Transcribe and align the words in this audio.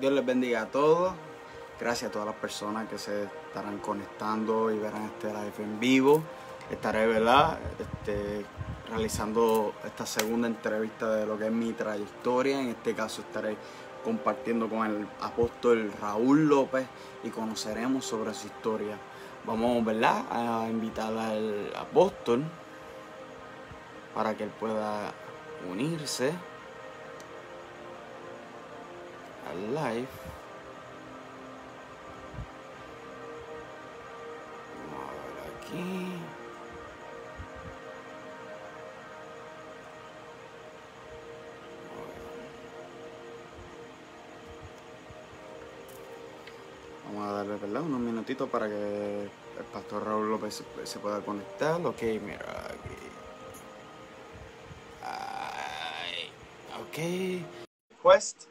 Dios 0.00 0.12
les 0.12 0.26
bendiga 0.26 0.62
a 0.62 0.66
todos. 0.66 1.14
Gracias 1.80 2.10
a 2.10 2.12
todas 2.12 2.26
las 2.26 2.36
personas 2.36 2.86
que 2.86 2.98
se 2.98 3.24
estarán 3.24 3.78
conectando 3.78 4.70
y 4.70 4.78
verán 4.78 5.04
este 5.04 5.28
live 5.28 5.54
en 5.58 5.80
vivo. 5.80 6.22
Estaré, 6.70 7.06
¿verdad? 7.06 7.58
Este, 7.78 8.44
realizando 8.90 9.72
esta 9.86 10.04
segunda 10.04 10.48
entrevista 10.48 11.14
de 11.14 11.26
lo 11.26 11.38
que 11.38 11.46
es 11.46 11.52
mi 11.52 11.72
trayectoria. 11.72 12.60
En 12.60 12.68
este 12.68 12.94
caso 12.94 13.22
estaré 13.22 13.56
compartiendo 14.04 14.68
con 14.68 14.86
el 14.86 15.08
apóstol 15.22 15.90
Raúl 15.98 16.46
López 16.46 16.86
y 17.24 17.30
conoceremos 17.30 18.04
sobre 18.04 18.34
su 18.34 18.48
historia. 18.48 18.98
Vamos, 19.46 19.82
¿verdad? 19.82 20.24
A 20.30 20.68
invitar 20.68 21.16
al 21.16 21.72
apóstol 21.74 22.44
para 24.14 24.36
que 24.36 24.44
él 24.44 24.50
pueda 24.60 25.12
unirse 25.70 26.34
al 29.56 29.74
live. 29.74 30.08
Vamos 34.90 35.10
a 35.42 35.56
aquí. 35.56 36.12
Vamos 47.06 47.28
a 47.28 47.32
darle 47.32 47.56
¿verdad? 47.56 47.82
unos 47.82 48.00
minutitos 48.00 48.48
para 48.50 48.68
que 48.68 49.22
el 49.22 49.64
pastor 49.72 50.04
Raúl 50.04 50.28
López 50.28 50.54
se, 50.54 50.86
se 50.86 50.98
pueda 50.98 51.20
conectar. 51.20 51.80
Ok, 51.86 52.02
mira 52.22 52.66
aquí. 52.66 52.96
Ay, 55.02 56.30
ok. 56.82 58.02
Quest. 58.02 58.46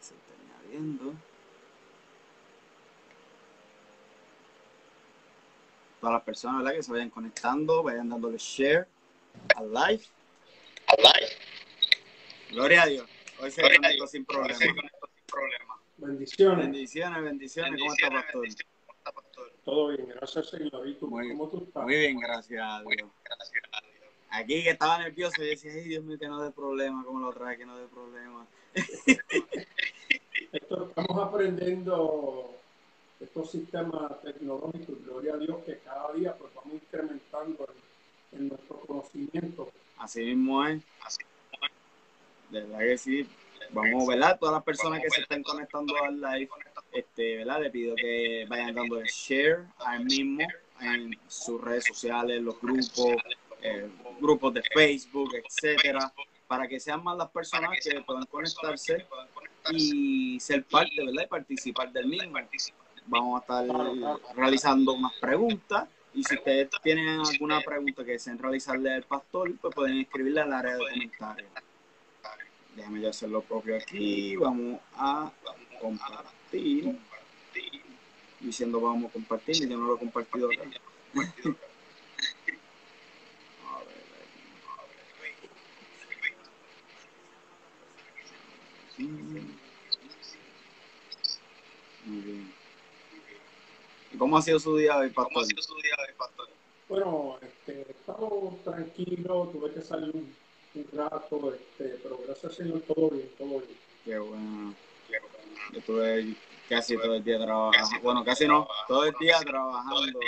Se 0.00 0.14
Todas 6.00 6.14
las 6.14 6.22
personas 6.22 6.62
¿verdad? 6.62 6.76
que 6.76 6.82
se 6.82 6.92
vayan 6.92 7.10
conectando, 7.10 7.82
vayan 7.82 8.08
dándole 8.08 8.38
share 8.38 8.88
al 9.56 9.72
live. 9.72 10.04
Gloria 12.50 12.82
a 12.82 12.86
Dios. 12.86 13.08
Hoy 13.38 13.50
se 13.50 13.62
conectó 13.62 14.06
sin 14.06 14.24
problema. 14.24 14.58
Bendiciones. 15.98 16.58
Bendiciones, 16.58 17.22
bendiciones. 17.22 17.78
¿Cómo 17.78 17.92
está, 17.92 18.10
pastor? 18.10 18.48
Todo 19.64 19.88
bien, 19.88 20.08
gracias 20.08 20.48
Señor. 20.48 20.88
¿Y 20.88 20.94
tú, 20.94 21.08
Muy- 21.08 21.28
cómo 21.28 21.48
tú 21.50 21.64
estás? 21.66 21.82
Muy 21.84 21.96
bien, 21.96 22.18
gracias 22.18 22.62
a 22.62 22.82
Dios. 22.82 23.10
Aquí 24.30 24.62
que 24.62 24.70
estaba 24.70 24.98
nervioso, 24.98 25.36
yo 25.38 25.44
decía, 25.44 25.72
ay 25.72 25.84
Dios 25.84 26.04
mío, 26.04 26.18
que 26.18 26.28
no 26.28 26.42
dé 26.42 26.50
problema, 26.50 27.04
como 27.04 27.20
lo 27.20 27.32
trae, 27.32 27.58
que 27.58 27.66
no 27.66 27.76
dé 27.76 27.86
problema. 27.88 28.46
Estamos 30.52 31.28
aprendiendo 31.28 32.50
estos 33.20 33.50
sistemas 33.50 34.20
tecnológicos, 34.22 35.04
gloria 35.04 35.34
a 35.34 35.36
Dios, 35.36 35.58
que 35.64 35.78
cada 35.78 36.12
día 36.12 36.34
pues 36.34 36.52
vamos 36.54 36.74
incrementando 36.74 37.68
en, 38.32 38.48
nuestro 38.48 38.80
conocimiento. 38.80 39.70
Así 39.98 40.24
mismo 40.24 40.66
es. 40.66 40.82
De 42.50 42.62
verdad 42.62 42.78
que 42.78 42.98
sí. 42.98 43.28
Vamos, 43.72 44.08
¿verdad? 44.08 44.38
Todas 44.40 44.54
las 44.54 44.64
personas 44.64 45.00
que 45.00 45.10
se 45.10 45.20
están 45.20 45.44
conectando 45.44 45.94
al 46.02 46.20
live, 46.20 46.48
este, 46.92 47.36
¿verdad? 47.36 47.62
Le 47.62 47.70
pido 47.70 47.94
que 47.94 48.46
vayan 48.48 48.74
dando 48.74 49.00
share 49.04 49.66
ahí 49.78 50.02
mismo 50.02 50.44
en 50.80 51.16
sus 51.28 51.60
redes 51.60 51.84
sociales, 51.84 52.42
los 52.42 52.60
grupos, 52.60 53.22
eh, 53.62 53.88
grupos 54.20 54.54
de 54.54 54.62
Facebook, 54.74 55.30
etcétera, 55.34 56.12
para 56.50 56.66
que 56.66 56.80
sean 56.80 57.04
más 57.04 57.16
las 57.16 57.30
personas 57.30 57.78
que 57.80 58.00
puedan 58.00 58.26
conectarse 58.26 59.06
y 59.70 60.40
ser 60.40 60.64
parte, 60.64 60.96
¿verdad? 60.98 61.22
Y 61.22 61.26
participar 61.28 61.92
del 61.92 62.06
mismo. 62.06 62.40
Vamos 63.06 63.40
a 63.48 63.62
estar 63.62 64.34
realizando 64.34 64.96
más 64.96 65.12
preguntas 65.20 65.88
y 66.12 66.24
si 66.24 66.34
ustedes 66.34 66.68
tienen 66.82 67.20
alguna 67.20 67.60
pregunta 67.60 68.04
que 68.04 68.12
deseen 68.12 68.36
realizarle 68.36 68.92
al 68.92 69.04
pastor, 69.04 69.56
pues 69.60 69.72
pueden 69.72 70.00
escribirle 70.00 70.40
al 70.40 70.52
área 70.52 70.74
de 70.74 70.80
comentarios. 70.80 71.50
Déjame 72.74 73.00
yo 73.00 73.10
hacer 73.10 73.28
lo 73.28 73.42
propio 73.42 73.76
aquí. 73.76 74.34
Vamos 74.34 74.80
a 74.96 75.30
compartir. 75.80 76.98
Diciendo 78.40 78.80
vamos 78.80 79.10
a 79.10 79.12
compartir 79.12 79.54
y 79.54 79.68
yo 79.68 79.78
no 79.78 79.86
lo 79.86 79.94
he 79.94 79.98
compartido 80.00 80.48
acá. 80.48 80.64
Aquí. 89.00 89.08
Muy 92.06 92.20
bien. 92.22 92.54
¿Y 94.12 94.16
cómo 94.16 94.36
ha 94.36 94.42
sido 94.42 94.58
su 94.58 94.76
día 94.76 94.96
hoy, 94.96 95.10
pastor? 95.10 95.46
Bueno, 96.88 97.38
este, 97.40 97.86
he 97.88 97.90
estado 97.92 98.58
tranquilo, 98.64 99.48
tuve 99.52 99.72
que 99.72 99.80
salir 99.80 100.10
un, 100.14 100.34
un 100.74 100.86
rato, 100.92 101.54
este, 101.54 102.00
pero 102.02 102.18
gracias 102.26 102.44
al 102.44 102.52
Señor 102.52 102.80
todo 102.80 103.10
bien, 103.10 103.30
todo 103.38 103.60
bien. 103.60 103.78
Qué 104.04 104.18
bueno. 104.18 104.74
Yo 105.72 105.78
estuve 105.78 106.34
casi 106.68 106.96
todo 106.96 107.14
el 107.14 107.22
día 107.22 107.38
trabajando. 107.38 108.00
Bueno, 108.02 108.24
casi 108.24 108.48
no, 108.48 108.66
todo 108.88 109.04
el 109.04 109.14
día 109.20 109.38
trabajando. 109.38 110.18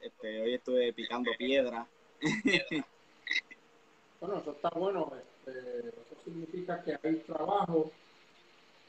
Este, 0.00 0.40
hoy 0.40 0.54
estuve 0.54 0.92
picando 0.94 1.30
piedra. 1.36 1.86
Bueno, 4.20 4.38
eso 4.38 4.52
está 4.52 4.70
bueno, 4.70 5.12
este, 5.46 5.88
eso 5.88 6.22
significa 6.24 6.82
que 6.82 6.98
hay 7.02 7.16
trabajo 7.26 7.90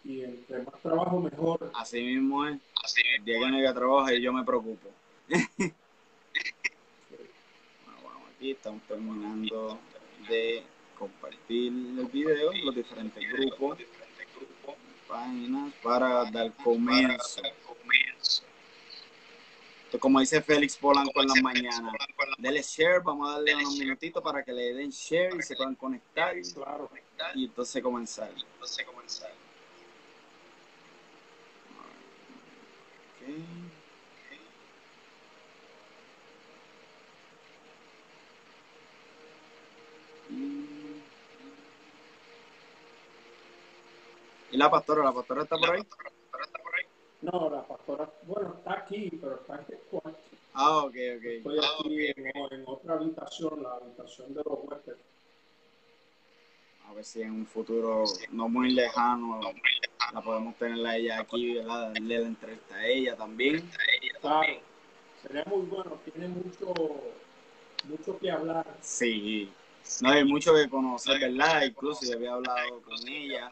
y 0.03 0.21
entre 0.21 0.59
más 0.63 0.81
trabajo 0.81 1.19
mejor. 1.19 1.71
Así 1.75 2.01
mismo 2.01 2.45
es. 2.47 2.59
El 3.17 3.25
día 3.25 3.39
que 3.39 3.47
no 3.49 3.57
haya 3.57 3.73
trabajo 3.73 4.11
y 4.11 4.21
yo 4.21 4.33
me 4.33 4.43
preocupo. 4.43 4.89
Bueno, 7.85 8.01
bueno, 8.01 8.19
aquí 8.35 8.51
estamos 8.51 8.81
terminando 8.87 9.79
de 10.27 10.63
compartir 10.97 11.67
el 11.67 12.07
video, 12.07 12.51
los 12.65 12.75
diferentes 12.75 13.23
grupos, 13.31 13.77
páginas, 15.07 15.73
para 15.83 16.31
dar 16.31 16.51
comienzo. 16.53 17.41
Entonces, 19.93 20.01
como 20.01 20.19
dice 20.21 20.41
Félix 20.41 20.75
Polanco 20.77 21.21
en 21.21 21.27
la 21.27 21.41
mañana, 21.43 21.91
denle 22.39 22.63
share, 22.63 23.01
vamos 23.03 23.29
a 23.29 23.33
darle 23.33 23.53
unos 23.53 23.77
minutitos 23.77 24.23
para 24.23 24.43
que 24.43 24.51
le 24.51 24.73
den 24.73 24.89
share 24.89 25.35
y 25.37 25.43
se 25.43 25.55
puedan 25.55 25.75
conectar 25.75 26.33
Claro, 26.55 26.89
y 27.35 27.45
entonces 27.45 27.83
comenzar. 27.83 28.31
Ok. 28.31 28.41
¿Y 44.49 44.57
la 44.57 44.71
pastora? 44.71 45.03
¿La 45.03 45.13
pastora 45.13 45.43
está 45.43 45.55
por 45.55 45.75
ahí? 45.75 45.85
No, 47.23 47.49
la 47.49 47.65
pastora, 47.65 48.09
bueno, 48.23 48.55
está 48.57 48.73
aquí, 48.79 49.09
pero 49.21 49.35
está 49.35 49.55
en 49.55 49.65
el 49.69 49.79
cuarto. 49.89 50.19
Ah, 50.53 50.77
ok, 50.79 50.95
ok. 51.17 51.23
Estoy 51.23 51.57
aquí 51.57 52.05
en, 52.15 52.27
en 52.51 52.63
otra 52.67 52.95
habitación, 52.95 53.63
la 53.63 53.75
habitación 53.75 54.33
de 54.33 54.41
los 54.45 54.59
huéspedes. 54.63 54.99
A 56.87 56.93
ver 56.93 57.05
si 57.05 57.21
en 57.21 57.31
un 57.31 57.47
futuro 57.47 58.03
no 58.31 58.49
muy 58.49 58.71
lejano 58.71 59.39
la 60.13 60.21
podemos 60.21 60.55
tener 60.57 60.85
a 60.85 60.97
ella 60.97 61.21
aquí, 61.21 61.55
¿verdad? 61.55 61.93
Darle 61.93 62.19
la 62.19 62.27
entrevista 62.27 62.75
a 62.75 62.85
ella 62.85 63.15
también. 63.15 63.71
Claro, 64.21 64.53
sería 65.21 65.43
muy 65.45 65.65
bueno, 65.65 65.97
tiene 66.03 66.27
mucho, 66.27 66.73
mucho 67.85 68.19
que 68.19 68.29
hablar. 68.29 68.67
Sí, 68.81 69.49
no 70.01 70.09
hay 70.09 70.23
mucho 70.23 70.53
que 70.53 70.69
conocer, 70.69 71.19
¿verdad? 71.19 71.63
Incluso 71.63 72.05
yo 72.05 72.17
había 72.17 72.33
hablado 72.33 72.81
con 72.81 73.07
ella 73.07 73.51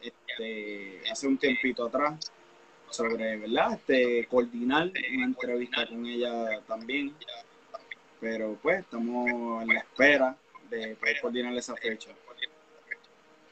este, 0.00 1.00
hace 1.10 1.26
un 1.26 1.38
tiempito 1.38 1.86
atrás 1.86 2.18
sobre, 2.94 3.36
¿verdad? 3.36 3.74
Este, 3.74 4.26
coordinar 4.26 4.90
una 5.14 5.24
entrevista 5.24 5.86
con 5.86 6.06
ella 6.06 6.60
también. 6.66 7.14
Pero 8.20 8.56
pues 8.62 8.80
estamos 8.80 9.62
en 9.62 9.68
la 9.68 9.80
espera 9.80 10.36
de 10.70 10.94
poder 10.96 11.20
coordinar 11.20 11.54
esa 11.54 11.74
fecha. 11.76 12.10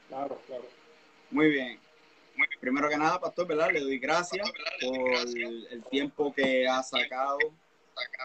Claro, 0.07 0.41
claro. 0.47 0.65
Muy 1.31 1.49
bien. 1.49 1.79
Primero 2.59 2.89
que 2.89 2.97
nada, 2.97 3.19
Pastor, 3.19 3.45
¿verdad? 3.45 3.71
Le 3.71 3.81
doy 3.81 3.99
gracias 3.99 4.49
por 4.81 5.27
el 5.27 5.83
tiempo 5.91 6.33
que 6.33 6.67
ha 6.67 6.81
sacado 6.81 7.37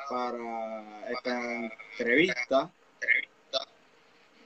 para 0.08 1.10
esta 1.10 1.70
entrevista. 1.90 2.70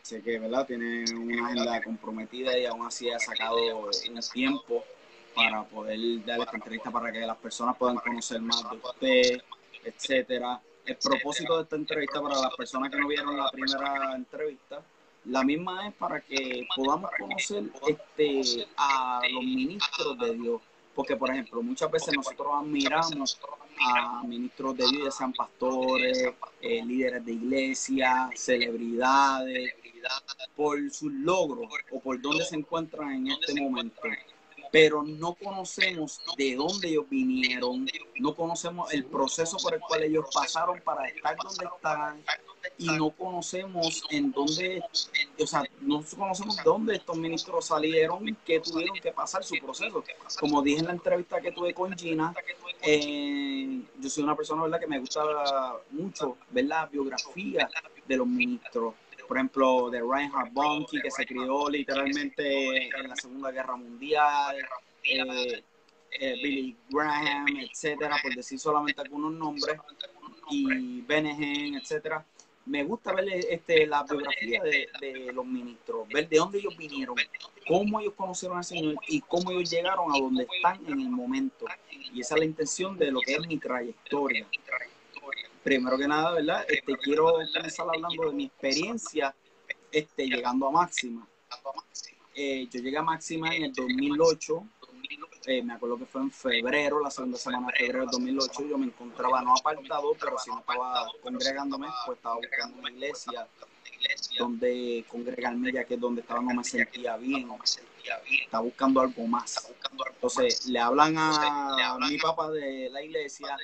Sé 0.03 0.21
que, 0.23 0.39
¿verdad? 0.41 0.67
Tiene 0.67 1.05
una 1.13 1.47
agenda 1.47 1.83
comprometida 1.83 2.59
y 2.59 2.67
aún 2.67 2.85
así 2.87 3.11
ha 3.11 3.21
sacado 3.21 3.57
un 3.57 4.21
tiempo 4.33 4.85
para 5.35 5.65
poder 5.65 6.25
darle 6.25 6.45
esta 6.45 6.57
entrevista 6.57 6.91
para 6.91 7.13
que 7.13 7.21
las 7.21 7.37
personas 7.37 7.77
puedan 7.77 7.97
conocer 7.97 8.41
más 8.41 8.63
de 8.71 8.77
usted, 8.77 9.43
etcétera. 9.85 10.61
El 10.85 10.97
propósito 10.97 11.57
de 11.57 11.63
esta 11.63 11.77
entrevista 11.77 12.21
para 12.21 12.41
las 12.41 12.55
personas 12.57 12.91
que 12.91 12.99
no 12.99 13.09
vieron 13.09 13.37
la 13.37 13.51
primera 13.51 14.15
entrevista 14.15 14.83
la 15.27 15.45
misma 15.45 15.89
es 15.89 15.95
para 15.95 16.21
que 16.21 16.67
podamos 16.75 17.11
conocer 17.19 17.65
este, 17.87 18.67
a 18.77 19.21
los 19.31 19.45
ministros 19.45 20.19
de 20.19 20.35
Dios. 20.35 20.61
Porque, 20.95 21.17
por 21.17 21.31
ejemplo, 21.31 21.63
muchas 21.63 21.91
veces 21.91 22.15
nosotros 22.15 22.49
admiramos 22.53 23.39
a 23.81 24.23
ministros 24.25 24.77
de 24.77 24.87
Dios, 24.89 25.05
ya 25.05 25.11
sean 25.11 25.33
pastores, 25.33 26.29
eh, 26.61 26.85
líderes 26.85 27.25
de 27.25 27.33
iglesia, 27.33 28.31
celebridades, 28.35 29.75
por 30.57 30.79
sus 30.91 31.13
logros 31.13 31.73
o 31.93 32.01
por 32.01 32.21
dónde 32.21 32.45
se 32.45 32.57
encuentran 32.57 33.13
en 33.13 33.29
este 33.29 33.59
momento 33.61 34.03
pero 34.73 35.03
no 35.03 35.35
conocemos 35.35 36.19
de 36.37 36.57
dónde 36.57 36.89
ellos 36.89 37.05
vinieron, 37.09 37.87
no 38.19 38.35
conocemos 38.35 38.91
el 38.95 39.05
proceso 39.05 39.59
por 39.63 39.75
el 39.75 39.81
cual 39.81 40.03
ellos 40.03 40.25
pasaron 40.33 40.81
para 40.81 41.07
estar 41.09 41.37
donde 41.37 41.67
están 41.67 42.25
y 42.79 42.87
no 42.87 43.11
conocemos 43.11 44.03
en 44.11 44.33
dónde, 44.33 44.83
o 45.39 45.47
sea, 45.47 45.63
no 45.83 46.03
conocemos 46.17 46.57
dónde 46.65 46.97
estos 46.97 47.17
ministros 47.19 47.67
salieron 47.67 48.27
y 48.27 48.35
qué 48.47 48.61
tuvieron 48.61 48.97
que 48.99 49.13
pasar 49.13 49.45
su 49.45 49.57
proceso. 49.57 50.03
Como 50.41 50.63
dije 50.63 50.81
en 50.81 50.87
la 50.87 50.93
entrevista 50.93 51.41
que 51.43 51.53
tuve 51.53 51.75
con 51.75 51.93
Gina, 51.97 52.35
eh, 52.81 53.83
yo 54.01 54.09
soy 54.09 54.25
una 54.25 54.35
persona 54.35 54.63
¿verdad? 54.63 54.81
que 54.81 54.87
me 54.87 55.01
gusta 55.01 55.23
mucho 55.91 56.39
ver 56.51 56.65
la 56.65 56.87
biografía 56.87 57.69
de 58.09 58.17
los 58.17 58.27
ministros 58.27 58.95
por 59.33 59.39
ejemplo, 59.39 59.89
de 59.89 60.01
Reinhard 60.03 60.53
Bonnke, 60.53 61.01
que 61.01 61.11
se 61.11 61.25
crió 61.25 61.67
literalmente 61.71 62.89
en 62.95 63.09
la 63.09 63.17
Segunda 63.17 63.51
Guerra 63.51 63.77
Mundial, 63.77 64.57
eh, 65.05 65.63
eh, 66.21 66.35
Billy 66.35 66.77
Graham, 66.91 67.47
etcétera, 67.57 68.15
por 68.23 68.35
decir 68.35 68.59
solamente 68.59 69.01
algunos 69.01 69.33
nombres, 69.33 69.79
y 70.51 71.01
Benehen, 71.01 71.77
etcétera. 71.77 72.23
Me 72.67 72.85
gusta 72.85 73.15
ver 73.15 73.27
este, 73.49 73.87
la 73.87 74.03
biografía 74.03 74.63
de, 74.65 74.89
de, 75.01 75.33
los 75.33 75.47
ministros, 75.47 76.07
ver 76.09 76.29
de 76.29 76.37
dónde 76.37 76.59
ellos 76.59 76.77
vinieron, 76.77 77.17
cómo 77.67 78.01
ellos 78.01 78.13
conocieron 78.15 78.59
al 78.59 78.65
Señor 78.65 78.97
y 79.09 79.23
cómo 79.23 79.51
ellos 79.51 79.71
llegaron 79.71 80.15
a 80.15 80.19
donde 80.19 80.47
están 80.55 80.85
en 80.87 81.01
el 81.01 81.09
momento. 81.09 81.65
Y 81.91 82.21
esa 82.21 82.35
es 82.35 82.41
la 82.41 82.45
intención 82.45 82.99
de 82.99 83.11
lo 83.11 83.23
que 83.23 83.33
es 83.33 83.47
mi 83.47 83.57
trayectoria 83.57 84.47
primero 85.63 85.97
que 85.99 86.09
nada, 86.09 86.33
¿verdad? 86.33 86.65
Este, 86.69 86.97
quiero 86.99 87.33
comenzar 87.33 87.89
hablando 87.89 88.29
de 88.29 88.33
mi 88.33 88.45
experiencia 88.47 89.35
este, 89.91 90.27
llegando 90.27 90.69
a 90.69 90.71
Máxima. 90.71 91.27
Eh, 92.35 92.67
yo 92.71 92.81
llegué 92.81 92.97
a 92.97 93.03
Máxima 93.03 93.55
en 93.55 93.65
el 93.65 93.73
2008, 93.73 94.67
eh, 95.47 95.63
me 95.63 95.75
acuerdo 95.75 95.99
que 95.99 96.07
fue 96.07 96.23
en 96.23 96.31
febrero, 96.31 97.01
la 97.01 97.11
segunda 97.11 97.37
semana 97.37 97.67
de 97.67 97.87
febrero 97.87 98.01
del 98.01 98.11
2008, 98.11 98.69
yo 98.69 98.79
me 98.79 98.87
encontraba 98.87 99.43
no 99.43 99.55
apartado, 99.55 100.15
pero 100.19 100.39
si 100.39 100.51
no 100.51 100.61
estaba 100.61 101.07
congregándome, 101.23 101.89
pues 102.07 102.17
estaba 102.17 102.37
buscando 102.37 102.79
una 102.79 102.91
iglesia 102.91 103.49
donde 104.39 105.05
congregarme, 105.09 105.73
ya 105.73 105.85
que 105.85 105.95
es 105.95 106.01
donde 106.01 106.23
estaba 106.23 106.41
no 106.41 106.55
me 106.55 106.65
sentía 106.65 107.17
bien, 107.17 107.47
no 107.47 107.59
me 107.59 107.67
sentía 107.67 107.92
estaba 108.45 108.65
buscando 108.65 109.01
algo 109.01 109.27
más. 109.27 109.73
Entonces 110.15 110.67
le 110.67 110.79
hablan 110.79 111.15
a 111.17 111.99
mi 112.09 112.19
papá 112.19 112.51
de 112.51 112.89
la 112.91 113.03
iglesia, 113.03 113.57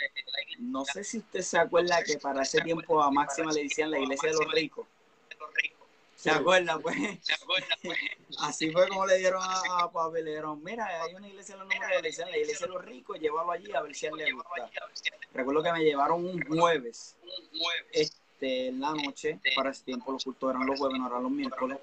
no 0.59 0.85
sé 0.85 1.05
si 1.05 1.19
usted 1.19 1.41
se 1.41 1.59
acuerda 1.59 2.03
que 2.03 2.19
para 2.19 2.43
ese 2.43 2.61
tiempo 2.61 3.03
a 3.03 3.11
Máxima 3.11 3.53
le 3.53 3.65
decían 3.65 3.91
la 3.91 3.99
iglesia 3.99 4.31
de 4.31 4.37
los 4.37 4.53
ricos. 4.53 4.87
¿Se 6.19 6.31
acuerda, 6.31 6.81
pues? 6.81 6.97
Así 8.41 8.73
fue 8.73 8.89
como 8.89 9.07
le 9.07 9.19
dieron 9.19 9.41
a, 9.41 9.85
a 9.85 9.93
Pablo, 9.93 10.21
le 10.21 10.31
dijeron, 10.31 10.61
mira, 10.65 10.85
hay 11.05 11.15
una 11.15 11.29
iglesia 11.29 11.53
en 11.53 11.61
los 11.61 11.69
números 11.69 11.87
de 11.87 11.95
la 11.95 11.99
iglesia, 12.01 12.27
la 12.27 12.39
iglesia 12.39 12.67
de 12.67 12.73
los 12.73 12.85
ricos, 12.85 13.21
llévalo 13.21 13.53
allí 13.53 13.73
a 13.73 13.83
ver 13.83 13.95
si 13.95 14.07
a 14.07 14.09
él 14.09 14.17
le 14.17 14.33
gusta. 14.33 14.69
Recuerdo 15.33 15.63
que 15.63 15.73
me 15.73 15.85
llevaron 15.85 16.25
un 16.25 16.43
jueves. 16.43 17.17
Este, 17.93 18.67
en 18.67 18.81
la 18.81 18.95
noche, 18.95 19.39
para 19.55 19.71
ese 19.71 19.85
tiempo 19.85 20.11
los 20.11 20.25
cultos 20.25 20.51
eran 20.51 20.67
los 20.67 20.77
jueves, 20.77 20.99
no 20.99 21.07
eran 21.07 21.23
los 21.23 21.31
miércoles. 21.31 21.79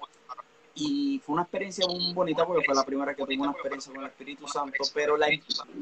Y 0.78 1.18
fue 1.24 1.32
una 1.32 1.42
experiencia 1.42 1.86
muy 1.86 2.12
bonita 2.12 2.46
porque 2.46 2.62
fue 2.62 2.74
la 2.74 2.84
primera 2.84 3.14
que 3.14 3.22
tuve 3.24 3.38
una 3.38 3.52
experiencia 3.52 3.90
con 3.90 4.02
el 4.02 4.08
Espíritu 4.10 4.46
Santo, 4.46 4.84
pero 4.92 5.16
la, 5.16 5.26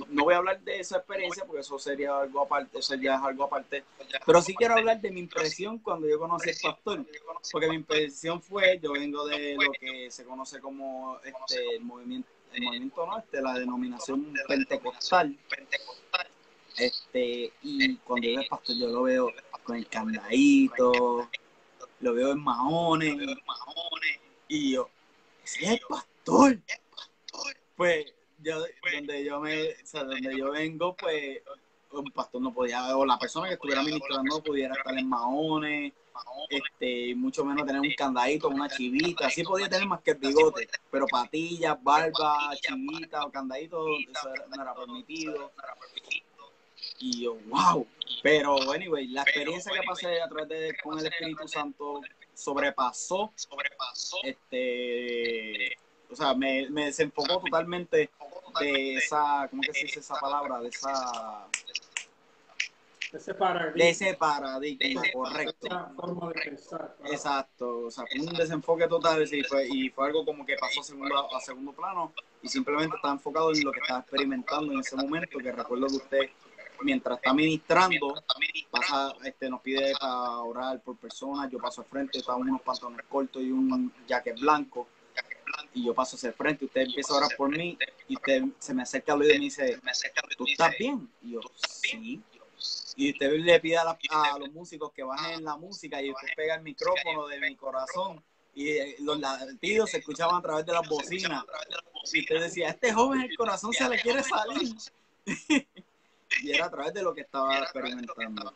no 0.09 0.23
voy 0.23 0.35
a 0.35 0.37
hablar 0.37 0.61
de 0.61 0.79
esa 0.79 0.99
experiencia 0.99 1.45
porque 1.45 1.63
eso 1.63 1.81
sería 1.81 2.17
algo 2.21 2.43
aparte, 2.43 2.79
eso 2.79 2.95
ya 2.95 3.17
es 3.17 3.23
algo 3.23 3.43
aparte, 3.43 3.83
pero 4.25 4.41
sí 4.41 4.55
quiero 4.55 4.75
hablar 4.75 5.01
de 5.01 5.11
mi 5.11 5.19
impresión 5.19 5.79
cuando 5.79 6.09
yo 6.09 6.17
conocí 6.21 6.51
al 6.51 6.57
pastor, 6.63 7.05
porque 7.51 7.69
mi 7.71 7.75
impresión 7.75 8.41
fue, 8.41 8.79
yo 8.81 8.93
vengo 8.93 9.27
de 9.27 9.57
lo 9.57 9.73
que 9.73 10.13
se 10.13 10.25
conoce 10.25 10.61
como 10.61 11.19
este, 11.25 11.75
el 11.75 11.83
movimiento, 11.83 12.29
el 12.53 12.63
movimiento 12.63 13.05
no, 13.05 13.19
este, 13.19 13.43
la 13.43 13.55
denominación 13.55 14.33
pentecostal, 14.47 15.37
este, 16.79 17.53
y 17.63 17.97
cuando 17.97 18.29
yo 18.29 18.37
veo 18.37 18.49
pastor 18.49 18.77
yo 18.77 18.89
lo 18.91 19.03
veo 19.03 19.33
con 19.65 19.75
el 19.75 19.89
candadito, 19.89 21.29
lo 21.99 22.15
veo 22.15 22.31
en 22.31 22.45
mahones, 22.45 23.17
y 24.55 24.73
yo, 24.73 24.89
ese 25.43 25.65
es 25.65 25.71
el 25.73 25.81
pastor. 25.89 26.59
Pues 27.77 28.07
yo, 28.39 28.65
donde 28.93 29.25
yo 29.25 29.41
me, 29.41 29.69
o 29.71 29.75
sea, 29.85 30.05
donde 30.05 30.37
yo 30.37 30.53
vengo, 30.53 30.95
pues 30.95 31.41
un 31.91 32.11
pastor 32.13 32.41
no 32.41 32.53
podía, 32.53 32.97
o 32.97 33.05
la 33.05 33.19
persona 33.19 33.49
que 33.49 33.55
estuviera 33.55 33.83
ministrando 33.83 34.43
pudiera 34.43 34.75
estar 34.75 34.97
en 34.97 35.09
mahones, 35.09 35.93
este, 36.49 37.15
mucho 37.17 37.45
menos 37.45 37.67
tener 37.67 37.81
un 37.81 37.95
candadito, 37.97 38.49
una 38.49 38.69
chivita, 38.69 39.29
sí 39.31 39.43
podía 39.43 39.69
tener 39.69 39.87
más 39.87 40.01
que 40.03 40.13
el 40.13 40.19
bigote, 40.19 40.69
pero 40.91 41.07
patillas, 41.07 41.83
barba, 41.83 42.53
chivita 42.61 43.25
o 43.25 43.31
candadito, 43.31 43.87
eso 43.99 44.29
no 44.55 44.63
era 44.63 44.75
permitido. 44.75 45.53
Y 46.99 47.23
yo, 47.23 47.37
wow. 47.47 47.87
Pero, 48.23 48.73
anyway, 48.73 49.09
la 49.09 49.23
experiencia 49.23 49.73
que 49.73 49.87
pasé 49.87 50.21
a 50.21 50.29
través 50.29 50.49
de 50.49 50.77
con 50.83 50.99
el 50.99 51.07
Espíritu 51.07 51.49
Santo 51.49 52.01
sobrepasó, 52.35 53.33
sobrepasó, 53.35 54.19
este, 54.23 55.77
o 56.11 56.17
sea, 56.17 56.35
me, 56.35 56.69
me 56.71 56.87
desenfocó 56.87 57.41
totalmente 57.41 58.11
de 58.61 58.95
esa, 58.95 59.47
¿cómo 59.51 59.63
que 59.63 59.73
se 59.73 59.85
dice 59.85 60.01
esa 60.01 60.15
palabra? 60.17 60.61
De 60.61 60.69
esa 60.69 61.49
ese 63.15 63.35
paradigma, 63.35 63.85
de 63.85 63.91
ese 63.91 64.15
paradigma, 64.15 65.03
correcto. 65.13 65.69
forma 65.97 66.29
de 66.33 66.41
pensar. 66.41 66.97
Exacto, 67.05 67.87
o 67.87 67.91
sea, 67.91 68.05
fue 68.11 68.21
un 68.27 68.35
desenfoque 68.35 68.89
total 68.89 69.23
y 69.23 69.43
fue, 69.45 69.69
y 69.69 69.89
fue 69.91 70.07
algo 70.07 70.25
como 70.25 70.45
que 70.45 70.57
pasó 70.57 70.81
a 70.81 70.85
segundo, 70.85 71.37
a 71.37 71.41
segundo 71.41 71.73
plano 71.73 72.13
y 72.43 72.49
simplemente 72.49 72.97
estaba 72.97 73.15
enfocado 73.15 73.53
en 73.53 73.65
lo 73.65 73.73
que 73.73 73.81
estaba 73.81 74.01
experimentando 74.01 74.73
en 74.73 74.81
ese 74.81 74.97
momento, 74.97 75.39
que 75.39 75.53
recuerdo 75.53 75.87
que 75.87 75.95
usted 75.95 76.31
mientras 76.83 77.19
está 77.19 77.33
ministrando, 77.33 78.15
pasa, 78.71 79.15
este, 79.25 79.49
nos 79.49 79.61
pide 79.61 79.93
para 79.99 80.39
orar 80.41 80.81
por 80.83 80.97
personas, 80.97 81.51
yo 81.51 81.59
paso 81.59 81.83
al 81.83 81.89
frente, 81.89 82.19
estaba 82.19 82.39
unos 82.39 82.63
pantalones 82.63 83.07
cortos 83.09 83.43
y 83.43 83.51
un 83.51 83.93
jacket 84.07 84.39
blanco, 84.39 84.87
y 85.73 85.85
yo 85.87 85.95
paso 85.95 86.17
hacia 86.17 86.29
el 86.29 86.35
frente, 86.35 86.65
usted 86.65 86.83
empieza 86.83 87.15
a 87.15 87.17
orar 87.19 87.31
por 87.37 87.51
mí, 87.51 87.79
y 88.09 88.17
usted 88.17 88.43
se 88.59 88.75
me 88.75 88.83
acerca 88.83 89.13
al 89.13 89.21
oído 89.21 89.35
y 89.35 89.39
me 89.39 89.45
dice, 89.45 89.81
¿tú 90.37 90.45
estás 90.47 90.75
bien? 90.79 91.09
Y 91.23 91.33
yo, 91.33 91.41
sí. 91.69 92.23
Y 92.97 93.11
usted 93.11 93.33
le 93.33 93.61
pide 93.61 93.77
a, 93.77 94.39
los 94.39 94.53
músicos 94.53 94.93
que 94.93 95.03
bajen 95.03 95.45
la 95.45 95.57
música 95.57 96.01
y 96.01 96.11
usted 96.11 96.29
pega 96.37 96.55
el 96.55 96.63
micrófono 96.63 97.27
de 97.27 97.41
mi 97.41 97.57
corazón 97.57 98.23
y 98.55 98.69
eh, 98.69 98.97
los 99.01 99.19
latidos 99.19 99.91
se 99.91 99.99
escuchaban 99.99 100.37
a 100.37 100.43
través 100.43 100.65
de 100.65 100.73
las 100.73 100.89
bocinas. 100.89 101.45
Y 102.13 102.21
usted 102.21 102.41
decía, 102.41 102.69
este 102.69 102.93
joven 102.93 103.23
el 103.23 103.37
corazón 103.37 103.73
se 103.73 103.89
le 103.89 104.01
quiere 104.01 104.23
salir. 104.23 104.75
y 106.43 106.51
era 106.51 106.67
a 106.67 106.71
través 106.71 106.95
de 106.95 107.03
lo 107.03 107.15
que 107.15 107.23
estaba 107.23 107.59
experimentando. 107.59 108.53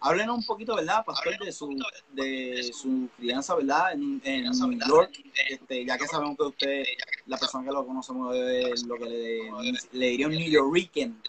Háblenos 0.00 0.38
un 0.38 0.46
poquito, 0.46 0.76
¿verdad, 0.76 1.04
pastor, 1.04 1.36
de 1.38 1.50
su, 1.50 1.76
de 2.12 2.70
su 2.72 3.08
crianza, 3.16 3.56
¿verdad? 3.56 3.92
En, 3.94 4.20
en 4.24 4.44
New 4.44 4.78
York, 4.86 5.10
este, 5.48 5.84
ya 5.84 5.98
que 5.98 6.06
sabemos 6.06 6.36
que 6.36 6.44
usted, 6.44 6.84
la 7.26 7.36
persona 7.36 7.64
que 7.64 7.72
lo 7.72 7.84
conocemos, 7.84 8.36
es 8.36 8.84
lo 8.84 8.96
que 8.96 9.06
le, 9.06 9.72
le 9.92 10.06
diría 10.06 10.28
un 10.28 10.34
New 10.34 10.48
Yorkican. 10.48 11.20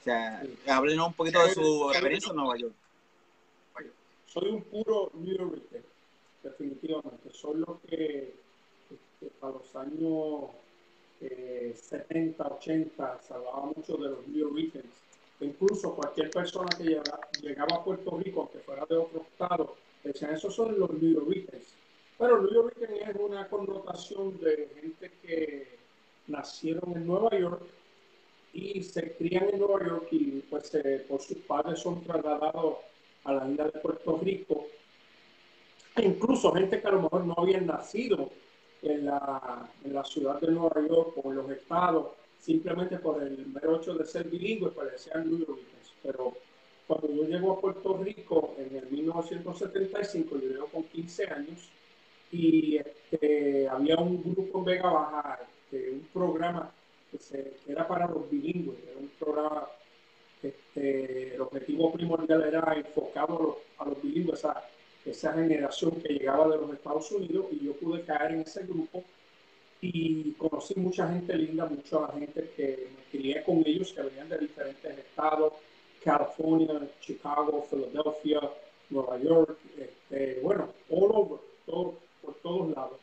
O 0.00 0.04
sea, 0.04 0.42
háblenos 0.68 1.06
un 1.08 1.14
poquito 1.14 1.42
de 1.42 1.54
su 1.54 1.90
experiencia 1.90 2.30
en 2.30 2.36
Nueva 2.36 2.58
York. 2.58 2.74
Soy 4.26 4.50
un 4.50 4.62
puro 4.64 5.10
New 5.14 5.34
Yorker, 5.34 5.84
definitivamente. 6.42 7.30
Soy 7.32 7.56
lo 7.60 7.80
que 7.88 8.34
este, 8.90 9.32
a 9.40 9.46
los 9.46 9.74
años 9.76 10.50
70, 11.20 12.46
80, 12.46 13.20
se 13.20 13.34
hablaba 13.34 13.72
mucho 13.74 13.96
de 13.96 14.10
los 14.10 14.26
New 14.28 14.54
Weekends. 14.54 15.02
Incluso 15.40 15.94
cualquier 15.94 16.30
persona 16.30 16.68
que 16.76 16.84
llegaba, 17.42 17.76
a 17.76 17.84
Puerto 17.84 18.18
Rico, 18.18 18.42
aunque 18.42 18.58
fuera 18.60 18.86
de 18.86 18.96
otro 18.96 19.22
estado, 19.22 19.76
decían, 20.02 20.34
esos 20.34 20.54
son 20.54 20.78
los 20.78 20.90
New 20.90 21.24
Weekends. 21.26 21.74
Pero 22.18 22.42
New 22.42 22.66
Weekend 22.66 23.10
es 23.10 23.16
una 23.20 23.48
connotación 23.48 24.38
de 24.40 24.68
gente 24.80 25.12
que 25.22 25.78
nacieron 26.28 26.96
en 26.96 27.06
Nueva 27.06 27.36
York 27.38 27.62
y 28.52 28.82
se 28.82 29.12
crían 29.16 29.48
en 29.52 29.58
Nueva 29.58 29.84
York 29.84 30.06
y 30.12 30.40
pues 30.48 30.70
por 31.08 31.20
sus 31.20 31.38
padres 31.38 31.80
son 31.80 32.02
trasladados 32.04 32.76
a 33.24 33.32
la 33.32 33.50
isla 33.50 33.64
de 33.64 33.80
Puerto 33.80 34.18
Rico. 34.22 34.66
E 35.96 36.02
incluso 36.02 36.52
gente 36.52 36.80
que 36.80 36.86
a 36.86 36.92
lo 36.92 37.02
mejor 37.02 37.24
no 37.24 37.34
habían 37.36 37.66
nacido 37.66 38.30
en 38.84 39.06
la, 39.06 39.68
en 39.84 39.94
la 39.94 40.04
ciudad 40.04 40.40
de 40.40 40.52
Nueva 40.52 40.80
York 40.86 41.14
o 41.22 41.30
en 41.30 41.36
los 41.36 41.50
estados, 41.50 42.08
simplemente 42.38 42.98
por 42.98 43.22
el 43.22 43.46
mero 43.46 43.76
hecho 43.76 43.94
de 43.94 44.04
ser 44.04 44.28
bilingüe, 44.28 44.70
parecían 44.70 45.30
New 45.30 45.58
Pero 46.02 46.34
cuando 46.86 47.08
yo 47.12 47.24
llego 47.24 47.52
a 47.52 47.60
Puerto 47.60 47.96
Rico 47.96 48.54
en 48.58 48.76
el 48.76 48.86
1975, 48.90 50.38
yo 50.38 50.48
llevo 50.48 50.66
con 50.66 50.82
15 50.84 51.26
años, 51.26 51.68
y 52.30 52.76
este, 52.76 53.68
había 53.68 53.96
un 53.96 54.22
grupo 54.22 54.58
en 54.58 54.64
Vega 54.64 54.90
Baja, 54.90 55.38
este, 55.42 55.90
un 55.92 56.08
programa 56.12 56.70
que, 57.10 57.18
se, 57.18 57.54
era 57.66 57.86
para 57.86 58.08
los 58.08 58.28
bilingües, 58.30 58.78
era 58.90 58.98
un 58.98 59.10
programa, 59.18 59.68
este, 60.42 61.34
el 61.34 61.40
objetivo 61.40 61.92
primordial 61.92 62.42
era 62.42 62.74
enfocado 62.74 63.60
a 63.78 63.84
los, 63.84 64.02
bilingües, 64.02 64.44
a 64.44 64.62
esa 65.04 65.32
generación 65.32 65.92
que 65.92 66.14
llegaba 66.14 66.48
de 66.48 66.56
los 66.56 66.72
Estados 66.72 67.10
Unidos, 67.12 67.46
y 67.52 67.66
yo 67.66 67.74
pude 67.74 68.02
caer 68.02 68.32
en 68.32 68.40
ese 68.40 68.64
grupo 68.64 69.04
y 69.80 70.32
conocí 70.32 70.74
mucha 70.76 71.08
gente 71.08 71.36
linda, 71.36 71.66
mucha 71.66 72.08
gente 72.12 72.50
que 72.56 72.88
me 72.96 73.04
crié 73.10 73.42
con 73.44 73.62
ellos, 73.66 73.92
que 73.92 74.02
venían 74.02 74.28
de 74.30 74.38
diferentes 74.38 74.98
estados, 74.98 75.52
California, 76.02 76.88
Chicago, 77.00 77.66
Philadelphia, 77.70 78.40
Nueva 78.90 79.18
York, 79.18 79.58
este, 79.78 80.40
bueno, 80.42 80.68
all 80.90 81.10
over, 81.12 81.40
por 81.66 82.34
todos 82.42 82.74
lados. 82.74 82.98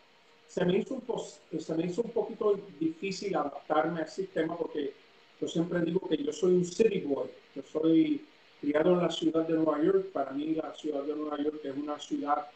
Se 0.48 0.65
me, 0.65 0.79
hizo 0.79 0.96
un 0.96 1.60
se 1.60 1.75
me 1.75 1.86
hizo 1.86 2.01
un 2.01 2.12
poquito 2.12 2.60
difícil 2.79 3.36
adaptarme 3.36 4.01
al 4.01 4.10
sistema 4.10 4.58
porque 4.58 4.93
yo 5.39 5.48
siempre 5.48 5.81
digo 5.81 6.01
que 6.10 6.17
yo 6.17 6.34
soy 6.34 6.55
un 6.55 6.65
city 6.65 7.01
boy, 7.01 7.29
yo 7.55 7.62
soy 7.63 8.22
criado 8.62 8.94
en 8.94 9.00
la 9.00 9.10
ciudad 9.10 9.48
de 9.48 9.56
Nueva 9.56 9.82
York, 9.84 10.12
para 10.13 10.32
mí 10.32 10.53
la 10.53 10.74
ciudad 10.75 11.01
de 11.03 11.15
Nueva 11.15 11.38
York 11.38 11.60
es 11.63 11.75
una 11.75 12.00
ciudad 12.00 12.48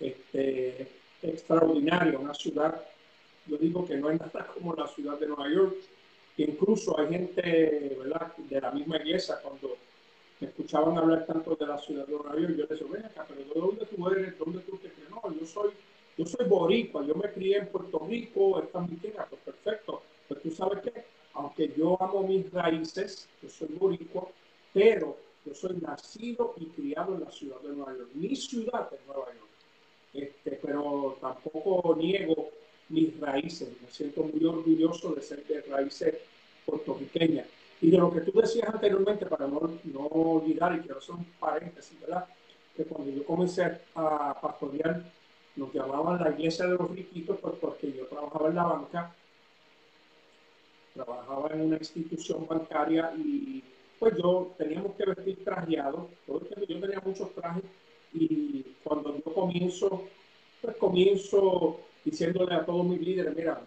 este, 0.00 0.88
extraordinaria, 1.22 2.18
una 2.18 2.34
ciudad, 2.34 2.82
yo 3.46 3.58
digo 3.58 3.86
que 3.86 3.96
no 3.96 4.08
hay 4.08 4.18
nada 4.18 4.46
como 4.54 4.74
la 4.74 4.88
ciudad 4.88 5.18
de 5.18 5.26
Nueva 5.26 5.48
York, 5.50 5.76
incluso 6.38 6.98
hay 6.98 7.08
gente 7.08 7.96
¿verdad? 7.98 8.32
de 8.38 8.60
la 8.60 8.70
misma 8.70 8.96
iglesia 8.96 9.36
cuando 9.42 9.76
me 10.40 10.48
escuchaban 10.48 10.96
hablar 10.96 11.26
tanto 11.26 11.54
de 11.54 11.66
la 11.66 11.76
ciudad 11.76 12.06
de 12.06 12.12
Nueva 12.12 12.34
York, 12.36 12.54
yo 12.56 12.56
les 12.56 12.68
decía, 12.70 12.86
ven 12.90 13.04
acá, 13.04 13.26
pero 13.28 13.40
¿de 13.40 13.60
dónde 13.60 13.84
tú 13.84 14.08
eres? 14.08 14.38
¿Dónde 14.38 14.60
tú 14.60 14.78
te 14.78 14.88
crees? 14.88 15.10
No, 15.10 15.22
yo 15.38 15.46
soy, 15.46 15.72
yo 16.16 16.24
soy 16.24 16.46
boricua, 16.48 17.04
yo 17.04 17.14
me 17.14 17.30
crié 17.30 17.58
en 17.58 17.68
Puerto 17.68 17.98
Rico, 18.08 18.62
esta 18.62 18.80
mi 18.80 18.96
tierra, 18.96 19.26
pues 19.28 19.42
perfecto. 19.42 20.02
Pues 20.26 20.40
tú 20.40 20.50
sabes 20.50 20.80
que, 20.80 21.04
aunque 21.34 21.70
yo 21.76 22.00
amo 22.00 22.26
mis 22.26 22.50
raíces, 22.50 23.28
yo 23.42 23.50
soy 23.50 23.68
boricua, 23.78 24.28
pero 24.72 25.18
yo 25.50 25.56
soy 25.56 25.76
nacido 25.80 26.54
y 26.58 26.66
criado 26.66 27.14
en 27.14 27.24
la 27.24 27.30
ciudad 27.32 27.60
de 27.60 27.70
Nueva 27.70 27.92
York. 27.96 28.10
Mi 28.14 28.36
ciudad 28.36 28.88
es 28.92 29.04
Nueva 29.04 29.26
York. 29.26 29.50
Este, 30.14 30.60
pero 30.62 31.18
tampoco 31.20 31.96
niego 31.96 32.50
mis 32.88 33.18
raíces. 33.18 33.68
Me 33.82 33.90
siento 33.90 34.22
muy 34.22 34.44
orgulloso 34.44 35.12
de 35.12 35.22
ser 35.22 35.44
de 35.46 35.62
raíces 35.62 36.14
puertorriqueñas. 36.64 37.48
Y 37.80 37.90
de 37.90 37.98
lo 37.98 38.12
que 38.12 38.20
tú 38.20 38.40
decías 38.40 38.72
anteriormente, 38.72 39.26
para 39.26 39.48
no, 39.48 39.60
no 39.84 40.06
olvidar, 40.06 40.76
y 40.76 40.82
quiero 40.82 40.98
hacer 40.98 41.16
un 41.16 41.24
paréntesis, 41.40 42.00
¿verdad? 42.00 42.26
Que 42.76 42.84
cuando 42.84 43.10
yo 43.10 43.24
comencé 43.24 43.80
a 43.96 44.38
pastorear, 44.40 45.02
nos 45.56 45.74
llamaban 45.74 46.22
la 46.22 46.30
iglesia 46.30 46.66
de 46.66 46.76
los 46.76 46.90
riquitos, 46.92 47.38
pues 47.40 47.54
porque 47.60 47.92
yo 47.92 48.06
trabajaba 48.06 48.50
en 48.50 48.54
la 48.54 48.64
banca, 48.64 49.16
trabajaba 50.94 51.50
en 51.54 51.62
una 51.62 51.76
institución 51.76 52.46
bancaria 52.46 53.12
y 53.16 53.64
pues 54.00 54.16
yo 54.16 54.54
teníamos 54.56 54.94
que 54.96 55.04
vestir 55.04 55.38
el 55.46 55.86
yo 56.26 56.80
tenía 56.80 57.02
muchos 57.04 57.34
trajes 57.34 57.64
y 58.14 58.62
cuando 58.82 59.14
yo 59.14 59.34
comienzo, 59.34 60.04
pues 60.62 60.74
comienzo 60.76 61.80
diciéndole 62.02 62.54
a 62.54 62.64
todos 62.64 62.84
mis 62.86 62.98
líderes, 62.98 63.36
mira, 63.36 63.60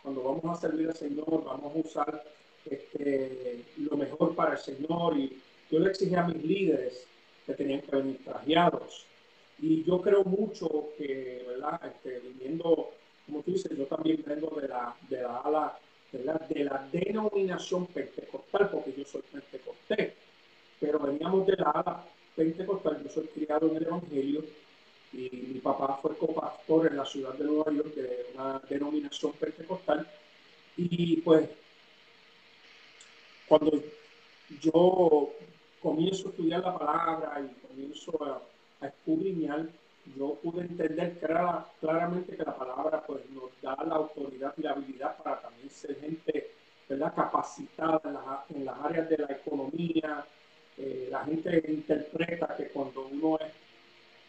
cuando 0.00 0.22
vamos 0.22 0.44
a 0.44 0.60
servir 0.60 0.88
al 0.88 0.94
Señor, 0.94 1.44
vamos 1.44 1.74
a 1.74 1.78
usar 1.78 2.24
este, 2.70 3.64
lo 3.78 3.96
mejor 3.96 4.36
para 4.36 4.52
el 4.52 4.58
Señor 4.58 5.18
y 5.18 5.36
yo 5.68 5.80
le 5.80 5.90
exigí 5.90 6.14
a 6.14 6.22
mis 6.22 6.42
líderes 6.44 7.04
que 7.44 7.54
tenían 7.54 7.80
que 7.80 7.96
venir 7.96 8.24
trajeados. 8.24 9.06
Y 9.60 9.82
yo 9.82 10.00
creo 10.00 10.22
mucho 10.22 10.90
que, 10.96 11.44
¿verdad? 11.48 11.80
Este, 11.84 12.20
viniendo, 12.20 12.90
como 13.26 13.42
tú 13.42 13.50
dices, 13.50 13.76
yo 13.76 13.86
también 13.86 14.22
vengo 14.24 14.56
de 14.60 14.68
la, 14.68 14.94
de 15.10 15.20
la 15.20 15.38
ala, 15.38 15.78
de 16.12 16.64
la 16.64 16.88
denominación 16.90 17.86
pentecostal, 17.86 18.70
porque 18.70 18.94
yo 18.96 19.04
soy 19.04 19.22
pentecostés, 19.30 20.14
pero 20.80 20.98
veníamos 21.00 21.46
de 21.46 21.56
la 21.56 22.04
pentecostal, 22.34 23.02
yo 23.02 23.10
soy 23.10 23.26
criado 23.26 23.68
en 23.68 23.76
el 23.76 23.86
Evangelio 23.86 24.44
y 25.12 25.30
mi 25.54 25.60
papá 25.60 25.98
fue 26.00 26.16
copastor 26.16 26.86
en 26.86 26.96
la 26.96 27.04
ciudad 27.04 27.34
de 27.34 27.44
Nueva 27.44 27.72
York 27.72 27.94
de 27.94 28.26
una 28.34 28.60
denominación 28.68 29.32
pentecostal. 29.32 30.06
Y 30.76 31.16
pues 31.22 31.48
cuando 33.46 33.82
yo 34.60 35.32
comienzo 35.82 36.28
a 36.28 36.30
estudiar 36.30 36.60
la 36.60 36.78
palabra 36.78 37.40
y 37.40 37.66
comienzo 37.66 38.22
a, 38.24 38.42
a 38.84 38.88
escudriñar, 38.88 39.68
yo 40.16 40.34
pude 40.42 40.62
entender 40.62 41.18
claramente 41.80 42.36
que 42.36 42.42
la 42.42 42.56
palabra 42.56 43.04
pues, 43.06 43.28
nos 43.30 43.50
da 43.60 43.76
la 43.84 43.96
autoridad 43.96 44.54
y 44.56 44.62
la 44.62 44.70
habilidad 44.72 45.16
para 45.22 45.40
también 45.40 45.70
ser 45.70 45.98
gente 46.00 46.50
¿verdad? 46.88 47.14
capacitada 47.14 48.44
en, 48.48 48.64
las 48.64 48.78
áreas 48.78 49.08
de 49.08 49.18
la 49.18 49.32
economía. 49.32 50.24
Eh, 50.76 51.08
la 51.10 51.24
gente 51.24 51.64
interpreta 51.68 52.54
que 52.56 52.68
cuando 52.68 53.06
uno 53.06 53.38
es 53.38 53.52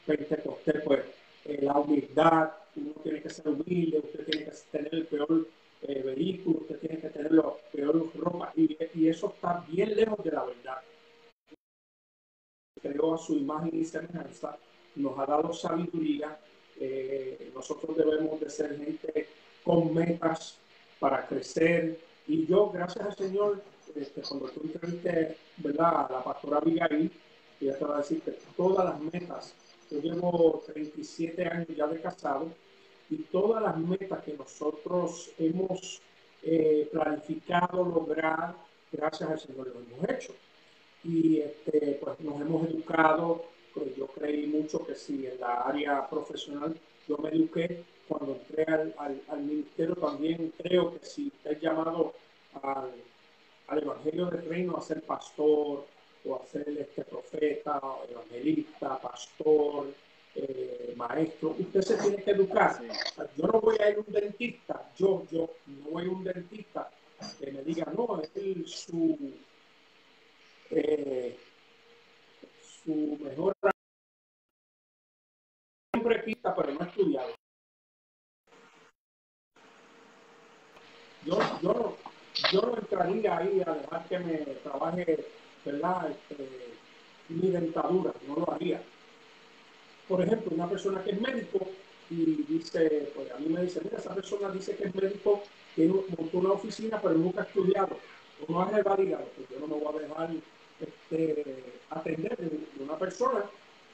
pentecostés, 0.06 0.82
pues 0.84 1.02
eh, 1.46 1.60
la 1.62 1.74
humildad, 1.74 2.52
uno 2.76 2.92
tiene 3.04 3.22
que 3.22 3.30
ser 3.30 3.48
humilde, 3.48 4.00
usted 4.00 4.26
tiene 4.26 4.46
que 4.46 4.52
tener 4.72 4.96
el 4.96 5.06
peor 5.06 5.48
eh, 5.84 6.02
vehículo, 6.04 6.60
usted 6.60 6.80
tiene 6.80 7.00
que 7.00 7.10
tener 7.10 7.32
los 7.32 7.54
peores 7.72 8.14
ropa 8.16 8.52
y, 8.56 8.78
y, 8.96 9.08
eso 9.08 9.28
está 9.34 9.64
bien 9.68 9.96
lejos 9.96 10.24
de 10.24 10.32
la 10.32 10.44
verdad. 10.44 10.82
Creó 12.82 13.16
a 13.16 13.18
su 13.18 13.36
imagen 13.36 13.72
y 13.74 13.86
semejanza, 13.86 14.58
nos 14.96 15.18
ha 15.20 15.26
dado 15.26 15.54
sabiduría, 15.54 16.40
eh, 16.80 17.52
nosotros 17.54 17.96
debemos 17.98 18.40
de 18.40 18.50
ser 18.50 18.78
gente 18.78 19.28
con 19.64 19.94
metas 19.94 20.58
para 21.00 21.28
crecer 21.28 22.00
y 22.28 22.46
yo, 22.46 22.70
gracias 22.70 23.06
al 23.06 23.16
Señor, 23.16 23.62
este, 23.96 24.22
cuando 24.22 24.50
tú 24.50 24.62
entrevisté 24.64 25.38
¿verdad? 25.58 26.06
a 26.06 26.14
la 26.14 26.24
pastora 26.24 26.58
Abigail, 26.58 27.12
ella 27.60 27.78
te 27.78 27.86
va 27.86 27.96
a 27.96 27.98
decir 27.98 28.22
todas 28.56 28.86
las 28.86 29.00
metas, 29.02 29.56
yo 29.90 30.00
llevo 30.00 30.64
37 30.68 31.46
años 31.46 31.68
ya 31.76 31.88
de 31.88 32.00
casado, 32.00 32.50
y 33.10 33.18
todas 33.32 33.62
las 33.64 33.78
metas 33.78 34.24
que 34.24 34.34
nosotros 34.34 35.32
hemos 35.40 36.02
eh, 36.44 36.88
planificado 36.92 37.84
lograr, 37.84 38.56
gracias 38.92 39.30
al 39.30 39.40
Señor 39.40 39.68
lo 39.68 39.80
hemos 39.80 40.10
hecho. 40.10 40.34
Y 41.04 41.40
este, 41.40 42.00
pues 42.02 42.20
nos 42.20 42.42
hemos 42.42 42.70
educado, 42.70 43.46
pues 43.74 43.96
yo 43.96 44.08
creí 44.08 44.48
mucho 44.48 44.86
que 44.86 44.96
si 44.96 45.26
en 45.28 45.40
la 45.40 45.62
área 45.62 46.08
profesional. 46.10 46.76
Yo 47.08 47.18
me 47.18 47.30
eduqué, 47.30 47.84
cuando 48.08 48.36
entré 48.36 48.64
al, 48.72 48.94
al, 49.28 49.42
ministerio 49.42 49.96
también. 49.96 50.54
Creo 50.58 50.94
que 50.94 51.06
si 51.06 51.32
es 51.44 51.60
llamado 51.62 52.14
al, 52.62 52.92
al 53.68 53.84
Evangelio 53.84 54.28
del 54.28 54.48
Reino 54.48 54.78
a 54.78 54.82
ser 54.82 55.02
pastor 55.02 55.86
o 56.26 56.36
a 56.36 56.46
ser 56.46 56.68
este 56.70 57.04
profeta, 57.06 57.80
evangelista, 58.10 59.00
pastor, 59.00 59.88
eh, 60.36 60.94
maestro, 60.96 61.56
usted 61.58 61.82
se 61.82 61.98
tiene 61.98 62.24
que 62.24 62.32
educar. 62.32 62.80
yo 63.36 63.48
no 63.48 63.62
voy 63.62 63.78
a 63.80 63.90
ir 63.90 63.98
a 63.98 64.00
un 64.00 64.14
dentista, 64.14 64.92
yo, 64.98 65.24
yo 65.32 65.50
no 65.68 65.90
voy 65.92 66.06
a 66.08 66.10
un 66.10 66.24
dentista 66.24 66.90
que 67.40 67.52
me 67.52 67.64
diga, 67.64 67.92
no, 67.96 68.22
es 68.22 68.72
su, 68.72 69.34
eh, 70.72 71.38
mejor 72.94 73.54
siempre 75.94 76.38
pero 76.56 76.74
no 76.74 76.86
estudiado. 76.86 77.34
Yo, 81.26 81.38
yo, 81.62 81.98
yo 82.52 82.62
no 82.62 82.78
entraría 82.78 83.38
ahí 83.38 83.62
a 83.66 83.74
dejar 83.74 84.08
que 84.08 84.20
me 84.20 84.38
trabaje, 84.38 85.26
¿verdad? 85.66 86.12
Este, 86.12 86.48
mi 87.30 87.52
dentadura, 87.52 88.14
no 88.28 88.36
lo 88.36 88.52
haría 88.54 88.82
por 90.10 90.22
ejemplo, 90.24 90.52
una 90.56 90.68
persona 90.68 91.04
que 91.04 91.12
es 91.12 91.22
médico 91.22 91.60
y 92.10 92.44
dice, 92.50 93.12
pues 93.16 93.32
a 93.32 93.38
mí 93.38 93.48
me 93.50 93.62
dice, 93.62 93.80
mira, 93.84 94.00
esa 94.00 94.16
persona 94.16 94.50
dice 94.50 94.76
que 94.76 94.86
es 94.86 94.96
médico, 94.96 95.44
tiene 95.76 95.94
montó 96.18 96.40
una 96.40 96.54
oficina, 96.54 97.00
pero 97.00 97.14
nunca 97.14 97.42
ha 97.42 97.46
estudiado, 97.46 97.96
o 98.42 98.52
no 98.52 98.62
ha 98.62 98.72
revalidado, 98.72 99.26
pues 99.38 99.48
yo 99.50 99.60
no 99.60 99.68
me 99.68 99.84
voy 99.84 99.96
a 99.96 100.02
dejar 100.02 100.30
este, 100.82 101.64
atender 101.90 102.38
de 102.38 102.84
una 102.84 102.98
persona 102.98 103.46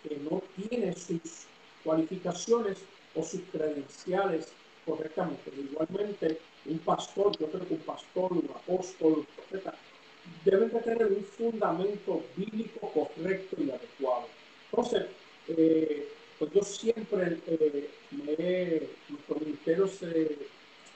que 0.03 0.17
no 0.17 0.41
tiene 0.55 0.93
sus 0.93 1.45
cualificaciones 1.83 2.77
o 3.15 3.23
sus 3.23 3.41
credenciales 3.51 4.51
correctamente. 4.85 5.51
Igualmente, 5.57 6.39
un 6.65 6.79
pastor, 6.79 7.37
yo 7.37 7.47
creo 7.47 7.67
que 7.67 7.73
un 7.73 7.79
pastor, 7.81 8.31
un 8.33 8.49
apóstol, 8.53 9.13
un 9.13 9.25
profeta, 9.25 9.73
deben 10.43 10.71
de 10.71 10.79
tener 10.79 11.07
un 11.07 11.23
fundamento 11.23 12.23
bíblico 12.35 12.91
correcto 12.91 13.55
y 13.59 13.69
adecuado. 13.71 14.27
Entonces, 14.71 15.05
eh, 15.47 16.09
pues 16.39 16.51
yo 16.51 16.63
siempre 16.63 17.39
eh, 17.47 17.89
me, 18.11 18.81
nuestro 19.09 19.87
se, 19.87 20.37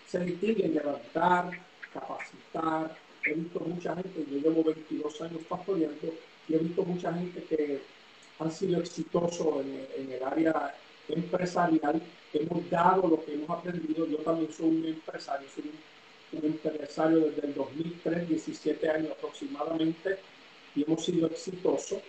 se 0.07 0.19
distingue 0.19 0.65
en 0.65 0.75
levantar, 0.75 1.51
capacitar. 1.93 2.95
He 3.29 3.33
visto 3.35 3.59
mucha 3.59 3.93
gente, 3.93 4.25
yo 4.27 4.39
llevo 4.39 4.63
22 4.63 5.21
años 5.21 5.41
pastoreando 5.47 6.15
y 6.47 6.55
he 6.55 6.57
visto 6.57 6.81
mucha 6.81 7.13
gente 7.13 7.43
que 7.43 7.79
han 8.39 8.51
sido 8.51 8.79
exitosos 8.79 9.63
en, 9.63 10.11
el 10.11 10.23
área 10.23 10.75
empresarial. 11.07 12.01
Hemos 12.33 12.67
dado 12.71 13.07
lo 13.07 13.23
que 13.23 13.35
hemos 13.35 13.51
aprendido. 13.51 14.07
Yo 14.07 14.17
también 14.17 14.51
soy 14.51 14.69
un 14.69 14.85
empresario, 14.85 15.47
soy 15.53 15.71
un, 16.31 16.43
empresario 16.43 17.19
desde 17.19 17.47
el 17.49 17.53
2003, 17.53 18.29
17 18.29 18.89
años 18.89 19.11
aproximadamente, 19.11 20.17
y 20.75 20.83
hemos 20.83 21.05
sido 21.05 21.27
exitosos. 21.27 21.99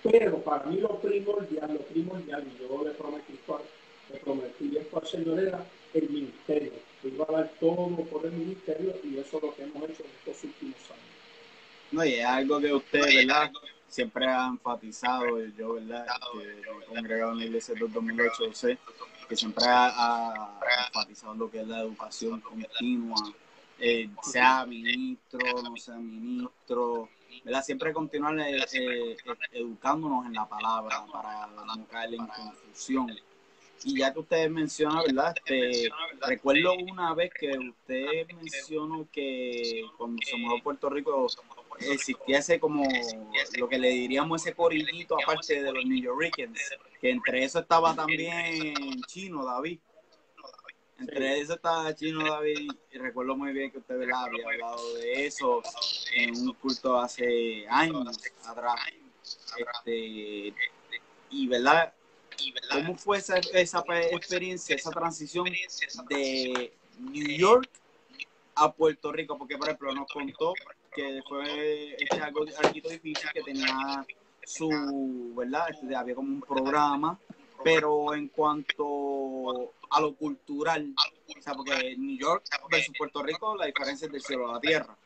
Pero 0.00 0.38
para 0.44 0.66
mí 0.66 0.78
lo 0.78 1.00
primordial, 1.00 1.74
lo 1.74 1.80
primordial, 1.80 2.44
y 2.46 2.62
yo 2.62 2.84
le 2.84 2.92
prometí, 2.92 3.36
le 4.12 4.18
prometí 4.20 4.76
esto 4.76 5.00
al 5.00 5.06
Señor, 5.08 5.40
era 5.40 5.66
el 5.92 6.08
ministerio. 6.08 6.85
Que 7.06 7.14
iba 7.14 7.26
a 7.28 7.32
dar 7.32 7.52
todo 7.60 7.96
por 8.10 8.26
el 8.26 8.32
ministerio 8.32 8.94
y 9.04 9.18
eso 9.18 9.36
es 9.36 9.42
lo 9.44 9.54
que 9.54 9.62
hemos 9.62 9.82
hecho 9.88 10.02
en 10.02 10.10
estos 10.10 10.44
últimos 10.44 10.90
años. 10.90 11.16
No, 11.92 12.04
y 12.04 12.14
es 12.14 12.26
algo 12.26 12.60
que 12.60 12.72
usted, 12.72 13.00
¿verdad? 13.00 13.52
Siempre 13.88 14.26
ha 14.26 14.46
enfatizado, 14.48 15.38
yo, 15.56 15.74
¿verdad? 15.74 16.04
Que 16.32 16.60
he 16.60 16.86
congregado 16.86 17.32
en 17.32 17.38
la 17.38 17.44
iglesia 17.44 17.74
desde 17.74 17.88
2008, 17.88 18.52
sé 18.54 18.78
que 19.28 19.36
siempre 19.36 19.64
ha, 19.68 20.58
enfatizado 20.88 21.34
lo 21.34 21.50
que 21.50 21.60
es 21.60 21.68
la 21.68 21.80
educación 21.80 22.40
continua, 22.40 23.16
eh, 23.78 24.08
sea 24.22 24.66
ministro, 24.66 25.62
no 25.62 25.76
sea 25.76 25.96
ministro, 25.96 27.08
¿verdad? 27.44 27.62
Siempre 27.62 27.92
continuar 27.92 28.38
eh, 28.40 28.64
eh, 28.72 29.16
educándonos 29.52 30.26
en 30.26 30.34
la 30.34 30.48
palabra 30.48 31.04
para 31.12 31.46
no 31.46 31.86
caer 31.86 32.14
en 32.14 32.26
confusión. 32.26 33.06
Y 33.84 33.98
ya 33.98 34.12
que 34.12 34.20
usted 34.20 34.48
menciona, 34.50 35.02
¿verdad? 35.02 35.34
Este, 35.36 35.88
recuerdo 36.26 36.74
una 36.74 37.14
vez 37.14 37.30
que 37.32 37.50
usted 37.56 38.26
mencionó 38.34 39.06
que 39.12 39.84
cuando 39.96 40.22
se 40.24 40.36
mudó 40.36 40.56
a 40.56 40.62
Puerto 40.62 40.88
Rico 40.90 41.26
existía 41.78 42.38
ese 42.38 42.58
como 42.58 42.88
lo 43.58 43.68
que 43.68 43.78
le 43.78 43.90
diríamos 43.90 44.42
ese 44.42 44.54
corillito 44.54 45.16
aparte 45.22 45.62
de 45.62 45.72
los 45.72 45.84
New 45.84 46.02
Yorkers, 46.02 46.58
que 47.00 47.10
entre 47.10 47.44
eso 47.44 47.60
estaba 47.60 47.94
también 47.94 48.74
Chino 49.06 49.44
David. 49.44 49.78
Entre 50.98 51.40
eso 51.40 51.54
estaba 51.54 51.94
Chino 51.94 52.26
David 52.26 52.72
y 52.90 52.98
recuerdo 52.98 53.36
muy 53.36 53.52
bien 53.52 53.70
que 53.70 53.78
usted 53.78 54.00
había 54.00 54.18
hablado 54.18 54.94
de 54.94 55.26
eso 55.26 55.62
en 56.14 56.34
un 56.38 56.54
culto 56.54 56.98
hace 56.98 57.66
años 57.68 58.18
atrás. 58.46 58.80
Este, 59.58 60.54
y 61.30 61.48
verdad, 61.48 61.92
¿cómo 62.70 62.96
fue 62.96 63.18
esa, 63.18 63.38
esa 63.38 63.84
experiencia, 64.10 64.76
esa 64.76 64.90
transición 64.90 65.46
de 66.08 66.72
New 66.98 67.38
York 67.38 67.68
a 68.54 68.72
Puerto 68.72 69.12
Rico? 69.12 69.36
Porque, 69.38 69.56
por 69.56 69.68
ejemplo, 69.68 69.92
nos 69.94 70.08
contó 70.08 70.54
que 70.94 71.20
fue 71.28 71.94
este, 71.98 72.20
algo, 72.20 72.44
algo 72.62 72.72
difícil, 72.72 73.30
que 73.32 73.42
tenía 73.42 74.06
su, 74.44 75.32
¿verdad? 75.36 75.70
Este, 75.70 75.94
había 75.94 76.14
como 76.14 76.28
un 76.28 76.40
programa, 76.40 77.18
pero 77.62 78.14
en 78.14 78.28
cuanto 78.28 79.72
a 79.90 80.00
lo 80.00 80.14
cultural, 80.14 80.94
o 81.36 81.42
sea, 81.42 81.54
porque 81.54 81.96
New 81.96 82.18
York 82.18 82.44
versus 82.70 82.94
Puerto 82.96 83.22
Rico, 83.22 83.56
la 83.56 83.66
diferencia 83.66 84.06
es 84.06 84.12
del 84.12 84.22
cielo 84.22 84.48
a 84.48 84.54
la 84.54 84.60
tierra. 84.60 84.96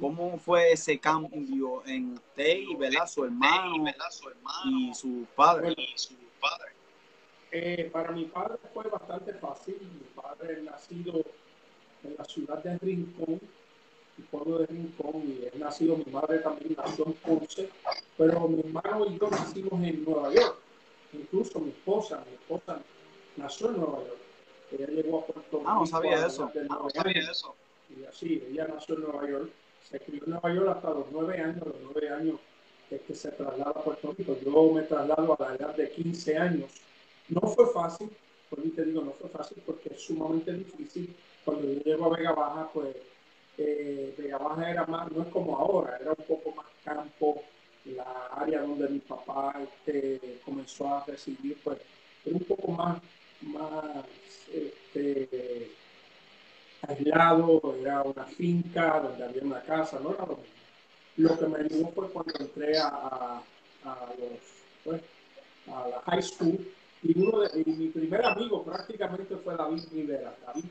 ¿Cómo 0.00 0.36
fue 0.38 0.72
ese 0.72 0.98
cambio 0.98 1.82
en 1.86 2.14
usted 2.14 2.56
y 2.56 2.74
¿verdad? 2.74 3.06
su 3.06 3.24
hermano 3.24 3.84
y 4.64 4.94
su 4.94 5.26
padre? 5.36 5.74
Eh, 7.52 7.88
para 7.92 8.12
mi 8.12 8.24
padre 8.26 8.58
fue 8.72 8.84
bastante 8.84 9.34
fácil. 9.34 9.76
Mi 9.80 10.22
padre 10.22 10.62
nacido 10.62 11.24
en 12.04 12.16
la 12.16 12.24
ciudad 12.24 12.62
de 12.62 12.78
Rincón, 12.78 13.40
el 14.18 14.24
pueblo 14.24 14.58
de 14.58 14.66
Rincón, 14.66 15.22
y 15.26 15.44
él 15.52 15.60
nacido, 15.60 15.96
mi 15.96 16.12
madre 16.12 16.38
también 16.38 16.76
nació 16.76 17.06
en 17.06 17.12
Ponce, 17.14 17.68
pero 18.16 18.48
mi 18.48 18.60
hermano 18.60 19.06
y 19.06 19.18
yo 19.18 19.30
nacimos 19.30 19.82
en 19.84 20.04
Nueva 20.04 20.32
York. 20.32 20.56
Incluso 21.12 21.58
mi 21.58 21.70
esposa, 21.70 22.24
mi 22.28 22.34
esposa 22.34 22.80
nació 23.36 23.70
en 23.70 23.76
Nueva 23.78 23.98
York. 23.98 24.20
Ella 24.72 24.86
llegó 24.86 25.18
a 25.20 25.26
Puerto 25.26 25.58
Rico. 25.58 25.70
Ah, 25.70 25.74
no 25.74 25.86
sabía 25.86 26.26
eso. 26.26 26.50
no 26.68 26.90
sabía 26.90 27.30
eso. 27.30 27.54
Y 27.88 28.04
así, 28.04 28.44
ella 28.48 28.68
nació 28.68 28.94
en 28.94 29.00
Nueva 29.02 29.28
York. 29.28 29.50
Se 29.88 29.98
crió 30.00 30.24
en 30.24 30.30
Nueva 30.30 30.54
York 30.54 30.68
hasta 30.76 30.90
los 30.90 31.06
nueve 31.12 31.40
años. 31.40 31.66
Los 31.66 31.76
nueve 31.82 32.08
años 32.10 32.40
es 32.90 33.00
que 33.02 33.14
se 33.14 33.30
traslada 33.32 33.70
a 33.70 33.84
Puerto 33.84 34.14
Rico. 34.16 34.36
Yo 34.44 34.72
me 34.72 34.82
traslado 34.82 35.36
a 35.38 35.48
la 35.48 35.56
edad 35.56 35.76
de 35.76 35.90
15 35.90 36.36
años. 36.36 36.70
No 37.28 37.40
fue 37.42 37.66
fácil, 37.72 38.10
por 38.48 38.60
te 38.60 38.84
digo, 38.84 39.02
no 39.02 39.12
fue 39.12 39.28
fácil 39.30 39.62
porque 39.64 39.90
es 39.94 40.02
sumamente 40.02 40.52
difícil. 40.52 41.14
Cuando 41.44 41.72
yo 41.72 41.80
llego 41.80 42.06
a 42.06 42.16
Vega 42.16 42.32
Baja, 42.32 42.70
pues 42.72 42.96
eh, 43.58 44.14
Vega 44.18 44.38
Baja 44.38 44.70
era 44.70 44.86
más, 44.86 45.10
no 45.12 45.22
es 45.22 45.28
como 45.28 45.56
ahora, 45.56 45.96
era 46.00 46.10
un 46.10 46.24
poco 46.24 46.52
más 46.56 46.66
campo, 46.84 47.42
la 47.84 48.26
área 48.32 48.62
donde 48.62 48.88
mi 48.88 48.98
papá 48.98 49.54
este, 49.62 50.40
comenzó 50.44 50.88
a 50.88 51.04
recibir, 51.04 51.56
pues 51.62 51.78
era 52.24 52.36
un 52.36 52.44
poco 52.44 52.72
más, 52.72 53.00
más 53.42 54.04
este, 54.52 55.70
aislado, 56.86 57.76
era 57.80 58.02
una 58.02 58.24
finca 58.24 59.00
donde 59.00 59.24
había 59.24 59.42
una 59.42 59.62
casa, 59.62 59.98
no 60.02 60.14
era 60.14 60.26
lo 60.26 60.36
mismo. 60.36 60.60
Lo 61.16 61.38
que 61.38 61.46
me 61.46 61.58
ayudó 61.58 61.88
fue 61.92 62.08
cuando 62.10 62.32
entré 62.38 62.78
a, 62.78 63.42
a, 63.84 64.08
los, 64.18 64.40
pues, 64.84 65.02
a 65.68 65.88
la 65.88 66.00
high 66.06 66.22
school 66.22 66.58
y, 67.02 67.18
uno 67.18 67.40
de, 67.40 67.64
mi 67.64 67.88
primer 67.88 68.24
amigo 68.24 68.62
prácticamente 68.64 69.36
fue 69.36 69.56
David 69.56 69.82
Rivera. 69.92 70.34
David, 70.46 70.64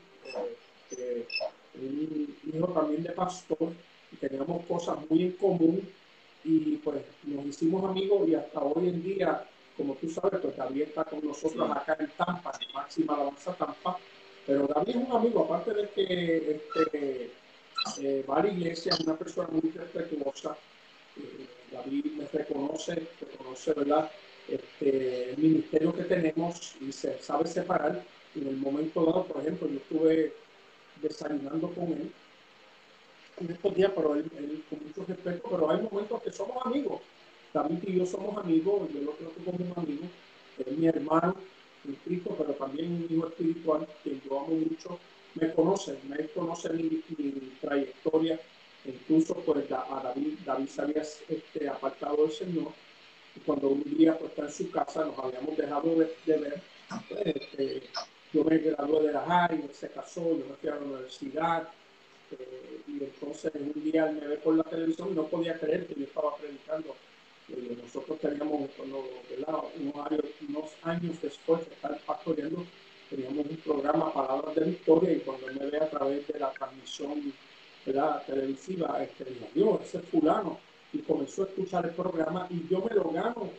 eh, 0.92 1.26
un 1.74 2.36
hijo 2.52 2.68
también 2.68 3.02
de 3.02 3.12
pastor, 3.12 3.72
y 4.12 4.16
teníamos 4.16 4.66
cosas 4.66 4.98
muy 5.08 5.22
en 5.22 5.32
común 5.32 5.88
y 6.44 6.76
pues 6.76 7.02
nos 7.24 7.44
hicimos 7.46 7.84
amigos 7.84 8.28
y 8.28 8.34
hasta 8.34 8.60
hoy 8.60 8.88
en 8.88 9.02
día, 9.02 9.44
como 9.76 9.94
tú 9.94 10.08
sabes, 10.08 10.40
pues 10.40 10.56
David 10.56 10.82
está 10.82 11.04
con 11.04 11.24
nosotros 11.24 11.70
acá 11.70 11.96
en 11.98 12.08
Tampa, 12.16 12.52
en 12.60 12.74
Máxima 12.74 13.14
Alabanza 13.14 13.54
Tampa, 13.54 13.98
pero 14.50 14.66
David 14.66 14.96
es 14.96 14.96
un 14.96 15.12
amigo, 15.12 15.44
aparte 15.44 15.72
de 15.72 15.88
que 15.90 16.56
este, 16.56 17.30
eh, 18.00 18.24
va 18.28 18.38
a 18.38 18.42
la 18.42 18.48
iglesia, 18.48 18.92
es 18.92 18.98
una 18.98 19.16
persona 19.16 19.46
muy 19.52 19.70
respetuosa. 19.70 20.56
Eh, 21.16 21.46
David 21.70 22.06
me 22.16 22.26
reconoce, 22.26 23.06
reconoce 23.20 23.72
¿verdad? 23.74 24.10
Este, 24.48 25.30
el 25.30 25.38
ministerio 25.38 25.94
que 25.94 26.02
tenemos 26.02 26.74
y 26.80 26.90
se 26.90 27.16
sabe 27.22 27.46
separar. 27.46 28.02
En 28.34 28.48
el 28.48 28.56
momento 28.56 29.04
dado, 29.04 29.24
por 29.24 29.40
ejemplo, 29.40 29.68
yo 29.68 29.76
estuve 29.76 30.32
desayunando 31.00 31.68
con 31.68 31.92
él 31.92 32.10
en 33.40 33.50
estos 33.52 33.74
días, 33.76 33.92
pero 33.94 34.16
él, 34.16 34.64
con 34.68 34.80
mucho 34.84 35.04
respeto, 35.06 35.48
pero 35.48 35.70
hay 35.70 35.80
momentos 35.80 36.22
que 36.22 36.32
somos 36.32 36.66
amigos. 36.66 37.00
David 37.54 37.78
y 37.84 37.98
yo 37.98 38.06
somos 38.06 38.36
amigos, 38.44 38.88
yo 38.92 39.00
lo 39.00 39.12
creo 39.12 39.32
que 39.32 39.44
como 39.44 39.58
un 39.58 39.72
amigo, 39.76 40.04
es 40.58 40.76
mi 40.76 40.88
hermano, 40.88 41.36
en 41.84 41.94
Cristo, 42.04 42.34
pero 42.36 42.52
también 42.54 42.92
un 42.92 43.06
hijo 43.10 43.28
espiritual 43.28 43.86
que 44.04 44.20
yo 44.24 44.40
amo 44.40 44.54
mucho, 44.54 44.98
me 45.34 45.52
conoce, 45.52 45.98
me 46.08 46.26
conoce 46.28 46.70
mi, 46.70 47.02
trayectoria, 47.60 48.40
incluso 48.84 49.34
pues 49.34 49.70
a 49.70 50.00
David, 50.02 50.38
David 50.44 50.68
se 50.68 50.82
había 50.82 51.02
este, 51.02 51.68
apartado 51.68 52.16
del 52.22 52.32
Señor, 52.32 52.72
y 53.36 53.40
cuando 53.40 53.68
un 53.68 53.84
día 53.84 54.18
pues, 54.18 54.30
está 54.30 54.42
en 54.42 54.52
su 54.52 54.70
casa, 54.70 55.04
nos 55.04 55.18
habíamos 55.18 55.56
dejado 55.56 55.90
de, 55.90 56.08
ver, 56.26 56.62
pues, 57.08 57.26
este, 57.26 57.82
yo 58.32 58.44
me 58.44 58.58
gradué 58.58 59.06
de 59.06 59.12
la 59.12 59.22
high, 59.22 59.68
se 59.72 59.88
casó, 59.90 60.22
yo 60.22 60.44
me 60.48 60.56
fui 60.60 60.68
a 60.68 60.74
la 60.74 60.80
universidad, 60.80 61.68
eh, 62.32 62.80
y 62.86 63.04
entonces 63.04 63.52
un 63.54 63.72
día 63.82 64.08
él 64.08 64.16
me 64.16 64.26
ve 64.26 64.36
por 64.36 64.54
la 64.54 64.64
televisión 64.64 65.10
y 65.10 65.14
no 65.14 65.26
podía 65.26 65.58
creer 65.58 65.86
que 65.86 65.94
yo 65.94 66.04
estaba 66.04 66.36
predicando 66.36 66.94
nosotros 67.82 68.18
teníamos, 68.20 68.70
años, 70.10 70.24
unos 70.48 70.70
años 70.82 71.16
después 71.22 71.66
de 71.66 71.74
estar 71.74 71.98
pastoreando, 72.06 72.64
teníamos 73.08 73.46
un 73.46 73.56
programa 73.56 74.12
Palabras 74.12 74.54
de 74.54 74.64
Victoria 74.64 75.12
y 75.12 75.20
cuando 75.20 75.46
me 75.48 75.66
ve 75.66 75.78
a 75.78 75.90
través 75.90 76.26
de 76.28 76.38
la 76.38 76.50
transmisión 76.52 77.32
televisiva, 78.26 79.02
este, 79.02 79.26
Dios, 79.54 79.80
ese 79.84 79.98
es 79.98 80.04
fulano. 80.06 80.58
Y 80.92 80.98
comenzó 80.98 81.42
a 81.42 81.46
escuchar 81.46 81.86
el 81.86 81.92
programa 81.92 82.46
y 82.50 82.66
yo 82.68 82.84
me 82.88 82.94
lo 82.94 83.10
gano 83.10 83.50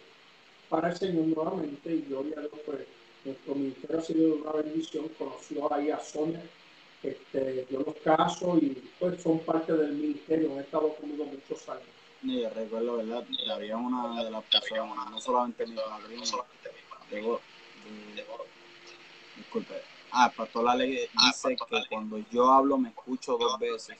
para 0.69 0.89
el 0.89 0.97
Señor 0.97 1.25
nuevamente 1.27 1.93
y 1.93 2.01
gloria 2.01 2.35
a 2.37 2.41
Dios, 2.41 2.53
pues 2.65 2.79
nuestro 3.23 3.55
ministerio 3.55 3.99
ha 3.99 4.01
sido 4.01 4.35
una 4.35 4.51
bendición, 4.51 5.09
conoció 5.17 5.73
ahí 5.73 5.91
a 5.91 5.99
Sonia, 5.99 6.41
este, 7.03 7.67
yo 7.69 7.79
los 7.79 7.95
caso 7.97 8.57
y 8.57 8.89
pues 8.99 9.21
son 9.21 9.39
parte 9.39 9.73
del 9.73 9.93
ministerio, 9.93 10.53
han 10.53 10.59
estado 10.59 10.93
conmigo 10.95 11.25
muchos 11.25 11.67
años. 11.69 12.00
Ni 12.23 12.45
recuerdo, 12.45 12.97
¿verdad? 12.97 13.25
Había 13.51 13.77
una 13.77 14.23
de 14.23 14.29
las 14.29 14.43
personas, 14.43 15.09
no 15.09 15.19
solamente 15.19 15.65
mi 15.65 15.75
padrino, 15.75 16.23
llegó, 17.09 17.41
disculpe. 19.35 19.81
Ah, 20.11 20.27
el 20.27 20.35
pastor 20.35 20.65
La 20.65 20.75
Ley 20.75 21.07
dice 21.13 21.55
que 21.55 21.83
cuando 21.89 22.19
yo 22.31 22.51
hablo 22.51 22.77
me 22.77 22.89
escucho 22.89 23.37
dos 23.37 23.57
veces. 23.57 23.97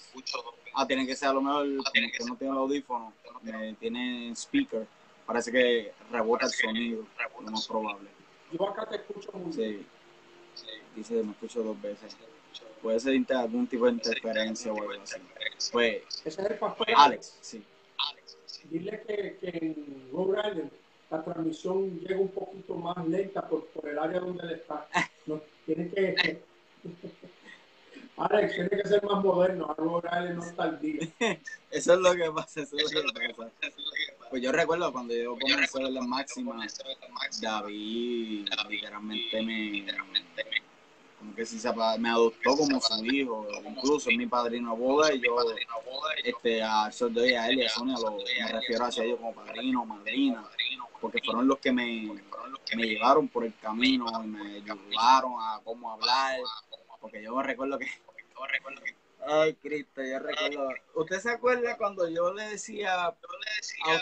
Ah, 0.76 0.86
tiene 0.86 1.08
que 1.08 1.16
ser 1.16 1.30
a 1.30 1.34
lo 1.34 1.42
mejor 1.42 1.66
como 1.78 1.92
que 1.94 2.26
no 2.26 2.36
tiene 2.36 2.54
el 2.54 2.60
audífono, 2.60 3.14
me 3.42 3.74
tiene 3.76 4.32
speaker. 4.36 4.86
Parece 5.26 5.52
que 5.52 5.94
rebota 6.12 6.46
el 6.46 6.52
sonido, 6.52 7.06
lo 7.40 7.52
más 7.52 7.68
probable. 7.68 8.10
Yo 8.52 8.70
acá 8.70 8.88
te 8.88 8.98
escucho 8.98 9.32
muy 9.34 9.52
Sí. 9.54 9.86
Dice 10.96 11.16
que 11.16 11.24
me 11.24 11.32
escucho 11.32 11.64
dos 11.64 11.82
veces. 11.82 12.16
Puede 12.82 13.00
ser 13.00 13.26
algún 13.36 13.66
tipo 13.68 13.86
de 13.86 13.94
interferencia 13.94 14.74
o 14.74 14.82
algo 14.82 15.02
así. 15.02 15.22
Pues, 15.72 16.04
Ese 16.26 16.42
es 16.42 16.52
el 16.52 16.60
pastor 16.60 16.88
Alex, 16.94 17.38
sí 17.40 17.64
dile 18.70 19.04
que, 19.08 19.38
que 19.40 19.58
en 19.66 20.10
Rhode 20.12 20.40
Island 20.50 20.72
la 21.10 21.24
transmisión 21.24 22.00
llega 22.00 22.20
un 22.20 22.30
poquito 22.30 22.76
más 22.76 23.06
lenta 23.08 23.48
por, 23.48 23.66
por 23.68 23.90
el 23.90 24.00
área 24.00 24.20
donde 24.20 24.44
él 24.44 24.52
está. 24.54 24.88
No, 25.26 25.42
tiene 25.66 25.90
que. 25.90 26.42
Alex, 28.18 28.54
tiene 28.54 28.70
que 28.70 28.88
ser 28.88 29.04
más 29.04 29.24
moderno, 29.24 29.74
algo 29.78 30.02
real 30.02 30.36
no 30.36 30.44
está 30.46 30.64
al 30.64 30.80
día. 30.80 31.08
Eso 31.72 31.94
es 31.94 32.00
lo 32.00 32.14
que 32.14 32.32
pasa, 32.32 32.62
eso 32.62 32.76
es 32.78 32.94
lo 32.94 33.14
que 33.14 33.34
pasa. 33.34 33.52
Pues 34.30 34.42
yo 34.42 34.52
recuerdo 34.52 34.92
cuando 34.92 35.14
yo 35.14 35.38
comencé 35.40 35.80
a 35.80 35.84
ver 35.84 35.92
la 35.92 36.02
máxima, 36.02 36.56
David 37.42 38.48
literalmente 38.70 39.42
me, 39.42 39.86
como 41.22 41.36
que 41.36 41.46
si 41.46 41.60
se, 41.60 41.72
me 42.00 42.10
adoptó 42.10 42.58
como 42.58 42.82
su 42.82 43.06
hijo, 43.06 43.48
incluso 43.64 44.10
mi 44.10 44.26
padrino 44.26 44.76
boda 44.76 45.14
y 45.14 45.22
yo 45.22 45.36
este, 46.24 46.64
a 46.64 46.88
eso 46.90 47.10
doy 47.10 47.36
a 47.36 47.48
él 47.48 47.60
y 47.60 47.66
a 47.66 47.70
Sonia 47.70 47.96
lo, 48.02 48.18
me 48.18 48.52
refiero 48.52 48.86
hacia 48.86 49.04
ellos 49.04 49.20
como 49.20 49.32
padrino, 49.36 49.86
madrina, 49.86 50.44
porque 51.00 51.20
fueron 51.24 51.48
los 51.48 51.60
que 51.60 51.72
me, 51.72 52.12
me 52.76 52.84
llevaron 52.88 53.28
por 53.28 53.46
el 53.46 53.54
camino 53.62 54.08
me 54.24 54.56
ayudaron 54.56 55.34
a 55.40 55.62
cómo 55.64 55.92
hablar, 55.92 56.40
porque 57.00 57.22
yo 57.22 57.36
me 57.36 57.44
recuerdo 57.44 57.78
que 57.78 57.86
Ay, 59.28 59.54
Cristo, 59.56 60.02
yo 60.04 60.20
recuerdo. 60.20 60.70
¿Usted 60.96 61.20
se 61.20 61.32
acuerda 61.32 61.78
cuando 61.78 62.08
yo 62.10 62.34
le 62.34 62.44
decía, 62.50 63.06
a 63.06 63.16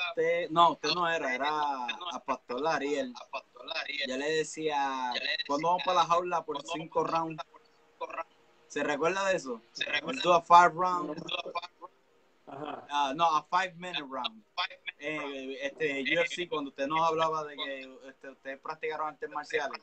usted, 0.10 0.50
no, 0.50 0.72
usted 0.72 0.90
no 0.92 1.10
era, 1.10 1.36
era 1.36 1.86
a 2.14 2.24
Pastor 2.26 2.66
Ariel. 2.68 3.14
Yo 4.08 4.18
le 4.18 4.30
decía, 4.30 5.12
cuando 5.48 5.68
vamos 5.68 5.84
para 5.84 6.00
la 6.02 6.06
jaula 6.06 6.46
por 6.46 6.62
cinco 6.66 7.04
rounds? 7.04 7.44
¿Se 8.68 8.84
recuerda 8.84 9.28
de 9.28 9.36
eso? 9.36 9.62
¿Se 9.74 9.86
recuerda? 9.86 10.38
a 10.38 10.42
five 10.42 10.72
round. 10.74 11.22
Uh, 12.48 13.14
no, 13.16 13.26
a 13.26 13.44
five 13.44 13.74
minute 13.78 14.06
round. 14.10 14.44
Eh, 15.00 15.58
este, 15.62 16.04
UFC, 16.04 16.50
cuando 16.50 16.70
usted 16.70 16.88
nos 16.88 17.02
hablaba 17.08 17.44
de 17.44 17.56
que 17.56 17.98
este, 18.08 18.30
ustedes 18.30 18.60
practicaron 18.60 19.10
artes 19.10 19.30
marciales. 19.30 19.82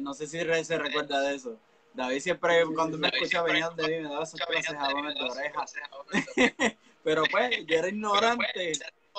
no 0.00 0.14
sé 0.14 0.26
si 0.26 0.38
se 0.64 0.78
recuerda 0.78 1.20
de 1.22 1.34
eso. 1.34 1.58
David 1.92 2.20
siempre, 2.20 2.64
cuando 2.74 2.96
me 2.98 3.08
escucha 3.08 3.42
venía 3.42 3.68
de 3.70 3.88
mí, 3.88 4.02
me 4.02 4.08
daba 4.08 4.22
esos 4.22 4.40
clases 4.40 4.76
jabones 4.76 5.14
de 5.14 5.24
orejas. 5.24 5.74
Pero 7.02 7.22
pues, 7.30 7.66
yo 7.66 7.76
era 7.76 7.88
ignorante 7.88 8.72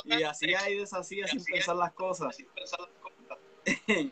y 0.05 0.23
hacía 0.23 0.69
y 0.69 0.77
deshacía 0.77 1.27
sin 1.27 1.43
pensar 1.43 1.75
las 1.75 1.91
cosas. 1.93 2.37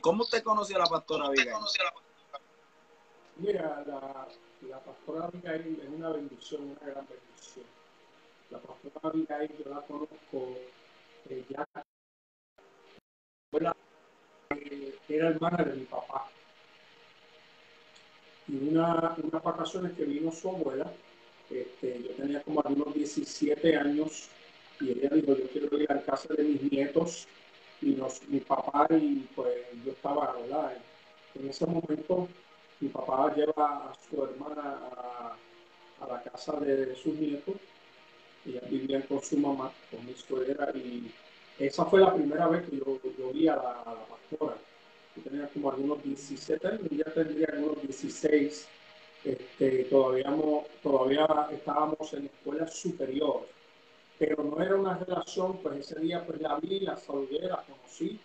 ¿Cómo 0.00 0.22
usted 0.24 0.42
conoció 0.42 0.76
a 0.76 0.80
la 0.80 0.86
pastora 0.86 1.26
Abigail? 1.26 1.54
Mira, 3.36 3.84
la, 3.86 4.28
la 4.68 4.80
pastora 4.80 5.26
Abigail 5.26 5.80
es 5.82 5.88
una 5.88 6.10
bendición, 6.10 6.62
una 6.62 6.92
gran 6.92 7.06
bendición. 7.06 7.64
La 8.50 8.58
pastora 8.58 9.08
Abigail 9.10 9.64
yo 9.64 9.70
la 9.70 9.80
conozco 9.82 10.58
eh, 11.30 11.44
ya. 11.48 11.64
Eh, 14.50 14.98
era 15.08 15.28
hermana 15.28 15.64
de 15.64 15.72
mi 15.72 15.84
papá 15.84 16.28
y 18.48 18.68
una, 18.68 19.16
unas 19.22 19.42
vacaciones 19.42 19.92
que 19.92 20.04
vino 20.04 20.30
su 20.30 20.48
abuela, 20.48 20.92
este, 21.50 22.02
yo 22.02 22.10
tenía 22.10 22.42
como 22.42 22.60
algunos 22.64 22.94
17 22.94 23.76
años 23.76 24.28
y 24.80 24.90
ella 24.90 25.10
dijo, 25.10 25.36
yo 25.36 25.48
quiero 25.50 25.78
ir 25.78 25.90
a 25.90 26.02
casa 26.02 26.32
de 26.34 26.44
mis 26.44 26.70
nietos 26.70 27.26
y 27.82 27.90
nos, 27.90 28.26
mi 28.28 28.40
papá 28.40 28.86
y 28.90 29.26
pues 29.34 29.54
yo 29.84 29.92
estaba, 29.92 30.32
¿verdad? 30.40 30.76
En 31.34 31.48
ese 31.48 31.66
momento 31.66 32.28
mi 32.80 32.88
papá 32.88 33.34
lleva 33.34 33.90
a 33.90 33.92
su 34.08 34.24
hermana 34.24 34.78
a, 36.00 36.06
la 36.08 36.22
casa 36.22 36.52
de, 36.60 36.94
sus 36.94 37.14
nietos, 37.14 37.56
ellas 38.44 38.70
vivían 38.70 39.02
con 39.02 39.20
su 39.22 39.36
mamá, 39.38 39.72
con 39.90 40.04
mi 40.06 40.14
suegra 40.14 40.70
y 40.74 41.10
esa 41.58 41.84
fue 41.86 42.00
la 42.00 42.14
primera 42.14 42.46
vez 42.48 42.68
que 42.68 42.76
yo, 42.76 43.00
yo 43.18 43.32
vi 43.32 43.44
la, 43.44 43.54
a 43.54 43.94
la 43.94 44.06
pastora 44.06 44.56
tenía 45.20 45.48
como 45.48 45.70
algunos 45.70 46.02
17 46.02 46.66
años, 46.66 46.88
ya 46.90 47.04
tendría 47.12 47.48
algunos 47.52 47.82
16. 47.82 48.68
Este, 49.24 49.84
todavía, 49.84 50.32
todavía 50.82 51.48
estábamos 51.50 52.12
en 52.12 52.26
escuela 52.26 52.66
superior, 52.68 53.48
pero 54.18 54.44
no 54.44 54.62
era 54.62 54.76
una 54.76 54.96
relación, 54.98 55.58
pues 55.58 55.80
ese 55.80 56.00
día 56.00 56.24
pues 56.24 56.40
la 56.40 56.60
vi, 56.60 56.80
la 56.80 56.96
saludé, 56.96 57.40
la 57.40 57.64
conocí, 57.64 58.20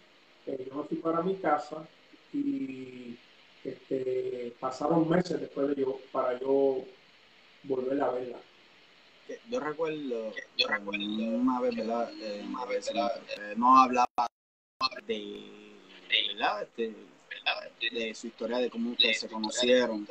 eh, 0.45 0.67
yo 0.69 0.75
me 0.75 0.83
fui 0.83 0.97
para 0.97 1.21
mi 1.21 1.35
casa 1.37 1.87
y 2.31 3.17
este, 3.63 4.53
pasaron 4.59 5.09
meses 5.09 5.39
después 5.39 5.69
de 5.69 5.81
yo, 5.81 5.99
para 6.11 6.39
yo 6.39 6.83
volver 7.63 8.01
a 8.01 8.11
verla. 8.11 8.37
Yo 9.49 9.59
recuerdo, 9.59 10.33
yo 10.57 10.67
recuerdo 10.67 11.05
una 11.05 11.61
vez, 11.61 11.75
¿verdad? 11.75 12.11
Eh, 12.21 12.43
una 12.47 12.65
vez, 12.65 12.91
eh, 12.93 13.53
no 13.55 13.77
hablaba 13.77 14.27
de 15.07 15.60
este, 16.61 16.93
de 17.91 18.13
su 18.13 18.27
historia, 18.27 18.57
de 18.57 18.69
cómo 18.69 18.91
ustedes 18.91 19.19
se 19.19 19.27
conocieron. 19.27 20.07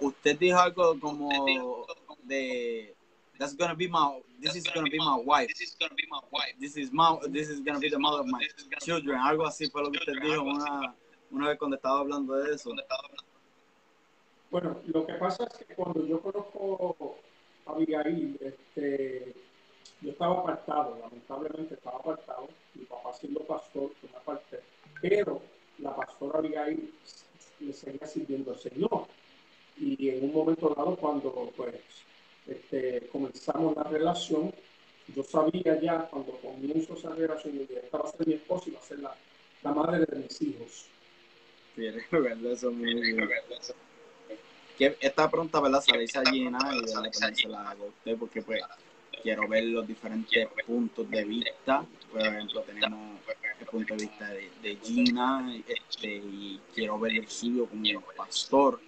Usted 0.00 0.38
dijo 0.38 0.58
algo 0.58 0.98
como 1.00 1.86
de 2.24 2.94
that's 3.38 3.54
gonna 3.56 3.74
be 3.74 3.88
my 3.88 4.22
this 4.40 4.56
is 4.56 4.64
gonna 4.72 4.88
be 4.90 4.98
my 4.98 5.16
wife. 5.24 5.48
This 5.48 5.60
is 5.60 5.76
gonna 5.78 5.94
be 5.94 6.06
my 6.10 6.20
wife. 6.30 6.54
This 6.58 6.76
is 6.76 6.92
my 6.92 7.18
this 7.30 7.48
is 7.48 7.60
gonna 7.60 7.78
be 7.78 7.90
the 7.90 7.98
mother 7.98 8.20
of 8.20 8.26
my 8.26 8.46
children. 8.80 9.18
Algo 9.18 9.46
así 9.46 9.70
fue 9.70 9.82
lo 9.82 9.90
que 9.90 9.98
usted 9.98 10.14
dijo 10.22 10.42
una, 10.42 10.94
una 11.30 11.48
vez 11.48 11.58
cuando 11.58 11.76
estaba 11.76 12.00
hablando 12.00 12.34
de 12.34 12.54
eso. 12.54 12.70
Bueno, 14.50 14.80
lo 14.86 15.06
que 15.06 15.14
pasa 15.14 15.44
es 15.44 15.66
que 15.66 15.74
cuando 15.74 16.06
yo 16.06 16.20
conozco 16.20 17.18
a 17.66 17.72
Abigail, 17.72 18.38
este, 18.40 19.34
yo 20.00 20.10
estaba 20.12 20.40
apartado, 20.40 20.98
lamentablemente 21.00 21.74
estaba 21.74 21.98
apartado, 21.98 22.48
mi 22.74 22.84
papá 22.84 23.12
siendo 23.14 23.40
pastor, 23.40 23.90
una 24.08 24.20
parte 24.20 24.60
pero 25.00 25.42
la 25.78 25.94
pastora 25.94 26.38
Abigail 26.38 26.92
le 27.60 27.72
seguía 27.72 28.06
sirviendo 28.06 28.52
al 28.52 28.58
Señor. 28.58 29.06
Y 29.78 30.08
en 30.08 30.24
un 30.24 30.32
momento 30.32 30.74
dado, 30.74 30.96
cuando 30.96 31.52
pues 31.56 31.74
este, 32.46 33.08
comenzamos 33.12 33.76
la 33.76 33.84
relación, 33.84 34.52
yo 35.14 35.22
sabía 35.22 35.80
ya 35.80 36.08
cuando 36.10 36.32
comienzo 36.38 36.94
esa 36.94 37.10
relación, 37.10 37.66
que 37.66 37.80
esta 37.84 37.98
va 37.98 38.08
a 38.08 38.12
ser 38.12 38.26
mi 38.26 38.34
esposa 38.34 38.64
y 38.68 38.72
va 38.72 38.80
a 38.80 38.82
ser 38.82 38.98
la, 39.00 39.14
la 39.62 39.72
madre 39.72 40.06
de 40.06 40.16
mis 40.16 40.42
hijos. 40.42 40.86
Bien, 41.76 42.02
eso 42.46 42.72
muy 42.72 42.94
bien. 42.94 43.28
Que 44.78 44.96
esta 45.00 45.30
pregunta, 45.30 45.60
¿verdad? 45.60 45.80
Se 45.80 45.92
la 45.92 46.02
hice 46.02 46.18
a 46.18 46.22
Gina 46.24 46.58
y 46.74 47.34
se 47.34 47.48
la 47.48 47.70
hago 47.70 47.86
usted 47.86 48.16
porque 48.18 48.42
pues 48.42 48.62
quiero 49.22 49.48
ver 49.48 49.64
los 49.64 49.86
diferentes 49.86 50.48
puntos 50.66 51.08
de 51.10 51.24
vista. 51.24 51.84
Por 52.10 52.20
ejemplo, 52.20 52.62
tenemos 52.62 53.20
el 53.60 53.66
punto 53.66 53.94
de 53.94 54.04
vista 54.04 54.28
de, 54.30 54.76
Gina 54.82 55.54
este, 55.66 56.16
y 56.16 56.60
quiero 56.74 56.98
ver 56.98 57.12
el 57.12 57.28
suyo 57.28 57.66
como 57.66 58.00
pastor. 58.16 58.80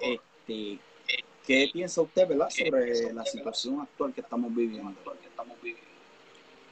Este, 0.00 0.78
¿Qué 1.46 1.68
piensa 1.72 2.00
usted 2.00 2.26
¿verdad? 2.26 2.48
sobre 2.48 3.12
la 3.12 3.24
situación 3.24 3.80
actual 3.80 4.14
que 4.14 4.22
estamos 4.22 4.54
viviendo? 4.54 4.94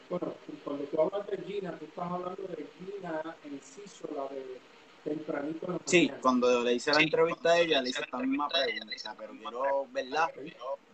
Bueno, 0.09 0.35
cuando 0.65 0.85
tú 0.85 1.01
hablas 1.01 1.27
de 1.27 1.39
Gina, 1.39 1.79
tú 1.79 1.85
estás 1.87 2.11
hablando 2.11 2.43
de 2.43 2.67
Gina 2.79 3.37
en 3.45 3.61
sí, 3.63 3.83
la 4.15 4.29
de 4.29 4.61
tempranito. 5.05 5.81
sí, 5.85 6.11
cuando 6.21 6.63
le 6.63 6.75
hice 6.75 6.93
la 6.93 7.01
entrevista 7.01 7.53
a 7.53 7.59
ella, 7.59 7.83
le 7.83 7.91
hice 7.91 8.03
esta 8.03 8.19
misma 8.19 8.49
pregunta, 8.49 9.15
pero 9.19 9.33
quiero, 9.33 9.87
¿verdad? 9.91 10.29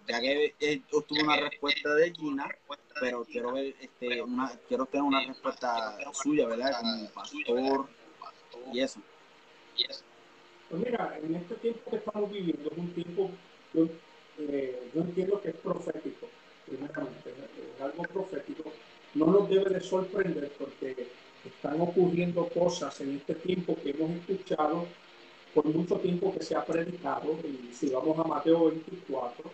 Ya 0.09 0.21
que 0.21 0.55
eh, 0.59 0.83
una 1.23 1.37
respuesta 1.37 1.95
de 1.95 2.13
Gina, 2.15 2.49
pero 2.99 3.25
quiero 3.25 3.53
ver, 3.53 3.75
este, 3.79 4.23
una, 4.23 4.51
quiero 4.67 4.87
tener 4.87 5.03
una 5.03 5.27
respuesta 5.27 5.99
suya, 6.15 6.47
¿verdad? 6.47 6.81
Como 6.81 7.11
pastor 7.11 7.89
y 8.73 8.81
eso. 8.81 9.01
Pues 10.71 10.83
mira, 10.83 11.19
en 11.23 11.35
este 11.35 11.55
tiempo 11.57 11.91
que 11.91 11.97
estamos 11.97 12.33
viviendo, 12.33 12.71
es 12.71 12.79
un 12.79 12.93
tiempo, 12.95 13.31
yo, 13.75 13.87
eh, 14.39 14.91
yo 14.95 15.01
entiendo 15.03 15.41
que 15.43 15.51
es 15.51 15.57
profético, 15.57 16.27
primeramente, 16.67 17.31
es 17.77 17.81
algo 17.83 18.03
profético. 18.05 18.73
No 19.15 19.27
nos 19.27 19.49
debe 19.49 19.71
de 19.71 19.81
sorprender 19.81 20.51
porque 20.59 21.09
están 21.45 21.81
ocurriendo 21.81 22.49
cosas 22.49 23.01
en 23.03 23.17
este 23.17 23.35
tiempo 23.35 23.77
que 23.83 23.91
hemos 23.91 24.11
escuchado 24.11 24.87
por 25.55 25.67
mucho 25.67 25.97
tiempo 25.97 26.33
que 26.33 26.43
se 26.43 26.55
ha 26.55 26.65
predicado. 26.65 27.39
Y 27.45 27.73
si 27.75 27.91
vamos 27.91 28.19
a 28.19 28.25
Mateo 28.25 28.67
24, 28.67 29.51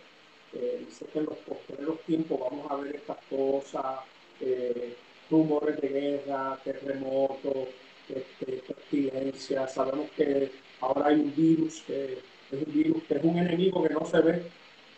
eh, 0.55 0.85
dice 0.85 1.05
que 1.11 1.19
en 1.19 1.25
los 1.25 1.37
posteriores 1.39 1.99
tiempos 2.05 2.39
vamos 2.39 2.71
a 2.71 2.75
ver 2.77 2.95
estas 2.95 3.17
cosas, 3.29 3.99
eh, 4.39 4.95
rumores 5.29 5.79
de 5.81 5.87
guerra, 5.87 6.59
terremotos, 6.63 7.67
este, 8.07 8.63
pestilencia. 8.67 9.67
Sabemos 9.67 10.09
que 10.15 10.51
ahora 10.79 11.07
hay 11.07 11.15
un 11.15 11.35
virus 11.35 11.81
que 11.85 12.19
es 12.51 12.67
un 12.67 12.73
virus 12.73 13.03
que 13.03 13.15
es 13.15 13.23
un 13.23 13.37
enemigo 13.37 13.83
que 13.83 13.93
no 13.93 14.05
se 14.05 14.19
ve, 14.21 14.43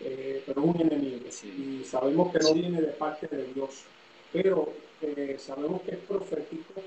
eh, 0.02 0.43
pero 0.46 0.62
es 0.62 0.67
un 0.67 0.82
enemigo. 0.82 1.26
Y 1.43 1.84
sabemos 1.86 2.32
que 2.32 2.39
no 2.39 2.54
viene 2.54 2.82
de 2.82 2.88
parte 2.93 3.28
de 3.28 3.46
Dios. 3.54 3.84
Pero 4.34 4.74
eh, 5.02 5.38
sabemos 5.39 5.82
que 5.82 5.91
es 5.91 5.98
profético 6.00 6.82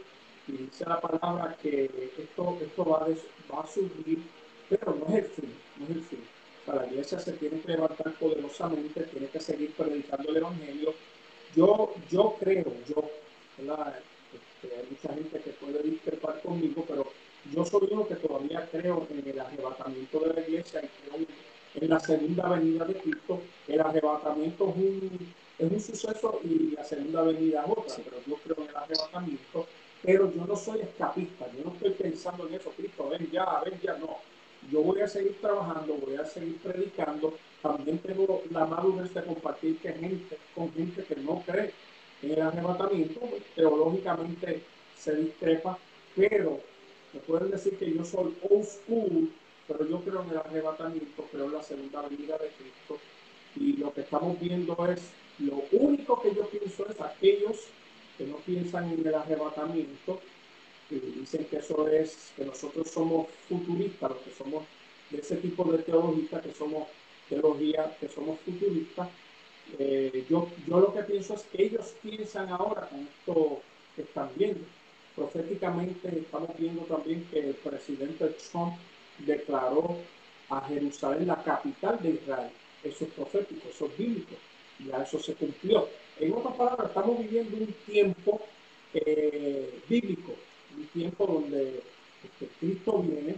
y 0.47 0.53
dice 0.53 0.85
la 0.87 1.01
palabra 1.01 1.57
que 1.63 1.91
esto, 2.19 2.59
esto 2.61 2.85
va, 2.85 2.99
a, 2.99 3.55
va 3.55 3.63
a 3.63 3.67
subir, 3.67 4.19
pero 4.69 4.95
no 4.95 5.17
es 5.17 5.25
el 5.25 5.31
fin, 5.31 5.55
no 5.79 5.85
es 5.87 5.91
el 5.91 6.03
fin 6.03 6.40
la 6.75 6.87
iglesia 6.87 7.19
se 7.19 7.33
tiene 7.33 7.61
que 7.61 7.69
levantar 7.69 8.13
poderosamente, 8.15 9.03
tiene 9.05 9.29
que 9.29 9.41
seguir 9.41 9.73
predicando 9.75 10.31
el 10.31 10.37
Evangelio 10.39 10.95
yo, 11.55 11.95
yo 12.11 12.37
creo, 12.39 12.65
yo, 12.87 13.11
este, 13.59 14.77
hay 14.77 14.87
mucha 14.89 15.15
gente 15.15 15.41
que 15.41 15.51
puede 15.51 15.83
discrepar 15.83 16.41
conmigo, 16.43 16.85
pero 16.87 17.07
yo 17.53 17.65
soy 17.65 17.89
uno 17.91 18.07
que 18.07 18.17
todavía 18.17 18.69
creo 18.71 19.07
en 19.11 19.29
el 19.29 19.41
arrebatamiento 19.41 20.21
de 20.21 20.35
la 20.35 20.41
iglesia 20.41 20.81
y 20.85 20.89
creo 20.89 21.27
en 21.75 21.91
la 21.91 21.99
segunda 22.01 22.49
venida 22.51 22.85
de 22.85 22.95
Cristo. 22.95 23.41
El 23.67 23.81
arrebatamiento 23.81 24.69
es 24.69 24.77
un, 24.77 25.35
es 25.59 25.73
un 25.73 25.81
suceso 25.81 26.41
y 26.45 26.71
la 26.71 26.85
segunda 26.85 27.23
venida 27.23 27.65
es 27.65 27.71
otra, 27.71 27.95
pero 28.05 28.17
yo 28.27 28.37
creo 28.37 28.65
en 28.65 28.71
el 28.71 28.77
arrebatamiento. 28.77 29.67
Pero 30.03 30.33
yo 30.33 30.47
no 30.47 30.57
soy 30.57 30.81
escapista, 30.81 31.47
yo 31.53 31.65
no 31.65 31.73
estoy 31.73 31.91
pensando 31.91 32.47
en 32.47 32.55
eso, 32.55 32.71
Cristo, 32.77 33.09
ven 33.09 33.29
ya, 33.31 33.61
ven 33.65 33.79
ya, 33.83 33.99
no. 33.99 34.19
Yo 34.71 34.83
voy 34.83 35.01
a 35.01 35.09
seguir 35.09 35.41
trabajando, 35.41 35.95
voy 35.95 36.17
a 36.17 36.25
seguir 36.25 36.59
predicando. 36.59 37.37
También 37.63 37.99
tengo 37.99 38.43
la 38.51 38.67
madurez 38.67 39.13
de 39.15 39.25
compartir 39.25 39.79
que 39.79 39.93
gente, 39.93 40.39
con 40.55 40.73
gente 40.73 41.05
que 41.05 41.17
no 41.17 41.43
cree 41.47 41.73
en 42.23 42.33
el 42.33 42.43
arrebatamiento, 42.43 43.21
pues, 43.21 43.43
teológicamente 43.55 44.63
se 44.97 45.17
discrepa, 45.17 45.79
pero 46.15 46.61
me 47.13 47.21
pueden 47.21 47.51
decir 47.51 47.77
que 47.79 47.93
yo 47.93 48.05
soy 48.05 48.37
old 48.49 48.65
school, 48.65 49.31
pero 49.67 49.89
yo 49.89 50.01
creo 50.01 50.23
en 50.23 50.31
el 50.31 50.39
arrebatamiento, 50.39 51.25
creo 51.33 51.47
en 51.47 51.53
la 51.53 51.63
segunda 51.63 52.03
venida 52.03 52.37
de 52.39 52.49
Cristo. 52.49 52.99
Y 53.57 53.77
lo 53.79 53.93
que 53.93 54.03
estamos 54.03 54.39
viendo 54.39 54.77
es, 54.87 55.11
lo 55.39 55.63
único 55.73 56.21
que 56.21 56.35
yo 56.35 56.47
pienso 56.49 56.87
es 56.89 57.01
aquellos 57.01 57.57
que 58.19 58.27
no 58.27 58.37
piensan 58.37 58.93
en 58.93 59.07
el 59.07 59.15
arrebatamiento, 59.15 60.21
dicen 60.97 61.45
que 61.45 61.59
eso 61.59 61.89
es, 61.89 62.33
que 62.37 62.45
nosotros 62.45 62.91
somos 62.91 63.29
futuristas, 63.49 64.11
los 64.11 64.21
que 64.21 64.31
somos 64.33 64.65
de 65.11 65.19
ese 65.19 65.37
tipo 65.37 65.65
de 65.65 65.79
teología, 65.79 66.41
que 66.41 66.53
somos 66.53 66.89
teología, 67.29 67.97
que 68.01 68.09
somos 68.09 68.41
futuristas. 68.41 69.09
Eh, 69.79 70.25
yo, 70.29 70.49
yo 70.67 70.81
lo 70.81 70.93
que 70.93 71.03
pienso 71.03 71.35
es 71.35 71.43
que 71.43 71.65
ellos 71.65 71.95
piensan 72.03 72.49
ahora 72.49 72.89
con 72.89 73.01
esto 73.01 73.63
que 73.95 74.03
están 74.03 74.31
viendo 74.37 74.65
proféticamente 75.21 76.09
estamos 76.19 76.51
viendo 76.57 76.83
también 76.83 77.27
que 77.31 77.41
el 77.41 77.55
presidente 77.55 78.27
Trump 78.51 78.75
declaró 79.19 79.99
a 80.49 80.63
Jerusalén 80.63 81.29
la 81.29 81.43
capital 81.43 81.99
de 82.03 82.11
Israel. 82.11 82.51
Eso 82.83 83.05
es 83.05 83.11
profético, 83.11 83.69
eso 83.69 83.87
es 83.87 83.99
bíblico. 83.99 84.35
Ya 84.87 85.03
eso 85.03 85.19
se 85.19 85.35
cumplió. 85.35 85.89
En 86.19 86.33
otras 86.33 86.55
palabras, 86.57 86.89
estamos 86.89 87.19
viviendo 87.19 87.57
un 87.57 87.75
tiempo 87.87 88.41
eh, 88.95 89.79
bíblico, 89.89 90.33
un 90.81 90.87
tiempo 90.89 91.27
donde 91.27 91.83
este, 92.25 92.49
Cristo 92.59 93.03
viene, 93.03 93.37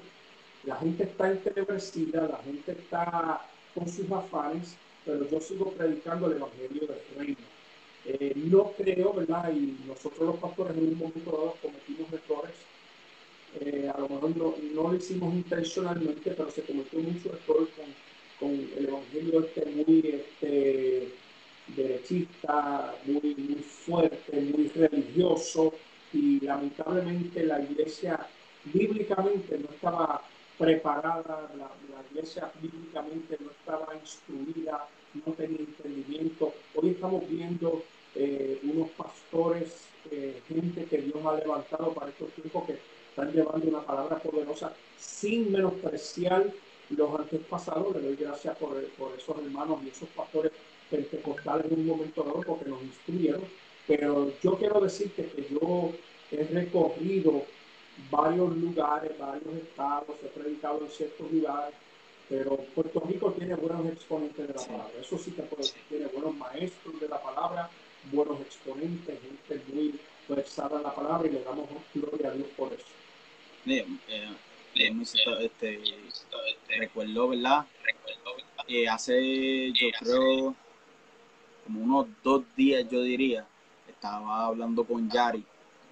la 0.64 0.76
gente 0.76 1.04
está 1.04 1.30
entrebrecida, 1.30 2.28
la 2.28 2.38
gente 2.38 2.72
está 2.72 3.46
con 3.74 3.88
sus 3.88 4.10
afanes, 4.10 4.76
pero 5.04 5.28
yo 5.28 5.40
sigo 5.40 5.72
predicando 5.72 6.26
el 6.26 6.36
Evangelio 6.36 6.86
del 6.86 7.18
Reino 7.18 7.52
eh, 8.04 8.32
no 8.34 8.72
creo, 8.72 9.12
¿verdad? 9.12 9.52
Y 9.52 9.78
nosotros 9.86 10.26
los 10.26 10.36
pastores 10.38 10.76
en 10.76 10.88
un 10.88 10.98
momento 10.98 11.30
dado 11.30 11.56
cometimos 11.62 12.12
errores. 12.12 12.54
Eh, 13.60 13.90
a 13.94 14.00
lo 14.00 14.08
mejor 14.08 14.36
no, 14.36 14.54
no, 14.74 14.88
lo 14.88 14.94
hicimos 14.94 15.34
intencionalmente, 15.34 16.30
pero 16.30 16.50
se 16.50 16.62
cometió 16.62 16.98
mucho 17.00 17.28
error 17.28 17.68
con, 17.76 17.86
con 18.40 18.50
el 18.76 18.88
evangelio 18.88 19.40
este 19.44 19.66
muy 19.66 20.00
este, 20.04 21.08
derechista, 21.76 22.94
muy, 23.04 23.34
muy 23.36 23.62
fuerte, 23.62 24.40
muy 24.40 24.68
religioso. 24.68 25.74
Y 26.12 26.40
lamentablemente 26.40 27.44
la 27.44 27.60
iglesia 27.60 28.26
bíblicamente 28.64 29.58
no 29.58 29.68
estaba 29.74 30.22
preparada, 30.58 31.50
la, 31.58 31.70
iglesia 32.10 32.50
bíblicamente 32.60 33.38
no 33.40 33.50
estaba 33.50 33.94
instruida, 33.96 34.86
no 35.14 35.32
tenía 35.32 35.60
entendimiento. 35.60 36.54
Hoy 36.74 36.90
estamos 36.90 37.28
viendo 37.28 37.82
eh, 38.14 38.60
unos 38.64 38.90
pastores, 38.90 39.86
eh, 40.10 40.42
gente 40.46 40.84
que 40.84 40.98
Dios 40.98 41.16
ha 41.24 41.36
levantado 41.36 41.92
para 41.94 42.10
estos 42.10 42.30
tiempos 42.32 42.64
que 42.66 42.78
están 43.08 43.32
llevando 43.32 43.68
una 43.68 43.82
palabra 43.82 44.18
poderosa 44.18 44.72
sin 44.98 45.50
menospreciar 45.50 46.46
los 46.90 47.20
antepasados. 47.20 47.96
Le 47.96 48.02
doy 48.02 48.16
gracias 48.16 48.56
por, 48.58 48.82
por 48.98 49.16
esos 49.16 49.38
hermanos 49.38 49.78
y 49.84 49.88
esos 49.88 50.08
pastores 50.10 50.52
pentecostales 50.90 51.72
en 51.72 51.80
un 51.80 51.86
momento 51.86 52.22
dado 52.22 52.42
porque 52.42 52.68
nos 52.68 52.82
instruyeron. 52.82 53.42
Pero 53.86 54.32
yo 54.42 54.58
quiero 54.58 54.80
decirte 54.80 55.30
que 55.34 55.46
yo 55.52 55.92
he 56.30 56.44
recorrido 56.44 57.44
varios 58.10 58.56
lugares, 58.56 59.18
varios 59.18 59.54
estados, 59.56 60.16
he 60.22 60.28
predicado 60.28 60.80
en 60.82 60.90
ciertos 60.90 61.30
lugares 61.30 61.74
pero 62.32 62.56
Puerto 62.74 63.00
Rico 63.00 63.30
tiene 63.32 63.54
buenos 63.56 63.86
exponentes 63.92 64.48
de 64.48 64.54
la 64.54 64.60
palabra. 64.66 64.92
Eso 64.98 65.18
sí 65.18 65.32
puedo 65.32 65.56
decir. 65.56 65.82
Tiene 65.90 66.06
buenos 66.06 66.34
maestros 66.36 66.98
de 66.98 67.06
la 67.06 67.22
palabra, 67.22 67.68
buenos 68.10 68.40
exponentes, 68.40 69.18
gente 69.20 69.62
muy 69.70 70.00
versada 70.26 70.78
en 70.78 70.82
la 70.82 70.94
palabra 70.94 71.28
y 71.28 71.32
le 71.32 71.42
damos 71.42 71.68
gloria 71.94 72.30
a 72.30 72.32
Dios 72.32 72.48
por 72.56 72.72
eso. 72.72 72.86
Bien, 73.66 74.00
eh, 74.08 74.34
este, 75.40 75.80
recuerdo, 76.78 77.28
¿verdad? 77.28 77.66
Eh, 78.66 78.88
hace, 78.88 79.70
yo 79.72 79.88
creo, 80.00 80.54
como 81.64 81.80
unos 81.82 82.06
dos 82.22 82.44
días, 82.56 82.88
yo 82.88 83.02
diría, 83.02 83.46
estaba 84.02 84.46
hablando 84.46 84.84
con 84.84 85.08
Yari 85.08 85.44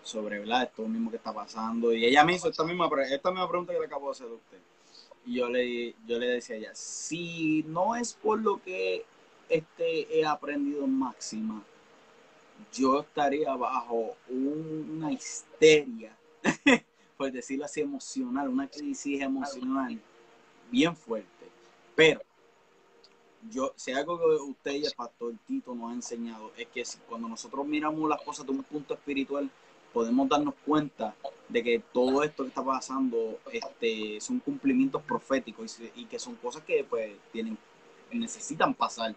sobre, 0.03 0.41
¿verdad? 0.41 0.65
Esto 0.65 0.83
mismo 0.89 1.11
que 1.11 1.17
está 1.17 1.33
pasando. 1.33 1.93
Y 1.93 2.05
ella 2.05 2.25
me 2.25 2.35
hizo 2.35 2.49
esta 2.49 2.65
misma, 2.65 2.91
esta 3.09 3.31
misma 3.31 3.49
pregunta 3.49 3.73
que 3.73 3.79
le 3.79 3.87
acabo 3.87 4.07
de 4.07 4.13
hacer 4.13 4.27
a 4.27 4.33
usted 4.33 4.59
y 5.27 5.35
yo 5.35 5.49
le, 5.49 5.95
yo 6.07 6.19
le 6.19 6.27
decía 6.27 6.57
a 6.57 6.59
ella, 6.59 6.75
si 6.75 7.65
no 7.69 7.95
es 7.95 8.15
por 8.15 8.41
lo 8.41 8.61
que 8.63 9.05
este, 9.49 10.19
he 10.19 10.25
aprendido 10.25 10.85
en 10.85 10.99
máxima, 10.99 11.63
yo 12.73 13.01
estaría 13.01 13.55
bajo 13.55 14.17
una 14.29 15.13
histeria, 15.13 16.17
por 17.17 17.31
decirlo 17.31 17.67
así, 17.67 17.81
emocional, 17.81 18.49
una 18.49 18.69
crisis 18.69 19.21
emocional 19.21 20.01
bien 20.71 20.97
fuerte. 20.97 21.29
Pero 21.95 22.21
yo, 23.49 23.73
si 23.77 23.93
algo 23.93 24.19
que 24.19 24.25
usted 24.43 24.73
y 24.73 24.85
el 24.85 24.93
pastor 24.93 25.33
Tito 25.47 25.75
nos 25.75 25.91
ha 25.91 25.95
enseñado 25.95 26.53
es 26.57 26.69
que 26.69 26.83
cuando 27.09 27.29
nosotros 27.29 27.67
miramos 27.67 28.09
las 28.09 28.21
cosas 28.23 28.45
de 28.45 28.53
un 28.53 28.63
punto 28.63 28.95
espiritual, 28.95 29.51
podemos 29.93 30.29
darnos 30.29 30.55
cuenta 30.65 31.15
de 31.49 31.63
que 31.63 31.83
todo 31.93 32.23
esto 32.23 32.45
que 32.45 32.51
está 32.51 32.65
pasando 32.65 33.41
este, 33.53 34.21
son 34.21 34.39
cumplimientos 34.41 35.03
proféticos 35.03 35.81
y, 35.97 36.05
que 36.05 36.19
son 36.19 36.37
cosas 36.37 36.63
que 36.63 36.85
pues 36.85 37.13
tienen 37.33 37.59
necesitan 38.13 38.75
pasar. 38.75 39.15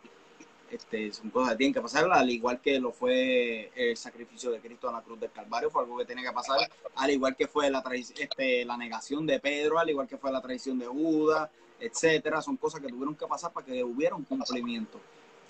Este, 0.69 1.13
son 1.13 1.29
cosas 1.29 1.51
que 1.51 1.57
tienen 1.57 1.73
que 1.73 1.81
pasar, 1.81 2.11
al 2.11 2.29
igual 2.31 2.59
que 2.59 2.79
lo 2.79 2.91
fue 2.91 3.71
el 3.75 3.95
sacrificio 3.95 4.49
de 4.49 4.59
Cristo 4.59 4.87
en 4.87 4.95
la 4.95 5.01
cruz 5.01 5.19
del 5.19 5.31
Calvario, 5.31 5.69
fue 5.69 5.83
algo 5.83 5.97
que 5.97 6.05
tiene 6.05 6.23
que 6.23 6.31
pasar, 6.31 6.57
al 6.95 7.11
igual 7.11 7.35
que 7.35 7.47
fue 7.47 7.69
la, 7.69 7.83
este, 7.91 8.65
la 8.65 8.75
negación 8.75 9.27
de 9.27 9.39
Pedro, 9.39 9.77
al 9.77 9.91
igual 9.91 10.07
que 10.07 10.17
fue 10.17 10.31
la 10.31 10.41
traición 10.41 10.79
de 10.79 10.87
Judas, 10.87 11.51
etcétera, 11.79 12.41
son 12.41 12.57
cosas 12.57 12.81
que 12.81 12.87
tuvieron 12.87 13.15
que 13.15 13.25
pasar 13.25 13.51
para 13.51 13.65
que 13.65 13.83
hubiera 13.83 14.15
un 14.15 14.23
cumplimiento. 14.23 14.99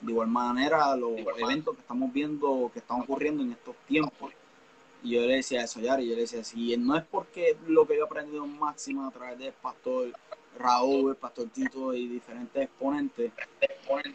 De 0.01 0.11
igual 0.11 0.27
manera, 0.27 0.95
los 0.95 1.13
eventos 1.37 1.75
que 1.75 1.81
estamos 1.81 2.11
viendo, 2.11 2.69
que 2.73 2.79
están 2.79 3.01
ocurriendo 3.01 3.43
en 3.43 3.51
estos 3.51 3.75
tiempos, 3.87 4.33
y 5.03 5.11
yo 5.11 5.21
le 5.21 5.35
decía 5.35 5.63
eso, 5.63 5.81
Yari, 5.81 6.07
yo 6.07 6.15
le 6.15 6.21
decía, 6.21 6.43
si 6.43 6.75
no 6.77 6.95
es 6.95 7.03
porque 7.03 7.57
lo 7.67 7.85
que 7.85 7.95
yo 7.95 8.03
he 8.03 8.05
aprendido 8.05 8.45
en 8.45 8.57
máximo 8.57 9.05
a 9.05 9.11
través 9.11 9.37
del 9.37 9.53
pastor 9.53 10.13
Raúl, 10.57 11.11
el 11.11 11.15
pastor 11.17 11.49
Tito 11.49 11.93
y 11.93 12.07
diferentes 12.07 12.63
exponentes, 12.63 13.31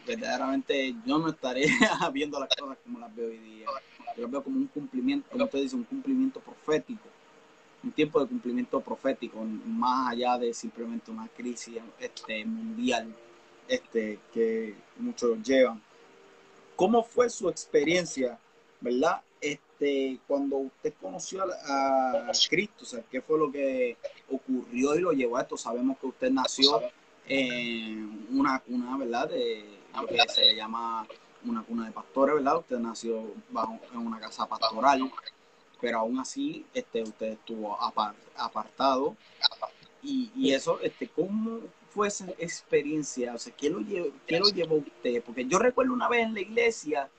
verdaderamente 0.07 0.95
yo 1.05 1.19
no 1.19 1.29
estaría 1.29 1.67
viendo 2.13 2.39
las 2.39 2.49
cosas 2.55 2.77
como 2.83 2.99
las 2.99 3.13
veo 3.15 3.27
hoy 3.27 3.37
día. 3.37 3.67
Yo 4.15 4.23
las 4.23 4.31
veo 4.31 4.43
como 4.43 4.57
un 4.57 4.67
cumplimiento, 4.67 5.29
como 5.29 5.45
usted 5.45 5.59
dice, 5.59 5.75
un 5.75 5.83
cumplimiento 5.83 6.39
profético, 6.39 7.07
un 7.83 7.91
tiempo 7.91 8.19
de 8.19 8.27
cumplimiento 8.27 8.81
profético, 8.81 9.43
más 9.43 10.11
allá 10.11 10.37
de 10.37 10.53
simplemente 10.53 11.11
una 11.11 11.27
crisis 11.29 11.77
este, 11.99 12.45
mundial 12.45 13.13
este, 13.67 14.19
que 14.33 14.75
muchos 14.97 15.41
llevan. 15.43 15.81
¿Cómo 16.75 17.03
fue 17.03 17.29
su 17.29 17.49
experiencia, 17.49 18.37
verdad? 18.81 19.21
Este, 19.39 20.19
cuando 20.27 20.57
usted 20.57 20.93
conoció 21.01 21.43
a, 21.43 22.31
Cristo, 22.49 22.83
o 22.83 22.85
sea, 22.85 23.03
¿qué 23.09 23.21
fue 23.21 23.37
lo 23.37 23.51
que 23.51 23.97
ocurrió 24.29 24.95
y 24.95 24.99
lo 24.99 25.11
llevó 25.11 25.37
a 25.37 25.41
esto? 25.41 25.57
Sabemos 25.57 25.97
que 25.99 26.07
usted 26.07 26.31
nació 26.31 26.81
en 27.27 28.27
una 28.31 28.59
cuna, 28.59 28.97
¿verdad? 28.97 29.29
De 29.29 29.79
que 30.07 30.17
se 30.29 30.45
le 30.45 30.55
llama 30.55 31.07
una 31.45 31.63
cuna 31.63 31.85
de 31.85 31.91
pastores, 31.91 32.35
¿verdad? 32.35 32.57
Usted 32.57 32.79
nació 32.79 33.23
en 33.93 33.97
una 33.97 34.19
casa 34.19 34.45
pastoral, 34.47 35.11
pero 35.81 35.99
aún 35.99 36.19
así 36.19 36.65
este, 36.73 37.03
usted 37.03 37.33
estuvo 37.33 37.77
apartado. 38.35 39.15
Y, 40.01 40.31
y, 40.35 40.53
eso, 40.53 40.79
este, 40.81 41.07
¿cómo 41.09 41.59
fue 41.89 42.07
esa 42.07 42.25
experiencia? 42.37 43.33
O 43.33 43.39
sea, 43.39 43.53
¿qué 43.55 43.69
lo, 43.69 43.79
llevó, 43.79 44.11
¿qué 44.25 44.39
lo 44.39 44.49
llevó 44.49 44.77
usted? 44.77 45.21
Porque 45.23 45.45
yo 45.45 45.59
recuerdo 45.59 45.93
una 45.93 46.07
vez 46.07 46.25
en 46.25 46.33
la 46.33 46.41
iglesia, 46.41 47.09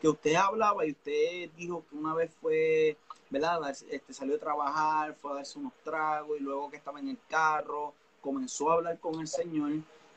que 0.00 0.08
usted 0.08 0.34
hablaba 0.34 0.86
y 0.86 0.92
usted 0.92 1.50
dijo 1.56 1.84
que 1.90 1.96
una 1.96 2.14
vez 2.14 2.30
fue, 2.40 2.96
¿verdad? 3.30 3.60
Este, 3.90 4.12
salió 4.12 4.36
a 4.36 4.38
trabajar, 4.38 5.16
fue 5.20 5.32
a 5.32 5.34
darse 5.36 5.58
unos 5.58 5.72
tragos 5.82 6.38
y 6.38 6.42
luego 6.42 6.70
que 6.70 6.76
estaba 6.76 7.00
en 7.00 7.08
el 7.08 7.18
carro, 7.28 7.92
comenzó 8.20 8.70
a 8.70 8.74
hablar 8.74 8.98
con 9.00 9.20
el 9.20 9.26
Señor 9.26 9.72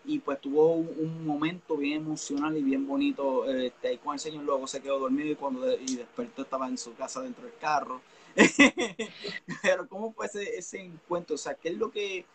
y 0.05 0.19
pues 0.19 0.41
tuvo 0.41 0.73
un, 0.73 1.25
momento 1.25 1.77
bien 1.77 2.01
emocional 2.01 2.57
y 2.57 2.63
bien 2.63 2.87
bonito 2.87 3.45
este, 3.49 3.89
ahí 3.89 3.97
con 3.97 4.13
el 4.13 4.19
Señor, 4.19 4.43
luego 4.43 4.67
se 4.67 4.81
quedó 4.81 4.99
dormido 4.99 5.31
y 5.31 5.35
cuando 5.35 5.71
y 5.73 5.95
despertó 5.95 6.41
estaba 6.41 6.67
en 6.67 6.77
su 6.77 6.93
casa 6.95 7.21
dentro 7.21 7.45
del 7.45 7.55
carro. 7.59 8.01
Pero 9.61 9.87
¿cómo 9.87 10.13
fue 10.13 10.25
ese, 10.25 10.57
ese 10.57 10.81
encuentro? 10.81 11.35
O 11.35 11.37
sea, 11.37 11.53
¿qué 11.53 11.69
es 11.69 11.77
lo 11.77 11.91
que, 11.91 12.25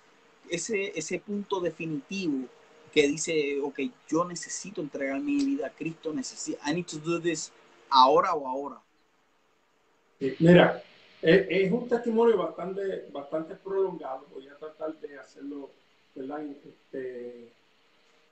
ese, 0.49 0.93
ese 0.99 1.19
punto 1.19 1.61
definitivo 1.61 2.47
que 2.93 3.09
dice, 3.09 3.61
ok, 3.61 3.81
yo 4.09 4.25
necesito 4.25 4.81
entregar 4.81 5.21
mi 5.21 5.45
vida 5.45 5.67
a 5.67 5.71
Cristo, 5.71 6.13
necesito, 6.13 6.59
I 6.67 6.75
need 6.75 6.87
to 6.87 6.99
do 6.99 7.21
this 7.21 7.53
ahora 7.91 8.35
o 8.35 8.47
ahora? 8.47 8.81
Mira, 10.39 10.83
es, 11.21 11.71
un 11.71 11.89
testimonio 11.89 12.37
bastante, 12.39 13.07
bastante 13.13 13.55
prolongado, 13.57 14.27
voy 14.33 14.49
a 14.49 14.57
tratar 14.57 14.99
de 15.01 15.19
hacerlo 15.19 15.71
este, 16.15 17.53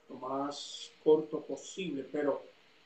lo 0.09 0.15
más 0.15 0.91
corto 1.03 1.41
posible, 1.41 2.05
pero 2.11 2.43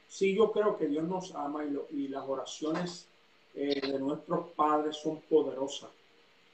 sí 0.08 0.36
yo 0.36 0.52
creo 0.52 0.78
que 0.78 0.88
Dios 0.88 1.08
nos 1.08 1.34
ama 1.36 1.64
y, 1.92 2.08
las 2.08 2.28
oraciones 2.28 3.08
eh, 3.56 3.80
de 3.82 4.00
nuestros 4.00 4.50
padres 4.50 4.98
son 4.98 5.22
poderosas. 5.22 5.90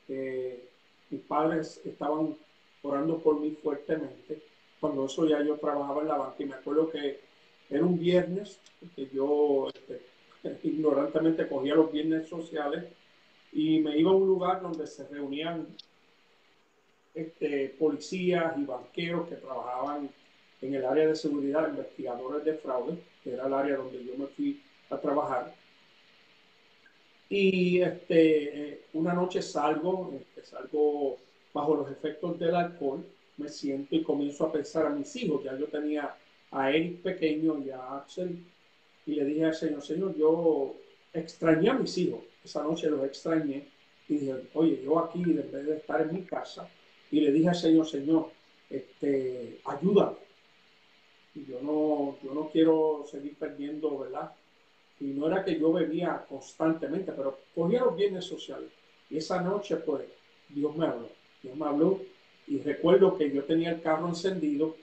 Eh, 0.08 0.68
mis 1.10 1.22
padres 1.22 1.82
estaban 1.86 2.36
orando 2.84 3.18
por 3.20 3.40
mí 3.40 3.52
fuertemente. 3.52 4.42
Cuando 4.80 5.06
eso 5.06 5.26
ya 5.26 5.42
yo 5.42 5.58
trabajaba 5.58 6.02
en 6.02 6.08
la 6.08 6.18
banca 6.18 6.36
y 6.40 6.46
me 6.46 6.56
acuerdo 6.56 6.90
que 6.90 7.20
era 7.70 7.84
un 7.84 7.98
viernes, 7.98 8.60
que 8.96 9.10
yo 9.14 9.70
este, 9.74 10.02
ignorantemente 10.68 11.48
cogía 11.48 11.76
los 11.76 11.92
viernes 11.92 12.28
sociales 12.28 12.86
y 13.52 13.80
me 13.80 13.98
iba 13.98 14.12
a 14.12 14.16
un 14.16 14.28
lugar 14.28 14.62
donde 14.62 14.86
se 14.86 15.08
reunían 15.08 15.68
este, 17.14 17.70
policías 17.80 18.58
y 18.58 18.66
banqueros 18.66 19.30
que 19.30 19.36
trabajaban 19.36 20.10
en 20.68 20.76
el 20.76 20.86
área 20.86 21.08
de 21.08 21.16
seguridad, 21.16 21.70
investigadores 21.70 22.44
de 22.44 22.54
fraude, 22.56 22.98
que 23.24 23.34
era 23.34 23.48
el 23.48 23.54
área 23.54 23.78
donde 23.78 24.04
yo 24.04 24.18
me 24.18 24.28
fui 24.28 24.62
a 24.90 24.98
trabajar. 24.98 25.54
Y 27.30 27.82
este, 27.82 28.84
una 28.94 29.14
noche 29.14 29.42
salgo, 29.42 30.14
este, 30.16 30.46
salgo 30.46 31.18
bajo 31.54 31.76
los 31.76 31.92
efectos 31.92 32.38
del 32.40 32.56
alcohol, 32.56 33.06
me 33.38 33.50
siento 33.50 33.96
y 33.96 34.04
comienzo 34.04 34.46
a 34.46 34.52
pensar 34.52 34.86
a 34.86 34.90
mis 34.90 35.16
hijos. 35.16 35.44
Ya 35.44 35.58
yo 35.58 35.68
tenía 35.68 36.16
a 36.52 36.72
Eric 36.72 37.02
pequeño 37.02 37.60
y 37.66 37.72
a 37.72 37.98
Axel, 37.98 38.44
y 39.06 39.16
le 39.16 39.26
dije 39.26 39.46
al 39.46 39.56
Señor, 39.56 39.82
Señor, 39.82 40.16
yo 40.16 40.76
extrañé 41.14 41.70
a 41.70 41.74
mis 41.74 41.98
hijos. 41.98 42.22
Esa 42.44 42.64
noche 42.64 42.90
los 42.90 43.04
extrañé 43.04 43.68
y 44.08 44.18
dije, 44.18 44.36
oye, 44.54 44.82
yo 44.84 45.00
aquí, 45.00 45.22
en 45.24 45.52
vez 45.52 45.66
de 45.66 45.78
estar 45.78 46.02
en 46.02 46.14
mi 46.14 46.22
casa, 46.24 46.70
y 47.12 47.22
le 47.22 47.32
dije 47.32 47.50
al 47.50 47.56
Señor, 47.56 47.88
Señor, 47.88 48.30
este, 48.70 49.60
ayúdame. 49.66 50.25
Y 51.36 51.46
yo 51.46 51.60
no, 51.62 52.18
yo 52.24 52.34
no 52.34 52.50
quiero 52.50 53.06
seguir 53.10 53.36
perdiendo, 53.36 54.00
¿verdad? 54.00 54.32
Y 55.00 55.06
no 55.06 55.28
era 55.28 55.44
que 55.44 55.60
yo 55.60 55.74
bebía 55.74 56.26
constantemente, 56.30 57.12
pero 57.12 57.38
cogía 57.54 57.84
los 57.84 57.96
bienes 57.96 58.26
sociales. 58.26 58.70
Y 59.10 59.18
esa 59.18 59.42
noche, 59.42 59.76
pues, 59.78 60.06
Dios 60.50 60.76
me 60.76 60.86
habló. 60.86 61.10
Dios 61.44 61.56
me 61.58 61.66
habló 61.66 62.00
y 62.48 62.60
recuerdo 62.60 63.18
que 63.18 63.32
yo 63.32 63.44
tenía 63.44 63.72
el 63.72 63.82
carro 63.82 64.08
encendido, 64.08 64.76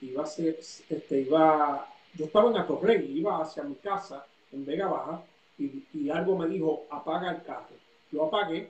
iba 0.00 0.22
a 0.22 0.26
ser, 0.26 0.58
este, 0.88 1.20
iba, 1.20 1.86
yo 2.14 2.24
estaba 2.26 2.50
en 2.50 2.56
Atorrey, 2.56 3.18
iba 3.18 3.40
hacia 3.42 3.62
mi 3.62 3.74
casa 3.76 4.26
en 4.52 4.64
Vega 4.64 4.88
Baja 4.88 5.22
y, 5.58 5.84
y 5.92 6.10
algo 6.10 6.36
me 6.36 6.48
dijo, 6.48 6.86
apaga 6.90 7.30
el 7.30 7.42
carro. 7.42 7.76
Lo 8.10 8.24
apagué 8.24 8.68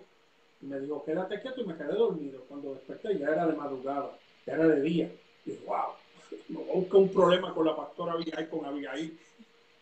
y 0.61 0.67
me 0.67 0.81
dijo, 0.81 1.05
quédate 1.05 1.41
quieto 1.41 1.61
y 1.61 1.67
me 1.67 1.77
quedé 1.77 1.95
dormido. 1.95 2.45
Cuando 2.49 2.75
desperté 2.75 3.19
ya 3.19 3.29
era 3.29 3.47
de 3.47 3.57
madrugada, 3.57 4.19
ya 4.47 4.55
era 4.55 4.67
de 4.67 4.83
día. 4.83 5.11
Y 5.47 5.53
wow, 5.67 5.95
busca 6.49 6.99
un 6.99 7.09
problema 7.09 7.55
con 7.55 7.67
la 7.67 7.77
pastora 7.77 8.13
Abigail, 8.13 8.49
con 8.49 8.65
Abigail. 8.65 9.19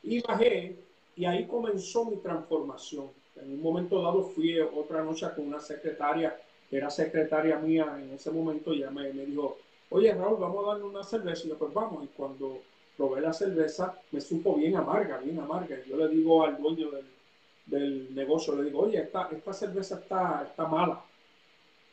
Y 0.03 0.21
bajé 0.23 0.77
y 1.17 1.25
ahí 1.25 1.47
comenzó 1.47 2.05
mi 2.05 2.17
transformación. 2.17 3.07
En 3.37 3.53
un 3.53 3.63
momento 3.63 4.03
dado 4.03 4.23
fui 4.25 4.59
otra 4.61 5.03
noche 5.03 5.27
con 5.35 5.47
una 5.47 5.61
secretaria, 5.61 6.37
que 6.69 6.77
era 6.77 6.91
secretaria 6.91 7.59
mía 7.59 7.97
en 7.99 8.13
ese 8.15 8.31
momento, 8.31 8.75
y 8.75 8.83
me, 8.91 9.13
me 9.13 9.27
dijo, 9.27 9.59
oye 9.91 10.13
Raúl, 10.15 10.39
vamos 10.39 10.65
a 10.65 10.69
darle 10.69 10.85
una 10.85 11.05
cerveza. 11.05 11.47
Y 11.47 11.51
yo, 11.51 11.59
pues 11.59 11.73
vamos. 11.73 12.05
Y 12.05 12.09
cuando 12.09 12.59
probé 12.97 13.21
la 13.21 13.33
cerveza, 13.33 13.99
me 14.11 14.21
supo 14.21 14.55
bien 14.55 14.77
amarga, 14.77 15.19
bien 15.19 15.39
amarga. 15.39 15.77
Yo 15.87 15.97
le 15.97 16.09
digo 16.09 16.45
al 16.45 16.61
dueño 16.61 16.91
del 16.91 17.05
del 17.69 18.15
negocio, 18.15 18.57
le 18.57 18.65
digo, 18.65 18.81
oye, 18.81 18.99
esta, 18.99 19.29
esta 19.31 19.53
cerveza 19.53 19.97
está, 19.97 20.47
está 20.49 20.67
mala. 20.67 21.05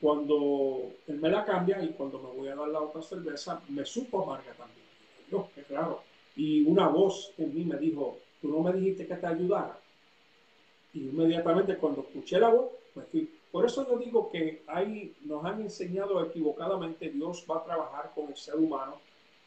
Cuando 0.06 0.92
él 1.08 1.20
me 1.20 1.30
la 1.30 1.44
cambia 1.44 1.84
y 1.84 1.90
cuando 1.94 2.20
me 2.20 2.30
voy 2.30 2.48
a 2.50 2.56
dar 2.56 2.68
la 2.68 2.80
otra 2.80 3.02
cerveza, 3.02 3.60
me 3.70 3.84
supo 3.84 4.22
amarga 4.22 4.54
también. 4.54 4.86
Yo, 5.32 5.50
que 5.56 5.64
claro. 5.64 6.04
Y 6.36 6.62
una 6.62 6.90
voz 6.90 7.34
en 7.40 7.56
mí 7.56 7.66
me 7.66 7.76
dijo, 7.78 8.20
tú 8.40 8.50
no 8.50 8.60
me 8.60 8.74
dijiste 8.74 9.08
que 9.08 9.16
te 9.16 9.26
ayudara. 9.26 9.80
Y 10.94 11.08
inmediatamente 11.08 11.78
cuando 11.78 12.02
escuché 12.02 12.40
la 12.40 12.50
voz, 12.50 12.68
me 12.94 13.02
fui. 13.02 13.28
Por 13.52 13.66
eso 13.66 13.84
yo 13.90 13.98
digo 13.98 14.30
que 14.30 14.62
hay, 14.68 15.16
nos 15.26 15.44
han 15.44 15.62
enseñado 15.62 16.24
equivocadamente, 16.24 17.10
Dios 17.10 17.44
va 17.50 17.58
a 17.58 17.64
trabajar 17.64 18.12
con 18.14 18.28
el 18.28 18.36
ser 18.36 18.58
humano 18.58 18.98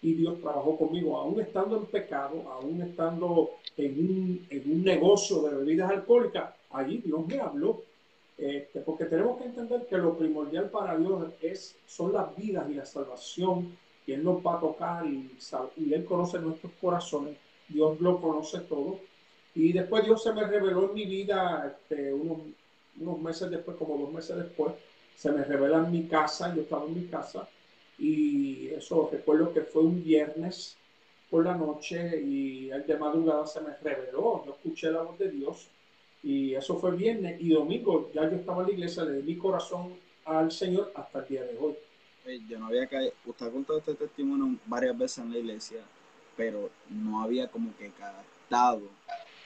y 0.02 0.14
Dios 0.14 0.40
trabajó 0.40 0.76
conmigo, 0.76 1.18
aún 1.18 1.40
estando 1.40 1.76
en 1.76 1.86
pecado, 1.86 2.42
aún 2.50 2.82
estando 2.82 3.50
en 3.76 3.92
un, 3.92 4.46
en 4.50 4.72
un 4.72 4.82
negocio 4.82 5.40
de 5.42 5.54
bebidas 5.54 5.88
alcohólicas, 5.88 6.52
allí 6.72 6.98
Dios 6.98 7.24
me 7.28 7.38
habló. 7.38 7.84
Este, 8.38 8.80
porque 8.80 9.06
tenemos 9.06 9.36
que 9.38 9.46
entender 9.46 9.86
que 9.86 9.98
lo 9.98 10.16
primordial 10.16 10.70
para 10.70 10.96
Dios 10.96 11.26
es, 11.42 11.76
son 11.86 12.12
las 12.12 12.36
vidas 12.36 12.70
y 12.70 12.74
la 12.74 12.86
salvación, 12.86 13.76
y 14.06 14.12
Él 14.12 14.22
nos 14.22 14.36
va 14.46 14.54
a 14.54 14.60
tocar 14.60 15.04
y, 15.04 15.36
y 15.76 15.92
Él 15.92 16.04
conoce 16.04 16.38
nuestros 16.38 16.72
corazones, 16.80 17.36
Dios 17.68 18.00
lo 18.00 18.20
conoce 18.20 18.60
todo. 18.60 19.00
Y 19.56 19.72
después 19.72 20.04
Dios 20.04 20.22
se 20.22 20.32
me 20.32 20.46
reveló 20.46 20.84
en 20.88 20.94
mi 20.94 21.04
vida, 21.04 21.66
este, 21.66 22.12
unos, 22.12 22.38
unos 23.00 23.20
meses 23.20 23.50
después, 23.50 23.76
como 23.76 23.98
dos 23.98 24.12
meses 24.12 24.36
después, 24.36 24.72
se 25.16 25.32
me 25.32 25.42
revela 25.42 25.78
en 25.78 25.90
mi 25.90 26.06
casa, 26.06 26.54
yo 26.54 26.62
estaba 26.62 26.84
en 26.84 26.94
mi 26.94 27.06
casa, 27.08 27.48
y 27.98 28.68
eso 28.68 29.08
recuerdo 29.10 29.52
que 29.52 29.62
fue 29.62 29.82
un 29.82 30.04
viernes 30.04 30.76
por 31.28 31.44
la 31.44 31.56
noche 31.56 32.20
y 32.22 32.68
de 32.68 32.96
madrugada 32.96 33.46
se 33.46 33.60
me 33.60 33.74
reveló, 33.82 34.44
yo 34.46 34.52
escuché 34.52 34.90
la 34.92 35.02
voz 35.02 35.18
de 35.18 35.30
Dios 35.30 35.68
y 36.22 36.54
eso 36.54 36.78
fue 36.78 36.96
viernes 36.96 37.40
y 37.40 37.50
domingo 37.50 38.10
ya 38.12 38.28
yo 38.28 38.36
estaba 38.36 38.62
en 38.62 38.68
la 38.68 38.74
iglesia, 38.74 39.04
le 39.04 39.22
di 39.22 39.34
mi 39.34 39.38
corazón 39.38 39.94
al 40.24 40.50
Señor 40.50 40.92
hasta 40.94 41.20
el 41.20 41.28
día 41.28 41.44
de 41.44 41.56
hoy. 41.58 41.74
Yo 42.48 42.58
no 42.58 42.66
había 42.66 42.86
caído, 42.86 43.12
usted 43.24 43.46
ha 43.46 43.50
contado 43.50 43.78
este 43.78 43.94
testimonio 43.94 44.58
varias 44.66 44.96
veces 44.98 45.18
en 45.18 45.32
la 45.32 45.38
iglesia, 45.38 45.80
pero 46.36 46.70
no 46.90 47.22
había 47.22 47.48
como 47.48 47.74
que 47.76 47.90
captado 47.90 48.82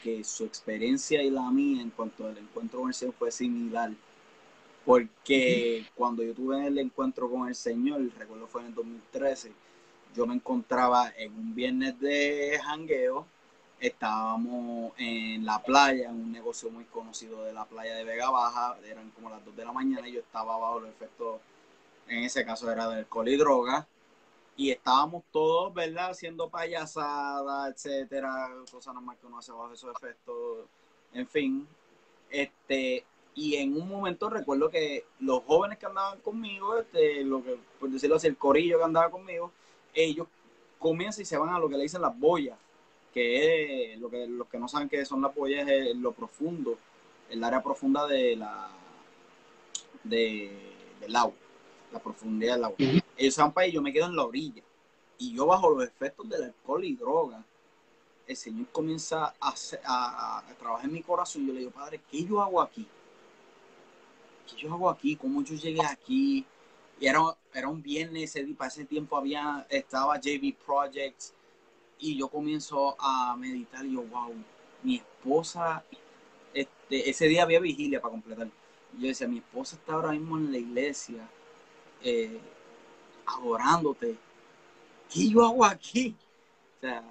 que 0.03 0.25
su 0.25 0.45
experiencia 0.45 1.23
y 1.23 1.31
la 1.31 1.49
mía 1.51 1.81
en 1.81 1.91
cuanto 1.91 2.27
al 2.27 2.37
encuentro 2.37 2.81
con 2.81 2.89
el 2.89 2.95
Señor 2.95 3.15
fue 3.15 3.31
similar 3.31 3.93
porque 4.85 5.87
cuando 5.95 6.23
yo 6.23 6.35
tuve 6.35 6.67
el 6.67 6.79
encuentro 6.79 7.31
con 7.31 7.49
el 7.49 7.55
Señor, 7.55 8.03
recuerdo 8.19 8.47
fue 8.47 8.63
en 8.63 8.69
el 8.69 8.75
2013, 8.75 9.53
yo 10.15 10.27
me 10.27 10.35
encontraba 10.35 11.13
en 11.17 11.33
un 11.33 11.55
viernes 11.55 11.99
de 12.01 12.59
jangueo, 12.63 13.27
estábamos 13.83 14.93
en 14.97 15.45
la 15.45 15.61
playa, 15.61 16.09
en 16.09 16.15
un 16.15 16.33
negocio 16.33 16.71
muy 16.71 16.85
conocido 16.85 17.43
de 17.43 17.53
la 17.53 17.65
playa 17.65 17.97
de 17.97 18.05
Vega 18.05 18.31
Baja, 18.31 18.77
eran 18.85 19.11
como 19.11 19.29
las 19.29 19.45
2 19.45 19.57
de 19.57 19.65
la 19.65 19.73
mañana 19.73 20.09
y 20.09 20.13
yo 20.13 20.21
estaba 20.21 20.57
bajo 20.57 20.79
el 20.79 20.87
efecto, 20.87 21.41
en 22.07 22.23
ese 22.23 22.45
caso 22.45 22.71
era 22.71 22.89
del 22.89 23.01
alcohol 23.01 23.29
y 23.29 23.37
droga, 23.37 23.89
y 24.57 24.71
estábamos 24.71 25.25
todos, 25.33 25.75
¿verdad?, 25.75 26.11
haciendo 26.11 26.49
payasadas, 26.49 27.75
etcétera, 27.75 28.51
cosas 28.71 28.95
normal 28.95 29.17
que 29.21 29.27
uno 29.27 29.39
hace 29.39 29.51
bajo 29.51 29.73
esos 29.73 29.93
efectos, 29.97 30.67
en 31.13 31.27
fin, 31.27 31.67
este, 32.31 33.05
y 33.35 33.57
en 33.57 33.77
un 33.77 33.89
momento 33.89 34.31
recuerdo 34.31 34.71
que 34.71 35.07
los 35.19 35.43
jóvenes 35.43 35.79
que 35.79 35.87
andaban 35.87 36.21
conmigo, 36.21 36.79
este, 36.79 37.25
lo 37.25 37.43
que, 37.43 37.59
por 37.81 37.91
decirlo 37.91 38.15
así, 38.15 38.29
el 38.29 38.37
corillo 38.37 38.79
que 38.79 38.85
andaba 38.85 39.11
conmigo, 39.11 39.51
ellos 39.93 40.29
comienzan 40.79 41.23
y 41.23 41.25
se 41.25 41.37
van 41.37 41.49
a 41.49 41.59
lo 41.59 41.69
que 41.69 41.77
le 41.77 41.83
dicen 41.83 42.03
las 42.03 42.17
boyas, 42.17 42.57
que 43.13 43.93
es 43.93 44.01
lo 44.01 44.11
que 44.11 44.27
los 44.27 44.49
que 44.49 44.59
no 44.59 44.69
saben 44.69 44.89
qué 44.89 45.05
son 45.05 45.23
las 45.23 45.35
boyas 45.35 45.69
es 45.69 45.97
lo 45.97 46.13
profundo, 46.13 46.79
el 47.31 47.43
área 47.45 47.63
profunda 47.63 48.07
de 48.07 48.37
la 48.37 48.71
de, 50.03 50.51
del 51.01 51.15
agua, 51.15 51.35
la 51.93 51.99
profundidad 51.99 52.55
del 52.55 52.65
agua. 52.65 52.77
Ellos 53.17 53.35
se 53.35 53.41
van 53.41 53.53
para 53.53 53.67
ahí, 53.67 53.73
yo 53.73 53.83
me 53.83 53.93
quedo 53.93 54.07
en 54.07 54.17
la 54.17 54.25
orilla. 54.25 54.63
Y 55.19 55.35
yo 55.35 55.47
bajo 55.47 55.71
los 55.71 55.85
efectos 55.85 56.29
del 56.29 56.45
alcohol 56.45 56.85
y 56.85 56.97
droga, 56.97 57.45
el 58.27 58.37
Señor 58.37 58.67
comienza 58.73 59.35
a, 59.41 59.55
a, 59.85 60.39
a 60.39 60.55
trabajar 60.59 60.87
en 60.87 60.93
mi 60.93 61.03
corazón. 61.03 61.47
Yo 61.47 61.53
le 61.53 61.61
digo, 61.61 61.71
Padre, 61.71 62.01
¿qué 62.11 62.25
yo 62.25 62.41
hago 62.41 62.61
aquí? 62.61 62.87
¿qué 64.47 64.57
yo 64.57 64.73
hago 64.73 64.91
aquí? 64.91 65.17
¿Cómo 65.17 65.43
yo 65.43 65.55
llegué 65.55 65.85
aquí? 65.85 66.45
Y 67.01 67.07
era, 67.07 67.21
era 67.53 67.69
un 67.69 67.83
viernes, 67.83 68.39
para 68.57 68.69
ese 68.69 68.85
tiempo 68.85 69.17
había, 69.17 69.67
estaba 69.69 70.21
JV 70.21 70.55
Projects 70.65 71.33
y 72.03 72.19
yo 72.19 72.29
comienzo 72.29 72.97
a 72.99 73.37
meditar 73.37 73.87
y 73.87 73.95
yo, 73.95 74.03
wow, 74.03 74.35
mi 74.83 74.97
esposa, 74.97 75.85
este, 76.53 77.09
ese 77.09 77.27
día 77.29 77.45
había 77.45 77.61
vigilia 77.61 78.01
para 78.03 78.13
completar. 78.13 78.49
yo 78.99 79.09
decía, 79.09 79.29
mi 79.29 79.39
esposa 79.39 79.77
está 79.77 79.95
ahora 79.95 80.11
mismo 80.11 80.37
en 80.37 80.51
la 80.51 80.59
iglesia, 80.59 81.29
eh, 82.03 82.41
adorándote. 83.27 84.19
¿qué 85.09 85.29
yo 85.29 85.45
hago 85.45 85.65
aquí? 85.65 86.17
O 86.79 86.81
sea, 86.81 87.05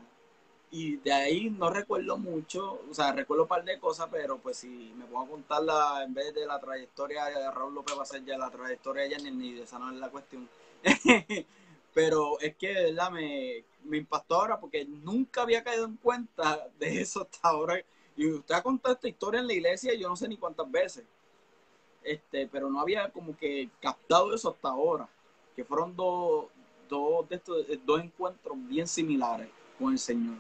y 0.72 0.98
de 0.98 1.14
ahí 1.14 1.50
no 1.50 1.70
recuerdo 1.70 2.18
mucho, 2.18 2.82
o 2.90 2.94
sea, 2.94 3.14
recuerdo 3.14 3.44
un 3.44 3.50
par 3.50 3.64
de 3.64 3.80
cosas, 3.80 4.10
pero 4.12 4.40
pues 4.40 4.58
si 4.58 4.94
me 4.98 5.06
pongo 5.06 5.24
a 5.24 5.30
contarla 5.30 6.04
en 6.04 6.14
vez 6.14 6.34
de 6.34 6.46
la 6.46 6.60
trayectoria 6.60 7.26
de 7.26 7.52
Raúl 7.52 7.76
López 7.76 7.98
va 7.98 8.04
a 8.04 8.06
ser 8.06 8.26
ya 8.26 8.38
la 8.38 8.50
trayectoria 8.50 9.04
de 9.04 9.16
Jenny, 9.16 9.32
ni 9.32 9.54
de 9.54 9.64
esa 9.64 9.80
no 9.80 9.92
es 9.92 9.98
la 9.98 10.10
cuestión. 10.10 10.50
pero 11.94 12.40
es 12.40 12.56
que 12.56 12.74
de 12.74 12.84
verdad 12.86 13.12
me, 13.12 13.64
me 13.84 13.98
impactó 13.98 14.36
ahora 14.36 14.60
porque 14.60 14.86
nunca 14.86 15.42
había 15.42 15.64
caído 15.64 15.86
en 15.86 15.98
cuenta 15.98 16.68
de 16.80 17.02
eso 17.02 17.22
hasta 17.22 17.48
ahora. 17.48 17.82
Y 18.16 18.28
usted 18.28 18.56
ha 18.56 18.62
contado 18.62 18.96
esta 18.96 19.08
historia 19.08 19.40
en 19.40 19.48
la 19.48 19.54
iglesia 19.54 19.94
yo 19.94 20.10
no 20.10 20.16
sé 20.16 20.28
ni 20.28 20.38
cuántas 20.38 20.70
veces. 20.70 21.04
Este, 22.04 22.48
pero 22.48 22.70
no 22.70 22.80
había 22.80 23.10
como 23.10 23.38
que 23.38 23.70
captado 23.80 24.34
eso 24.34 24.50
hasta 24.50 24.70
ahora. 24.70 25.08
Que 25.56 25.64
fueron 25.64 25.96
dos, 25.96 26.46
dos 26.90 27.28
de 27.30 27.36
estos 27.36 27.66
dos 27.86 28.02
encuentros 28.02 28.56
bien 28.68 28.88
similares 28.88 29.50
con 29.78 29.92
el 29.92 30.00
Señor. 30.00 30.36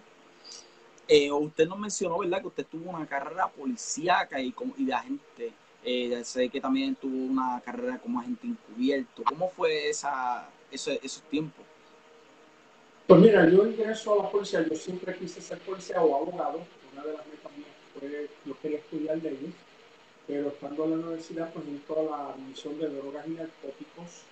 Eh, 1.08 1.32
usted 1.32 1.68
nos 1.68 1.78
mencionó, 1.78 2.20
¿verdad? 2.20 2.41
Que 2.41 2.47
usted 2.47 2.66
tuvo 2.66 2.89
una 2.89 3.06
carrera 3.06 3.49
policíaca 3.49 4.39
y, 4.39 4.52
como, 4.52 4.74
y 4.78 4.86
de 4.86 4.93
agente. 4.93 5.54
Eh, 5.84 6.22
sé 6.24 6.47
que 6.49 6.62
también 6.62 6.95
tuvo 6.95 7.18
una 7.18 7.60
carrera 7.62 7.99
como 7.99 8.20
agente 8.20 8.47
encubierto. 8.47 9.24
¿Cómo 9.24 9.49
fue 9.49 9.89
esa, 9.89 10.47
esos 10.72 11.22
tiempos? 11.24 11.65
Pues 13.07 13.19
mira, 13.19 13.49
yo 13.49 13.67
ingreso 13.67 14.13
a 14.13 14.24
la 14.24 14.32
policía, 14.32 14.65
yo 14.67 14.76
siempre 14.76 15.15
quise 15.17 15.41
ser 15.41 15.57
policía 15.59 16.01
o 16.01 16.15
abogado. 16.15 16.61
Una 16.93 17.03
de 17.03 17.13
las 17.13 17.26
metas 17.28 17.51
mías 17.57 17.69
fue, 17.99 18.30
yo 18.45 18.57
quería 18.61 18.78
estudiar 18.78 19.17
leyes, 19.17 19.53
pero 20.28 20.47
estando 20.47 20.86
en 20.86 20.91
la 20.91 20.95
universidad, 20.95 21.51
pues 21.53 21.65
entro 21.67 21.99
a 21.99 22.03
la 22.28 22.36
división 22.38 22.80
de 22.80 22.88
drogas 22.88 23.28
y 23.28 23.32
narcóticos, 23.32 24.24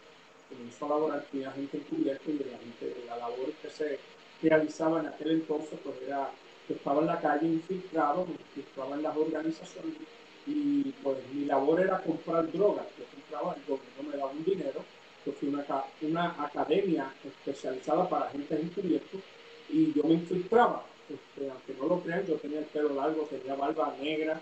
comenzó 0.49 0.85
a 0.85 0.89
laborar 0.89 1.25
con 1.29 1.45
agente 1.45 1.77
encubierto 1.77 2.31
y 2.31 2.37
de 2.37 2.51
la, 2.51 2.57
gente, 2.57 3.03
la 3.07 3.17
labor 3.17 3.51
que 3.61 3.69
se 3.69 3.99
realizaba 4.41 5.01
en 5.01 5.07
aquel 5.07 5.31
entonces, 5.31 5.77
pues 5.83 5.95
era 6.07 6.31
que 6.67 6.73
estaba 6.73 7.01
en 7.01 7.07
la 7.07 7.19
calle 7.19 7.47
infiltrado, 7.47 8.27
estaba 8.55 8.95
en 8.95 9.03
las 9.03 9.17
organizaciones 9.17 9.95
y 10.47 10.83
pues 11.03 11.17
mi 11.33 11.45
labor 11.45 11.81
era 11.81 12.01
comprar 12.01 12.49
drogas. 12.51 12.85
Yo 12.97 13.03
compraba, 13.11 13.55
el 13.55 13.61
gobierno 13.67 14.09
me 14.09 14.17
daba 14.17 14.31
un 14.31 14.43
dinero 14.43 14.85
yo 15.26 15.32
fui 15.34 15.49
una, 15.49 15.65
una 16.01 16.43
academia 16.43 17.11
especializada 17.24 18.07
para 18.07 18.26
agentes 18.26 18.59
encubiertos 18.59 19.22
y 19.70 19.93
yo 19.93 20.03
me 20.03 20.15
infiltraba. 20.15 20.84
Este, 21.09 21.49
aunque 21.49 21.74
no 21.80 21.88
lo 21.88 22.01
crean, 22.01 22.26
yo 22.26 22.36
tenía 22.36 22.59
el 22.59 22.65
pelo 22.65 22.93
largo, 22.93 23.24
tenía 23.24 23.55
barba 23.55 23.95
negra. 24.01 24.39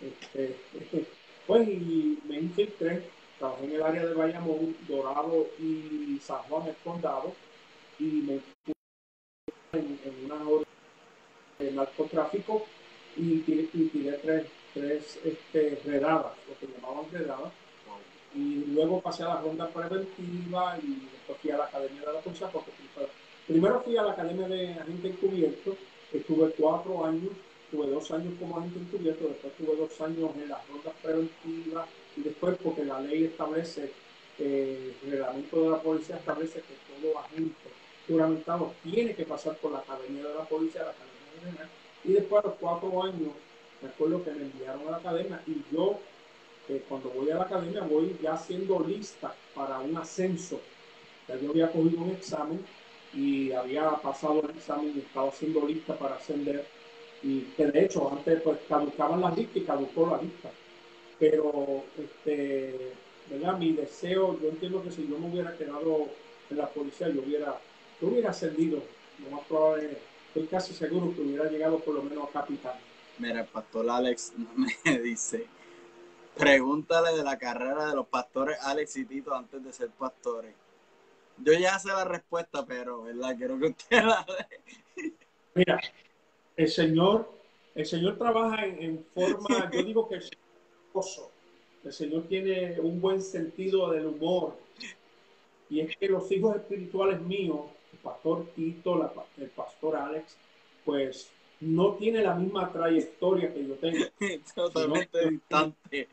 Este, 0.00 0.56
pues 1.46 1.68
y 1.68 2.18
me 2.24 2.40
infiltré, 2.40 3.04
trabajé 3.38 3.64
en 3.64 3.72
el 3.72 3.82
área 3.82 4.06
de 4.06 4.14
Bayamón, 4.14 4.76
Dorado 4.86 5.46
y 5.58 6.18
San 6.22 6.38
Juan, 6.48 6.68
el 6.68 6.76
condado, 6.84 7.34
y 7.98 8.04
me 8.04 8.40
en, 9.72 10.00
en 10.04 10.24
una 10.24 10.48
hora 10.48 10.64
de 11.58 11.72
narcotráfico 11.72 12.66
y 13.16 13.38
tiré, 13.40 14.12
tres, 14.22 14.46
tres 14.72 15.18
este, 15.24 15.80
redadas, 15.84 16.32
lo 16.48 16.58
que 16.58 16.72
llamaban 16.72 17.10
redadas 17.10 17.52
y 18.34 18.64
luego 18.72 19.00
pasé 19.00 19.22
a 19.22 19.28
la 19.28 19.40
ronda 19.40 19.68
preventiva 19.68 20.78
y 20.82 21.08
después 21.12 21.38
fui 21.40 21.50
a 21.50 21.58
la 21.58 21.64
Academia 21.64 22.00
de 22.00 22.12
la 22.12 22.20
Policía. 22.20 22.48
Porque 22.52 22.70
primero 23.46 23.80
fui 23.82 23.96
a 23.96 24.02
la 24.02 24.12
Academia 24.12 24.48
de 24.48 24.74
Agente 24.74 25.08
Encubierto, 25.08 25.76
estuve 26.12 26.50
cuatro 26.58 27.04
años, 27.04 27.32
tuve 27.70 27.88
dos 27.88 28.10
años 28.10 28.34
como 28.38 28.58
agente 28.58 28.78
encubierto, 28.78 29.28
después 29.28 29.52
tuve 29.54 29.76
dos 29.76 30.00
años 30.00 30.30
en 30.36 30.48
las 30.48 30.66
rondas 30.68 30.94
preventivas 31.02 31.86
y 32.16 32.22
después 32.22 32.56
porque 32.62 32.84
la 32.84 33.00
ley 33.00 33.24
establece, 33.24 33.92
eh, 34.38 34.94
el 35.04 35.10
reglamento 35.10 35.62
de 35.62 35.70
la 35.70 35.82
policía 35.82 36.16
establece 36.16 36.60
que 36.60 37.00
todo 37.00 37.18
agente 37.18 37.68
juramentado 38.06 38.72
tiene 38.82 39.14
que 39.14 39.24
pasar 39.24 39.56
por 39.56 39.72
la 39.72 39.78
Academia 39.80 40.24
de 40.26 40.34
la 40.34 40.44
Policía, 40.44 40.82
la 40.82 40.90
Academia 40.90 41.44
General, 41.44 41.68
y 42.04 42.12
después 42.12 42.44
a 42.44 42.48
los 42.48 42.56
cuatro 42.56 43.02
años, 43.02 43.32
recuerdo 43.82 44.24
que 44.24 44.30
me 44.30 44.42
enviaron 44.42 44.88
a 44.88 44.92
la 44.92 44.96
Academia 44.96 45.42
y 45.46 45.62
yo 45.70 45.98
cuando 46.88 47.10
voy 47.10 47.30
a 47.30 47.36
la 47.36 47.42
academia 47.42 47.82
voy 47.82 48.16
ya 48.22 48.36
siendo 48.36 48.80
lista 48.80 49.34
para 49.54 49.78
un 49.78 49.96
ascenso. 49.96 50.60
Ya 51.26 51.36
yo 51.36 51.50
había 51.50 51.72
cogido 51.72 52.02
un 52.02 52.10
examen 52.10 52.64
y 53.14 53.52
había 53.52 53.90
pasado 53.96 54.42
el 54.44 54.50
examen 54.50 54.92
y 54.94 55.00
estaba 55.00 55.30
siendo 55.32 55.66
lista 55.66 55.96
para 55.98 56.16
ascender. 56.16 56.66
Y 57.22 57.40
que 57.56 57.66
de 57.66 57.84
hecho 57.84 58.10
antes 58.10 58.42
pues 58.42 58.58
caducaban 58.68 59.20
las 59.20 59.36
listas 59.36 59.56
y 59.56 59.60
caducó 59.62 60.06
la 60.06 60.22
lista. 60.22 60.50
Pero 61.18 61.84
este, 61.98 62.92
¿verdad? 63.30 63.58
mi 63.58 63.72
deseo, 63.72 64.38
yo 64.40 64.48
entiendo 64.48 64.82
que 64.82 64.90
si 64.90 65.08
yo 65.08 65.18
me 65.18 65.28
hubiera 65.28 65.56
quedado 65.56 66.08
en 66.50 66.56
la 66.56 66.68
policía, 66.68 67.08
yo 67.08 67.22
hubiera, 67.22 67.58
yo 68.00 68.08
hubiera 68.08 68.30
ascendido. 68.30 68.82
Lo 69.24 69.36
más 69.36 69.46
probable, 69.46 69.98
estoy 70.28 70.46
casi 70.46 70.72
seguro 70.72 71.12
que 71.14 71.22
hubiera 71.22 71.50
llegado 71.50 71.78
por 71.80 71.94
lo 71.94 72.02
menos 72.02 72.28
a 72.28 72.40
capitán. 72.40 72.74
Mira, 73.18 73.40
el 73.40 73.46
pastor 73.46 73.90
Alex 73.90 74.32
me 74.84 74.98
dice, 75.00 75.46
Pregúntale 76.38 77.16
de 77.16 77.24
la 77.24 77.36
carrera 77.36 77.86
de 77.86 77.96
los 77.96 78.06
pastores 78.06 78.58
Alex 78.62 78.96
y 78.96 79.04
Tito 79.04 79.34
antes 79.34 79.62
de 79.62 79.72
ser 79.72 79.90
pastores. 79.90 80.54
Yo 81.38 81.52
ya 81.52 81.78
sé 81.80 81.88
la 81.88 82.04
respuesta, 82.04 82.64
pero 82.64 83.02
¿verdad? 83.02 83.36
quiero 83.36 83.58
que 83.58 83.66
usted 83.66 84.04
la 84.04 84.24
dé. 84.26 85.12
Mira, 85.54 85.80
el 86.56 86.68
Señor, 86.68 87.28
el 87.74 87.86
Señor 87.86 88.18
trabaja 88.18 88.64
en, 88.66 89.04
forma, 89.12 89.68
yo 89.72 89.82
digo 89.82 90.08
que 90.08 90.16
es 90.16 90.30
El 91.84 91.92
Señor 91.92 92.22
tiene 92.28 92.78
un 92.80 93.00
buen 93.00 93.20
sentido 93.20 93.90
del 93.90 94.06
humor. 94.06 94.56
Y 95.68 95.80
es 95.80 95.96
que 95.96 96.08
los 96.08 96.30
hijos 96.30 96.54
espirituales 96.54 97.20
míos, 97.20 97.62
el 97.92 97.98
pastor 97.98 98.46
Tito, 98.54 99.12
el 99.38 99.50
pastor 99.50 99.96
Alex, 99.96 100.36
pues 100.84 101.30
no 101.60 101.94
tiene 101.94 102.22
la 102.22 102.36
misma 102.36 102.72
trayectoria 102.72 103.52
que 103.52 103.66
yo 103.66 103.74
tengo. 103.74 104.04
Totalmente 104.54 105.30
distante 105.30 106.08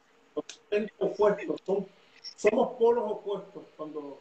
opuestos, 1.00 1.62
son, 1.66 1.88
somos 2.36 2.78
polos 2.78 3.04
opuestos. 3.08 3.64
Cuando, 3.78 4.20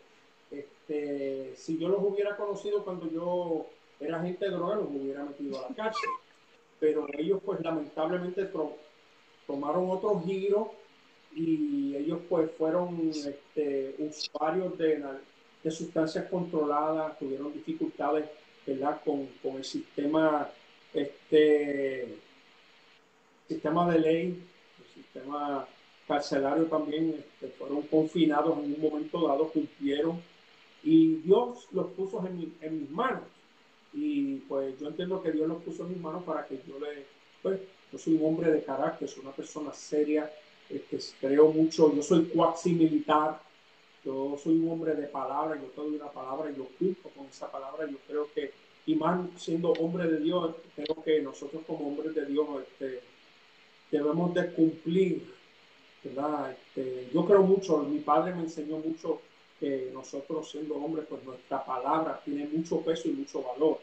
este, 0.51 1.55
si 1.57 1.79
yo 1.79 1.89
los 1.89 2.03
hubiera 2.03 2.37
conocido 2.37 2.85
cuando 2.85 3.11
yo 3.11 3.67
era 4.01 4.19
agente 4.21 4.47
de 4.47 4.53
droga, 4.53 4.77
los 4.77 4.89
hubiera 4.89 5.25
metido 5.25 5.59
a 5.59 5.69
la 5.69 5.75
cárcel. 5.75 6.11
Pero 6.81 7.07
ellos, 7.17 7.41
pues 7.45 7.61
lamentablemente, 7.61 8.51
tomaron 9.47 9.91
otro 9.91 10.21
giro 10.21 10.73
y 11.35 11.97
ellos, 11.97 12.21
pues, 12.29 12.51
fueron 12.53 13.11
este, 13.11 13.97
usuarios 13.99 14.77
de, 14.79 15.03
de 15.63 15.71
sustancias 15.71 16.29
controladas, 16.31 17.19
tuvieron 17.19 17.53
dificultades, 17.53 18.29
con, 19.05 19.27
con 19.43 19.57
el 19.57 19.65
sistema, 19.65 20.49
este, 20.93 22.17
sistema 23.47 23.93
de 23.93 23.99
ley, 23.99 24.49
el 24.81 24.95
sistema 24.95 25.67
carcelarios 26.07 26.69
también 26.69 27.15
este, 27.19 27.49
fueron 27.57 27.83
confinados 27.83 28.59
en 28.59 28.75
un 28.75 28.81
momento 28.81 29.27
dado, 29.27 29.49
cumplieron 29.49 30.21
y 30.83 31.17
Dios 31.17 31.67
los 31.73 31.87
puso 31.93 32.25
en, 32.27 32.81
mis 32.81 32.91
manos. 32.91 33.23
Y 33.93 34.37
pues 34.49 34.79
yo 34.79 34.89
entiendo 34.89 35.23
que 35.23 35.33
Dios 35.33 35.49
los 35.49 35.63
puso 35.63 35.85
en 35.85 35.91
mis 35.91 36.01
manos 36.01 36.25
para 36.25 36.47
que 36.47 36.61
yo 36.67 36.79
le, 36.79 37.07
pues 37.43 37.61
yo 37.91 37.99
soy 37.99 38.15
un 38.15 38.27
hombre 38.27 38.53
de 38.53 38.63
carácter, 38.63 39.09
soy 39.09 39.23
una 39.23 39.33
persona 39.33 39.73
seria, 39.73 40.31
este, 40.69 40.99
creo 41.21 41.49
mucho, 41.49 41.95
yo 41.95 42.03
soy 42.03 42.25
cuasi 42.27 42.75
militar, 42.75 43.41
yo 44.05 44.37
soy 44.43 44.57
un 44.57 44.73
hombre 44.73 44.95
de 44.95 45.07
palabra, 45.07 45.59
yo 45.61 45.69
te 45.69 45.81
doy 45.81 45.97
una 45.97 46.11
palabra 46.11 46.51
y 46.51 46.57
yo 46.57 46.67
cumplo 46.79 47.11
con 47.17 47.27
esa 47.27 47.51
palabra, 47.51 47.89
yo 47.89 47.97
creo 48.07 48.29
que, 48.35 48.53
y 48.87 48.95
más 48.97 49.21
siendo 49.37 49.71
hombre 49.73 50.07
de 50.09 50.19
Dios, 50.19 50.57
creo 50.75 51.03
que 51.03 51.23
nosotros 51.23 51.63
como 51.67 51.89
hombres 51.89 52.15
de 52.15 52.27
Dios 52.27 52.47
este, 52.63 53.01
debemos 53.91 54.35
de 54.35 54.53
cumplir 54.53 55.33
este, 56.07 57.09
yo 57.13 57.25
creo 57.25 57.43
mucho, 57.43 57.79
mi 57.79 57.99
padre 58.01 58.35
me 58.35 58.43
enseñó 58.43 58.79
mucho 58.79 59.21
que 59.59 59.91
nosotros 59.93 60.51
siendo 60.51 60.75
hombres, 60.77 61.07
pues 61.09 61.25
nuestra 61.25 61.65
palabra 61.65 62.21
tiene 62.25 62.47
mucho 62.47 62.81
peso 62.81 63.09
y 63.09 63.13
mucho 63.13 63.43
valor. 63.43 63.79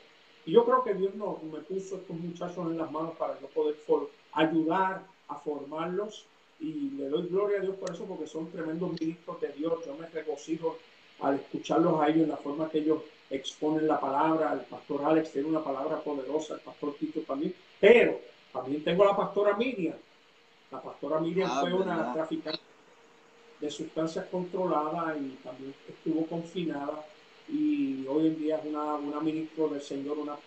Y 0.45 0.51
yo 0.51 0.65
creo 0.65 0.83
que 0.83 0.93
Dios 0.93 1.15
no, 1.15 1.39
me 1.51 1.59
puso 1.59 1.97
estos 1.97 2.15
muchachos 2.17 2.67
en 2.67 2.77
las 2.77 2.91
manos 2.91 3.15
para 3.17 3.39
yo 3.39 3.47
poder 3.47 3.75
ayudar 4.33 5.03
a 5.27 5.35
formarlos 5.35 6.25
y 6.59 6.91
le 6.91 7.09
doy 7.09 7.27
gloria 7.27 7.59
a 7.59 7.61
Dios 7.61 7.75
por 7.77 7.91
eso 7.91 8.05
porque 8.05 8.27
son 8.27 8.51
tremendos 8.51 8.91
ministros 8.99 9.41
de 9.41 9.49
Dios. 9.53 9.85
Yo 9.85 9.95
me 9.95 10.07
regocijo 10.07 10.77
al 11.21 11.35
escucharlos 11.35 12.01
a 12.01 12.07
ellos 12.09 12.23
en 12.23 12.29
la 12.29 12.37
forma 12.37 12.69
que 12.69 12.79
ellos 12.79 13.01
exponen 13.29 13.87
la 13.87 13.99
palabra. 13.99 14.53
El 14.53 14.61
pastor 14.61 15.03
Alex 15.05 15.31
tiene 15.31 15.47
una 15.47 15.63
palabra 15.63 15.99
poderosa, 15.99 16.55
el 16.55 16.61
pastor 16.61 16.95
Tito 16.99 17.21
también, 17.21 17.53
pero 17.79 18.19
también 18.51 18.83
tengo 18.83 19.05
la 19.05 19.15
pastora 19.15 19.55
Miriam 19.55 19.95
la 20.71 20.81
pastora 20.81 21.19
Miriam 21.19 21.49
ah, 21.51 21.61
fue 21.61 21.73
una 21.73 22.13
traficante 22.13 22.59
de 23.59 23.69
sustancias 23.69 24.25
controladas 24.31 25.17
y 25.17 25.37
también 25.43 25.75
estuvo 25.87 26.25
confinada 26.25 27.05
y 27.47 28.05
hoy 28.07 28.27
en 28.27 28.39
día 28.39 28.57
es 28.57 28.65
una, 28.65 28.95
una 28.95 29.19
ministra 29.19 29.67
del 29.67 29.81
Señor, 29.81 30.17
una 30.17 30.37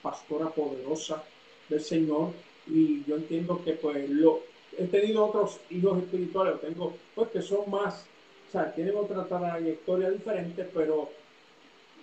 pastora 0.00 0.48
poderosa 0.50 1.22
del 1.68 1.80
Señor. 1.80 2.30
Y 2.66 3.04
yo 3.04 3.16
entiendo 3.16 3.60
que 3.64 3.72
pues 3.72 4.08
lo 4.08 4.40
he 4.78 4.86
tenido 4.86 5.26
otros 5.26 5.58
hijos 5.70 5.98
espirituales, 5.98 6.60
tengo 6.60 6.94
pues 7.14 7.28
que 7.30 7.42
son 7.42 7.68
más, 7.68 8.06
o 8.48 8.52
sea, 8.52 8.72
tienen 8.72 8.96
otra 8.96 9.26
trayectoria 9.26 10.10
diferente, 10.10 10.70
pero 10.72 11.10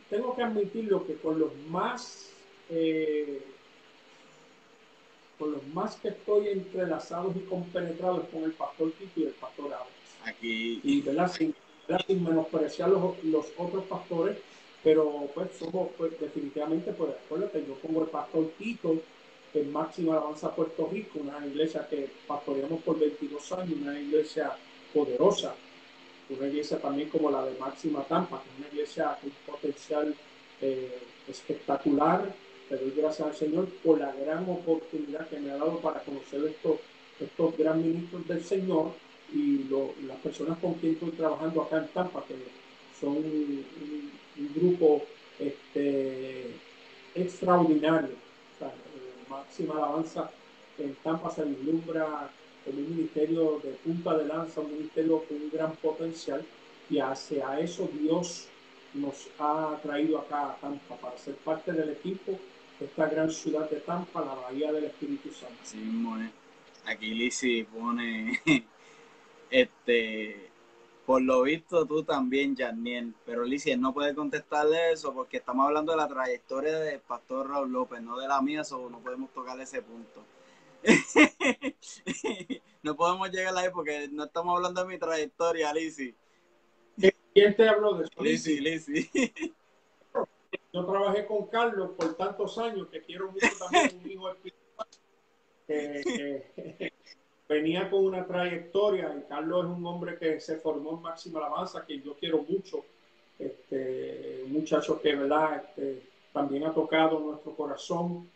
tengo 0.09 0.35
que 0.35 0.43
admitirlo 0.43 1.07
que 1.07 1.15
con 1.15 1.39
los 1.39 1.55
más 1.69 2.29
eh, 2.69 3.41
con 5.39 5.53
los 5.53 5.65
más 5.73 5.95
que 5.95 6.09
estoy 6.09 6.49
entrelazados 6.49 7.35
y 7.35 7.39
compenetrados 7.39 8.25
con 8.27 8.43
el 8.43 8.51
pastor 8.51 8.91
Tito 8.91 9.21
y 9.21 9.23
el 9.23 9.33
pastor 9.33 9.73
Alex. 9.73 9.89
Aquí. 10.25 10.81
Y 10.83 11.01
¿verdad? 11.01 11.31
Sin, 11.31 11.55
sin 12.05 12.23
menospreciar 12.23 12.89
los, 12.89 13.23
los 13.23 13.45
otros 13.57 13.85
pastores, 13.85 14.37
pero 14.83 15.29
pues 15.33 15.49
somos, 15.57 15.89
pues 15.97 16.19
definitivamente, 16.19 16.91
pues 16.91 17.11
acuérdate, 17.25 17.65
yo 17.65 17.75
como 17.79 18.01
el 18.01 18.09
pastor 18.09 18.51
Tito 18.57 18.97
en 19.53 19.71
Máxima 19.71 20.13
Alabanza 20.13 20.53
Puerto 20.53 20.89
Rico, 20.91 21.19
una 21.19 21.45
iglesia 21.47 21.87
que 21.89 22.09
pastoreamos 22.27 22.81
por 22.81 22.99
22 22.99 23.51
años, 23.53 23.79
una 23.81 23.99
iglesia 23.99 24.51
poderosa, 24.93 25.55
una 26.29 26.47
iglesia 26.47 26.79
también 26.79 27.09
como 27.09 27.31
la 27.31 27.45
de 27.45 27.57
Máxima 27.57 28.03
Tampa, 28.03 28.43
que 28.43 28.49
es 28.49 28.57
una 28.59 28.67
iglesia 28.67 29.17
con 29.21 29.31
potencial 29.53 30.15
eh, 30.61 30.99
espectacular, 31.27 32.31
te 32.69 32.77
doy 32.77 32.93
gracias 32.95 33.27
al 33.27 33.35
Señor 33.35 33.67
por 33.83 33.99
la 33.99 34.13
gran 34.13 34.47
oportunidad 34.47 35.27
que 35.27 35.39
me 35.39 35.49
ha 35.49 35.57
dado 35.57 35.79
para 35.79 36.01
conocer 36.01 36.45
estos, 36.45 36.77
estos 37.19 37.57
gran 37.57 37.81
ministros 37.81 38.27
del 38.27 38.43
Señor 38.43 38.91
y 39.33 39.65
las 40.05 40.17
personas 40.23 40.59
con 40.59 40.75
quien 40.75 40.93
estoy 40.93 41.09
trabajando 41.11 41.63
acá 41.63 41.79
en 41.79 41.87
Tampa, 41.87 42.23
que 42.27 42.35
son 42.99 43.17
un, 43.17 43.65
grupo 44.55 45.03
este, 45.39 46.51
extraordinario. 47.15 48.15
máxima 49.29 49.75
alabanza 49.75 50.29
en 50.77 50.95
Tampa 51.03 51.29
se 51.31 51.43
vislumbra 51.43 52.29
como 52.63 52.77
un 52.77 52.95
ministerio 52.95 53.59
de 53.63 53.71
punta 53.83 54.17
de 54.17 54.25
lanza, 54.25 54.61
un 54.61 54.71
ministerio 54.71 55.23
con 55.27 55.37
un 55.37 55.49
gran 55.49 55.75
potencial 55.77 56.45
y 56.89 56.99
hacia 56.99 57.59
eso 57.59 57.89
Dios 57.99 58.47
nos 58.93 59.27
ha 59.39 59.77
traído 59.83 60.19
acá 60.19 60.51
a 60.51 60.55
Tampa 60.57 60.95
para 60.95 61.17
ser 61.17 61.35
parte 61.35 61.71
del 61.71 61.89
equipo 61.89 62.39
esta 62.79 63.07
gran 63.07 63.31
ciudad 63.31 63.69
de 63.69 63.79
Tampa, 63.81 64.21
la 64.21 64.35
Bahía 64.35 64.71
del 64.71 64.85
Espíritu 64.85 65.31
Santo. 65.31 65.57
Sí, 65.63 65.77
mismo 65.77 66.17
Aquí 66.85 67.13
Lizzy 67.13 67.65
pone, 67.65 68.39
este, 69.51 70.49
por 71.05 71.21
lo 71.21 71.43
visto 71.43 71.85
tú 71.85 72.03
también, 72.03 72.55
Janiel, 72.55 73.13
pero 73.25 73.43
Lizzy 73.43 73.75
no 73.75 73.93
puede 73.93 74.15
contestarle 74.15 74.93
eso 74.93 75.13
porque 75.13 75.37
estamos 75.37 75.65
hablando 75.65 75.91
de 75.91 75.97
la 75.97 76.07
trayectoria 76.07 76.79
del 76.79 77.01
pastor 77.01 77.49
Raúl 77.49 77.71
López, 77.71 78.01
no 78.01 78.17
de 78.17 78.27
la 78.27 78.41
mía, 78.41 78.63
so 78.63 78.89
no 78.89 78.99
podemos 78.99 79.31
tocar 79.33 79.59
ese 79.59 79.81
punto. 79.81 80.23
no 82.83 82.95
podemos 82.95 83.29
llegar 83.29 83.55
ahí 83.57 83.67
porque 83.73 84.07
no 84.09 84.23
estamos 84.23 84.55
hablando 84.55 84.81
de 84.81 84.87
mi 84.87 84.97
trayectoria, 84.97 85.73
Lizzy. 85.73 86.15
¿Quién 87.33 87.55
te 87.55 87.67
habló 87.67 87.95
de 87.95 88.05
eso? 88.05 88.23
Lizzy. 88.23 89.09
Yo 90.71 90.85
trabajé 90.85 91.25
con 91.25 91.47
Carlos 91.47 91.91
por 91.97 92.15
tantos 92.15 92.57
años 92.59 92.87
que 92.89 93.01
quiero 93.01 93.31
mucho 93.31 93.47
también 93.59 94.01
un 94.03 94.11
hijo 94.11 94.29
espiritual. 94.29 94.87
Que, 95.67 96.91
venía 97.49 97.89
con 97.89 98.05
una 98.05 98.27
trayectoria 98.27 99.15
y 99.17 99.27
Carlos 99.27 99.65
es 99.65 99.71
un 99.71 99.85
hombre 99.87 100.17
que 100.19 100.39
se 100.39 100.57
formó 100.57 100.97
en 100.97 101.01
Máxima 101.01 101.39
Alabanza, 101.39 101.83
que 101.85 101.99
yo 101.99 102.13
quiero 102.13 102.43
mucho. 102.43 102.85
Este, 103.39 104.43
un 104.45 104.53
muchacho 104.53 105.01
que 105.01 105.15
¿verdad? 105.15 105.63
Este, 105.63 106.03
también 106.33 106.65
ha 106.65 106.73
tocado 106.73 107.19
nuestro 107.19 107.55
corazón 107.55 108.29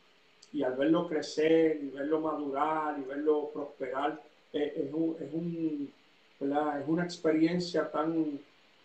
y 0.52 0.64
al 0.64 0.76
verlo 0.76 1.08
crecer 1.08 1.80
y 1.82 1.90
verlo 1.90 2.22
madurar 2.22 2.98
y 3.00 3.04
verlo 3.04 3.50
prosperar, 3.54 4.22
eh, 4.54 4.86
es, 4.86 4.94
un, 4.94 5.16
es, 5.20 5.34
un, 5.34 5.94
es 6.40 6.88
una 6.88 7.04
experiencia 7.04 7.90
tan 7.92 8.40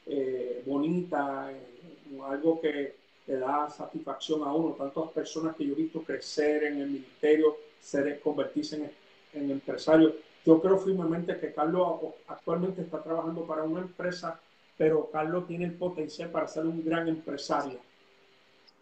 eh, 0.06 0.62
bonita, 0.66 1.52
eh, 1.52 2.20
algo 2.22 2.60
que 2.60 2.96
le 3.28 3.36
da 3.36 3.68
satisfacción 3.68 4.42
a 4.42 4.52
uno. 4.52 4.74
Tantas 4.74 5.10
personas 5.10 5.54
que 5.54 5.66
yo 5.66 5.74
he 5.74 5.76
visto 5.76 6.02
crecer 6.02 6.64
en 6.64 6.80
el 6.80 6.88
ministerio, 6.88 7.58
ser, 7.78 8.18
convertirse 8.20 8.76
en, 8.76 8.90
en 9.34 9.50
empresarios. 9.50 10.14
Yo 10.44 10.60
creo 10.62 10.78
firmemente 10.78 11.38
que 11.38 11.52
Carlos 11.52 12.00
actualmente 12.26 12.80
está 12.80 13.02
trabajando 13.02 13.46
para 13.46 13.64
una 13.64 13.82
empresa, 13.82 14.40
pero 14.78 15.10
Carlos 15.10 15.46
tiene 15.46 15.66
el 15.66 15.74
potencial 15.74 16.30
para 16.30 16.48
ser 16.48 16.64
un 16.64 16.82
gran 16.82 17.06
empresario. 17.06 17.78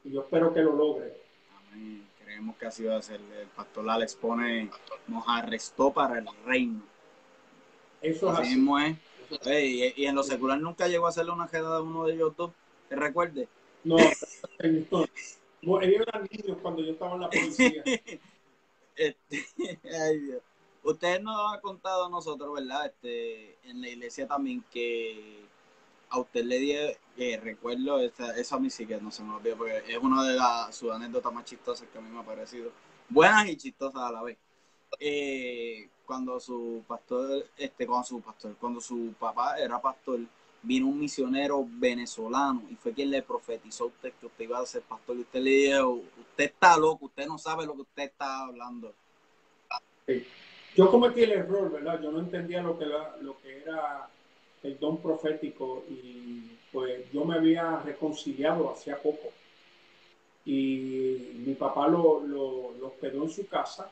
Y 0.04 0.12
yo 0.12 0.20
espero 0.20 0.54
que 0.54 0.62
lo 0.62 0.76
logre. 0.76 1.12
Amén. 1.58 2.06
Creemos 2.22 2.56
que 2.56 2.66
así 2.66 2.84
va 2.84 2.96
a 2.96 3.02
ser. 3.02 3.20
El 3.20 3.48
pastor 3.48 3.90
Alex 3.90 4.14
pone, 4.14 4.70
nos 5.08 5.24
arrestó 5.26 5.92
para 5.92 6.18
el 6.18 6.28
reino. 6.44 6.82
Eso 8.00 8.32
es 8.32 8.38
así. 8.38 8.54
Mismo 8.54 8.78
es. 8.78 8.96
y, 9.44 10.06
en 10.06 10.14
lo 10.14 10.22
secular 10.22 10.60
nunca 10.60 10.86
llegó 10.86 11.06
a 11.06 11.08
hacerle 11.08 11.32
una 11.32 11.48
jeda 11.48 11.76
de 11.76 11.82
uno 11.82 12.06
de 12.06 12.14
ellos 12.14 12.36
dos. 12.36 12.52
Que 12.88 12.94
recuerde. 12.94 13.48
No, 13.86 13.96
no, 15.62 15.80
ellos 15.80 16.06
eran 16.08 16.28
niños 16.28 16.58
cuando 16.60 16.82
yo 16.82 16.90
estaba 16.92 17.14
en 17.14 17.20
la 17.20 17.30
policía. 17.30 17.84
Este, 18.98 19.44
ay 19.84 20.18
Dios. 20.20 20.42
Usted 20.82 21.20
nos 21.20 21.52
ha 21.52 21.60
contado 21.60 22.06
a 22.06 22.08
nosotros, 22.08 22.54
¿verdad? 22.54 22.86
Este, 22.86 23.58
en 23.68 23.82
la 23.82 23.90
iglesia 23.90 24.26
también 24.26 24.64
que 24.72 25.44
a 26.08 26.18
usted 26.18 26.44
le 26.44 26.58
di, 26.58 26.72
eh, 26.72 27.40
recuerdo, 27.42 28.00
eso 28.00 28.56
a 28.56 28.58
mí 28.58 28.70
sí 28.70 28.86
que 28.86 28.98
no 28.98 29.10
se 29.10 29.22
me 29.22 29.34
olvida, 29.34 29.54
porque 29.54 29.82
es 29.86 29.98
una 29.98 30.24
de 30.26 30.34
las 30.34 30.74
sus 30.74 30.90
anécdotas 30.90 31.30
más 31.30 31.44
chistosas 31.44 31.86
que 31.92 31.98
a 31.98 32.00
mí 32.00 32.08
me 32.08 32.20
ha 32.20 32.24
parecido. 32.24 32.72
Buenas 33.10 33.46
y 33.48 33.56
chistosas 33.56 34.00
a 34.00 34.12
la 34.12 34.22
vez. 34.22 34.38
Eh, 34.98 35.90
cuando 36.06 36.40
su 36.40 36.82
pastor, 36.88 37.46
este, 37.58 37.86
cuando 37.86 38.06
su 38.06 38.20
pastor, 38.22 38.56
cuando 38.58 38.80
su 38.80 39.12
papá 39.18 39.58
era 39.58 39.78
pastor, 39.78 40.20
vino 40.66 40.88
un 40.88 40.98
misionero 40.98 41.64
venezolano 41.68 42.64
y 42.68 42.74
fue 42.74 42.92
quien 42.92 43.10
le 43.10 43.22
profetizó 43.22 43.84
a 43.84 43.86
usted 43.86 44.12
que 44.20 44.26
usted 44.26 44.44
iba 44.44 44.58
a 44.58 44.66
ser 44.66 44.82
pastor 44.82 45.16
y 45.16 45.20
usted 45.20 45.40
le 45.40 45.50
dijo, 45.50 45.90
usted 45.92 46.44
está 46.44 46.76
loco, 46.76 47.06
usted 47.06 47.26
no 47.26 47.38
sabe 47.38 47.64
lo 47.64 47.74
que 47.74 47.82
usted 47.82 48.02
está 48.02 48.40
hablando. 48.40 48.92
Yo 50.74 50.90
cometí 50.90 51.22
el 51.22 51.32
error, 51.32 51.70
¿verdad? 51.70 52.00
Yo 52.02 52.10
no 52.10 52.18
entendía 52.18 52.62
lo 52.62 52.76
que, 52.78 52.84
lo 53.20 53.40
que 53.40 53.58
era 53.58 54.08
el 54.64 54.78
don 54.80 55.00
profético 55.00 55.84
y 55.88 56.50
pues 56.72 57.10
yo 57.12 57.24
me 57.24 57.36
había 57.36 57.78
reconciliado 57.78 58.70
hacía 58.70 59.00
poco 59.00 59.28
y 60.44 61.42
mi 61.46 61.54
papá 61.54 61.86
lo, 61.86 62.20
lo, 62.26 62.72
lo 62.72 62.86
hospedó 62.88 63.22
en 63.22 63.30
su 63.30 63.46
casa, 63.46 63.90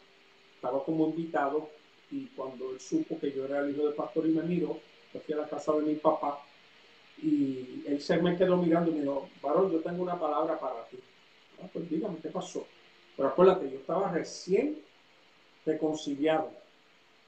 estaba 0.56 0.84
como 0.84 1.06
invitado 1.06 1.68
y 2.10 2.26
cuando 2.26 2.72
él 2.72 2.80
supo 2.80 3.18
que 3.18 3.32
yo 3.32 3.44
era 3.44 3.60
el 3.60 3.70
hijo 3.70 3.86
del 3.86 3.94
pastor 3.94 4.26
y 4.26 4.30
me 4.30 4.42
miró, 4.42 4.80
fui 5.24 5.34
a 5.34 5.38
la 5.38 5.48
casa 5.48 5.72
de 5.72 5.82
mi 5.82 5.94
papá 5.94 6.40
él 7.94 8.00
se 8.00 8.16
me 8.16 8.36
quedó 8.36 8.56
mirando 8.56 8.90
y 8.90 8.94
me 8.94 9.00
dijo, 9.02 9.28
varón, 9.40 9.70
yo 9.70 9.80
tengo 9.80 10.02
una 10.02 10.18
palabra 10.18 10.58
para 10.58 10.84
ti. 10.88 10.98
Ah, 11.62 11.68
pues 11.72 11.88
dígame, 11.88 12.18
¿qué 12.20 12.28
pasó? 12.28 12.66
Pero 13.16 13.28
acuérdate, 13.28 13.70
yo 13.70 13.78
estaba 13.78 14.10
recién 14.10 14.78
reconciliado. 15.64 16.50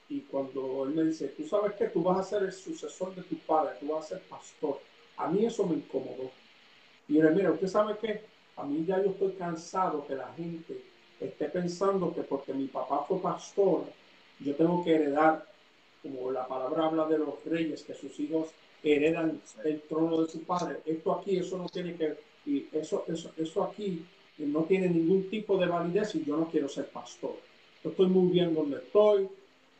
Y 0.09 0.21
cuando 0.21 0.85
él 0.85 0.91
me 0.91 1.03
dice, 1.03 1.29
tú 1.29 1.47
sabes 1.47 1.73
que 1.75 1.87
tú 1.87 2.03
vas 2.03 2.19
a 2.19 2.23
ser 2.23 2.43
el 2.43 2.51
sucesor 2.51 3.15
de 3.15 3.23
tu 3.23 3.37
padre, 3.39 3.75
tú 3.79 3.87
vas 3.87 4.05
a 4.05 4.09
ser 4.09 4.21
pastor. 4.23 4.79
A 5.17 5.27
mí 5.27 5.45
eso 5.45 5.65
me 5.65 5.75
incomodó. 5.75 6.31
Y 7.07 7.15
yo 7.15 7.29
mira, 7.31 7.51
usted 7.51 7.67
sabe 7.67 7.97
que 7.97 8.21
a 8.57 8.63
mí 8.63 8.85
ya 8.85 9.01
yo 9.01 9.11
estoy 9.11 9.33
cansado 9.33 10.05
que 10.05 10.15
la 10.15 10.33
gente 10.33 10.81
esté 11.19 11.49
pensando 11.49 12.13
que 12.13 12.21
porque 12.21 12.53
mi 12.53 12.67
papá 12.67 13.05
fue 13.07 13.19
pastor, 13.21 13.85
yo 14.39 14.55
tengo 14.55 14.83
que 14.83 14.95
heredar, 14.95 15.45
como 16.03 16.31
la 16.31 16.47
palabra 16.47 16.85
habla 16.85 17.07
de 17.07 17.17
los 17.17 17.43
reyes, 17.45 17.83
que 17.83 17.93
sus 17.93 18.19
hijos 18.19 18.49
heredan 18.95 19.41
el 19.63 19.81
trono 19.81 20.21
de 20.21 20.29
su 20.29 20.43
padre. 20.43 20.79
Esto 20.85 21.13
aquí, 21.13 21.37
eso 21.37 21.57
no 21.57 21.67
tiene 21.67 21.95
que, 21.95 22.17
y 22.45 22.67
eso, 22.71 23.05
eso, 23.07 23.31
eso 23.37 23.63
aquí 23.63 24.05
no 24.37 24.63
tiene 24.63 24.89
ningún 24.89 25.29
tipo 25.29 25.57
de 25.57 25.65
validez 25.65 26.15
y 26.15 26.23
yo 26.23 26.37
no 26.37 26.47
quiero 26.49 26.69
ser 26.69 26.89
pastor. 26.89 27.35
Yo 27.83 27.89
estoy 27.89 28.07
muy 28.07 28.31
bien 28.31 28.53
donde 28.53 28.77
estoy, 28.77 29.27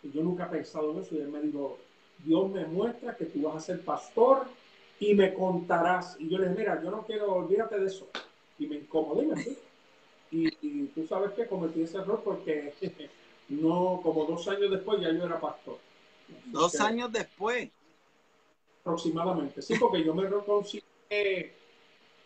y 0.03 0.11
yo 0.11 0.23
nunca 0.23 0.45
he 0.45 0.49
pensado 0.49 0.91
en 0.91 0.99
eso 0.99 1.15
y 1.15 1.19
él 1.19 1.29
me 1.29 1.41
dijo, 1.41 1.77
Dios 2.23 2.49
me 2.49 2.65
muestra 2.65 3.15
que 3.15 3.25
tú 3.25 3.41
vas 3.43 3.55
a 3.57 3.59
ser 3.59 3.81
pastor 3.81 4.47
y 4.99 5.13
me 5.13 5.33
contarás. 5.33 6.15
Y 6.19 6.29
yo 6.29 6.37
le 6.37 6.49
dije, 6.49 6.59
mira, 6.59 6.81
yo 6.83 6.89
no 6.89 7.05
quiero, 7.05 7.33
olvídate 7.33 7.79
de 7.79 7.87
eso. 7.87 8.07
Y 8.59 8.65
me 8.65 8.77
incomodé, 8.77 9.57
y, 10.31 10.47
y 10.61 10.85
tú 10.87 11.05
sabes 11.07 11.31
que 11.33 11.47
cometí 11.47 11.81
ese 11.81 11.97
error 11.97 12.21
porque 12.23 12.73
no, 13.49 13.99
como 14.03 14.25
dos 14.25 14.47
años 14.47 14.71
después 14.71 14.99
ya 14.99 15.11
yo 15.11 15.25
era 15.25 15.39
pastor. 15.39 15.77
Dos 16.47 16.79
años 16.81 17.11
después 17.11 17.69
aproximadamente. 18.87 19.61
Sí, 19.61 19.75
porque 19.77 20.01
yo 20.03 20.15
me 20.15 20.27
reconcilié, 20.27 21.53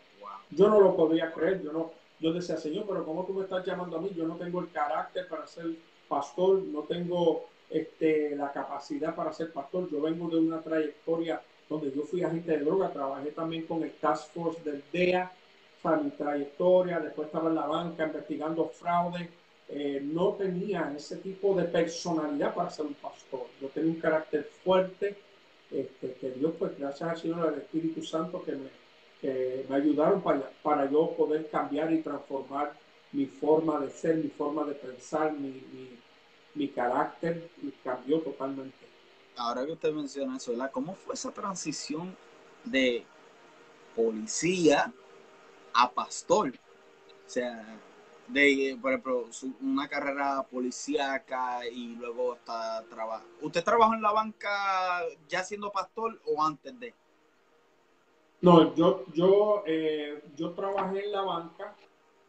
Yo 0.52 0.68
no 0.68 0.80
lo 0.80 0.96
podía 0.96 1.32
creer, 1.32 1.62
yo 1.64 1.72
no, 1.72 1.92
yo 2.20 2.34
decía, 2.34 2.58
Señor, 2.58 2.86
pero 2.88 3.06
¿cómo 3.06 3.24
tú 3.26 3.34
me 3.34 3.44
estás 3.44 3.64
llamando 3.66 3.98
a 3.98 4.02
mí? 4.02 4.10
Yo 4.16 4.28
no 4.28 4.36
tengo 4.36 4.60
el 4.62 4.72
carácter 4.72 5.28
para 5.28 5.46
ser 5.46 5.68
pastor, 6.08 6.64
no 6.64 6.82
tengo 6.82 7.46
este, 7.70 8.36
la 8.36 8.52
capacidad 8.52 9.16
para 9.16 9.34
ser 9.34 9.52
pastor. 9.52 9.90
Yo 9.92 10.02
vengo 10.02 10.30
de 10.30 10.38
una 10.38 10.62
trayectoria 10.62 11.42
donde 11.70 11.92
yo 11.92 12.02
fui 12.04 12.24
agente 12.24 12.52
de 12.52 12.66
droga, 12.66 12.92
trabajé 12.92 13.32
también 13.32 13.66
con 13.66 13.84
el 13.84 13.92
Task 13.94 14.32
Force 14.34 14.62
del 14.64 14.84
DEA, 14.92 15.32
para 15.82 15.98
mi 15.98 16.10
trayectoria, 16.10 17.00
después 17.00 17.28
estaba 17.28 17.50
en 17.50 17.56
la 17.56 17.68
banca 17.68 18.06
investigando 18.06 18.68
fraude, 18.68 19.30
eh, 19.70 20.02
no 20.04 20.34
tenía 20.34 20.92
ese 20.96 21.18
tipo 21.18 21.56
de 21.56 21.66
personalidad 21.66 22.54
para 22.54 22.70
ser 22.70 22.88
un 22.88 22.96
pastor. 22.96 23.46
Yo 23.62 23.68
tenía 23.70 23.92
un 23.92 24.00
carácter 24.00 24.50
fuerte, 24.64 25.16
este, 25.72 26.14
que 26.14 26.32
Dios, 26.32 26.54
pues 26.58 26.78
gracias 26.78 27.10
al 27.10 27.18
Señor, 27.18 27.48
al 27.48 27.60
Espíritu 27.60 28.04
Santo, 28.04 28.44
que 28.44 28.54
me, 28.54 28.70
me 29.70 29.76
ayudaron 29.76 30.22
para, 30.22 30.50
para 30.64 30.90
yo 30.90 31.12
poder 31.12 31.48
cambiar 31.50 31.94
y 31.94 32.02
transformar 32.02 32.74
mi 33.12 33.26
forma 33.26 33.80
de 33.80 33.90
ser, 33.90 34.18
mi 34.18 34.30
forma 34.30 34.66
de 34.66 34.74
pensar, 34.74 35.34
mi 36.56 36.70
carácter, 36.70 37.50
cambió 37.84 38.20
totalmente. 38.22 38.78
Ahora 39.36 39.66
que 39.66 39.72
usted 39.72 39.94
menciona 39.94 40.38
eso, 40.38 40.52
¿verdad? 40.52 40.72
¿Cómo 40.72 40.96
fue 40.96 41.14
esa 41.14 41.32
transición 41.32 42.16
de 42.64 43.06
policía 43.96 44.92
a 45.74 45.92
pastor? 45.92 46.54
O 47.26 47.30
sea, 47.30 47.80
de, 48.28 48.78
por 48.82 48.92
ejemplo, 48.92 49.26
una 49.62 49.88
carrera 49.88 50.44
policíaca 50.44 51.68
y 51.68 51.96
luego 51.96 52.34
hasta 52.34 52.84
trabajo. 52.90 53.26
¿Usted 53.42 53.64
trabajó 53.64 53.94
en 53.94 54.02
la 54.02 54.12
banca 54.12 55.04
ya 55.28 55.44
siendo 55.44 55.72
pastor 55.72 56.20
o 56.26 56.44
antes 56.44 56.80
de? 56.80 56.94
No, 58.42 58.74
yo, 58.76 59.06
yo, 59.14 59.64
eh, 59.66 60.24
yo 60.36 60.52
trabajé 60.52 61.06
en 61.06 61.12
la 61.12 61.22
banca, 61.22 61.76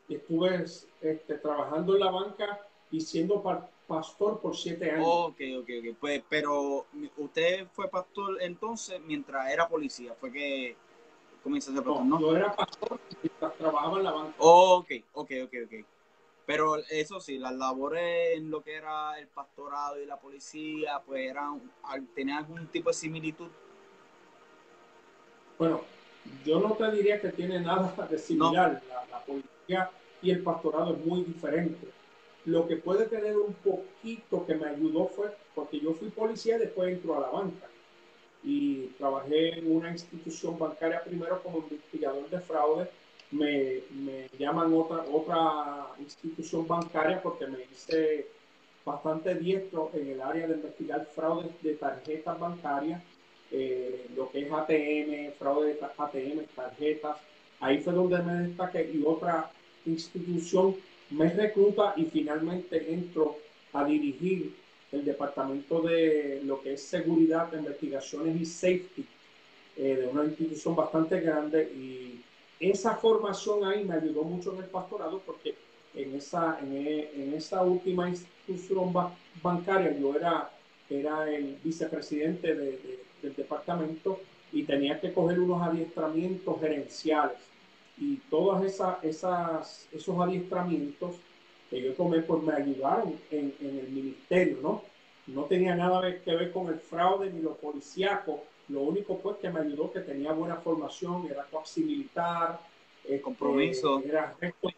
estuve 0.09 0.65
este, 1.01 1.35
trabajando 1.39 1.95
en 1.95 2.01
la 2.01 2.11
banca 2.11 2.61
y 2.91 3.01
siendo 3.01 3.43
pastor 3.91 4.41
por 4.41 4.57
siete 4.57 4.89
años. 4.89 5.05
Ok, 5.05 5.41
ok, 5.59 5.69
ok. 5.81 5.97
Pues, 5.99 6.23
pero 6.29 6.87
usted 7.17 7.67
fue 7.73 7.91
pastor 7.91 8.41
entonces 8.41 9.01
mientras 9.05 9.51
era 9.51 9.69
policía, 9.69 10.15
fue 10.15 10.31
que 10.31 10.77
comenzó 11.43 11.73
a 11.73 11.75
ser 11.75 11.83
pastor, 11.83 12.07
¿no? 12.07 12.21
Yo 12.21 12.37
era 12.37 12.55
pastor 12.55 13.01
mientras 13.21 13.57
trabajaba 13.57 13.99
en 13.99 14.05
la 14.05 14.13
banca. 14.13 14.35
ok, 14.39 14.91
ok, 15.13 15.31
ok, 15.45 15.55
ok. 15.67 15.87
Pero 16.47 16.77
eso 16.89 17.21
sí, 17.21 17.39
las 17.39 17.53
labores 17.53 18.37
en 18.37 18.51
lo 18.51 18.63
que 18.63 18.75
era 18.75 19.19
el 19.19 19.27
pastorado 19.27 20.01
y 20.01 20.07
la 20.07 20.21
policía, 20.21 21.03
pues 21.05 21.29
eran, 21.29 21.61
tenían 22.15 22.39
algún 22.39 22.67
tipo 22.69 22.91
de 22.91 22.95
similitud. 22.95 23.49
Bueno, 25.59 25.81
yo 26.45 26.61
no 26.61 26.75
te 26.75 26.91
diría 26.93 27.21
que 27.21 27.31
tiene 27.31 27.61
nada 27.61 28.07
de 28.09 28.19
similar. 28.19 28.81
La, 29.11 29.25
policía 29.25 29.91
y 30.23 30.31
el 30.31 30.43
pastorado 30.43 30.95
es 30.95 31.05
muy 31.05 31.25
diferente. 31.25 31.89
Lo 32.47 32.67
que 32.67 32.77
puede 32.77 33.07
tener 33.07 33.37
un 33.37 33.55
poquito 33.55 34.47
que 34.47 34.55
me 34.55 34.69
ayudó 34.69 35.07
fue 35.09 35.35
porque 35.55 35.81
yo 35.81 35.93
fui 35.93 36.09
policía 36.09 36.59
después 36.59 36.93
entró 36.93 37.17
a 37.17 37.21
la 37.21 37.31
banca. 37.31 37.67
Y 38.43 38.87
trabajé 38.99 39.59
en 39.59 39.77
una 39.77 39.91
institución 39.91 40.59
bancaria 40.59 41.05
primero 41.05 41.43
como 41.43 41.59
investigador 41.59 42.29
de 42.31 42.41
fraude 42.41 42.89
me, 43.31 43.83
me 43.91 44.29
llaman 44.39 44.73
otra, 44.75 45.05
otra 45.11 45.89
institución 46.01 46.67
bancaria 46.67 47.23
porque 47.23 47.47
me 47.47 47.59
hice 47.73 48.27
bastante 48.85 49.35
diestro 49.35 49.91
en 49.95 50.09
el 50.09 50.21
área 50.21 50.47
de 50.49 50.55
investigar 50.55 51.07
fraudes 51.15 51.51
de 51.63 51.75
tarjetas 51.75 52.39
bancarias, 52.39 53.03
eh, 53.53 54.07
lo 54.17 54.31
que 54.31 54.41
es 54.41 54.53
ATM, 54.53 55.33
fraude 55.39 55.75
de 55.75 55.81
ATM, 55.81 56.47
tarjetas. 56.55 57.17
Ahí 57.61 57.79
fue 57.79 57.93
donde 57.93 58.23
me 58.23 58.49
destaqué 58.49 58.91
y 58.93 59.03
otra 59.05 59.51
institución 59.85 60.77
me 61.11 61.29
recluta 61.31 61.95
y 61.97 62.05
finalmente 62.05 62.93
entro 62.93 63.37
a 63.73 63.85
dirigir 63.85 64.55
el 64.93 65.05
departamento 65.05 65.81
de 65.83 66.41
lo 66.45 66.61
que 66.61 66.75
es 66.75 66.83
seguridad, 66.83 67.53
investigaciones 67.53 68.41
y 68.41 68.45
safety 68.45 69.07
eh, 69.77 69.97
de 69.97 70.07
una 70.09 70.25
institución 70.25 70.75
bastante 70.75 71.21
grande 71.21 71.63
y 71.63 72.21
esa 72.59 72.97
formación 72.97 73.65
ahí 73.65 73.85
me 73.85 73.95
ayudó 73.95 74.23
mucho 74.23 74.53
en 74.53 74.65
el 74.65 74.69
pastorado 74.69 75.23
porque 75.25 75.55
en 75.95 76.15
esa, 76.15 76.59
en, 76.61 77.35
esa 77.35 77.63
última 77.63 78.09
institución 78.09 78.93
bancaria 79.43 79.97
yo 79.99 80.15
era, 80.15 80.51
era 80.89 81.31
el 81.33 81.57
vicepresidente 81.65 82.55
del 82.55 83.35
departamento 83.37 84.21
y 84.53 84.65
tenía 84.65 85.01
que 85.01 85.13
coger 85.13 85.41
unos 85.41 85.63
adiestramientos 85.63 86.61
gerenciales. 86.61 87.39
Y 88.01 88.17
todos 88.31 88.65
esas, 88.65 89.05
esas, 89.05 89.87
esos 89.93 90.19
adiestramientos 90.19 91.17
que 91.69 91.81
yo 91.81 91.93
tomé, 91.93 92.23
pues 92.23 92.43
me 92.43 92.55
ayudaron 92.55 93.15
en, 93.31 93.55
en 93.61 93.79
el 93.79 93.89
ministerio, 93.91 94.59
¿no? 94.61 94.83
No 95.27 95.45
tenía 95.45 95.77
nada 95.77 96.21
que 96.21 96.35
ver 96.35 96.51
con 96.51 96.69
el 96.69 96.81
fraude 96.81 97.31
ni 97.31 97.41
lo 97.41 97.55
policíaco, 97.55 98.43
lo 98.69 98.81
único 98.81 99.19
pues 99.19 99.37
que 99.37 99.51
me 99.51 99.61
ayudó 99.61 99.93
que 99.93 100.01
tenía 100.01 100.33
buena 100.33 100.57
formación, 100.57 101.27
era 101.31 101.45
coaxi 101.45 101.83
militar, 101.83 102.61
este, 103.05 103.21
compromiso. 103.21 104.03
Era 104.05 104.35
recto, 104.41 104.69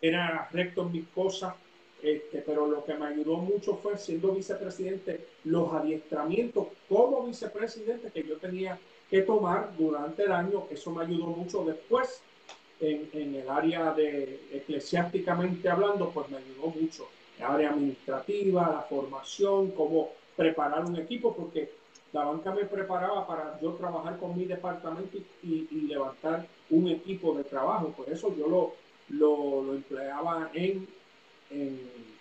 era 0.00 0.48
recto 0.52 0.82
en 0.82 0.92
mis 0.92 1.08
cosas, 1.08 1.54
este, 2.02 2.38
pero 2.38 2.66
lo 2.66 2.84
que 2.84 2.94
me 2.94 3.06
ayudó 3.06 3.36
mucho 3.36 3.76
fue 3.76 3.96
siendo 3.96 4.32
vicepresidente, 4.32 5.28
los 5.44 5.72
adiestramientos 5.72 6.68
como 6.88 7.24
vicepresidente 7.26 8.10
que 8.10 8.26
yo 8.26 8.36
tenía 8.38 8.78
que 9.08 9.22
tomar 9.22 9.76
durante 9.78 10.24
el 10.24 10.32
año, 10.32 10.66
eso 10.70 10.90
me 10.90 11.04
ayudó 11.04 11.26
mucho 11.26 11.64
después 11.64 12.22
en, 12.82 13.34
el 13.34 13.48
área 13.48 13.92
de 13.92 14.40
eclesiásticamente 14.52 15.68
hablando, 15.68 16.10
pues 16.10 16.28
me 16.30 16.38
ayudó 16.38 16.68
mucho. 16.68 17.08
El 17.38 17.44
área 17.44 17.70
administrativa, 17.70 18.70
la 18.70 18.82
formación, 18.82 19.70
cómo 19.70 20.10
preparar 20.36 20.84
un 20.84 20.96
equipo, 20.96 21.34
porque 21.34 21.70
la 22.12 22.24
banca 22.24 22.52
me 22.52 22.64
preparaba 22.64 23.26
para 23.26 23.58
yo 23.60 23.72
trabajar 23.74 24.18
con 24.18 24.36
mi 24.36 24.44
departamento 24.44 25.18
y, 25.42 25.66
levantar 25.86 26.46
un 26.70 26.88
equipo 26.88 27.34
de 27.34 27.44
trabajo. 27.44 27.88
Por 27.88 28.10
eso 28.10 28.34
yo 28.36 28.48
lo, 28.48 28.74
lo, 29.08 29.74
empleaba 29.74 30.50
en, 30.52 30.86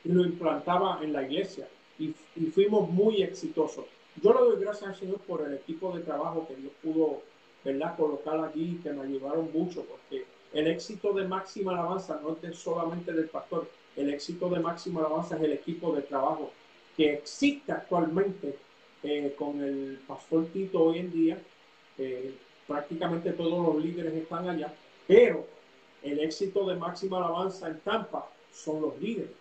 lo 0.03 0.25
implantaba 0.25 0.99
en 1.01 1.13
la 1.13 1.23
iglesia 1.23 1.67
y, 1.99 2.13
fuimos 2.53 2.89
muy 2.89 3.21
exitosos. 3.23 3.85
Yo 4.21 4.33
le 4.33 4.39
doy 4.39 4.63
gracias 4.63 4.89
al 4.89 4.95
Señor 4.95 5.19
por 5.19 5.41
el 5.41 5.53
equipo 5.53 5.95
de 5.95 6.03
trabajo 6.03 6.45
que 6.47 6.55
Dios 6.55 6.73
pudo 6.83 7.21
¿verdad? 7.63 7.95
colocar 7.95 8.43
aquí, 8.43 8.79
que 8.83 8.91
me 8.91 9.03
ayudaron 9.03 9.49
mucho, 9.53 9.85
porque 9.85 10.25
el 10.53 10.67
éxito 10.67 11.13
de 11.13 11.27
máxima 11.27 11.73
alabanza 11.73 12.19
no 12.21 12.37
es 12.41 12.57
solamente 12.57 13.13
del 13.13 13.29
pastor, 13.29 13.69
el 13.95 14.13
éxito 14.13 14.49
de 14.49 14.59
máxima 14.59 15.01
alabanza 15.01 15.37
es 15.37 15.43
el 15.43 15.53
equipo 15.53 15.93
de 15.95 16.01
trabajo 16.01 16.51
que 16.95 17.13
existe 17.13 17.71
actualmente 17.71 18.57
eh, 19.03 19.33
con 19.37 19.61
el 19.61 19.99
pastor 20.05 20.45
Tito 20.47 20.81
hoy 20.83 20.99
en 20.99 21.11
día, 21.11 21.41
eh, 21.97 22.35
prácticamente 22.67 23.31
todos 23.31 23.65
los 23.73 23.83
líderes 23.83 24.13
están 24.13 24.47
allá, 24.47 24.73
pero 25.07 25.45
el 26.03 26.19
éxito 26.19 26.67
de 26.67 26.75
máxima 26.75 27.17
alabanza 27.17 27.69
en 27.69 27.79
Tampa 27.79 28.29
son 28.53 28.81
los 28.81 28.99
líderes, 28.99 29.31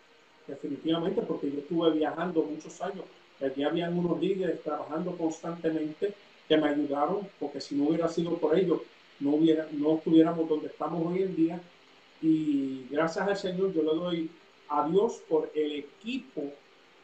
definitivamente, 0.46 1.22
porque 1.22 1.50
yo 1.50 1.58
estuve 1.58 1.90
viajando 1.90 2.42
muchos 2.42 2.80
años, 2.80 3.04
allí 3.40 3.62
habían 3.62 3.98
unos 3.98 4.20
líderes 4.20 4.62
trabajando 4.62 5.16
constantemente 5.16 6.14
que 6.48 6.56
me 6.56 6.68
ayudaron, 6.68 7.28
porque 7.38 7.60
si 7.60 7.74
no 7.74 7.88
hubiera 7.88 8.08
sido 8.08 8.36
por 8.38 8.58
ellos, 8.58 8.80
no, 9.20 9.30
hubiera, 9.30 9.68
no 9.72 9.96
estuviéramos 9.96 10.48
donde 10.48 10.68
estamos 10.68 11.06
hoy 11.06 11.22
en 11.22 11.36
día. 11.36 11.60
Y 12.22 12.86
gracias 12.90 13.26
al 13.26 13.36
Señor 13.36 13.72
yo 13.72 13.82
le 13.82 13.94
doy 13.94 14.30
a 14.68 14.86
Dios 14.88 15.22
por 15.28 15.50
el 15.54 15.72
equipo 15.72 16.42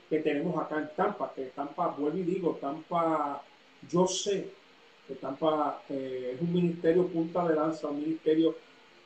que 0.08 0.20
tenemos 0.20 0.56
acá 0.58 0.78
en 0.78 0.90
Tampa, 0.94 1.32
que 1.34 1.46
Tampa, 1.46 1.88
vuelvo 1.88 2.18
y 2.18 2.22
digo, 2.22 2.58
Tampa, 2.60 3.42
yo 3.90 4.06
sé 4.06 4.50
que 5.06 5.14
Tampa 5.14 5.82
eh, 5.88 6.32
es 6.34 6.40
un 6.40 6.52
ministerio 6.52 7.06
punta 7.06 7.46
de 7.46 7.54
lanza, 7.54 7.88
un 7.88 8.00
ministerio 8.00 8.54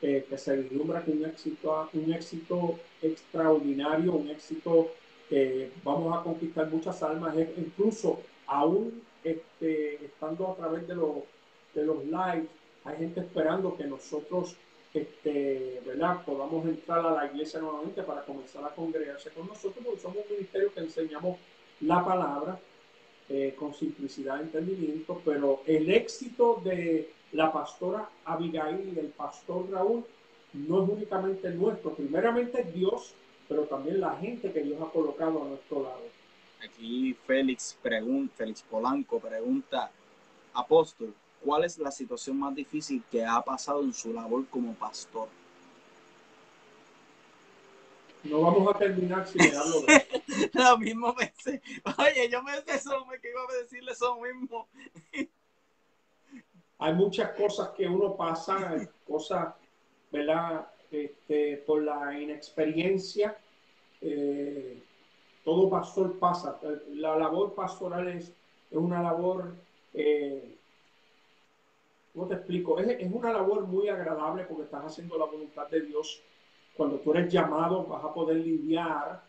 eh, 0.01 0.25
que 0.27 0.37
se 0.37 0.57
vislumbra 0.57 1.03
con 1.03 1.17
un 1.17 1.25
éxito, 1.25 1.89
un 1.93 2.13
éxito 2.13 2.79
extraordinario, 3.01 4.13
un 4.13 4.29
éxito 4.29 4.91
que 5.29 5.71
vamos 5.83 6.17
a 6.17 6.23
conquistar 6.23 6.69
muchas 6.69 7.01
almas, 7.03 7.35
incluso 7.57 8.19
aún 8.47 9.01
este, 9.23 10.03
estando 10.05 10.51
a 10.51 10.55
través 10.55 10.87
de 10.87 10.95
los, 10.95 11.17
de 11.73 11.85
los 11.85 12.03
lives, 12.03 12.49
hay 12.83 12.97
gente 12.97 13.19
esperando 13.21 13.75
que 13.75 13.85
nosotros 13.85 14.55
este, 14.93 15.81
¿verdad? 15.85 16.23
podamos 16.25 16.65
entrar 16.65 17.05
a 17.05 17.11
la 17.11 17.25
iglesia 17.27 17.61
nuevamente 17.61 18.03
para 18.03 18.23
comenzar 18.25 18.63
a 18.65 18.75
congregarse 18.75 19.29
con 19.31 19.47
nosotros, 19.47 19.83
porque 19.85 20.01
somos 20.01 20.17
un 20.29 20.35
ministerio 20.35 20.73
que 20.73 20.81
enseñamos 20.81 21.37
la 21.79 22.03
palabra 22.03 22.59
eh, 23.29 23.55
con 23.57 23.73
simplicidad 23.73 24.39
e 24.39 24.43
entendimiento, 24.43 25.21
pero 25.23 25.61
el 25.65 25.89
éxito 25.89 26.61
de 26.63 27.13
la 27.31 27.51
pastora 27.53 28.09
Abigail 28.25 28.93
y 28.93 28.99
el 28.99 29.07
pastor 29.07 29.69
Raúl 29.71 30.03
no 30.53 30.83
es 30.83 30.89
únicamente 30.89 31.49
nuestro, 31.51 31.93
primeramente 31.93 32.63
Dios, 32.63 33.13
pero 33.47 33.63
también 33.63 34.01
la 34.01 34.17
gente 34.17 34.51
que 34.51 34.61
Dios 34.61 34.81
ha 34.81 34.91
colocado 34.91 35.43
a 35.43 35.47
nuestro 35.47 35.83
lado. 35.83 36.01
Aquí 36.61 37.15
Félix 37.25 37.77
pregunta, 37.81 38.33
Félix 38.35 38.61
Polanco 38.63 39.19
pregunta, 39.19 39.89
apóstol, 40.53 41.13
¿cuál 41.43 41.63
es 41.65 41.77
la 41.77 41.91
situación 41.91 42.39
más 42.39 42.55
difícil 42.55 43.03
que 43.11 43.25
ha 43.25 43.41
pasado 43.41 43.81
en 43.81 43.93
su 43.93 44.13
labor 44.13 44.45
como 44.47 44.73
pastor? 44.73 45.27
No 48.23 48.41
vamos 48.41 48.75
a 48.75 48.77
terminar 48.77 49.27
si 49.27 49.37
me 49.39 49.51
hablo 49.57 49.81
de. 49.81 50.49
Lo 50.53 50.77
mismo 50.77 51.15
pensé. 51.15 51.61
Oye, 51.97 52.29
yo 52.29 52.43
me 52.43 52.51
eso, 52.53 53.05
que 53.21 53.29
iba 53.29 53.41
a 53.41 53.61
decirle 53.61 53.91
eso 53.91 54.19
mismo. 54.21 54.67
hay 56.77 56.93
muchas 56.93 57.31
cosas 57.31 57.69
que 57.69 57.87
uno 57.87 58.15
pasa, 58.15 58.87
cosas, 59.07 59.53
¿verdad? 60.11 60.67
Este, 60.91 61.57
por 61.65 61.81
la 61.83 62.19
inexperiencia. 62.19 63.37
Eh, 64.01 64.81
todo 65.43 65.69
pastor 65.69 66.19
pasa. 66.19 66.59
La 66.89 67.15
labor 67.15 67.55
pastoral 67.55 68.07
es, 68.07 68.31
es 68.69 68.77
una 68.77 69.01
labor, 69.01 69.55
eh, 69.93 70.57
¿cómo 72.13 72.27
te 72.27 72.35
explico? 72.35 72.79
Es, 72.79 72.87
es, 72.99 73.11
una 73.11 73.31
labor 73.31 73.65
muy 73.65 73.89
agradable 73.89 74.43
porque 74.43 74.63
estás 74.63 74.85
haciendo 74.85 75.17
la 75.17 75.25
voluntad 75.25 75.67
de 75.69 75.81
Dios. 75.81 76.21
Cuando 76.75 76.97
tú 76.97 77.13
eres 77.13 77.31
llamado 77.31 77.85
vas 77.85 78.03
a 78.03 78.13
poder 78.13 78.37
lidiar, 78.37 79.21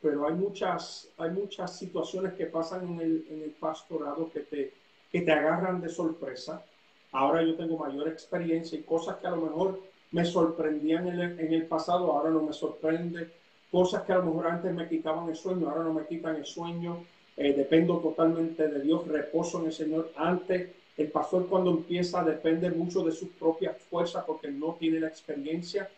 pero 0.00 0.26
hay 0.26 0.34
muchas, 0.34 1.08
hay 1.16 1.30
muchas 1.30 1.78
situaciones 1.78 2.34
que 2.34 2.46
pasan 2.46 2.86
en 2.86 3.00
el, 3.00 3.26
en 3.30 3.42
el 3.42 3.50
pastorado 3.50 4.30
que 4.32 4.40
te, 4.40 4.74
que 5.10 5.20
te 5.22 5.32
agarran 5.32 5.80
de 5.80 5.88
sorpresa. 5.88 6.64
Ahora 7.12 7.42
yo 7.42 7.54
tengo 7.54 7.78
mayor 7.78 8.08
experiencia 8.08 8.78
y 8.78 8.82
cosas 8.82 9.16
que 9.16 9.26
a 9.26 9.30
lo 9.30 9.38
mejor 9.38 9.80
me 10.12 10.24
sorprendían 10.24 11.08
en 11.08 11.20
el, 11.20 11.40
en 11.40 11.52
el 11.52 11.66
pasado, 11.66 12.12
ahora 12.12 12.30
no 12.30 12.42
me 12.42 12.52
sorprende 12.52 13.30
cosas 13.74 14.04
que 14.04 14.12
a 14.12 14.18
lo 14.18 14.26
mejor 14.26 14.46
antes 14.46 14.72
me 14.72 14.88
quitaban 14.88 15.28
el 15.28 15.34
sueño, 15.34 15.68
ahora 15.68 15.82
no 15.82 15.94
me 15.94 16.06
quitan 16.06 16.36
el 16.36 16.46
sueño, 16.46 17.04
eh, 17.36 17.54
dependo 17.54 17.98
totalmente 17.98 18.68
de 18.68 18.80
Dios, 18.80 19.08
reposo 19.08 19.58
en 19.58 19.66
el 19.66 19.72
Señor. 19.72 20.12
Antes, 20.14 20.70
el 20.96 21.10
pastor 21.10 21.46
cuando 21.48 21.70
empieza 21.70 22.22
depende 22.22 22.70
mucho 22.70 23.02
de 23.02 23.12
sus 23.12 23.28
propias 23.30 23.76
fuerzas 23.78 24.24
porque 24.26 24.48
no 24.50 24.76
tiene 24.78 25.00
la 25.00 25.08
experiencia, 25.08 25.90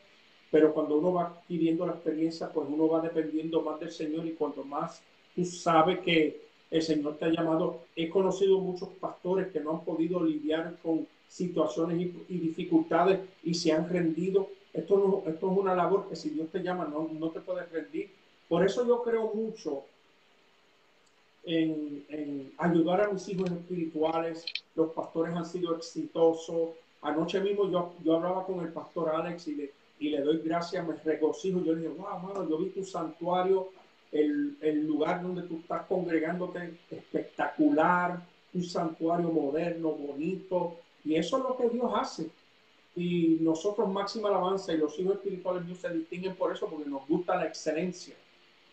pero 0.50 0.72
cuando 0.72 0.98
uno 0.98 1.12
va 1.12 1.26
adquiriendo 1.26 1.86
la 1.86 1.92
experiencia, 1.92 2.50
pues 2.50 2.66
uno 2.68 2.88
va 2.88 3.00
dependiendo 3.00 3.60
más 3.60 3.78
del 3.80 3.90
Señor 3.90 4.26
y 4.26 4.32
cuanto 4.32 4.64
más 4.64 5.02
tú 5.34 5.44
sabes 5.44 5.98
que 6.00 6.40
el 6.70 6.82
Señor 6.82 7.16
te 7.16 7.26
ha 7.26 7.28
llamado, 7.28 7.80
he 7.94 8.08
conocido 8.08 8.58
muchos 8.58 8.88
pastores 9.00 9.48
que 9.48 9.60
no 9.60 9.72
han 9.72 9.84
podido 9.84 10.22
lidiar 10.24 10.76
con 10.82 11.06
situaciones 11.28 12.00
y, 12.00 12.24
y 12.28 12.38
dificultades 12.38 13.20
y 13.44 13.54
se 13.54 13.72
han 13.72 13.88
rendido 13.88 14.48
esto, 14.76 14.98
no, 14.98 15.30
esto 15.30 15.50
es 15.50 15.58
una 15.58 15.74
labor 15.74 16.06
que 16.06 16.16
si 16.16 16.30
Dios 16.30 16.50
te 16.50 16.62
llama 16.62 16.84
no, 16.84 17.08
no 17.10 17.30
te 17.30 17.40
puedes 17.40 17.70
rendir. 17.70 18.10
Por 18.46 18.64
eso 18.64 18.86
yo 18.86 19.02
creo 19.02 19.32
mucho 19.34 19.84
en, 21.46 22.04
en, 22.08 22.52
ayudar 22.58 23.00
a 23.02 23.12
mis 23.12 23.26
hijos 23.28 23.50
espirituales. 23.50 24.44
Los 24.74 24.90
pastores 24.92 25.34
han 25.34 25.46
sido 25.46 25.76
exitosos. 25.76 26.70
Anoche 27.00 27.40
mismo 27.40 27.70
yo, 27.70 27.92
yo 28.04 28.16
hablaba 28.16 28.44
con 28.44 28.60
el 28.60 28.72
pastor 28.72 29.10
Alex 29.10 29.48
y 29.48 29.54
le, 29.54 29.72
y 30.00 30.10
le 30.10 30.20
doy 30.20 30.42
gracias, 30.44 30.86
me 30.86 30.94
regocijo. 30.96 31.62
Yo 31.62 31.72
le 31.72 31.82
dije, 31.82 31.94
wow, 31.96 32.18
mano, 32.18 32.48
yo 32.48 32.58
vi 32.58 32.70
tu 32.70 32.84
santuario, 32.84 33.68
el, 34.12 34.56
el 34.60 34.86
lugar 34.86 35.22
donde 35.22 35.42
tú 35.42 35.58
estás 35.58 35.86
congregándote 35.86 36.78
espectacular, 36.90 38.20
un 38.52 38.62
santuario 38.64 39.30
moderno, 39.30 39.92
bonito. 39.92 40.76
Y 41.04 41.14
eso 41.14 41.38
es 41.38 41.44
lo 41.44 41.56
que 41.56 41.68
Dios 41.70 41.90
hace 41.94 42.28
y 42.96 43.36
nosotros 43.42 43.88
máxima 43.90 44.28
alabanza 44.28 44.72
y 44.72 44.78
los 44.78 44.98
hijos 44.98 45.16
espirituales 45.16 45.64
míos 45.66 45.78
se 45.78 45.90
distinguen 45.90 46.34
por 46.34 46.50
eso 46.50 46.66
porque 46.66 46.88
nos 46.88 47.06
gusta 47.06 47.36
la 47.36 47.46
excelencia 47.46 48.16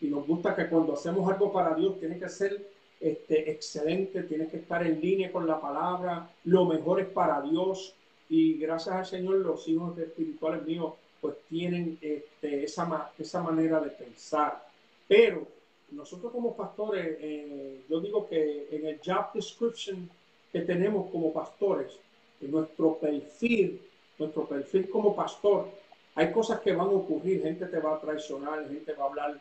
y 0.04 0.08
nos 0.08 0.26
gusta 0.26 0.54
que 0.54 0.68
cuando 0.68 0.92
hacemos 0.92 1.30
algo 1.32 1.50
para 1.50 1.74
Dios 1.74 1.98
tiene 1.98 2.18
que 2.18 2.28
ser 2.28 2.70
este, 3.00 3.50
excelente, 3.50 4.24
tiene 4.24 4.48
que 4.48 4.58
estar 4.58 4.86
en 4.86 5.00
línea 5.00 5.32
con 5.32 5.46
la 5.46 5.58
palabra, 5.58 6.30
lo 6.44 6.66
mejor 6.66 7.00
es 7.00 7.06
para 7.06 7.40
Dios 7.40 7.94
y 8.28 8.58
gracias 8.58 8.94
al 8.94 9.06
Señor 9.06 9.36
los 9.36 9.66
hijos 9.66 9.96
espirituales 9.96 10.62
míos 10.66 10.92
pues 11.22 11.36
tienen 11.48 11.98
este, 12.02 12.64
esa, 12.64 13.12
esa 13.18 13.42
manera 13.42 13.80
de 13.80 13.90
pensar. 13.90 14.66
Pero 15.08 15.46
nosotros 15.90 16.30
como 16.30 16.54
pastores, 16.54 17.16
eh, 17.20 17.80
yo 17.88 17.98
digo 18.00 18.28
que 18.28 18.68
en 18.72 18.86
el 18.86 19.00
job 19.02 19.32
description 19.32 20.10
que 20.52 20.60
tenemos 20.60 21.10
como 21.10 21.32
pastores, 21.32 21.98
en 22.42 22.50
nuestro 22.50 22.98
perfil 22.98 23.80
nuestro 24.18 24.46
perfil 24.46 24.90
como 24.90 25.16
pastor, 25.16 25.68
hay 26.14 26.30
cosas 26.30 26.60
que 26.60 26.72
van 26.72 26.88
a 26.88 26.92
ocurrir, 26.92 27.42
gente 27.42 27.66
te 27.66 27.80
va 27.80 27.96
a 27.96 28.00
traicionar, 28.00 28.68
gente 28.68 28.92
va 28.92 29.04
a 29.04 29.08
hablar 29.08 29.40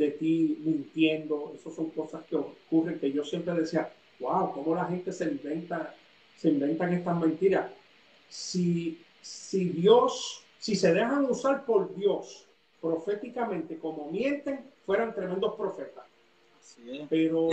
de 0.00 0.12
ti 0.12 0.58
mintiendo, 0.64 1.52
esas 1.54 1.74
son 1.74 1.90
cosas 1.90 2.24
que 2.24 2.36
ocurren 2.36 2.98
que 2.98 3.12
yo 3.12 3.22
siempre 3.22 3.54
decía, 3.54 3.92
wow, 4.18 4.52
cómo 4.52 4.74
la 4.74 4.86
gente 4.86 5.12
se 5.12 5.24
inventa, 5.24 5.94
se 6.36 6.48
inventan 6.48 6.94
estas 6.94 7.20
mentiras. 7.20 7.70
Si, 8.28 9.02
si 9.20 9.66
Dios, 9.66 10.42
si 10.58 10.74
se 10.74 10.92
dejan 10.94 11.26
usar 11.26 11.66
por 11.66 11.94
Dios 11.94 12.46
proféticamente 12.80 13.78
como 13.78 14.10
mienten, 14.10 14.60
fueran 14.86 15.14
tremendos 15.14 15.54
profetas. 15.54 16.04
Pero 17.10 17.50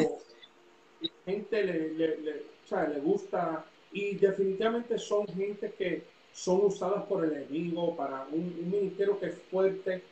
la 1.01 1.09
gente 1.25 1.63
le, 1.63 1.93
le, 1.93 2.17
le, 2.21 2.31
o 2.63 2.67
sea, 2.67 2.87
le 2.87 3.01
gusta 3.01 3.65
y 3.91 4.15
definitivamente 4.15 4.97
son 4.97 5.27
gente 5.27 5.73
que 5.77 6.03
son 6.31 6.65
usadas 6.65 7.03
por 7.05 7.25
el 7.25 7.33
enemigo 7.33 7.95
para 7.95 8.25
un, 8.31 8.69
ministerio 8.71 9.19
que 9.19 9.25
es 9.27 9.37
fuerte, 9.49 10.03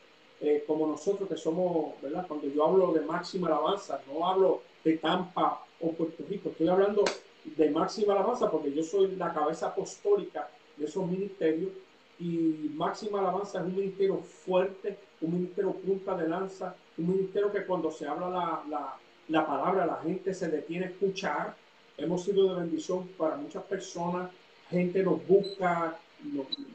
eh, 0.41 0.63
como 0.67 0.87
nosotros 0.87 1.29
que 1.29 1.37
somos, 1.37 1.99
¿verdad? 2.01 2.25
Cuando 2.27 2.47
yo 2.47 2.65
hablo 2.65 2.91
de 2.93 3.01
máxima 3.01 3.47
alabanza, 3.47 4.01
no 4.11 4.27
hablo 4.27 4.61
de 4.83 4.97
Tampa 4.97 5.63
o 5.79 5.91
Puerto 5.91 6.23
Rico, 6.29 6.49
estoy 6.49 6.67
hablando 6.67 7.03
de 7.43 7.69
máxima 7.69 8.13
alabanza 8.13 8.49
porque 8.49 8.73
yo 8.73 8.83
soy 8.83 9.15
la 9.15 9.33
cabeza 9.33 9.67
apostólica 9.67 10.49
de 10.77 10.85
esos 10.85 11.07
ministerios 11.07 11.71
y 12.19 12.71
máxima 12.73 13.19
alabanza 13.19 13.59
es 13.59 13.65
un 13.65 13.75
ministerio 13.75 14.17
fuerte, 14.17 14.97
un 15.21 15.33
ministerio 15.33 15.73
punta 15.73 16.15
de 16.15 16.27
lanza, 16.27 16.75
un 16.97 17.09
ministerio 17.09 17.51
que 17.51 17.65
cuando 17.65 17.91
se 17.91 18.07
habla 18.07 18.29
la, 18.29 18.63
la, 18.69 18.97
la 19.27 19.45
palabra 19.45 19.85
la 19.85 19.97
gente 19.97 20.33
se 20.33 20.49
detiene 20.49 20.85
a 20.85 20.89
escuchar. 20.89 21.55
Hemos 21.97 22.23
sido 22.23 22.53
de 22.53 22.61
bendición 22.61 23.07
para 23.17 23.37
muchas 23.37 23.63
personas, 23.63 24.29
gente 24.69 25.01
nos 25.03 25.25
busca, 25.27 25.97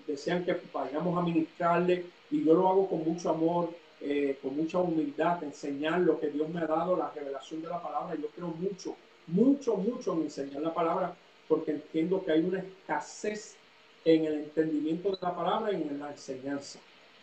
desean 0.06 0.44
que 0.44 0.56
vayamos 0.72 1.18
a 1.18 1.22
ministrarle 1.22 2.06
y 2.30 2.44
yo 2.44 2.54
lo 2.54 2.68
hago 2.68 2.88
con 2.88 3.04
mucho 3.04 3.30
amor, 3.30 3.70
eh, 4.00 4.38
con 4.42 4.56
mucha 4.56 4.78
humildad, 4.78 5.42
enseñar 5.42 6.00
lo 6.00 6.18
que 6.18 6.28
Dios 6.30 6.48
me 6.48 6.60
ha 6.60 6.66
dado, 6.66 6.96
la 6.96 7.10
revelación 7.10 7.62
de 7.62 7.68
la 7.68 7.82
palabra. 7.82 8.14
Yo 8.14 8.28
creo 8.28 8.48
mucho, 8.48 8.96
mucho, 9.26 9.76
mucho 9.76 10.14
en 10.14 10.22
enseñar 10.22 10.62
la 10.62 10.72
palabra 10.72 11.14
porque 11.48 11.72
entiendo 11.72 12.24
que 12.24 12.32
hay 12.32 12.40
una 12.44 12.60
escasez 12.60 13.56
en 14.04 14.24
el 14.24 14.34
entendimiento 14.34 15.10
de 15.10 15.18
la 15.20 15.34
palabra 15.34 15.72
y 15.72 15.82
en 15.82 15.98
la 15.98 16.12
enseñanza. 16.12 16.78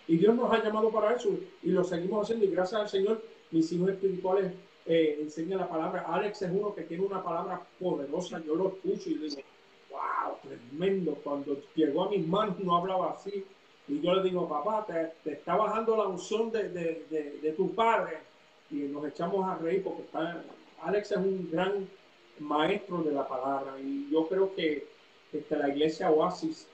Y 0.08 0.18
Dios 0.18 0.36
nos 0.36 0.52
ha 0.52 0.64
llamado 0.64 0.90
para 0.92 1.16
eso 1.16 1.30
y 1.64 1.70
lo 1.70 1.84
seguimos 1.84 2.24
haciendo 2.24 2.46
y 2.46 2.52
gracias 2.52 2.82
al 2.82 2.90
Señor 2.90 3.22
mis 3.52 3.72
hijos 3.72 3.90
espirituales 3.90 4.52
eh, 4.86 5.20
enseñan 5.22 5.60
la 5.60 5.70
palabra. 5.70 6.06
Alex 6.08 6.42
es 6.42 6.52
uno 6.52 6.76
que 6.76 6.84
tiene 6.84 7.06
una 7.06 7.24
palabra 7.24 7.62
poderosa, 7.80 8.42
yo 8.46 8.56
lo 8.56 8.70
escucho 8.70 9.10
y 9.10 9.16
digo, 9.16 9.42
wow, 9.90 10.38
tremendo. 10.44 11.16
Cuando 11.24 11.62
llegó 11.76 12.06
a 12.06 12.10
mis 12.10 12.26
manos 12.28 12.60
no 12.60 12.78
hablaba 12.78 13.12
así. 13.12 13.44
Y 13.88 14.02
yo 14.02 14.14
le 14.16 14.24
digo, 14.24 14.48
papá, 14.50 14.86
te, 14.86 15.32
está 15.32 15.56
bajando 15.56 15.96
la 15.96 16.08
unción 16.08 16.52
de, 16.52 16.70
de, 16.70 17.40
de, 17.42 17.52
tu 17.54 17.74
padre. 17.74 18.18
Y 18.70 18.76
nos 18.76 19.06
echamos 19.06 19.48
a 19.48 19.56
reír 19.56 19.84
porque 19.84 20.02
está, 20.02 20.44
Alex 20.82 21.12
es 21.12 21.18
un 21.18 21.50
gran 21.50 21.88
maestro 22.40 23.02
de 23.02 23.14
la 23.14 23.28
palabra. 23.28 23.80
Y 23.80 24.10
yo 24.12 24.28
creo 24.28 24.54
que 24.56 24.88
este, 25.32 25.56
la 25.56 25.70
iglesia 25.70 26.12
Oasis 26.12 26.68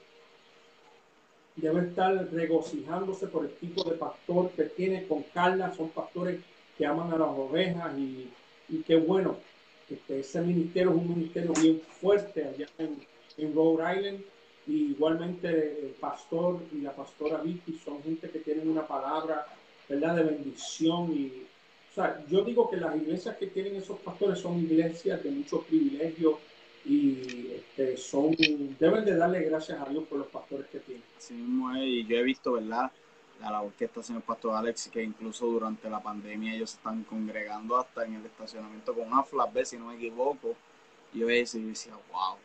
debe 1.55 1.87
estar 1.87 2.13
regocijándose 2.31 3.27
por 3.27 3.45
el 3.45 3.53
tipo 3.57 3.83
de 3.83 3.95
pastor 3.95 4.49
que 4.51 4.63
tiene 4.63 5.07
con 5.07 5.21
Carla. 5.33 5.73
Son 5.73 5.89
pastores 5.89 6.39
que 6.77 6.85
aman 6.85 7.13
a 7.13 7.17
las 7.17 7.29
ovejas 7.29 7.95
y, 7.97 8.31
y 8.69 8.77
qué 8.81 8.95
bueno. 8.95 9.37
Este, 9.87 10.21
ese 10.21 10.41
ministerio 10.41 10.91
es 10.91 10.97
un 10.97 11.09
ministerio 11.09 11.53
bien 11.53 11.79
fuerte 11.81 12.43
allá 12.43 12.67
en, 12.79 12.97
en 13.37 13.53
Rhode 13.53 13.97
Island. 13.97 14.32
Y 14.67 14.91
igualmente 14.91 15.47
el 15.85 15.95
pastor 15.99 16.61
y 16.71 16.81
la 16.81 16.95
pastora 16.95 17.37
Vicky 17.37 17.79
son 17.83 18.01
gente 18.01 18.29
que 18.29 18.39
tienen 18.39 18.69
una 18.69 18.87
palabra, 18.87 19.45
¿verdad?, 19.89 20.15
de 20.15 20.23
bendición. 20.23 21.11
Y, 21.11 21.43
o 21.91 21.93
sea, 21.93 22.23
yo 22.27 22.43
digo 22.43 22.69
que 22.69 22.77
las 22.77 22.95
iglesias 22.95 23.37
que 23.37 23.47
tienen 23.47 23.75
esos 23.75 23.99
pastores 23.99 24.39
son 24.39 24.59
iglesias 24.59 25.21
de 25.23 25.31
mucho 25.31 25.61
privilegio 25.63 26.39
y 26.85 27.51
este, 27.55 27.97
son, 27.97 28.35
deben 28.79 29.05
de 29.05 29.15
darle 29.15 29.43
gracias 29.43 29.79
a 29.79 29.89
Dios 29.89 30.05
por 30.05 30.19
los 30.19 30.27
pastores 30.27 30.67
que 30.67 30.79
tienen. 30.79 31.03
Así 31.17 31.33
mismo 31.33 31.75
es, 31.75 31.83
y 31.83 32.05
yo 32.05 32.17
he 32.17 32.23
visto, 32.23 32.53
¿verdad?, 32.53 32.91
la 33.43 33.51
labor 33.51 33.73
que 33.73 33.87
pastor 33.87 34.55
Alex, 34.55 34.89
que 34.89 35.03
incluso 35.03 35.45
durante 35.47 35.89
la 35.89 36.01
pandemia 36.01 36.55
ellos 36.55 36.73
están 36.73 37.03
congregando 37.03 37.77
hasta 37.77 38.05
en 38.05 38.15
el 38.15 38.25
estacionamiento 38.25 38.93
con 38.93 39.07
una 39.07 39.23
flatbed, 39.23 39.65
si 39.65 39.77
no 39.77 39.87
me 39.87 39.95
equivoco. 39.95 40.55
Y 41.13 41.19
yo 41.19 41.27
decía, 41.27 41.93
wow, 42.11 42.37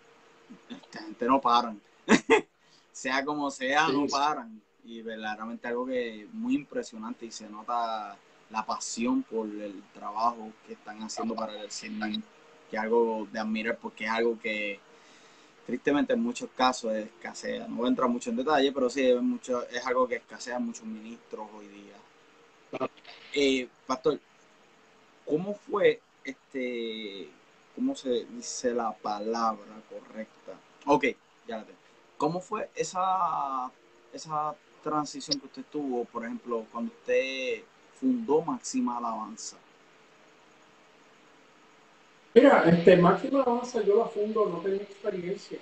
esta 0.68 1.00
gente 1.00 1.26
no 1.26 1.40
paran. 1.40 1.80
sea 2.92 3.24
como 3.24 3.50
sea, 3.50 3.88
no 3.88 4.06
paran. 4.06 4.60
Y 4.84 5.02
verdaderamente 5.02 5.68
algo 5.68 5.86
que 5.86 6.22
es 6.22 6.34
muy 6.34 6.54
impresionante 6.54 7.26
y 7.26 7.30
se 7.30 7.48
nota 7.48 8.16
la 8.50 8.64
pasión 8.64 9.22
por 9.22 9.46
el 9.46 9.82
trabajo 9.92 10.52
que 10.66 10.72
están 10.72 11.02
haciendo 11.02 11.34
para 11.34 11.60
el 11.60 11.70
cine, 11.70 12.22
que 12.70 12.76
es 12.76 12.82
algo 12.82 13.28
de 13.30 13.38
admirar 13.38 13.76
porque 13.76 14.04
es 14.04 14.10
algo 14.10 14.38
que 14.40 14.80
tristemente 15.66 16.14
en 16.14 16.22
muchos 16.22 16.48
casos 16.56 16.94
escasea. 16.94 17.68
No 17.68 17.76
voy 17.76 17.86
a 17.86 17.88
entrar 17.90 18.08
mucho 18.08 18.30
en 18.30 18.36
detalle, 18.36 18.72
pero 18.72 18.88
sí 18.88 19.02
es, 19.02 19.20
mucho, 19.20 19.68
es 19.68 19.86
algo 19.86 20.08
que 20.08 20.16
escasea 20.16 20.56
en 20.56 20.66
muchos 20.66 20.84
ministros 20.84 21.46
hoy 21.54 21.68
día. 21.68 22.88
Eh, 23.34 23.68
Pastor, 23.86 24.18
¿cómo 25.26 25.54
fue 25.54 26.00
este 26.24 27.28
¿cómo 27.74 27.94
se 27.94 28.24
dice 28.24 28.72
la 28.74 28.92
palabra 28.92 29.80
correcta? 29.88 30.52
Ok, 30.86 31.04
Ya 31.46 31.64
¿Cómo 32.18 32.40
fue 32.40 32.68
esa, 32.74 33.70
esa 34.12 34.54
transición 34.82 35.38
que 35.38 35.46
usted 35.46 35.64
tuvo, 35.70 36.04
por 36.04 36.24
ejemplo, 36.24 36.66
cuando 36.72 36.92
usted 36.92 37.62
fundó 37.98 38.42
Máxima 38.42 38.98
Alabanza? 38.98 39.56
Mira, 42.34 42.64
este, 42.68 42.96
Máxima 42.96 43.42
Alabanza 43.42 43.82
yo 43.82 43.98
la 43.98 44.06
fundo, 44.06 44.46
no 44.46 44.58
tenía 44.58 44.82
experiencia, 44.82 45.60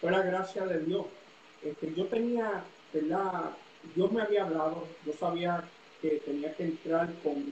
fue 0.00 0.10
la 0.10 0.22
gracia 0.22 0.64
de 0.66 0.80
Dios. 0.80 1.04
Este, 1.62 1.92
yo 1.94 2.06
tenía, 2.06 2.64
¿verdad? 2.92 3.50
Dios 3.94 4.10
me 4.10 4.22
había 4.22 4.44
hablado, 4.44 4.88
yo 5.04 5.12
sabía 5.12 5.62
que 6.00 6.22
tenía 6.24 6.54
que 6.54 6.64
entrar 6.64 7.12
con, 7.22 7.44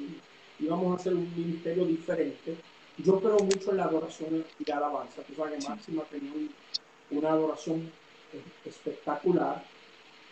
íbamos 0.59 0.93
a 0.93 1.01
hacer 1.01 1.15
un 1.15 1.31
ministerio 1.37 1.85
diferente. 1.85 2.57
Yo 2.97 3.21
creo 3.21 3.39
mucho 3.39 3.71
en 3.73 3.77
la 3.77 3.85
adoración 3.85 4.47
y 4.59 4.71
alabanza. 4.71 5.21
Tú 5.23 5.35
sabes 5.35 5.63
que 5.63 5.69
Máxima 5.69 6.05
tenía 6.05 6.33
una 7.11 7.29
adoración 7.33 7.93
espectacular 8.65 9.65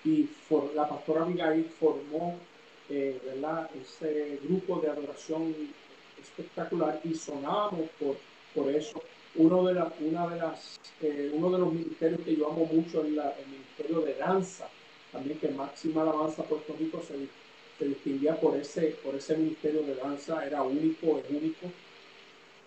y 0.04 0.28
la 0.74 0.88
pastora 0.88 1.22
Abigail 1.22 1.64
formó 1.80 2.38
eh, 2.90 3.18
ese 3.80 4.38
grupo 4.42 4.80
de 4.80 4.90
adoración 4.90 5.54
espectacular 6.20 7.00
y 7.04 7.14
sonábamos 7.14 7.88
por, 7.98 8.16
por 8.54 8.70
eso. 8.72 9.02
Uno 9.36 9.64
de, 9.64 9.74
la, 9.74 9.92
una 10.00 10.28
de 10.28 10.36
las, 10.36 10.78
eh, 11.02 11.30
uno 11.32 11.50
de 11.50 11.58
los 11.58 11.72
ministerios 11.72 12.20
que 12.20 12.36
yo 12.36 12.50
amo 12.50 12.66
mucho 12.66 13.00
es 13.00 13.08
el 13.08 13.48
ministerio 13.50 14.00
de 14.02 14.14
danza, 14.14 14.68
también 15.10 15.38
que 15.38 15.48
Máxima 15.48 16.02
Alabanza 16.02 16.44
Puerto 16.44 16.74
Rico 16.78 17.02
se, 17.02 17.14
se, 17.78 17.88
distinguía 17.88 18.38
por 18.40 18.56
ese, 18.56 18.96
por 19.02 19.14
ese 19.14 19.36
ministerio 19.36 19.82
de 19.82 19.96
danza, 19.96 20.46
era 20.46 20.62
único, 20.62 21.18
es 21.18 21.30
único. 21.30 21.66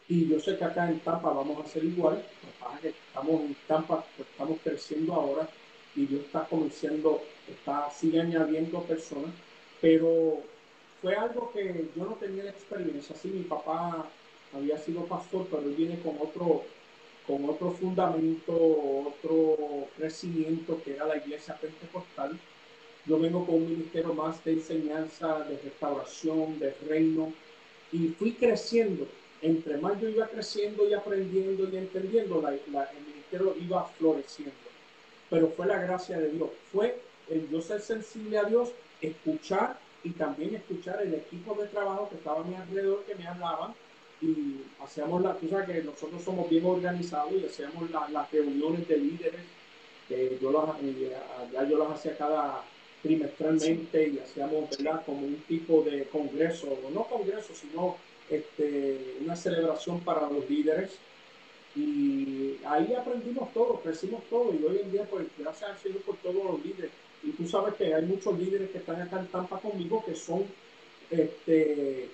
Y 0.10 0.28
yo 0.28 0.40
sé 0.40 0.58
que 0.58 0.64
acá 0.64 0.90
en 0.90 1.00
Tampa 1.02 1.32
vamos 1.32 1.60
a 1.60 1.64
hacer 1.64 1.84
igual, 1.84 2.24
que 2.82 2.90
estamos 2.90 3.42
en 3.42 3.56
Tampa, 3.68 4.06
pues, 4.16 4.30
estamos 4.30 4.60
creciendo 4.64 5.14
ahora 5.14 5.50
y 5.96 6.06
Dios 6.06 6.26
está 6.26 6.48
comenzando, 6.48 7.22
está, 7.48 7.90
sigue 7.92 8.22
añadiendo 8.22 8.84
personas, 8.84 9.32
pero 9.82 10.48
fue 11.02 11.16
algo 11.16 11.52
que 11.52 11.90
yo 11.96 12.06
no 12.06 12.16
tenía 12.16 12.44
la 12.46 12.52
experiencia. 12.52 13.16
Sí, 13.16 13.30
mi 13.30 13.44
papá 13.44 14.10
había 14.54 14.78
sido 14.78 15.06
pastor, 15.06 15.48
pero 15.50 15.64
él 15.64 15.76
viene 15.76 16.00
con 16.00 16.18
otro, 16.20 16.64
con 17.26 17.50
otro 17.50 17.72
fundamento, 17.72 18.54
otro 18.54 19.90
crecimiento 19.98 20.82
que 20.84 20.96
era 20.96 21.06
la 21.08 21.18
iglesia 21.18 21.60
pentecostal. 21.60 22.40
Yo 23.06 23.20
vengo 23.20 23.46
con 23.46 23.56
un 23.56 23.70
ministerio 23.70 24.14
más 24.14 24.44
de 24.44 24.54
enseñanza, 24.54 25.44
de 25.46 25.58
restauración, 25.60 26.60
de 26.60 26.74
reino, 26.88 27.34
y 27.92 28.10
fui 28.10 28.34
creciendo. 28.36 29.17
Entre 29.42 29.78
más 29.78 30.00
yo 30.02 30.10
iba 30.10 30.28
creciendo 30.28 30.88
y 30.88 30.94
aprendiendo 30.94 31.70
y 31.70 31.78
entendiendo, 31.78 32.42
la, 32.42 32.52
el 32.52 33.06
ministerio 33.06 33.56
iba 33.60 33.86
floreciendo 33.98 34.68
pero 35.30 35.50
fue 35.50 35.68
la 35.68 35.80
gracia 35.80 36.18
de 36.18 36.30
Dios. 36.30 36.50
Fue 36.72 37.00
el 37.30 37.50
yo 37.50 37.62
ser 37.62 37.82
sensible 37.82 38.38
a 38.38 38.44
Dios, 38.44 38.70
escuchar 39.02 39.78
y 40.04 40.12
también 40.12 40.56
escuchar 40.56 41.02
el 41.02 41.14
equipo 41.14 41.56
de 41.56 41.68
trabajo 41.68 42.10
que 42.10 42.16
estaba 42.16 42.42
a 42.42 42.44
mi 42.44 42.56
alrededor, 42.56 43.04
que 43.04 43.16
me 43.16 43.28
hablaban 43.28 43.74
y 44.22 44.62
hacíamos 44.84 45.22
la, 45.22 45.38
sabes 45.50 45.68
que 45.68 45.84
nosotros 45.84 46.24
somos 46.24 46.50
bien 46.50 46.66
organizados 46.66 47.34
y 47.34 47.46
hacíamos 47.46 47.90
las 47.92 48.32
reuniones 48.32 48.88
de 48.88 48.98
líderes, 48.98 49.42
que 50.08 50.38
yo 50.42 50.52
las, 50.52 51.52
ya 51.52 51.64
yo 51.68 51.78
las 51.78 51.92
hacía 51.92 52.18
cada 52.18 52.64
trimestralmente 53.04 54.08
y 54.08 54.20
hacíamos 54.20 54.70
¿verdad? 54.70 55.04
como 55.06 55.20
un 55.20 55.36
tipo 55.48 55.84
de 55.84 56.06
congreso, 56.06 56.80
no 56.94 57.04
congreso, 57.04 57.54
sino 57.54 57.98
este, 58.30 59.18
una 59.22 59.36
celebración 59.36 60.00
para 60.02 60.30
los 60.30 60.50
líderes 60.50 60.92
y 61.76 62.58
ahí 62.66 62.94
aprendimos 62.94 63.54
todo, 63.54 63.80
crecimos 63.82 64.24
todo 64.30 64.54
y 64.54 64.64
hoy 64.64 64.80
en 64.84 64.92
día, 64.92 65.04
pues 65.10 65.28
gracias 65.38 65.70
al 65.70 65.78
Señor 65.78 66.02
por 66.02 66.16
todos 66.18 66.44
los 66.44 66.66
líderes. 66.66 66.92
Y 67.24 67.32
tú 67.32 67.48
sabes 67.48 67.76
que 67.76 67.94
hay 67.94 68.06
muchos 68.06 68.38
líderes 68.38 68.70
que 68.72 68.80
están 68.80 69.02
acá 69.02 69.20
en 69.20 69.28
Tampa 69.28 69.60
conmigo 69.60 70.04
que 70.06 70.16
son, 70.16 70.46
este, 71.12 72.10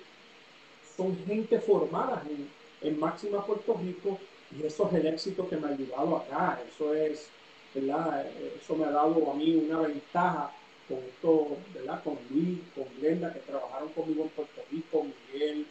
son 0.97 1.17
gente 1.25 1.59
formada 1.59 2.23
en, 2.29 2.49
en 2.87 2.99
Máxima 2.99 3.45
Puerto 3.45 3.75
Rico 3.81 4.19
y 4.57 4.65
eso 4.65 4.87
es 4.87 4.93
el 4.93 5.07
éxito 5.07 5.47
que 5.47 5.57
me 5.57 5.67
ha 5.67 5.71
ayudado 5.71 6.17
acá. 6.17 6.59
Eso 6.67 6.93
es. 6.93 7.29
Eso 7.75 8.75
me 8.75 8.85
ha 8.85 8.91
dado 8.91 9.31
a 9.31 9.33
mí 9.33 9.55
una 9.55 9.79
ventaja 9.79 10.51
con 10.87 10.99
esto, 10.99 11.57
¿verdad? 11.73 12.03
Con 12.03 12.19
Luis, 12.29 12.59
con 12.75 12.85
Glenda, 12.99 13.33
que 13.33 13.39
trabajaron 13.39 13.89
conmigo 13.89 14.23
en 14.23 14.29
Puerto 14.29 14.61
Rico, 14.71 15.07
Miguel, 15.33 15.65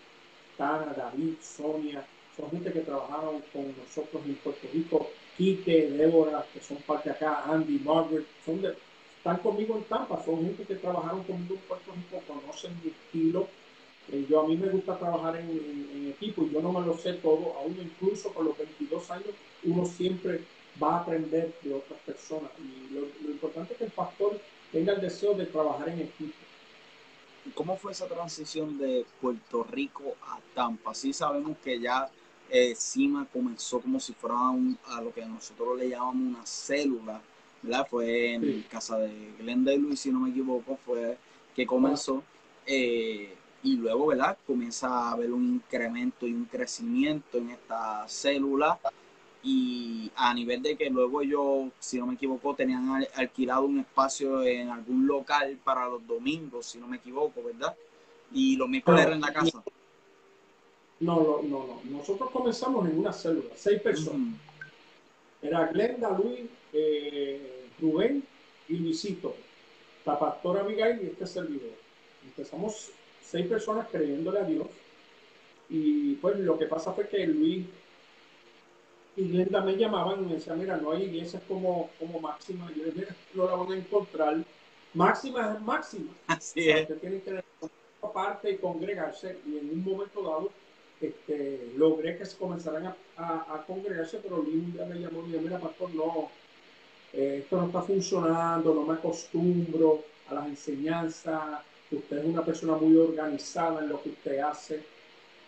Tana, 0.62 0.94
David, 0.96 1.34
Sonia 1.42 2.06
son 2.36 2.48
gente 2.52 2.72
que 2.72 2.80
trabajaron 2.80 3.42
con 3.52 3.74
nosotros 3.76 4.22
en 4.24 4.36
Puerto 4.36 4.68
Rico, 4.72 5.10
Quique, 5.36 5.90
Débora, 5.90 6.46
que 6.54 6.60
son 6.60 6.76
parte 6.86 7.10
acá, 7.10 7.42
Andy, 7.46 7.80
Margaret, 7.80 8.24
son 8.46 8.62
de, 8.62 8.76
están 9.16 9.38
conmigo 9.38 9.76
en 9.76 9.82
Tampa, 9.84 10.22
son 10.24 10.40
gente 10.44 10.62
que 10.62 10.76
trabajaron 10.76 11.24
conmigo 11.24 11.54
en 11.54 11.60
Puerto 11.62 11.92
Rico, 11.92 12.22
conocen 12.28 12.80
mi 12.82 12.90
estilo. 12.90 13.48
Eh, 14.12 14.24
yo 14.30 14.40
a 14.40 14.46
mí 14.46 14.56
me 14.56 14.68
gusta 14.68 14.96
trabajar 14.98 15.36
en, 15.36 16.14
equipo 16.16 16.44
y 16.44 16.50
yo 16.52 16.62
no 16.62 16.72
me 16.72 16.86
lo 16.86 16.96
sé 16.96 17.14
todo, 17.14 17.54
aún 17.58 17.76
incluso 17.80 18.32
con 18.32 18.46
los 18.46 18.56
22 18.56 19.10
años, 19.10 19.34
uno 19.64 19.84
siempre 19.84 20.42
va 20.80 20.98
a 20.98 21.00
aprender 21.00 21.52
de 21.62 21.74
otras 21.74 21.98
personas. 22.06 22.50
Y 22.60 22.94
lo, 22.94 23.00
lo 23.00 23.32
importante 23.32 23.72
es 23.72 23.78
que 23.78 23.84
el 23.86 23.90
pastor 23.90 24.38
tenga 24.70 24.92
el 24.92 25.00
deseo 25.00 25.34
de 25.34 25.46
trabajar 25.46 25.88
en 25.88 26.00
equipo. 26.02 26.41
¿Cómo 27.54 27.76
fue 27.76 27.92
esa 27.92 28.06
transición 28.06 28.78
de 28.78 29.04
Puerto 29.20 29.64
Rico 29.64 30.16
a 30.22 30.38
Tampa? 30.54 30.94
Sí 30.94 31.12
sabemos 31.12 31.58
que 31.62 31.80
ya 31.80 32.08
eh, 32.48 32.74
CIMA 32.76 33.26
comenzó 33.32 33.80
como 33.80 33.98
si 33.98 34.12
fuera 34.12 34.36
a 34.86 35.00
lo 35.00 35.12
que 35.12 35.24
nosotros 35.26 35.78
le 35.78 35.88
llamamos 35.88 36.36
una 36.36 36.46
célula, 36.46 37.20
¿verdad? 37.62 37.86
Fue 37.90 38.34
en 38.34 38.62
casa 38.70 38.98
de 38.98 39.32
Glenda 39.38 39.72
y 39.72 39.78
Luis, 39.78 40.00
si 40.00 40.10
no 40.10 40.20
me 40.20 40.30
equivoco, 40.30 40.78
fue 40.84 41.18
que 41.54 41.66
comenzó. 41.66 42.22
Eh, 42.66 43.34
y 43.64 43.76
luego, 43.76 44.06
¿verdad? 44.06 44.36
Comienza 44.46 44.88
a 44.88 45.12
haber 45.12 45.32
un 45.32 45.54
incremento 45.54 46.26
y 46.26 46.32
un 46.34 46.44
crecimiento 46.44 47.38
en 47.38 47.50
esta 47.50 48.06
célula. 48.08 48.78
Y 49.44 50.10
a 50.14 50.32
nivel 50.32 50.62
de 50.62 50.76
que 50.76 50.88
luego 50.88 51.20
ellos, 51.20 51.72
si 51.80 51.98
no 51.98 52.06
me 52.06 52.14
equivoco, 52.14 52.54
tenían 52.54 53.04
alquilado 53.14 53.64
un 53.64 53.80
espacio 53.80 54.42
en 54.42 54.68
algún 54.68 55.06
local 55.06 55.58
para 55.64 55.88
los 55.88 56.06
domingos, 56.06 56.66
si 56.66 56.78
no 56.78 56.86
me 56.86 56.98
equivoco, 56.98 57.42
¿verdad? 57.42 57.74
Y 58.32 58.56
los 58.56 58.68
miércoles 58.68 59.04
era 59.04 59.14
en 59.14 59.20
la 59.20 59.32
casa. 59.32 59.62
No, 61.00 61.16
no, 61.20 61.42
no, 61.42 61.66
no. 61.66 61.80
Nosotros 61.98 62.30
comenzamos 62.30 62.88
en 62.88 62.98
una 63.00 63.12
célula, 63.12 63.50
seis 63.56 63.80
personas. 63.80 64.34
Era 65.42 65.66
Glenda, 65.66 66.16
Luis, 66.16 66.42
eh, 66.72 67.68
Rubén 67.80 68.22
y 68.68 68.76
Luisito, 68.76 69.34
la 70.06 70.16
pastora 70.16 70.60
Abigail 70.60 71.02
y 71.02 71.06
este 71.06 71.26
servidor. 71.26 71.72
Empezamos 72.24 72.90
seis 73.20 73.48
personas 73.48 73.88
creyéndole 73.90 74.38
a 74.38 74.44
Dios. 74.44 74.68
Y 75.68 76.14
pues 76.14 76.38
lo 76.38 76.56
que 76.56 76.66
pasa 76.66 76.92
fue 76.92 77.08
que 77.08 77.26
Luis 77.26 77.66
Glenda 79.16 79.60
me 79.60 79.76
llamaban 79.76 80.22
y 80.22 80.26
me 80.26 80.34
decían, 80.34 80.58
mira, 80.58 80.76
no 80.76 80.92
hay 80.92 81.04
iglesias 81.04 81.42
como, 81.46 81.90
como 81.98 82.20
Máxima. 82.20 82.70
Yo 82.74 82.84
les 82.84 83.08
no 83.34 83.46
la 83.46 83.54
van 83.54 83.72
a 83.72 83.76
encontrar. 83.76 84.36
Máxima 84.94 85.54
es 85.54 85.60
máxima. 85.62 86.12
Así 86.26 86.68
es. 86.68 86.88
tienen 87.00 87.20
que 87.20 87.42
aparte 88.02 88.50
y 88.50 88.56
congregarse. 88.58 89.38
Y 89.46 89.58
en 89.58 89.70
un 89.70 89.84
momento 89.84 90.22
dado 90.22 90.50
este, 91.00 91.72
logré 91.76 92.16
que 92.16 92.26
se 92.26 92.36
comenzaran 92.36 92.86
a, 92.86 93.54
a, 93.54 93.64
congregarse, 93.66 94.18
pero 94.22 94.42
día 94.42 94.84
me 94.84 95.00
llamó 95.00 95.20
y 95.20 95.22
me 95.22 95.28
dijo, 95.32 95.42
mira, 95.42 95.58
pastor, 95.58 95.90
no, 95.94 96.30
eh, 97.12 97.40
esto 97.42 97.56
no 97.56 97.66
está 97.66 97.82
funcionando, 97.82 98.74
no 98.74 98.82
me 98.82 98.94
acostumbro 98.94 100.04
a 100.28 100.34
las 100.34 100.46
enseñanzas, 100.46 101.60
usted 101.90 102.18
es 102.18 102.24
una 102.24 102.44
persona 102.44 102.74
muy 102.74 102.96
organizada 102.96 103.82
en 103.82 103.88
lo 103.88 104.02
que 104.02 104.10
usted 104.10 104.38
hace. 104.38 104.82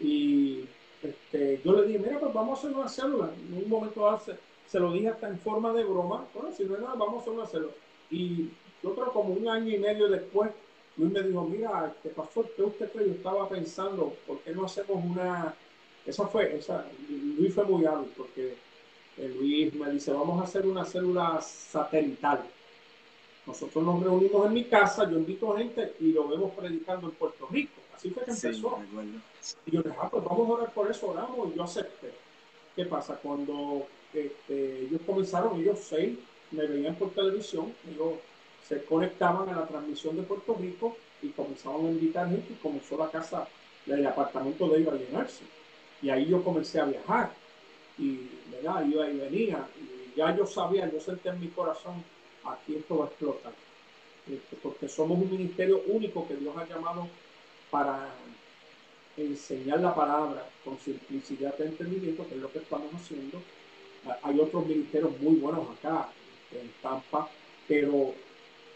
Y 0.01 0.65
este, 1.05 1.61
yo 1.65 1.73
le 1.73 1.87
dije, 1.87 1.99
mira, 1.99 2.19
pues 2.19 2.33
vamos 2.33 2.59
a 2.59 2.61
hacer 2.61 2.77
una 2.77 2.89
célula. 2.89 3.31
En 3.37 3.63
un 3.63 3.69
momento 3.69 4.05
dado 4.05 4.21
se, 4.67 4.81
lo 4.81 4.93
dije 4.93 5.09
hasta 5.09 5.29
en 5.29 5.39
forma 5.39 5.73
de 5.73 5.85
broma, 5.85 6.25
bueno, 6.35 6.51
si 6.57 6.65
no 6.65 6.75
es 6.75 6.81
nada, 6.81 6.95
vamos 6.95 7.19
a 7.19 7.21
hacer 7.21 7.33
una 7.33 7.47
célula. 7.47 7.73
Y 8.11 8.49
yo 8.83 8.95
creo 8.95 9.13
como 9.13 9.35
un 9.35 9.49
año 9.49 9.75
y 9.75 9.79
medio 9.79 10.09
después, 10.09 10.51
Luis 10.97 11.13
me 11.13 11.23
dijo, 11.23 11.45
mira, 11.45 11.95
¿qué 12.03 12.09
pasó? 12.11 12.45
¿Qué 12.57 12.63
usted 12.63 12.91
cree? 12.91 13.07
Yo 13.09 13.13
estaba 13.13 13.49
pensando, 13.49 14.15
¿por 14.27 14.39
qué 14.41 14.53
no 14.53 14.65
hacemos 14.65 15.05
una... 15.05 15.55
Esa 16.07 16.27
fue, 16.27 16.61
Luis 17.09 17.55
fue 17.55 17.65
muy 17.65 17.85
hábil 17.87 18.11
porque 18.17 18.55
eh, 19.17 19.35
Luis 19.39 19.75
me 19.75 19.91
dice, 19.91 20.13
vamos 20.13 20.41
a 20.41 20.45
hacer 20.45 20.67
una 20.67 20.85
célula 20.85 21.41
satelital. 21.41 22.45
Nosotros 23.47 23.85
nos 23.85 24.03
reunimos 24.03 24.47
en 24.47 24.53
mi 24.53 24.65
casa, 24.65 25.11
yo 25.11 25.19
invito 25.19 25.57
gente 25.57 25.95
y 26.01 26.13
lo 26.13 26.29
vemos 26.29 26.53
predicando 26.53 27.09
en 27.09 27.15
Puerto 27.15 27.47
Rico. 27.51 27.84
Así 27.95 28.11
fue 28.11 28.25
que 28.25 28.31
empezó. 28.31 28.79
y 29.67 29.71
yo 29.71 29.83
dije, 29.83 29.97
ah, 30.01 30.09
pues 30.11 30.25
vamos 30.25 30.49
a 30.49 30.53
orar 30.53 30.73
por 30.73 30.91
eso, 30.91 31.09
oramos, 31.09 31.51
y 31.53 31.57
yo 31.57 31.65
acepté. 31.65 32.13
¿Qué 32.75 32.85
pasa? 32.87 33.17
Cuando 33.23 33.87
este, 34.13 34.81
ellos 34.81 35.01
comenzaron, 35.07 35.61
ellos 35.61 35.79
seis 35.81 36.19
me 36.51 36.67
veían 36.67 36.95
por 36.97 37.11
televisión, 37.11 37.73
ellos 37.91 38.15
se 38.67 38.85
conectaban 38.85 39.49
a 39.49 39.61
la 39.61 39.67
transmisión 39.67 40.17
de 40.17 40.23
Puerto 40.23 40.55
Rico 40.55 40.97
y 41.23 41.29
comenzaban 41.31 41.87
a 41.87 41.91
invitar 41.91 42.29
gente 42.29 42.53
y 42.53 42.63
comenzó 42.63 42.97
la 42.97 43.11
casa, 43.11 43.47
el 43.87 44.07
apartamento 44.07 44.69
de 44.69 44.81
ellos 44.81 44.95
a 44.95 44.97
llenarse. 44.97 45.45
Y 46.03 46.11
ahí 46.11 46.27
yo 46.27 46.43
comencé 46.43 46.81
a 46.81 46.85
viajar 46.85 47.33
y 47.99 48.29
¿verdad? 48.51 48.87
iba 48.87 49.09
y 49.09 49.19
venía 49.19 49.67
y 49.77 50.17
ya 50.17 50.35
yo 50.37 50.47
sabía, 50.47 50.91
yo 50.91 51.01
sentí 51.01 51.29
en 51.29 51.41
mi 51.41 51.49
corazón, 51.49 52.03
aquí 52.45 52.77
esto 52.77 52.99
va 52.99 53.05
a 53.05 53.09
explotar. 53.09 53.53
Este, 54.27 54.57
porque 54.63 54.89
somos 54.89 55.19
un 55.19 55.31
ministerio 55.31 55.83
único 55.87 56.27
que 56.27 56.37
Dios 56.37 56.57
ha 56.57 56.67
llamado 56.67 57.09
para 57.75 58.09
enseñar 59.17 59.81
la 59.81 59.93
palabra 59.93 60.49
con 60.65 60.79
simplicidad 60.79 61.59
de 61.59 61.67
entendimiento, 61.67 62.25
que 62.29 62.37
es 62.37 62.41
lo 62.41 62.53
que 62.53 62.61
estamos 62.61 62.87
haciendo. 62.95 63.43
Hay 64.23 64.39
otros 64.39 64.65
ministerios 64.65 65.21
muy 65.21 65.35
buenos 65.41 65.67
acá, 65.77 66.09
en 66.53 66.71
Tampa, 66.81 67.29
pero 67.67 68.15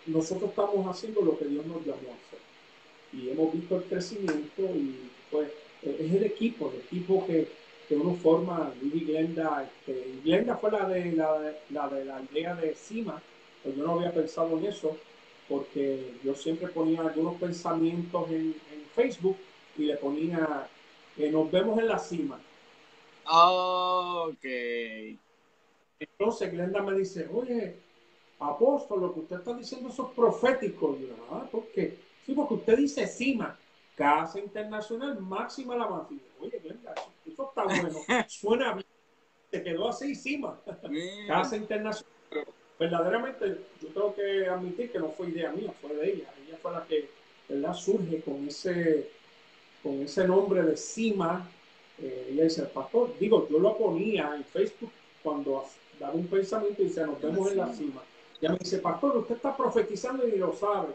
nosotros 0.07 0.51
estamos 0.51 0.85
haciendo 0.89 1.21
lo 1.21 1.39
que 1.39 1.45
Dios 1.45 1.65
nos 1.67 1.87
llamó 1.87 2.11
a 2.11 2.19
hacer. 2.19 2.41
Y 3.13 3.29
hemos 3.29 3.53
visto 3.53 3.77
el 3.77 3.85
crecimiento 3.85 4.63
y 4.63 5.09
pues 5.31 5.49
es 5.83 6.13
el 6.13 6.25
equipo, 6.25 6.73
el 6.75 6.81
equipo 6.81 7.25
que, 7.25 7.47
que 7.89 7.95
uno 7.95 8.17
forma, 8.17 8.73
y 8.83 9.05
Glenda. 9.05 9.63
Este, 9.63 10.13
Glenda 10.25 10.57
fue 10.57 10.73
la 10.73 10.89
de 10.89 11.13
la, 11.13 11.89
de 11.89 12.05
la 12.05 12.21
idea 12.33 12.57
de 12.57 12.75
Cima, 12.75 13.23
pues 13.63 13.77
yo 13.77 13.85
no 13.85 13.93
había 13.93 14.13
pensado 14.13 14.59
en 14.59 14.67
eso, 14.67 14.97
porque 15.49 16.15
yo 16.23 16.35
siempre 16.35 16.69
ponía 16.69 17.01
algunos 17.01 17.37
pensamientos 17.37 18.29
en, 18.31 18.55
en 18.68 18.68
Facebook 18.99 19.37
y 19.77 19.85
le 19.85 19.97
ponía, 19.97 20.69
que 21.17 21.31
nos 21.31 21.51
vemos 21.53 21.79
en 21.79 21.87
la 21.87 21.99
cima. 21.99 22.41
ok. 23.25 24.45
Entonces 26.01 26.51
Glenda 26.51 26.83
me 26.83 26.99
dice, 26.99 27.29
oye, 27.33 27.77
apóstol, 28.41 29.01
lo 29.01 29.15
que 29.15 29.21
usted 29.21 29.37
está 29.37 29.55
diciendo 29.55 29.89
eso 29.89 30.09
es 30.09 30.15
profético. 30.15 30.97
Y 30.99 31.07
yo, 31.07 31.15
ah, 31.31 31.47
¿por 31.51 31.67
qué? 31.69 31.97
Sí, 32.27 32.33
porque 32.35 32.55
usted 32.55 32.77
dice 32.77 33.07
cima, 33.07 33.57
Casa 33.95 34.41
Internacional 34.41 35.21
Máxima 35.21 35.75
Alabanza. 35.75 36.15
oye, 36.41 36.59
Glenda, 36.59 36.93
eso 37.25 37.49
está 37.49 37.65
bueno, 37.65 38.01
suena 38.29 38.75
bien. 38.75 38.87
Se 39.51 39.63
quedó 39.63 39.89
así, 39.89 40.15
cima. 40.15 40.59
Casa 41.29 41.57
Internacional. 41.57 42.13
Verdaderamente, 42.79 43.65
yo 43.81 43.89
tengo 43.89 44.15
que 44.15 44.47
admitir 44.47 44.91
que 44.93 44.99
no 44.99 45.11
fue 45.11 45.29
idea 45.29 45.51
mía, 45.51 45.73
fue 45.81 45.95
de 45.95 46.13
ella. 46.13 46.33
Ella 46.47 46.59
fue 46.61 46.73
la 46.73 46.85
que, 46.85 47.09
¿verdad? 47.49 47.75
Surge 47.75 48.21
con 48.21 48.47
ese 48.47 49.11
con 49.83 50.03
ese 50.03 50.27
nombre 50.27 50.63
de 50.63 50.77
Cima, 50.77 51.49
eh, 52.01 52.29
ella 52.31 52.45
dice, 52.45 52.63
pastor, 52.65 53.15
digo, 53.19 53.49
yo 53.51 53.59
lo 53.59 53.77
ponía 53.77 54.35
en 54.37 54.45
Facebook 54.45 54.91
cuando 55.23 55.65
daba 55.99 56.15
un 56.15 56.27
pensamiento 56.27 56.83
y 56.83 56.87
dice, 56.87 57.05
nos 57.05 57.21
vemos 57.21 57.51
en 57.51 57.59
la 57.59 57.73
cima. 57.73 58.03
Ella 58.41 58.53
me 58.53 58.59
dice, 58.59 58.79
pastor, 58.79 59.17
usted 59.17 59.37
está 59.37 59.57
profetizando 59.57 60.27
y 60.27 60.37
lo 60.37 60.53
sabe. 60.53 60.95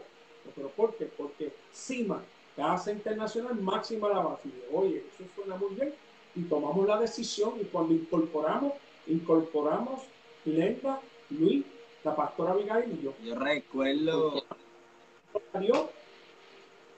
¿Pero 0.54 0.68
por 0.70 0.94
qué? 0.96 1.06
Porque 1.06 1.52
CIMA, 1.74 2.22
Casa 2.56 2.92
Internacional 2.92 3.54
Máxima. 3.56 4.08
Y 4.44 4.74
oye, 4.74 5.04
eso 5.14 5.24
suena 5.34 5.56
muy 5.56 5.74
bien. 5.74 5.92
Y 6.34 6.42
tomamos 6.42 6.86
la 6.86 7.00
decisión 7.00 7.54
y 7.60 7.64
cuando 7.64 7.94
incorporamos, 7.94 8.72
incorporamos 9.06 10.02
Lenda, 10.44 11.00
Luis, 11.30 11.64
la 12.02 12.16
pastora 12.16 12.52
Abigail 12.52 12.98
y 12.98 13.04
yo. 13.04 13.14
Yo 13.22 13.34
recuerdo. 13.38 14.42
Dios, 15.60 15.86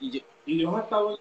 y, 0.00 0.10
yo, 0.10 0.20
y 0.44 0.58
Dios 0.58 0.74
ha 0.74 0.80
estado 0.80 1.18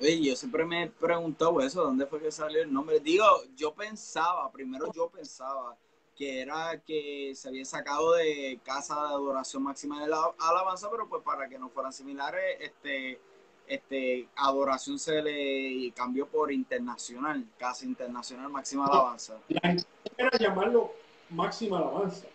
Oye, 0.00 0.20
yo 0.20 0.36
siempre 0.36 0.64
me 0.64 0.84
he 0.84 0.86
preguntado 0.88 1.60
eso, 1.60 1.82
¿dónde 1.82 2.06
fue 2.06 2.20
que 2.20 2.32
salió 2.32 2.62
el 2.62 2.72
nombre? 2.72 3.00
Digo, 3.00 3.24
yo 3.56 3.72
pensaba, 3.72 4.50
primero 4.50 4.92
yo 4.92 5.08
pensaba 5.08 5.76
que 6.16 6.40
era 6.40 6.80
que 6.84 7.32
se 7.34 7.48
había 7.48 7.64
sacado 7.64 8.12
de 8.14 8.58
Casa 8.64 8.94
de 8.94 9.08
Adoración 9.08 9.62
Máxima 9.62 10.02
de 10.02 10.08
la 10.08 10.32
Alabanza, 10.38 10.90
pero 10.90 11.08
pues 11.08 11.22
para 11.22 11.48
que 11.48 11.58
no 11.58 11.68
fueran 11.68 11.92
similares, 11.92 12.58
este, 12.60 13.20
este, 13.66 14.28
Adoración 14.36 14.98
se 14.98 15.22
le 15.22 15.92
cambió 15.92 16.26
por 16.26 16.52
Internacional, 16.52 17.46
Casa 17.58 17.86
Internacional 17.86 18.50
Máxima 18.50 18.86
Alabanza. 18.86 19.38
La 19.48 19.60
gente 19.60 19.84
era 20.16 20.36
llamarlo 20.38 20.92
Máxima 21.30 21.78
Alabanza, 21.78 22.26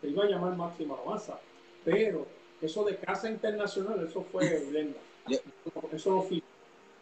se 0.00 0.08
iba 0.08 0.24
a 0.24 0.28
llamar 0.28 0.56
Máxima 0.56 0.94
Alabanza, 0.94 1.38
pero 1.84 2.26
eso 2.60 2.84
de 2.84 2.96
Casa 2.96 3.30
Internacional, 3.30 4.06
eso 4.06 4.24
fue 4.30 4.48
Glenda. 4.70 4.98
Eso 5.92 6.10
lo 6.10 6.22
fui. 6.22 6.42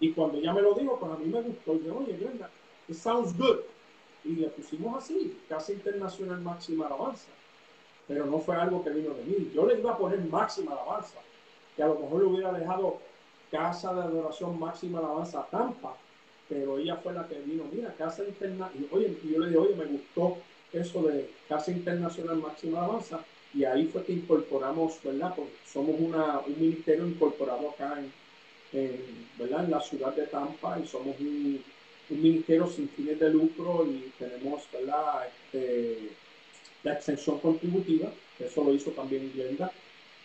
Y 0.00 0.12
cuando 0.12 0.38
ella 0.38 0.52
me 0.52 0.62
lo 0.62 0.74
dijo, 0.74 0.98
pues 0.98 1.12
a 1.12 1.16
mí 1.16 1.26
me 1.26 1.42
gustó. 1.42 1.74
Y 1.74 1.84
yo, 1.84 1.98
oye, 1.98 2.16
Glenda, 2.16 2.50
it 2.88 2.96
sounds 2.96 3.36
good. 3.36 3.60
Y 4.24 4.36
le 4.36 4.48
pusimos 4.48 5.02
así, 5.02 5.38
Casa 5.48 5.72
Internacional 5.72 6.40
Máxima 6.40 6.86
Alabanza. 6.86 7.28
Pero 8.08 8.26
no 8.26 8.38
fue 8.38 8.56
algo 8.56 8.82
que 8.82 8.90
vino 8.90 9.14
de 9.14 9.24
mí. 9.24 9.50
Yo 9.54 9.66
le 9.66 9.78
iba 9.78 9.92
a 9.92 9.98
poner 9.98 10.20
Máxima 10.20 10.72
Alabanza, 10.72 11.18
que 11.76 11.82
a 11.82 11.86
lo 11.86 11.98
mejor 11.98 12.20
le 12.20 12.26
hubiera 12.26 12.52
dejado 12.52 12.98
Casa 13.50 13.94
de 13.94 14.02
Adoración 14.02 14.58
Máxima 14.58 14.98
Alabanza 14.98 15.46
Tampa, 15.50 15.96
pero 16.48 16.78
ella 16.78 16.96
fue 16.96 17.12
la 17.12 17.26
que 17.26 17.38
vino, 17.40 17.64
mira, 17.72 17.94
Casa 17.96 18.24
Internacional. 18.24 18.70
Y, 18.74 18.94
oye, 18.94 19.18
y 19.22 19.32
yo 19.32 19.38
le 19.40 19.46
dije, 19.46 19.58
oye, 19.58 19.74
me 19.76 19.84
gustó 19.86 20.38
eso 20.72 21.02
de 21.02 21.30
Casa 21.48 21.70
Internacional 21.70 22.36
Máxima 22.36 22.78
Alabanza 22.78 23.24
y 23.54 23.64
ahí 23.64 23.86
fue 23.86 24.04
que 24.04 24.12
incorporamos, 24.12 24.98
¿verdad? 25.02 25.34
Porque 25.36 25.52
somos 25.70 25.96
una, 25.98 26.40
un 26.40 26.58
ministerio 26.58 27.06
incorporado 27.06 27.70
acá 27.70 28.00
en, 28.72 29.26
¿verdad? 29.38 29.64
en 29.64 29.70
la 29.70 29.80
ciudad 29.80 30.14
de 30.14 30.26
Tampa 30.26 30.78
y 30.82 30.86
somos 30.86 31.18
un, 31.20 31.62
un, 32.08 32.22
ministerio 32.22 32.66
sin 32.66 32.88
fines 32.88 33.20
de 33.20 33.30
lucro 33.30 33.86
y 33.86 34.12
tenemos 34.18 34.62
¿verdad? 34.72 35.26
Este, 35.26 36.10
la 36.82 36.94
extensión 36.94 37.38
contributiva, 37.40 38.10
eso 38.38 38.64
lo 38.64 38.74
hizo 38.74 38.90
también 38.92 39.30
Glenda. 39.34 39.70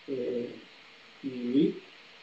Eh, 0.08 0.56
y, 1.24 1.76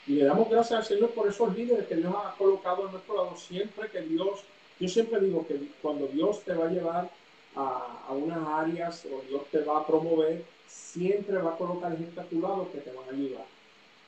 y, 0.06 0.12
le 0.14 0.24
damos 0.24 0.48
gracias 0.48 0.80
al 0.80 0.86
Señor 0.86 1.10
por 1.10 1.28
esos 1.28 1.54
líderes 1.54 1.86
que 1.86 1.96
Dios 1.96 2.14
ha 2.16 2.34
colocado 2.36 2.88
a 2.88 2.92
nuestro 2.92 3.16
lado. 3.16 3.36
Siempre 3.36 3.90
que 3.90 4.00
Dios, 4.00 4.40
yo 4.80 4.88
siempre 4.88 5.20
digo 5.20 5.46
que 5.46 5.60
cuando 5.82 6.06
Dios 6.08 6.42
te 6.44 6.54
va 6.54 6.66
a 6.66 6.70
llevar 6.70 7.10
a, 7.54 8.06
a 8.08 8.12
unas 8.12 8.48
áreas 8.48 9.06
o 9.06 9.22
Dios 9.28 9.42
te 9.50 9.60
va 9.60 9.80
a 9.80 9.86
promover, 9.86 10.42
siempre 10.66 11.38
va 11.38 11.54
a 11.54 11.58
colocar 11.58 11.96
gente 11.96 12.20
a 12.20 12.24
tu 12.24 12.40
lado 12.40 12.70
que 12.70 12.78
te 12.78 12.92
van 12.92 13.08
a 13.08 13.12
ayudar. 13.12 13.46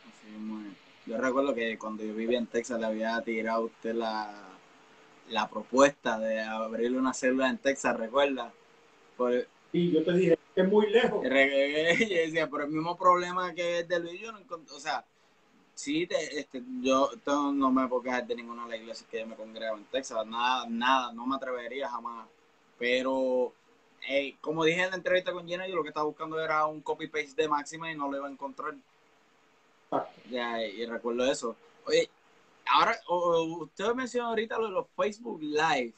Así 0.08 0.76
Yo 1.06 1.18
recuerdo 1.18 1.54
que 1.54 1.78
cuando 1.78 2.04
yo 2.04 2.14
vivía 2.14 2.38
en 2.38 2.46
Texas 2.46 2.78
le 2.80 2.86
había 2.86 3.20
tirado 3.22 3.62
a 3.62 3.66
usted 3.66 3.94
la, 3.94 4.48
la 5.30 5.48
propuesta 5.48 6.18
de 6.18 6.40
abrirle 6.40 6.98
una 6.98 7.14
célula 7.14 7.48
en 7.48 7.58
Texas, 7.58 7.96
¿recuerda? 7.96 8.52
Por, 9.16 9.46
y 9.72 9.90
yo 9.92 10.04
te 10.04 10.12
dije 10.12 10.38
que 10.54 10.60
es 10.62 10.68
muy 10.68 10.88
lejos. 10.90 11.22
Decía, 11.22 12.48
por 12.48 12.62
el 12.62 12.68
mismo 12.68 12.96
problema 12.96 13.52
que 13.54 13.80
es 13.80 13.88
de 13.88 14.00
Luis, 14.00 14.20
yo 14.20 14.32
no 14.32 14.38
o 14.74 14.80
sea, 14.80 15.04
sí, 15.74 16.08
este, 16.10 16.62
yo 16.80 17.10
no 17.26 17.70
me 17.70 17.86
puedo 17.88 18.02
quejar 18.02 18.26
de 18.26 18.36
ninguna 18.36 18.64
de 18.64 18.70
las 18.70 18.80
iglesias 18.80 19.08
que 19.10 19.20
yo 19.20 19.26
me 19.26 19.36
congrego 19.36 19.76
en 19.76 19.84
Texas, 19.84 20.26
nada, 20.26 20.66
nada, 20.68 21.12
no 21.12 21.26
me 21.26 21.36
atrevería 21.36 21.88
jamás, 21.88 22.26
pero 22.78 23.52
como 24.40 24.64
dije 24.64 24.82
en 24.82 24.90
la 24.90 24.96
entrevista 24.96 25.32
con 25.32 25.46
Jenna, 25.46 25.66
yo 25.66 25.76
lo 25.76 25.82
que 25.82 25.88
estaba 25.88 26.06
buscando 26.06 26.40
era 26.40 26.66
un 26.66 26.80
copy-paste 26.80 27.42
de 27.42 27.48
Máxima 27.48 27.90
y 27.90 27.96
no 27.96 28.10
lo 28.10 28.16
iba 28.16 28.28
a 28.28 28.30
encontrar. 28.30 28.74
Ya, 30.30 30.62
y 30.62 30.84
recuerdo 30.86 31.30
eso. 31.30 31.56
Oye, 31.86 32.08
ahora, 32.66 32.98
usted 33.08 33.94
mencionó 33.94 34.28
ahorita 34.28 34.58
lo 34.58 34.66
de 34.66 34.72
los 34.72 34.86
Facebook 34.96 35.40
Live. 35.42 35.92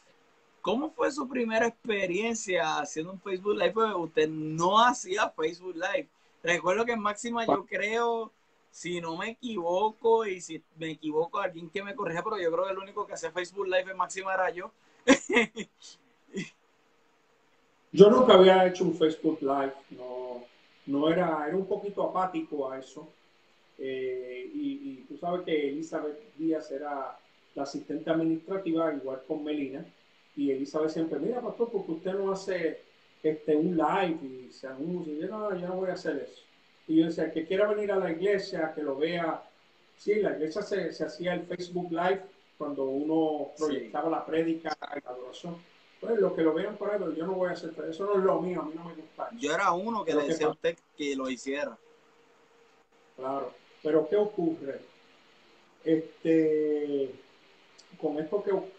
¿Cómo 0.60 0.90
fue 0.90 1.10
su 1.10 1.28
primera 1.28 1.66
experiencia 1.66 2.78
haciendo 2.78 3.12
un 3.12 3.20
Facebook 3.20 3.56
Live? 3.56 3.72
Porque 3.72 3.94
usted 3.94 4.28
no 4.28 4.78
hacía 4.84 5.30
Facebook 5.30 5.74
Live. 5.74 6.08
Recuerdo 6.42 6.84
que 6.84 6.92
en 6.92 7.00
Máxima 7.00 7.46
yo 7.46 7.64
creo, 7.64 8.32
si 8.70 9.00
no 9.00 9.16
me 9.16 9.30
equivoco, 9.30 10.26
y 10.26 10.40
si 10.40 10.62
me 10.76 10.90
equivoco, 10.90 11.38
alguien 11.38 11.70
que 11.70 11.82
me 11.82 11.94
corrija, 11.94 12.22
pero 12.22 12.38
yo 12.38 12.50
creo 12.52 12.64
que 12.64 12.72
el 12.72 12.78
único 12.78 13.06
que 13.06 13.14
hacía 13.14 13.32
Facebook 13.32 13.66
Live 13.66 13.90
en 13.90 13.96
Máxima 13.96 14.34
era 14.34 14.50
yo. 14.50 14.70
Yo 17.92 18.10
nunca 18.10 18.34
había 18.34 18.66
hecho 18.66 18.84
un 18.84 18.94
Facebook 18.94 19.38
Live, 19.40 19.72
no, 19.90 20.44
no 20.86 21.10
era, 21.10 21.46
era 21.46 21.56
un 21.56 21.66
poquito 21.66 22.02
apático 22.02 22.70
a 22.70 22.78
eso. 22.78 23.08
Eh, 23.78 24.50
y, 24.52 25.04
tú 25.08 25.16
sabes 25.16 25.42
que 25.42 25.68
Elizabeth 25.70 26.34
Díaz 26.36 26.70
era 26.70 27.16
la 27.54 27.62
asistente 27.62 28.10
administrativa, 28.10 28.92
igual 28.92 29.22
con 29.26 29.42
Melina, 29.42 29.84
y 30.36 30.50
Elizabeth 30.50 30.90
siempre, 30.90 31.18
mira, 31.18 31.40
pastor, 31.40 31.70
porque 31.70 31.92
usted 31.92 32.14
no 32.14 32.32
hace 32.32 32.82
este, 33.22 33.56
un 33.56 33.76
live 33.76 34.18
y 34.22 34.52
se 34.52 34.66
anuncia, 34.66 35.12
y 35.12 35.20
yo 35.20 35.28
no, 35.28 35.56
yo 35.56 35.68
no 35.68 35.76
voy 35.76 35.90
a 35.90 35.94
hacer 35.94 36.28
eso. 36.28 36.42
Y 36.86 36.96
yo 36.96 37.06
decía, 37.06 37.32
que 37.32 37.46
quiera 37.46 37.68
venir 37.68 37.92
a 37.92 37.96
la 37.96 38.10
iglesia, 38.10 38.72
que 38.74 38.82
lo 38.82 38.96
vea. 38.96 39.42
Sí, 39.96 40.16
la 40.16 40.32
iglesia 40.32 40.62
se, 40.62 40.92
se 40.92 41.04
hacía 41.04 41.34
el 41.34 41.42
Facebook 41.42 41.90
Live 41.90 42.22
cuando 42.56 42.84
uno 42.84 43.48
proyectaba 43.56 44.10
la 44.10 44.26
prédica 44.26 44.76
la 44.80 45.10
adoración 45.10 45.56
pues 46.00 46.18
los 46.18 46.32
que 46.32 46.42
lo 46.42 46.54
vean 46.54 46.76
por 46.76 46.90
ahí, 46.90 46.96
pero 46.98 47.12
yo 47.12 47.26
no 47.26 47.34
voy 47.34 47.48
a 47.50 47.52
hacer 47.52 47.72
eso, 47.88 48.06
no 48.06 48.18
es 48.18 48.24
lo 48.24 48.40
mío, 48.40 48.60
a 48.62 48.64
mí 48.64 48.72
no 48.74 48.84
me 48.84 48.94
gusta. 48.94 49.28
Yo 49.38 49.52
era 49.52 49.72
uno 49.72 50.04
que 50.04 50.14
le 50.14 50.24
decía 50.24 50.46
a 50.46 50.50
usted 50.50 50.76
que 50.96 51.16
lo 51.16 51.28
hiciera. 51.28 51.76
Claro, 53.16 53.52
pero 53.82 54.08
¿qué 54.08 54.16
ocurre? 54.16 54.80
Este, 55.84 57.10
con 58.00 58.18
esto 58.18 58.44
que, 58.44 58.78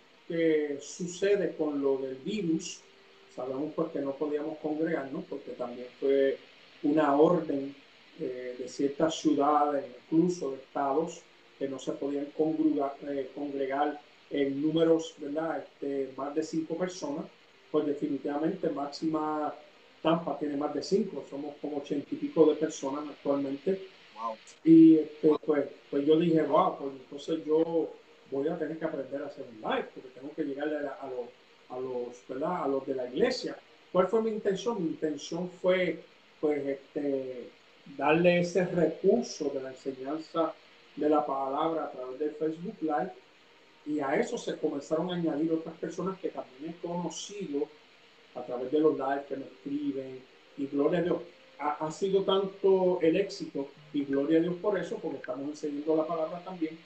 sucede 0.80 1.56
con 1.56 1.82
lo 1.82 1.98
del 1.98 2.16
virus, 2.18 2.82
sabemos 3.36 3.74
pues 3.76 3.90
que 3.90 4.00
no 4.00 4.14
podíamos 4.14 4.60
congregarnos 4.60 5.26
porque 5.26 5.52
también 5.52 5.88
fue 6.00 6.38
una 6.84 7.16
orden 7.16 7.76
eh, 8.20 8.56
de 8.58 8.70
ciertas 8.70 9.16
ciudades, 9.16 9.86
incluso 10.04 10.52
de 10.52 10.58
estados, 10.58 11.22
que 11.58 11.68
no 11.68 11.80
se 11.80 11.94
podían 11.94 12.26
congregar, 12.38 12.96
eh, 13.08 13.32
congregar 13.34 14.00
en 14.30 14.62
números, 14.62 15.16
¿verdad? 15.18 15.60
Este, 15.60 16.14
más 16.16 16.36
de 16.36 16.44
cinco 16.44 16.76
personas, 16.78 17.26
pues 17.72 17.86
definitivamente 17.86 18.70
Máxima 18.70 19.54
Tampa 20.02 20.38
tiene 20.40 20.56
más 20.56 20.74
de 20.74 20.84
cinco, 20.84 21.26
somos 21.30 21.56
como 21.62 21.78
ochenta 21.78 22.08
y 22.12 22.18
pico 22.18 22.46
de 22.46 22.56
personas 22.56 23.04
actualmente. 23.10 23.88
Y 24.64 24.98
este, 24.98 25.32
pues, 25.46 25.66
pues 25.90 26.06
yo 26.06 26.18
dije, 26.20 26.42
wow, 26.44 26.78
pues 26.78 26.92
entonces 26.94 27.46
yo 27.46 27.90
voy 28.30 28.48
a 28.48 28.58
tener 28.58 28.78
que 28.78 28.86
aprender 28.86 29.24
a 29.24 29.28
hacer 29.28 29.46
un 29.50 29.62
live, 29.62 29.88
porque 29.94 30.10
tengo 30.10 30.34
que 30.36 30.44
llegarle 30.44 30.78
a, 30.78 31.08
los, 31.08 31.30
a, 31.70 31.80
los, 31.80 32.28
¿verdad? 32.28 32.64
a 32.64 32.68
los 32.68 32.86
de 32.86 32.96
la 32.96 33.08
iglesia. 33.08 33.58
¿Cuál 33.92 34.08
fue 34.08 34.22
mi 34.22 34.30
intención? 34.30 34.84
Mi 34.84 34.90
intención 34.90 35.50
fue, 35.62 36.04
pues, 36.40 36.66
este, 36.66 37.50
darle 37.98 38.42
ese 38.42 38.66
recurso 38.66 39.50
de 39.54 39.64
la 39.64 39.70
enseñanza 39.70 40.54
de 40.96 41.10
la 41.10 41.26
palabra 41.26 41.86
a 41.86 41.92
través 41.92 42.20
de 42.20 42.30
Facebook 42.32 42.76
Live 42.82 43.14
y 43.90 44.00
a 44.02 44.16
eso 44.16 44.38
se 44.38 44.56
comenzaron 44.58 45.10
a 45.10 45.16
añadir 45.16 45.52
otras 45.52 45.76
personas 45.78 46.20
que 46.20 46.30
también 46.30 46.76
he 46.76 46.88
conocido 46.88 47.68
a 48.36 48.44
través 48.44 48.72
de 48.72 48.80
los 48.80 48.94
lives 48.94 49.26
que 49.28 49.36
me 49.36 49.46
escriben 49.46 50.20
y 50.58 50.68
gloria 50.68 51.00
a 51.00 51.02
Dios. 51.02 51.18
Ha, 51.58 51.88
ha, 51.88 51.92
sido 51.92 52.22
tanto 52.22 53.00
el 53.02 53.16
éxito 53.18 53.68
y 53.92 54.06
gloria 54.06 54.38
a 54.38 54.42
Dios 54.42 54.56
por 54.62 54.78
eso, 54.78 54.98
porque 54.98 55.18
estamos 55.18 55.50
enseñando 55.50 55.96
la 55.96 56.06
palabra 56.06 56.40
también, 56.44 56.78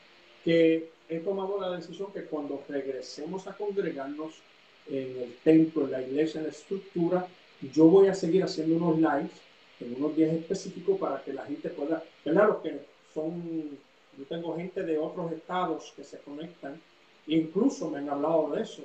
que 0.46 0.90
he 1.10 1.20
tomado 1.20 1.60
la 1.60 1.76
decisión 1.76 2.14
que 2.14 2.24
cuando 2.24 2.64
regresemos 2.70 3.48
a 3.48 3.58
congregarnos 3.58 4.36
en 4.90 5.24
el 5.24 5.36
templo, 5.44 5.84
en 5.84 5.92
la 5.92 6.02
iglesia, 6.02 6.40
en 6.40 6.46
la 6.46 6.54
estructura, 6.54 7.28
yo 7.74 7.86
voy 7.86 8.08
a 8.08 8.14
seguir 8.14 8.44
haciendo 8.44 8.78
unos 8.78 8.98
lives 8.98 9.32
en 9.82 9.96
unos 9.96 10.16
días 10.16 10.34
específicos 10.34 10.98
para 10.98 11.22
que 11.22 11.34
la 11.34 11.46
gente 11.46 11.70
pueda, 11.70 12.02
¿verdad? 12.24 12.48
Los 12.48 12.58
que 12.62 12.80
son, 13.14 13.78
yo 14.18 14.26
tengo 14.30 14.56
gente 14.56 14.84
de 14.84 14.98
otros 14.98 15.34
estados 15.34 15.94
que 15.98 16.06
se 16.06 16.20
conectan, 16.20 16.80
incluso 17.28 17.90
me 17.90 18.00
han 18.00 18.10
hablado 18.10 18.52
de 18.52 18.64
eso. 18.64 18.84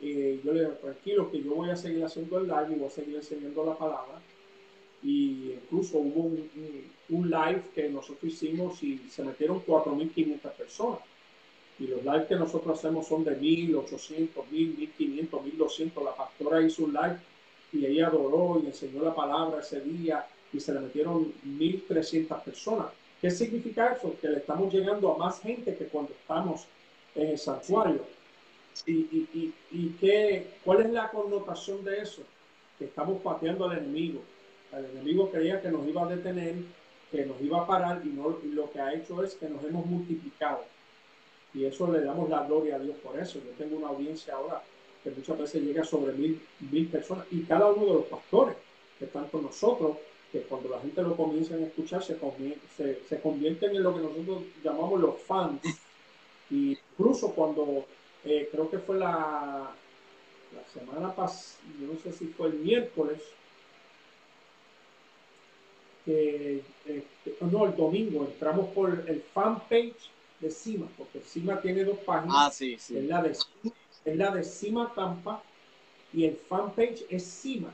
Y 0.00 0.40
yo 0.42 0.52
le 0.52 0.60
digo, 0.60 0.72
tranquilo, 0.74 1.30
que 1.30 1.42
yo 1.42 1.54
voy 1.54 1.70
a 1.70 1.76
seguir 1.76 2.04
haciendo 2.04 2.38
el 2.38 2.46
live 2.46 2.68
y 2.70 2.78
voy 2.78 2.86
a 2.86 2.90
seguir 2.90 3.16
enseñando 3.16 3.64
la 3.64 3.76
palabra. 3.76 4.20
Y 5.02 5.52
incluso 5.52 5.98
hubo 5.98 6.22
un, 6.22 6.50
un, 7.10 7.30
live 7.30 7.62
que 7.74 7.88
nosotros 7.88 8.32
hicimos 8.32 8.82
y 8.82 8.98
se 9.10 9.22
metieron 9.22 9.64
4.500 9.64 10.38
personas. 10.52 11.00
Y 11.78 11.86
los 11.86 12.04
lives 12.04 12.26
que 12.26 12.36
nosotros 12.36 12.78
hacemos 12.78 13.06
son 13.06 13.24
de 13.24 13.38
1.800, 13.38 14.28
1.000, 14.50 14.90
1.500, 14.98 15.30
1.200. 15.30 16.04
La 16.04 16.16
pastora 16.16 16.62
hizo 16.62 16.84
un 16.84 16.92
live 16.92 17.18
y 17.72 17.86
ella 17.86 18.08
adoró 18.08 18.60
y 18.62 18.66
enseñó 18.66 19.02
la 19.02 19.14
palabra 19.14 19.60
ese 19.60 19.80
día 19.80 20.26
y 20.52 20.60
se 20.60 20.72
le 20.72 20.80
metieron 20.80 21.32
1.300 21.44 22.42
personas. 22.42 22.86
¿Qué 23.20 23.30
significa 23.30 23.92
eso? 23.92 24.14
Que 24.20 24.28
le 24.28 24.38
estamos 24.38 24.72
llegando 24.72 25.12
a 25.12 25.18
más 25.18 25.40
gente 25.40 25.76
que 25.76 25.86
cuando 25.86 26.12
estamos 26.12 26.66
en 27.18 27.30
el 27.30 27.38
santuario. 27.38 28.04
¿Y, 28.86 28.92
y, 28.92 29.54
y, 29.72 29.96
qué, 30.00 30.46
cuál 30.64 30.82
es 30.82 30.90
la 30.90 31.10
connotación 31.10 31.84
de 31.84 31.98
eso? 31.98 32.22
Que 32.78 32.84
estamos 32.84 33.20
pateando 33.22 33.68
al 33.68 33.78
enemigo. 33.78 34.20
El 34.72 34.84
enemigo 34.84 35.30
creía 35.30 35.60
que 35.60 35.70
nos 35.70 35.86
iba 35.86 36.04
a 36.04 36.08
detener, 36.08 36.54
que 37.10 37.26
nos 37.26 37.40
iba 37.40 37.62
a 37.62 37.66
parar 37.66 38.02
y, 38.04 38.08
no, 38.08 38.38
y 38.44 38.48
lo 38.48 38.70
que 38.70 38.80
ha 38.80 38.94
hecho 38.94 39.22
es 39.24 39.34
que 39.34 39.48
nos 39.48 39.64
hemos 39.64 39.84
multiplicado. 39.86 40.64
Y 41.54 41.64
eso 41.64 41.90
le 41.90 42.02
damos 42.02 42.28
la 42.30 42.44
gloria 42.46 42.76
a 42.76 42.78
Dios 42.78 42.96
por 43.02 43.18
eso. 43.18 43.40
Yo 43.44 43.50
tengo 43.58 43.78
una 43.78 43.88
audiencia 43.88 44.34
ahora 44.34 44.62
que 45.02 45.10
muchas 45.10 45.38
veces 45.38 45.62
llega 45.62 45.82
sobre 45.82 46.12
mil, 46.12 46.40
mil 46.70 46.86
personas 46.86 47.26
y 47.30 47.42
cada 47.42 47.66
uno 47.68 47.86
de 47.86 47.94
los 47.94 48.04
pastores 48.04 48.56
que 48.98 49.06
están 49.06 49.26
con 49.28 49.42
nosotros, 49.42 49.96
que 50.30 50.42
cuando 50.42 50.68
la 50.68 50.80
gente 50.80 51.02
lo 51.02 51.16
comienza 51.16 51.54
a 51.54 51.58
escuchar, 51.58 52.02
se, 52.02 52.16
se, 52.76 53.00
se 53.08 53.20
convierten 53.20 53.74
en 53.74 53.82
lo 53.82 53.94
que 53.94 54.02
nosotros 54.02 54.42
llamamos 54.62 55.00
los 55.00 55.20
fans. 55.22 55.60
Y 56.50 56.78
incluso 56.92 57.32
cuando 57.32 57.86
eh, 58.24 58.48
creo 58.50 58.70
que 58.70 58.78
fue 58.78 58.98
la, 58.98 59.70
la 60.54 60.80
semana 60.80 61.14
pasada, 61.14 61.58
no 61.80 61.98
sé 62.00 62.12
si 62.12 62.26
fue 62.26 62.48
el 62.48 62.54
miércoles, 62.54 63.20
que, 66.04 66.62
este, 66.86 67.36
no, 67.40 67.66
el 67.66 67.76
domingo 67.76 68.24
entramos 68.24 68.68
por 68.70 69.04
el 69.06 69.22
fanpage 69.34 70.10
de 70.40 70.50
CIMA, 70.50 70.86
porque 70.96 71.20
CIMA 71.20 71.60
tiene 71.60 71.84
dos 71.84 71.98
páginas. 71.98 72.36
Ah, 72.38 72.50
sí, 72.50 72.76
sí. 72.78 72.96
Es 72.96 73.04
la 73.04 73.22
de 73.22 73.36
es 74.04 74.16
la 74.16 74.30
de 74.30 74.42
Cima 74.42 74.92
Tampa 74.94 75.42
y 76.12 76.24
el 76.24 76.36
fanpage 76.48 77.04
es 77.10 77.24
Cima. 77.24 77.72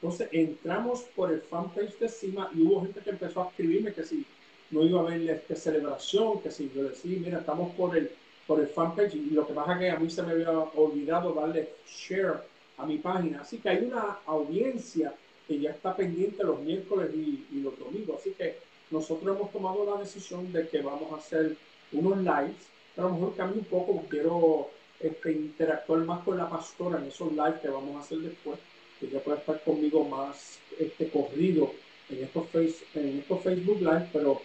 Entonces 0.00 0.28
entramos 0.32 1.02
por 1.14 1.30
el 1.30 1.40
fanpage 1.40 1.98
de 1.98 2.08
Cima 2.08 2.50
y 2.54 2.62
hubo 2.62 2.82
gente 2.82 3.00
que 3.00 3.10
empezó 3.10 3.42
a 3.42 3.48
escribirme 3.48 3.92
que 3.92 4.02
si 4.02 4.26
no 4.70 4.82
iba 4.82 5.00
a 5.00 5.04
haber 5.04 5.30
esta 5.30 5.54
celebración, 5.54 6.40
que 6.42 6.50
si 6.50 6.70
yo 6.74 6.84
decía, 6.84 7.18
mira, 7.20 7.38
estamos 7.38 7.74
por 7.76 7.96
el, 7.96 8.10
por 8.46 8.60
el 8.60 8.68
fanpage 8.68 9.14
y 9.14 9.30
lo 9.30 9.46
que 9.46 9.54
pasa 9.54 9.72
es 9.74 9.78
que 9.78 9.90
a 9.90 9.98
mí 9.98 10.08
se 10.08 10.22
me 10.22 10.32
había 10.32 10.50
olvidado 10.50 11.32
darle 11.32 11.70
share 11.86 12.42
a 12.78 12.86
mi 12.86 12.98
página. 12.98 13.40
Así 13.40 13.58
que 13.58 13.68
hay 13.68 13.84
una 13.84 14.18
audiencia 14.26 15.14
que 15.46 15.58
ya 15.58 15.70
está 15.70 15.94
pendiente 15.96 16.44
los 16.44 16.60
miércoles 16.60 17.10
y, 17.14 17.46
y 17.52 17.60
los 17.60 17.78
domingos. 17.78 18.20
Así 18.20 18.30
que 18.32 18.58
nosotros 18.90 19.36
hemos 19.36 19.50
tomado 19.52 19.84
la 19.84 20.00
decisión 20.00 20.52
de 20.52 20.68
que 20.68 20.80
vamos 20.80 21.12
a 21.12 21.16
hacer 21.16 21.56
unos 21.92 22.18
lives, 22.18 22.56
pero 22.94 23.08
a 23.08 23.10
lo 23.10 23.16
mejor 23.16 23.36
cambio 23.36 23.60
un 23.60 23.66
poco, 23.66 24.04
quiero 24.08 24.70
este, 25.00 25.32
interactuar 25.32 26.00
más 26.00 26.24
con 26.24 26.38
la 26.38 26.48
pastora 26.48 26.98
en 26.98 27.06
esos 27.06 27.32
live 27.32 27.60
que 27.60 27.68
vamos 27.68 27.96
a 27.96 28.00
hacer 28.00 28.18
después, 28.18 28.58
que 28.98 29.06
ella 29.06 29.22
puede 29.22 29.38
estar 29.38 29.62
conmigo 29.62 30.04
más 30.04 30.58
este, 30.78 31.08
corrido 31.10 31.72
en 32.08 32.24
estos, 32.24 32.46
face, 32.48 32.76
en 32.94 33.18
estos 33.18 33.42
Facebook 33.42 33.80
Live, 33.80 34.08
pero 34.12 34.40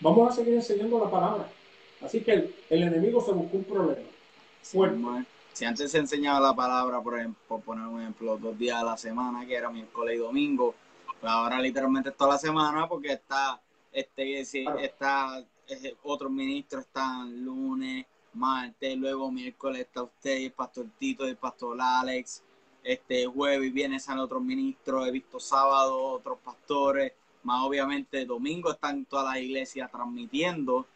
vamos 0.00 0.30
a 0.30 0.36
seguir 0.36 0.54
enseñando 0.54 0.98
la 0.98 1.10
palabra. 1.10 1.48
Así 2.04 2.20
que 2.22 2.54
el, 2.68 2.82
enemigo 2.82 3.20
se 3.20 3.32
buscó 3.32 3.58
un 3.58 3.64
problema. 3.64 5.26
si 5.52 5.64
antes 5.64 5.90
se 5.90 5.98
enseñaba 5.98 6.40
la 6.40 6.54
palabra, 6.54 7.00
por 7.00 7.18
ejemplo, 7.18 7.40
por 7.46 7.60
poner 7.62 7.86
un 7.86 8.00
ejemplo, 8.00 8.36
dos 8.38 8.58
días 8.58 8.80
a 8.80 8.84
la 8.84 8.96
semana, 8.96 9.46
que 9.46 9.54
era 9.54 9.70
miércoles 9.70 10.16
y 10.16 10.18
domingo, 10.18 10.74
pues 11.20 11.32
ahora 11.32 11.60
literalmente 11.60 12.10
toda 12.10 12.32
la 12.32 12.38
semana, 12.38 12.88
porque 12.88 13.12
está, 13.12 13.60
este, 13.92 14.40
está, 14.40 15.44
eh, 15.68 15.94
otros 16.02 16.30
ministros 16.30 16.84
están 16.86 17.44
lunes, 17.44 18.06
martes, 18.34 18.96
luego 18.96 19.30
miércoles 19.30 19.82
está 19.82 20.02
usted 20.02 20.38
y 20.38 20.44
el 20.46 20.52
pastor 20.52 20.86
Tito 20.98 21.26
y 21.26 21.30
el 21.30 21.36
pastor 21.36 21.78
Alex, 21.80 22.42
este 22.82 23.26
jueves 23.26 23.72
viene 23.72 24.00
San 24.00 24.18
otros 24.18 24.42
ministros, 24.42 25.06
he 25.06 25.10
visto 25.10 25.38
sábado 25.38 26.02
otros 26.02 26.38
pastores, 26.38 27.12
más 27.44 27.62
obviamente 27.62 28.24
domingo 28.24 28.72
están 28.72 29.04
todas 29.04 29.34
las 29.34 29.42
iglesias 29.42 29.90
transmitiendo, 29.90 30.86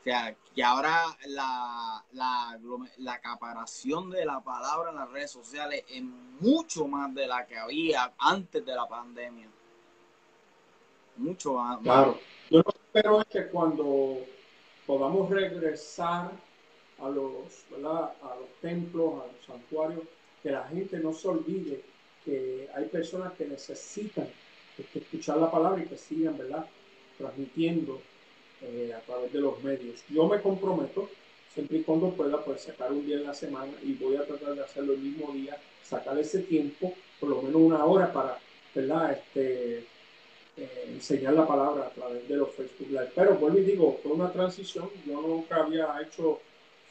o 0.00 0.02
sea, 0.02 0.34
que 0.54 0.62
ahora 0.62 1.04
la, 1.26 2.02
la, 2.12 2.58
la 2.98 3.12
acaparación 3.12 4.08
de 4.10 4.24
la 4.24 4.40
palabra 4.40 4.90
en 4.90 4.96
las 4.96 5.10
redes 5.10 5.30
sociales 5.30 5.84
es 5.90 6.02
mucho 6.40 6.86
más 6.86 7.14
de 7.14 7.26
la 7.26 7.46
que 7.46 7.58
había 7.58 8.14
antes 8.18 8.64
de 8.64 8.74
la 8.74 8.88
pandemia. 8.88 9.46
Mucho 11.18 11.52
más. 11.52 11.80
Claro. 11.80 12.18
Yo 12.48 12.58
lo 12.58 12.64
que 12.64 12.78
espero 12.78 13.20
es 13.20 13.26
que 13.26 13.48
cuando 13.48 14.20
podamos 14.86 15.28
regresar 15.28 16.30
a 16.98 17.08
los, 17.10 17.66
a 17.72 18.36
los 18.36 18.48
templos, 18.62 19.22
a 19.22 19.26
los 19.26 19.46
santuarios, 19.46 20.02
que 20.42 20.50
la 20.50 20.66
gente 20.68 20.98
no 20.98 21.12
se 21.12 21.28
olvide 21.28 21.84
que 22.24 22.70
hay 22.74 22.86
personas 22.86 23.34
que 23.34 23.44
necesitan 23.44 24.28
escuchar 24.94 25.36
la 25.36 25.50
palabra 25.50 25.82
y 25.82 25.86
que 25.86 25.98
sigan 25.98 26.38
¿verdad? 26.38 26.66
transmitiendo 27.18 28.00
eh, 28.62 28.92
a 28.96 29.00
través 29.00 29.32
de 29.32 29.40
los 29.40 29.62
medios. 29.62 30.02
Yo 30.08 30.26
me 30.28 30.40
comprometo, 30.40 31.08
siempre 31.52 31.78
y 31.78 31.82
cuando 31.82 32.10
pueda, 32.10 32.44
pues 32.44 32.62
sacar 32.62 32.92
un 32.92 33.04
día 33.06 33.16
en 33.16 33.24
la 33.24 33.34
semana 33.34 33.72
y 33.82 33.94
voy 33.94 34.16
a 34.16 34.26
tratar 34.26 34.54
de 34.54 34.62
hacerlo 34.62 34.94
el 34.94 35.00
mismo 35.00 35.32
día, 35.32 35.56
sacar 35.82 36.18
ese 36.18 36.40
tiempo, 36.40 36.94
por 37.18 37.30
lo 37.30 37.42
menos 37.42 37.60
una 37.60 37.84
hora 37.84 38.12
para 38.12 38.38
¿verdad? 38.74 39.12
Este, 39.12 39.78
eh, 40.56 40.84
enseñar 40.88 41.34
la 41.34 41.46
palabra 41.46 41.86
a 41.86 41.90
través 41.90 42.28
de 42.28 42.36
los 42.36 42.50
Facebook 42.50 42.88
Live. 42.90 43.10
Pero 43.14 43.34
vuelvo 43.34 43.58
y 43.58 43.62
digo, 43.62 43.98
fue 44.02 44.12
una 44.12 44.32
transición, 44.32 44.88
yo 45.06 45.20
nunca 45.20 45.56
había 45.56 46.00
hecho 46.02 46.40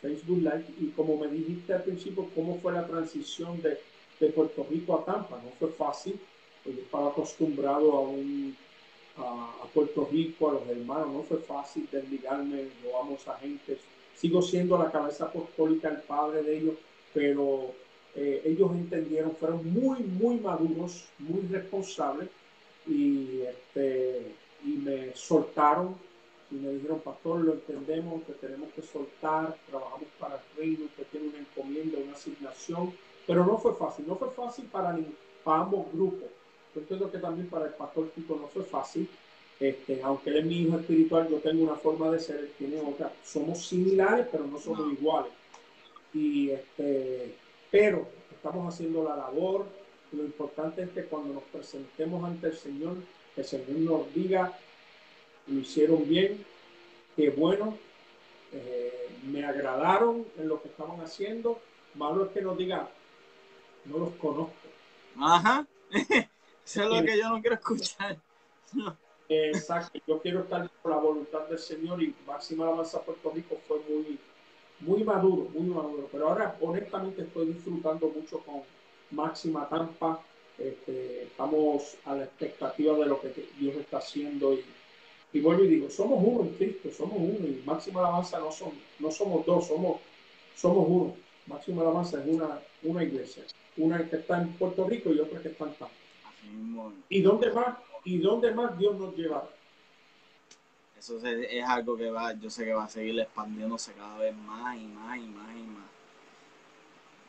Facebook 0.01 0.39
Live. 0.39 0.65
Y 0.79 0.87
como 0.87 1.17
me 1.17 1.27
dijiste 1.27 1.73
al 1.73 1.83
principio, 1.83 2.29
¿cómo 2.35 2.59
fue 2.59 2.73
la 2.73 2.85
transición 2.85 3.61
de, 3.61 3.79
de 4.19 4.27
Puerto 4.29 4.65
Rico 4.69 4.95
a 4.95 5.05
Tampa? 5.05 5.41
No 5.43 5.51
fue 5.59 5.69
fácil, 5.69 6.19
yo 6.65 6.71
estaba 6.71 7.09
acostumbrado 7.09 7.93
a, 7.93 8.01
un, 8.01 8.55
a, 9.19 9.65
Puerto 9.73 10.07
Rico, 10.11 10.49
a 10.49 10.53
los 10.53 10.67
hermanos, 10.67 11.09
no 11.13 11.23
fue 11.23 11.37
fácil 11.37 11.87
desligarme, 11.91 12.69
no 12.83 12.91
vamos 12.93 13.27
a 13.27 13.37
gente. 13.37 13.77
Sigo 14.15 14.41
siendo 14.41 14.77
la 14.77 14.91
cabeza 14.91 15.25
apostólica, 15.25 15.89
el 15.89 16.01
padre 16.01 16.41
de 16.43 16.57
ellos, 16.57 16.75
pero 17.13 17.71
eh, 18.15 18.41
ellos 18.45 18.71
entendieron, 18.71 19.35
fueron 19.35 19.71
muy, 19.71 19.99
muy 19.99 20.39
maduros, 20.39 21.05
muy 21.19 21.41
responsables 21.51 22.29
y, 22.87 23.41
este, 23.41 24.33
y 24.65 24.69
me 24.69 25.15
soltaron 25.15 25.95
y 26.51 26.55
me 26.55 26.71
dijeron, 26.71 26.99
pastor, 27.01 27.41
lo 27.41 27.53
entendemos, 27.53 28.23
que 28.23 28.33
tenemos 28.33 28.69
que 28.73 28.81
soltar, 28.81 29.55
trabajamos 29.69 30.07
para 30.19 30.35
el 30.35 30.57
reino, 30.57 30.85
que 30.97 31.05
tiene 31.05 31.27
una 31.27 31.37
encomienda, 31.37 31.99
una 31.99 32.13
asignación, 32.13 32.93
pero 33.27 33.45
no 33.45 33.57
fue 33.57 33.75
fácil, 33.75 34.07
no 34.07 34.15
fue 34.15 34.31
fácil 34.31 34.65
para, 34.65 34.93
ni, 34.93 35.05
para 35.43 35.61
ambos 35.61 35.91
grupos. 35.93 36.29
Yo 36.73 36.81
entiendo 36.81 37.11
que 37.11 37.17
también 37.17 37.47
para 37.47 37.65
el 37.65 37.73
pastor 37.73 38.09
Tito 38.15 38.35
no 38.35 38.47
fue 38.47 38.63
fácil, 38.63 39.07
este, 39.59 40.01
aunque 40.03 40.29
él 40.29 40.37
es 40.37 40.45
mi 40.45 40.61
hijo 40.61 40.77
espiritual, 40.77 41.27
yo 41.29 41.37
tengo 41.37 41.63
una 41.63 41.75
forma 41.75 42.09
de 42.11 42.19
ser, 42.19 42.37
él 42.37 42.51
tiene 42.57 42.79
otra. 42.79 43.11
Somos 43.23 43.65
similares, 43.65 44.27
pero 44.31 44.45
no 44.45 44.59
somos 44.59 44.93
iguales. 44.93 45.31
Y 46.13 46.49
este, 46.51 47.35
pero 47.69 48.07
estamos 48.31 48.73
haciendo 48.73 49.03
la 49.03 49.17
labor, 49.17 49.65
lo 50.13 50.23
importante 50.23 50.83
es 50.83 50.89
que 50.91 51.03
cuando 51.03 51.33
nos 51.33 51.43
presentemos 51.43 52.23
ante 52.23 52.47
el 52.47 52.57
Señor, 52.57 52.95
el 53.35 53.45
Señor 53.45 53.69
nos 53.69 54.13
diga, 54.13 54.57
lo 55.47 55.59
hicieron 55.59 56.07
bien, 56.07 56.43
qué 57.15 57.29
bueno, 57.29 57.77
eh, 58.53 59.09
me 59.23 59.43
agradaron 59.43 60.25
en 60.37 60.47
lo 60.47 60.61
que 60.61 60.69
estaban 60.69 61.01
haciendo. 61.01 61.59
Malo 61.95 62.25
es 62.25 62.31
que 62.31 62.41
nos 62.41 62.57
diga, 62.57 62.89
no 63.85 63.97
los 63.97 64.11
conozco. 64.15 64.53
Ajá. 65.19 65.67
Eso 66.69 66.83
es 66.83 66.89
lo 66.89 67.05
que 67.05 67.17
yo 67.17 67.29
no 67.29 67.41
quiero 67.41 67.55
escuchar. 67.55 68.17
Exacto. 69.29 69.99
Yo 70.07 70.21
quiero 70.21 70.41
estar 70.41 70.69
por 70.81 70.91
la 70.91 70.97
voluntad 70.97 71.47
del 71.47 71.59
Señor 71.59 72.01
y 72.01 72.15
Máxima 72.25 72.65
Alabanza 72.65 73.01
Puerto 73.01 73.31
Rico 73.31 73.57
fue 73.67 73.79
muy, 73.89 74.19
muy 74.79 75.03
maduro, 75.03 75.49
muy 75.49 75.67
maduro. 75.67 76.09
Pero 76.11 76.29
ahora, 76.29 76.57
honestamente, 76.61 77.23
estoy 77.23 77.47
disfrutando 77.53 78.07
mucho 78.07 78.39
con 78.39 78.61
Máxima 79.11 79.67
Tampa. 79.69 80.19
Este, 80.57 81.23
estamos 81.23 81.95
a 82.05 82.15
la 82.15 82.23
expectativa 82.25 82.97
de 82.97 83.05
lo 83.05 83.21
que 83.21 83.29
Dios 83.57 83.75
está 83.75 83.97
haciendo 83.97 84.53
y 84.53 84.65
y 85.31 85.41
vuelvo 85.41 85.63
y 85.63 85.67
digo, 85.67 85.89
somos 85.89 86.19
uno 86.23 86.41
en 86.41 86.55
Cristo, 86.55 86.89
somos 86.91 87.17
uno. 87.17 87.47
Y 87.47 87.61
máxima 87.65 87.99
alabanza 87.99 88.39
no, 88.39 88.51
son, 88.51 88.71
no 88.99 89.11
somos 89.11 89.45
dos, 89.45 89.67
somos, 89.67 89.99
somos 90.55 90.85
uno. 90.87 91.15
Máxima 91.45 91.81
alabanza 91.81 92.19
es 92.19 92.27
una, 92.27 92.59
una 92.83 93.03
iglesia. 93.03 93.43
Una 93.77 94.09
que 94.09 94.17
está 94.17 94.41
en 94.41 94.53
Puerto 94.53 94.87
Rico 94.87 95.11
y 95.11 95.19
otra 95.19 95.41
que 95.41 95.49
está 95.49 95.65
en 95.65 95.73
Tampa. 95.73 95.93
¿Y 97.09 97.21
dónde 97.21 97.51
más? 97.51 97.77
¿Y 98.03 98.17
dónde 98.19 98.51
más 98.51 98.77
Dios 98.77 98.95
nos 98.97 99.15
lleva? 99.15 99.49
Eso 100.97 101.17
es, 101.25 101.63
algo 101.63 101.95
que 101.95 102.09
va, 102.11 102.33
yo 102.33 102.49
sé 102.49 102.65
que 102.65 102.73
va 102.73 102.83
a 102.83 102.89
seguir 102.89 103.19
expandiéndose 103.19 103.93
cada 103.93 104.17
vez 104.17 104.35
más 104.35 104.75
y 104.77 104.85
más 104.87 105.17
y 105.17 105.27
más 105.27 105.55
y 105.55 105.63
más. 105.63 105.89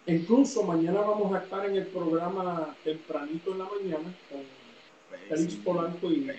Incluso 0.07 0.65
mañana 0.65 1.01
vamos 1.03 1.33
a 1.33 1.39
estar 1.45 1.65
en 1.67 1.77
el 1.77 1.87
programa 1.87 2.75
tempranito 2.83 3.53
en 3.53 3.59
la 3.59 3.65
mañana 3.67 4.15
con 4.29 4.41
Félix 5.29 5.55
Polanco 5.57 6.11
y 6.11 6.31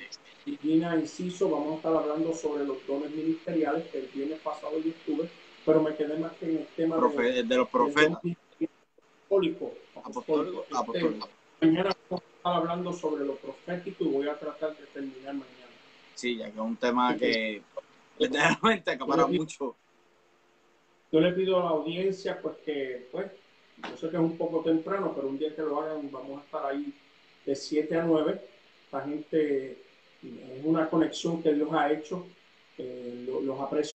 y 0.45 0.57
Gina 0.57 0.97
Inciso, 0.97 1.49
vamos 1.49 1.73
a 1.73 1.75
estar 1.77 1.95
hablando 1.95 2.33
sobre 2.33 2.65
los 2.65 2.85
dones 2.87 3.11
ministeriales 3.11 3.87
que 3.89 3.99
el 3.99 4.07
viernes 4.07 4.39
pasado 4.39 4.79
yo 4.79 4.89
estuve, 4.89 5.29
pero 5.65 5.83
me 5.83 5.95
quedé 5.95 6.17
más 6.17 6.31
que 6.33 6.45
en 6.45 6.57
el 6.57 6.67
tema 6.75 6.95
de, 6.95 7.01
los 7.55 7.69
profetas. 7.69 8.17
Apostólico, 9.27 9.73
apostólico, 10.03 10.65
apostólico. 10.73 11.29
Mañana 11.61 11.91
vamos 12.09 12.23
estar 12.41 12.55
hablando 12.55 12.91
sobre 12.91 13.23
lo 13.23 13.35
profético 13.35 14.03
y 14.03 14.07
voy 14.07 14.27
a 14.27 14.35
tratar 14.35 14.75
de 14.75 14.87
terminar 14.87 15.35
mañana. 15.35 15.67
Sí, 16.15 16.37
ya 16.37 16.45
que 16.45 16.53
es 16.53 16.57
un 16.57 16.75
tema 16.75 17.15
que 17.15 17.61
verdaderamente 18.19 18.89
acapara 18.89 19.27
mucho. 19.27 19.75
Yo 21.11 21.19
le 21.19 21.33
pido 21.33 21.59
a 21.59 21.65
la 21.65 21.69
audiencia, 21.69 22.41
pues 22.41 22.57
que, 22.65 23.07
pues, 23.11 23.31
yo 23.83 23.97
sé 23.97 24.09
que 24.09 24.15
es 24.15 24.21
un 24.21 24.37
poco 24.37 24.61
temprano, 24.61 25.13
pero 25.15 25.27
un 25.27 25.37
día 25.37 25.55
que 25.55 25.61
lo 25.61 25.81
hagan, 25.81 26.09
vamos 26.11 26.41
a 26.41 26.45
estar 26.45 26.65
ahí 26.65 26.91
de 27.45 27.55
7 27.55 27.99
a 27.99 28.05
9. 28.05 28.41
La 28.91 29.01
gente 29.01 29.77
es 30.23 30.65
una 30.65 30.89
conexión 30.89 31.43
que 31.43 31.53
Dios 31.53 31.69
ha 31.73 31.91
hecho, 31.91 32.25
eh, 32.79 33.23
los 33.43 33.59
aprecio. 33.59 33.91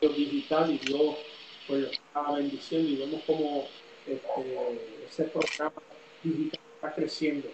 digital 0.00 0.70
y 0.70 0.78
Dios 0.78 1.16
pues 1.68 2.00
lo 2.14 2.40
y 2.40 2.96
vemos 2.96 3.22
como 3.24 3.64
este, 4.06 5.06
ese 5.08 5.24
programa 5.24 5.82
digital 6.22 6.60
está 6.74 6.94
creciendo. 6.94 7.48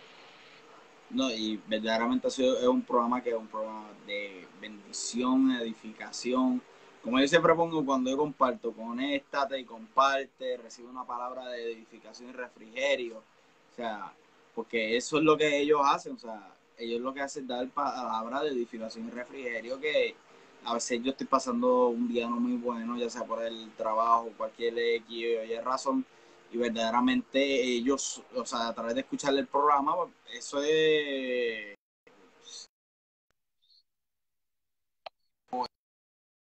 No, 1.11 1.31
y 1.31 1.61
verdaderamente 1.67 2.29
es 2.29 2.39
un 2.39 2.83
programa 2.83 3.23
que 3.23 3.31
es 3.31 3.37
un 3.37 3.47
programa 3.47 3.91
de 4.07 4.47
bendición, 4.61 5.51
edificación, 5.61 6.63
como 7.05 7.21
yo 7.21 7.29
siempre 7.29 7.55
pongo 7.55 7.85
cuando 7.85 8.11
yo 8.11 8.17
comparto, 8.17 8.73
conéctate 8.73 9.59
y 9.61 9.65
comparte, 9.65 10.57
recibe 10.57 10.89
una 10.89 11.05
palabra 11.05 11.51
de 11.51 11.73
edificación 11.73 12.31
y 12.31 12.33
refrigerio. 12.33 13.19
O 13.19 13.77
sea, 13.77 14.11
porque 14.55 14.97
eso 14.97 15.19
es 15.19 15.23
lo 15.25 15.37
que 15.37 15.59
ellos 15.59 15.83
hacen, 15.85 16.15
o 16.15 16.19
sea, 16.19 16.55
ellos 16.79 17.03
lo 17.03 17.13
que 17.13 17.21
hacen 17.21 17.43
es 17.43 17.49
dar 17.49 17.69
palabra 17.69 18.43
de 18.43 18.51
edificación 18.51 19.09
y 19.09 19.11
refrigerio 19.11 19.79
que 19.79 20.17
a 20.65 20.75
veces 20.75 21.03
yo 21.03 21.11
estoy 21.13 21.27
pasando 21.27 21.89
un 21.89 22.09
día 22.09 22.29
no 22.29 22.37
muy 22.37 22.57
bueno, 22.57 22.97
ya 22.97 23.11
sea 23.11 23.25
por 23.25 23.43
el 23.43 23.71
trabajo, 23.77 24.33
cualquier 24.37 24.79
X 24.79 25.27
o 25.61 25.63
razón, 25.63 26.05
y 26.53 26.57
verdaderamente 26.57 27.63
ellos, 27.63 28.23
o 28.35 28.45
sea, 28.47 28.69
a 28.69 28.75
través 28.75 28.95
de 28.95 29.01
escuchar 29.03 29.35
el 29.35 29.47
programa, 29.47 29.95
eso 30.33 30.63
es 30.63 31.75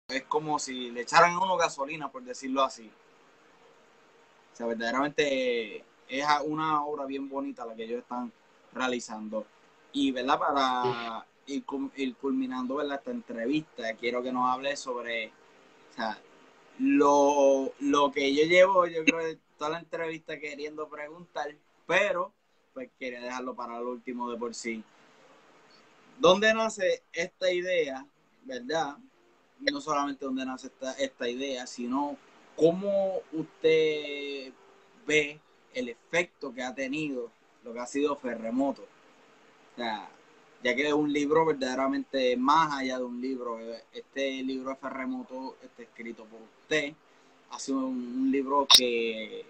es 0.09 0.23
como 0.23 0.59
si 0.59 0.91
le 0.91 1.01
echaran 1.01 1.33
a 1.33 1.39
uno 1.39 1.57
gasolina, 1.57 2.11
por 2.11 2.23
decirlo 2.23 2.63
así. 2.63 2.89
O 4.53 4.55
sea, 4.55 4.67
verdaderamente 4.67 5.83
es 6.07 6.25
una 6.45 6.83
obra 6.85 7.05
bien 7.05 7.27
bonita 7.27 7.65
la 7.65 7.75
que 7.75 7.85
ellos 7.85 8.01
están 8.01 8.31
realizando. 8.73 9.45
Y, 9.91 10.11
¿verdad? 10.11 10.39
Para 10.39 11.25
ir, 11.47 12.15
culminando, 12.15 12.75
¿verdad? 12.75 12.99
Esta 12.99 13.11
entrevista, 13.11 13.93
quiero 13.95 14.23
que 14.23 14.31
nos 14.31 14.49
hable 14.49 14.75
sobre, 14.75 15.31
lo, 16.79 17.73
lo 17.79 18.11
que 18.11 18.33
yo 18.33 18.43
llevo, 18.45 18.87
yo 18.87 19.03
creo, 19.03 19.37
toda 19.57 19.71
la 19.71 19.79
entrevista 19.79 20.39
queriendo 20.39 20.87
preguntar, 20.87 21.55
pero, 21.85 22.33
pues 22.73 22.89
quería 22.99 23.21
dejarlo 23.21 23.55
para 23.55 23.77
el 23.77 23.83
último 23.83 24.31
de 24.31 24.37
por 24.37 24.55
sí. 24.55 24.83
¿Dónde 26.19 26.53
nace 26.53 27.03
esta 27.11 27.51
idea, 27.51 28.05
verdad? 28.43 28.97
no 29.59 29.79
solamente 29.79 30.25
dónde 30.25 30.45
nace 30.45 30.67
esta, 30.67 30.91
esta 30.93 31.29
idea, 31.29 31.65
sino 31.65 32.17
cómo 32.55 33.21
usted 33.31 34.51
ve 35.07 35.39
el 35.73 35.89
efecto 35.89 36.53
que 36.53 36.63
ha 36.63 36.75
tenido 36.75 37.31
lo 37.63 37.73
que 37.73 37.79
ha 37.79 37.85
sido 37.85 38.15
Ferremoto. 38.15 38.81
O 38.81 39.75
sea, 39.77 40.09
ya 40.63 40.75
que 40.75 40.87
es 40.87 40.93
un 40.93 41.11
libro 41.11 41.45
verdaderamente 41.45 42.37
más 42.37 42.73
allá 42.73 42.97
de 42.97 43.03
un 43.03 43.21
libro. 43.21 43.59
Este 43.91 44.41
libro 44.43 44.69
de 44.69 44.75
Ferremoto 44.77 45.57
está 45.61 45.83
escrito 45.83 46.25
por 46.25 46.39
usted. 46.41 46.93
Ha 47.51 47.59
sido 47.59 47.85
un, 47.85 48.31
libro 48.31 48.65
que 48.75 49.45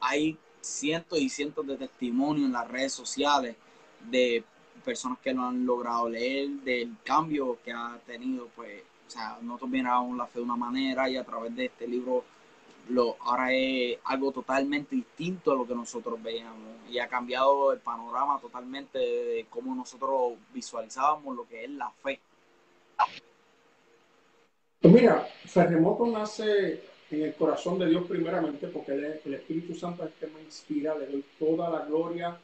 hay 0.00 0.36
cientos 0.60 1.18
y 1.18 1.28
cientos 1.28 1.66
de 1.66 1.76
testimonios 1.76 2.46
en 2.46 2.52
las 2.52 2.68
redes 2.68 2.92
sociales 2.92 3.56
de 4.10 4.44
personas 4.84 5.18
que 5.18 5.32
lo 5.32 5.44
han 5.44 5.64
logrado 5.64 6.08
leer, 6.08 6.48
del 6.64 6.96
cambio 7.04 7.58
que 7.64 7.72
ha 7.72 7.98
tenido 8.06 8.48
pues 8.56 8.82
o 9.06 9.12
sea, 9.12 9.38
nosotros 9.42 9.70
miramos 9.70 10.16
la 10.16 10.26
fe 10.26 10.38
de 10.38 10.44
una 10.44 10.54
manera 10.54 11.10
y 11.10 11.16
a 11.16 11.24
través 11.24 11.54
de 11.56 11.64
este 11.64 11.88
libro 11.88 12.24
lo, 12.90 13.16
ahora 13.20 13.52
es 13.52 13.98
algo 14.04 14.32
totalmente 14.32 14.96
distinto 14.96 15.52
a 15.52 15.56
lo 15.56 15.66
que 15.66 15.74
nosotros 15.74 16.22
veíamos 16.22 16.58
y 16.88 16.98
ha 16.98 17.08
cambiado 17.08 17.72
el 17.72 17.80
panorama 17.80 18.38
totalmente 18.40 18.98
de 18.98 19.46
cómo 19.48 19.74
nosotros 19.74 20.34
visualizábamos 20.52 21.36
lo 21.36 21.46
que 21.46 21.64
es 21.64 21.70
la 21.70 21.90
fe. 21.90 22.20
Pues 24.80 24.94
mira, 24.94 25.26
Ferremoto 25.46 26.06
nace 26.06 26.82
en 27.10 27.22
el 27.22 27.34
corazón 27.34 27.78
de 27.78 27.88
Dios 27.88 28.04
primeramente 28.08 28.68
porque 28.68 28.92
el, 28.92 29.34
Espíritu 29.34 29.74
Santo 29.74 30.04
es 30.04 30.10
el 30.10 30.14
que 30.18 30.34
me 30.34 30.42
inspira, 30.42 30.96
le 30.96 31.06
doy 31.06 31.24
toda 31.38 31.70
la 31.70 31.84
gloria 31.84 32.38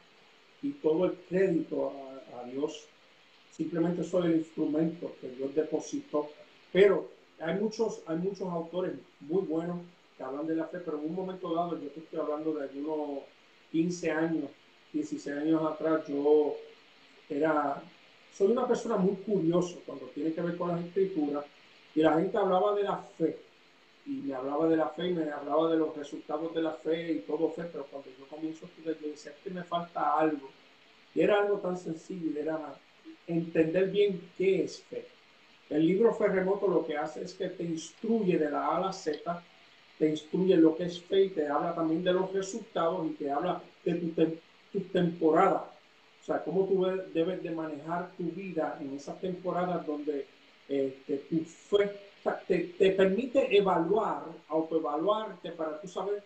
y 0.61 0.71
todo 0.71 1.05
el 1.05 1.13
crédito 1.29 1.91
a, 1.91 2.41
a 2.41 2.43
Dios. 2.45 2.87
Simplemente 3.51 4.03
soy 4.03 4.27
el 4.27 4.37
instrumento 4.37 5.15
que 5.19 5.29
Dios 5.29 5.55
depositó 5.55 6.29
pero 6.71 7.09
hay 7.39 7.55
muchos, 7.59 8.01
hay 8.07 8.17
muchos 8.17 8.47
autores 8.47 8.93
muy 9.19 9.41
buenos 9.43 9.77
que 10.17 10.23
hablan 10.23 10.47
de 10.47 10.55
la 10.55 10.65
fe, 10.65 10.79
pero 10.79 10.97
en 10.97 11.05
un 11.05 11.15
momento 11.15 11.53
dado, 11.53 11.79
yo 11.79 11.89
estoy 11.95 12.19
hablando 12.19 12.53
de 12.53 12.63
algunos 12.63 13.19
15 13.71 14.11
años, 14.11 14.49
16 14.93 15.37
años 15.37 15.63
atrás, 15.63 16.07
yo 16.07 16.55
era, 17.29 17.81
soy 18.33 18.51
una 18.51 18.67
persona 18.67 18.97
muy 18.97 19.15
curiosa 19.17 19.77
cuando 19.85 20.07
tiene 20.07 20.33
que 20.33 20.41
ver 20.41 20.57
con 20.57 20.69
las 20.69 20.83
escrituras, 20.83 21.45
y 21.93 22.01
la 22.01 22.13
gente 22.13 22.37
hablaba 22.37 22.75
de 22.75 22.83
la 22.83 22.97
fe, 22.97 23.37
y 24.05 24.21
me 24.21 24.33
hablaba 24.33 24.67
de 24.67 24.77
la 24.77 24.89
fe, 24.89 25.07
y 25.09 25.13
me 25.13 25.29
hablaba 25.29 25.69
de 25.69 25.77
los 25.77 25.95
resultados 25.95 26.53
de 26.53 26.61
la 26.61 26.71
fe 26.71 27.11
y 27.11 27.19
todo 27.19 27.49
fe, 27.49 27.63
pero 27.71 27.85
cuando 27.85 28.09
yo 28.17 28.27
comienzo 28.27 28.65
a 28.65 28.69
estudiar, 28.69 28.97
yo 28.99 29.09
decía, 29.09 29.33
que 29.43 29.49
me 29.51 29.63
falta 29.63 30.17
algo, 30.17 30.49
y 31.13 31.21
era 31.21 31.41
algo 31.41 31.57
tan 31.57 31.77
sencillo, 31.77 32.39
era 32.39 32.75
entender 33.27 33.89
bien 33.89 34.31
qué 34.37 34.63
es 34.63 34.81
fe. 34.83 35.05
El 35.69 35.85
libro 35.85 36.13
Ferremoto 36.15 36.67
lo 36.67 36.85
que 36.85 36.97
hace 36.97 37.23
es 37.23 37.33
que 37.33 37.49
te 37.49 37.63
instruye 37.63 38.37
de 38.37 38.49
la 38.49 38.67
A 38.67 38.77
a 38.77 38.79
la 38.79 38.93
Z, 38.93 39.43
te 39.97 40.09
instruye 40.09 40.55
lo 40.57 40.75
que 40.75 40.85
es 40.85 41.01
fe 41.01 41.25
y 41.25 41.29
te 41.29 41.47
habla 41.47 41.73
también 41.73 42.03
de 42.03 42.13
los 42.13 42.31
resultados 42.31 43.05
y 43.07 43.13
te 43.13 43.31
habla 43.31 43.61
de 43.83 43.93
tu, 44.71 44.79
temporada. 44.91 45.71
O 46.21 46.25
sea, 46.25 46.43
cómo 46.43 46.65
tú 46.65 46.85
debes 47.13 47.41
de 47.41 47.51
manejar 47.51 48.11
tu 48.17 48.25
vida 48.25 48.77
en 48.79 48.95
esas 48.95 49.19
temporadas 49.19 49.85
donde 49.87 50.25
este, 50.67 51.17
tu 51.29 51.39
fe 51.45 51.91
te, 52.47 52.91
permite 52.91 53.57
evaluar, 53.57 54.23
autoevaluarte 54.49 55.51
para 55.51 55.79
tú 55.81 55.87
saber, 55.87 56.21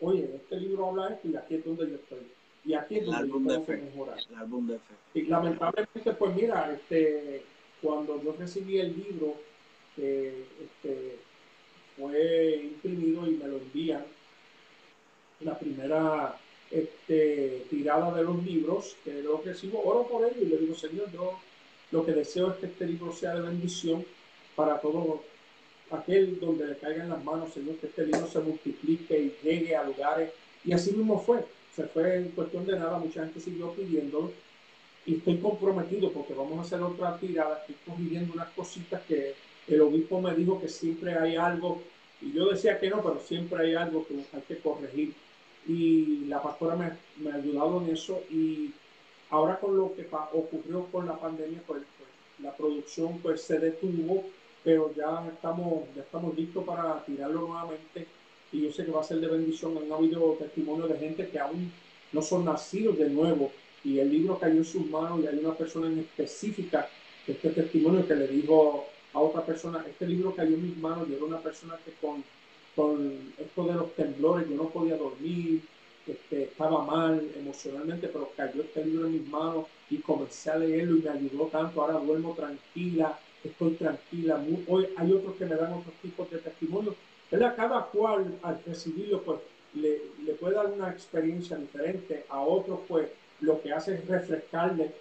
oye, 0.00 0.28
este 0.34 0.56
libro 0.56 0.88
habla 0.88 1.14
esto 1.14 1.28
y 1.28 1.36
aquí 1.36 1.54
es 1.54 1.64
donde 1.64 1.88
yo 1.88 1.94
estoy. 1.94 2.26
Y 2.66 2.74
aquí 2.74 2.96
es 2.96 3.06
donde 3.06 3.28
yo 3.28 3.34
tengo 3.34 3.66
que 3.66 3.76
mejorar. 3.76 4.18
El 4.30 4.36
álbum 4.36 4.66
de 4.66 4.78
fe. 4.78 4.94
Y 5.14 5.22
lamentablemente, 5.22 6.12
pues 6.12 6.34
mira, 6.34 6.72
este 6.72 7.42
cuando 7.84 8.20
yo 8.22 8.34
recibí 8.38 8.78
el 8.78 8.96
libro, 8.96 9.34
este, 9.96 11.18
fue 11.96 12.60
imprimido 12.64 13.26
y 13.26 13.36
me 13.36 13.48
lo 13.48 13.58
envían. 13.58 14.04
La 15.40 15.58
primera 15.58 16.36
este, 16.70 17.66
tirada 17.70 18.14
de 18.14 18.24
los 18.24 18.42
libros, 18.44 18.96
que 19.04 19.22
lo 19.22 19.40
recibo, 19.42 19.82
oro 19.84 20.06
por 20.06 20.24
ello 20.24 20.40
y 20.40 20.46
le 20.46 20.58
digo, 20.58 20.74
Señor, 20.74 21.10
yo 21.12 21.38
lo 21.90 22.04
que 22.04 22.12
deseo 22.12 22.52
es 22.52 22.56
que 22.58 22.66
este 22.66 22.86
libro 22.86 23.12
sea 23.12 23.34
de 23.34 23.42
bendición 23.42 24.04
para 24.56 24.80
todo 24.80 25.22
aquel 25.90 26.40
donde 26.40 26.66
le 26.66 26.78
caiga 26.78 27.04
en 27.04 27.10
las 27.10 27.22
manos, 27.22 27.52
Señor, 27.52 27.76
que 27.76 27.86
este 27.86 28.06
libro 28.06 28.26
se 28.26 28.40
multiplique 28.40 29.18
y 29.18 29.36
llegue 29.42 29.76
a 29.76 29.84
lugares. 29.84 30.30
Y 30.64 30.72
así 30.72 30.92
mismo 30.92 31.20
fue. 31.20 31.44
Se 31.74 31.84
fue 31.84 32.16
en 32.16 32.28
cuestión 32.30 32.64
de 32.66 32.78
nada, 32.78 32.98
mucha 32.98 33.24
gente 33.24 33.40
siguió 33.40 33.72
pidiéndolo. 33.72 34.32
Y 35.06 35.16
estoy 35.16 35.38
comprometido 35.38 36.10
porque 36.12 36.32
vamos 36.32 36.58
a 36.58 36.62
hacer 36.62 36.80
otra 36.80 37.18
tirada. 37.18 37.58
Estoy 37.60 37.76
corrigiendo 37.86 38.32
unas 38.32 38.48
cositas 38.50 39.02
que 39.02 39.34
el 39.68 39.80
obispo 39.80 40.20
me 40.20 40.34
dijo 40.34 40.60
que 40.60 40.68
siempre 40.68 41.14
hay 41.14 41.36
algo. 41.36 41.82
Y 42.20 42.32
yo 42.32 42.48
decía 42.48 42.78
que 42.78 42.90
no, 42.90 43.02
pero 43.02 43.20
siempre 43.20 43.66
hay 43.66 43.74
algo 43.74 44.06
que 44.06 44.14
hay 44.14 44.42
que 44.42 44.58
corregir. 44.58 45.14
Y 45.66 46.26
la 46.26 46.42
pastora 46.42 46.76
me, 46.76 46.90
me 47.18 47.32
ha 47.32 47.36
ayudado 47.36 47.82
en 47.82 47.90
eso. 47.90 48.22
Y 48.30 48.72
ahora 49.30 49.58
con 49.58 49.76
lo 49.76 49.94
que 49.94 50.06
ocurrió 50.32 50.86
con 50.92 51.06
la 51.06 51.18
pandemia, 51.18 51.62
pues, 51.66 51.82
pues 51.98 52.08
la 52.40 52.56
producción 52.56 53.18
pues 53.18 53.42
se 53.42 53.58
detuvo 53.58 54.24
pero 54.64 54.92
ya 54.96 55.28
estamos, 55.30 55.84
ya 55.94 56.00
estamos 56.00 56.34
listos 56.34 56.64
para 56.64 57.04
tirarlo 57.04 57.42
nuevamente 57.42 58.06
y 58.50 58.62
yo 58.62 58.72
sé 58.72 58.84
que 58.84 58.90
va 58.90 59.02
a 59.02 59.04
ser 59.04 59.20
de 59.20 59.28
bendición. 59.28 59.76
Han 59.76 59.92
habido 59.92 60.36
testimonios 60.38 60.88
de 60.88 60.98
gente 60.98 61.28
que 61.28 61.38
aún 61.38 61.70
no 62.12 62.22
son 62.22 62.46
nacidos 62.46 62.96
de 62.98 63.10
nuevo 63.10 63.52
y 63.84 63.98
el 63.98 64.10
libro 64.10 64.38
cayó 64.38 64.56
en 64.56 64.64
sus 64.64 64.86
manos 64.86 65.20
y 65.22 65.26
hay 65.26 65.38
una 65.38 65.54
persona 65.54 65.88
en 65.88 65.98
específica 65.98 66.88
de 67.26 67.34
este 67.34 67.50
testimonio 67.50 68.08
que 68.08 68.14
le 68.14 68.26
dijo 68.26 68.86
a 69.14 69.20
otra 69.20 69.46
persona, 69.46 69.84
este 69.88 70.06
libro 70.06 70.34
cayó 70.34 70.54
en 70.54 70.62
mis 70.62 70.76
manos 70.76 71.08
y 71.08 71.14
era 71.14 71.24
una 71.24 71.38
persona 71.38 71.78
que 71.84 71.92
con, 72.04 72.24
con 72.74 73.32
esto 73.38 73.64
de 73.64 73.74
los 73.74 73.94
temblores 73.94 74.48
yo 74.48 74.56
no 74.56 74.68
podía 74.68 74.96
dormir, 74.96 75.62
este, 76.06 76.44
estaba 76.44 76.84
mal 76.84 77.26
emocionalmente, 77.36 78.08
pero 78.08 78.30
cayó 78.36 78.62
este 78.62 78.84
libro 78.84 79.06
en 79.06 79.12
mis 79.12 79.28
manos 79.28 79.66
y 79.88 79.98
comencé 79.98 80.50
a 80.50 80.58
leerlo 80.58 80.98
y 80.98 81.02
me 81.02 81.10
ayudó 81.10 81.46
tanto, 81.46 81.80
ahora 81.80 81.98
duermo 81.98 82.34
tranquila, 82.34 83.18
estoy 83.42 83.74
tranquila. 83.74 84.42
Hoy 84.68 84.88
hay 84.96 85.12
otros 85.12 85.36
que 85.36 85.46
me 85.46 85.54
dan 85.54 85.72
otros 85.72 85.94
tipos 86.02 86.30
de 86.30 86.38
testimonios. 86.38 86.94
Cada 87.30 87.86
cual 87.86 88.38
al 88.42 88.62
recibirlo, 88.64 89.22
pues 89.22 89.40
le, 89.74 90.02
le, 90.24 90.34
puede 90.34 90.54
dar 90.54 90.66
una 90.66 90.90
experiencia 90.90 91.56
diferente. 91.56 92.26
A 92.28 92.40
otros, 92.40 92.80
pues 92.86 93.08
lo 93.40 93.60
que 93.60 93.72
hace 93.72 93.94
es 93.94 94.06
refrescarle 94.06 94.92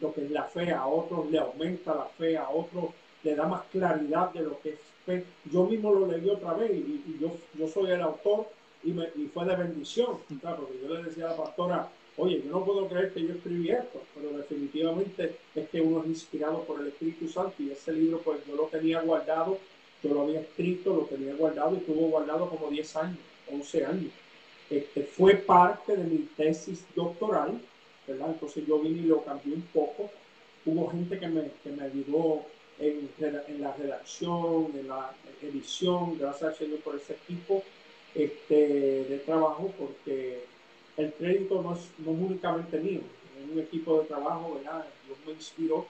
lo 0.00 0.12
que 0.12 0.24
es 0.24 0.30
la 0.30 0.44
fe, 0.44 0.70
a 0.70 0.86
otros 0.86 1.30
le 1.30 1.38
aumenta 1.38 1.94
la 1.94 2.06
fe, 2.06 2.36
a 2.36 2.48
otros 2.48 2.90
le 3.22 3.34
da 3.34 3.46
más 3.46 3.62
claridad 3.72 4.32
de 4.32 4.42
lo 4.42 4.60
que 4.60 4.70
es. 4.70 5.24
Yo 5.50 5.64
mismo 5.64 5.92
lo 5.92 6.06
leí 6.06 6.28
otra 6.28 6.54
vez 6.54 6.70
y, 6.70 7.18
yo, 7.20 7.36
yo 7.58 7.66
soy 7.68 7.90
el 7.90 8.02
autor 8.02 8.46
y, 8.84 8.90
y 8.90 9.30
fue 9.32 9.46
de 9.46 9.56
bendición, 9.56 10.18
claro, 10.40 10.66
porque 10.66 10.80
yo 10.82 10.94
le 10.94 11.02
decía 11.04 11.26
a 11.26 11.30
la 11.30 11.36
pastora, 11.36 11.88
oye, 12.18 12.42
yo 12.44 12.50
no 12.50 12.64
puedo 12.64 12.88
creer 12.88 13.12
que 13.14 13.22
yo 13.22 13.32
escribí 13.32 13.70
esto, 13.70 14.02
pero 14.14 14.36
definitivamente 14.36 15.36
es 15.54 15.68
que 15.70 15.80
uno 15.80 16.02
es 16.02 16.08
inspirado 16.08 16.64
por 16.64 16.80
el 16.80 16.88
Espíritu 16.88 17.28
Santo 17.28 17.54
y 17.60 17.70
ese 17.70 17.92
libro 17.92 18.18
pues 18.18 18.40
yo 18.46 18.56
lo 18.56 18.64
tenía 18.64 19.00
guardado, 19.00 19.58
yo 20.02 20.14
lo 20.14 20.22
había 20.22 20.40
escrito, 20.40 20.94
lo 20.94 21.02
tenía 21.04 21.34
guardado 21.34 21.74
y 21.74 21.78
estuvo 21.78 22.08
guardado 22.08 22.50
como 22.50 22.68
10 22.70 22.96
años, 22.96 23.18
11 23.50 23.86
años. 23.86 24.12
Este, 24.68 25.02
fue 25.02 25.34
parte 25.34 25.96
de 25.96 26.04
mi 26.04 26.18
tesis 26.36 26.84
doctoral, 26.94 27.60
¿verdad? 28.06 28.28
Entonces 28.28 28.66
yo 28.66 28.78
vine 28.80 28.98
y 28.98 29.06
lo 29.06 29.24
cambié 29.24 29.54
un 29.54 29.62
poco. 29.72 30.10
Hubo 30.66 30.90
gente 30.90 31.18
que 31.18 31.28
me, 31.28 31.50
que 31.62 31.70
me 31.70 31.84
ayudó 31.84 32.44
en, 32.78 33.10
en, 33.18 33.60
la 33.60 33.72
redacción, 33.74 34.72
en 34.78 34.88
la 34.88 35.12
edición, 35.42 36.18
gracias 36.18 36.50
al 36.50 36.56
Señor 36.56 36.80
por 36.80 36.96
ese 36.96 37.14
equipo 37.14 37.62
este, 38.14 39.04
de 39.04 39.22
trabajo, 39.24 39.72
porque 39.78 40.44
el 40.96 41.12
crédito 41.12 41.62
no 41.62 41.74
es, 41.74 41.88
no 41.98 42.12
únicamente 42.12 42.78
mío, 42.78 43.00
es 43.38 43.52
un 43.52 43.58
equipo 43.58 44.00
de 44.00 44.06
trabajo, 44.06 44.54
¿verdad? 44.54 44.84
Dios 45.06 45.18
me 45.26 45.32
inspiró. 45.32 45.86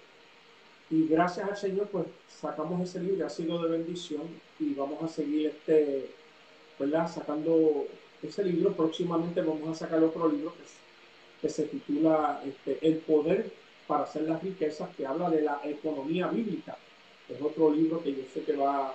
Y 0.90 1.06
gracias 1.06 1.48
al 1.48 1.56
Señor, 1.56 1.88
pues 1.88 2.06
sacamos 2.28 2.80
ese 2.88 3.00
libro, 3.00 3.26
ha 3.26 3.30
sido 3.30 3.62
de 3.62 3.70
bendición 3.70 4.22
y 4.58 4.72
vamos 4.72 5.02
a 5.02 5.08
seguir 5.08 5.48
este, 5.48 6.10
¿verdad? 6.78 7.12
Sacando 7.12 7.86
ese 8.22 8.44
libro. 8.44 8.72
Próximamente 8.72 9.42
vamos 9.42 9.68
a 9.68 9.74
sacar 9.74 10.02
otro 10.02 10.28
libro 10.28 10.54
que, 10.54 10.62
que 11.42 11.52
se 11.52 11.64
titula 11.64 12.42
este, 12.46 12.78
El 12.86 12.98
poder 12.98 13.52
para 13.88 14.04
hacer 14.04 14.22
las 14.22 14.40
riquezas, 14.40 14.94
que 14.94 15.04
habla 15.04 15.28
de 15.30 15.42
la 15.42 15.60
economía 15.64 16.28
bíblica. 16.28 16.76
Es 17.28 17.42
otro 17.42 17.72
libro 17.72 18.00
que 18.00 18.14
yo 18.14 18.22
sé 18.32 18.44
que 18.44 18.54
va, 18.54 18.94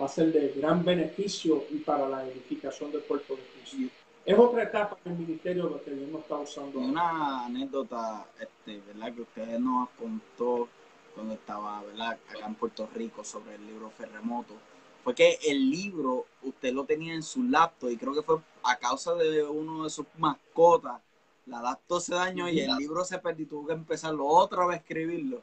va 0.00 0.06
a 0.06 0.08
ser 0.08 0.32
de 0.32 0.54
gran 0.56 0.84
beneficio 0.84 1.64
y 1.70 1.78
para 1.78 2.08
la 2.08 2.24
edificación 2.24 2.92
del 2.92 3.02
cuerpo 3.02 3.34
de 3.34 3.42
Cristo 3.42 3.92
es 4.24 4.38
otra 4.38 4.62
etapa 4.62 4.96
del 5.04 5.18
ministerio 5.18 5.82
que 5.84 5.90
Dios 5.90 6.08
nos 6.08 6.22
está 6.22 6.36
usando. 6.36 6.78
Una 6.78 7.44
anécdota, 7.44 8.26
este, 8.40 8.80
¿verdad? 8.86 9.14
Que 9.14 9.20
usted 9.20 9.58
nos 9.58 9.90
contó 9.98 10.68
cuando 11.14 11.34
estaba, 11.34 11.82
¿verdad? 11.82 12.18
Acá 12.30 12.46
en 12.46 12.54
Puerto 12.54 12.88
Rico 12.94 13.22
sobre 13.22 13.56
el 13.56 13.66
libro 13.66 13.90
Ferremoto. 13.90 14.54
Fue 15.02 15.14
que 15.14 15.38
el 15.46 15.70
libro 15.70 16.24
usted 16.42 16.72
lo 16.72 16.84
tenía 16.84 17.12
en 17.12 17.22
su 17.22 17.42
laptop 17.42 17.90
y 17.90 17.98
creo 17.98 18.14
que 18.14 18.22
fue 18.22 18.38
a 18.62 18.76
causa 18.76 19.14
de 19.14 19.44
uno 19.44 19.84
de 19.84 19.90
sus 19.90 20.06
mascotas. 20.16 21.02
La 21.46 21.60
laptop 21.60 22.00
se 22.00 22.14
dañó 22.14 22.48
y 22.48 22.60
el 22.60 22.76
libro 22.76 23.04
se 23.04 23.18
perdió 23.18 23.44
y 23.44 23.48
tuvo 23.48 23.66
que 23.66 23.74
empezarlo 23.74 24.26
otra 24.26 24.66
vez 24.66 24.76
a 24.76 24.80
escribirlo. 24.80 25.42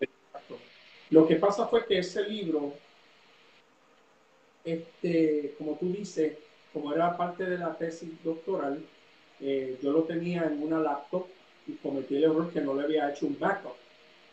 Exacto. 0.00 0.58
Lo 1.10 1.26
que 1.26 1.36
pasa 1.36 1.66
fue 1.66 1.86
que 1.86 1.98
ese 1.98 2.28
libro, 2.28 2.72
este, 4.64 5.54
como 5.58 5.76
tú 5.76 5.92
dices, 5.92 6.38
como 6.72 6.92
era 6.92 7.16
parte 7.16 7.44
de 7.44 7.58
la 7.58 7.76
tesis 7.76 8.10
doctoral, 8.24 8.84
eh, 9.40 9.78
yo 9.82 9.92
lo 9.92 10.02
tenía 10.04 10.44
en 10.44 10.62
una 10.62 10.80
laptop 10.80 11.26
y 11.66 11.72
cometí 11.74 12.16
el 12.16 12.24
error 12.24 12.52
que 12.52 12.60
no 12.60 12.74
le 12.74 12.82
había 12.82 13.10
hecho 13.10 13.26
un 13.26 13.38
backup. 13.38 13.76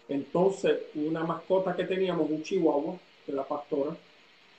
Entonces, 0.07 0.79
una 0.95 1.23
mascota 1.23 1.75
que 1.75 1.83
teníamos, 1.83 2.29
un 2.29 2.41
chihuahua 2.41 2.97
de 3.27 3.33
la 3.33 3.43
pastora, 3.43 3.95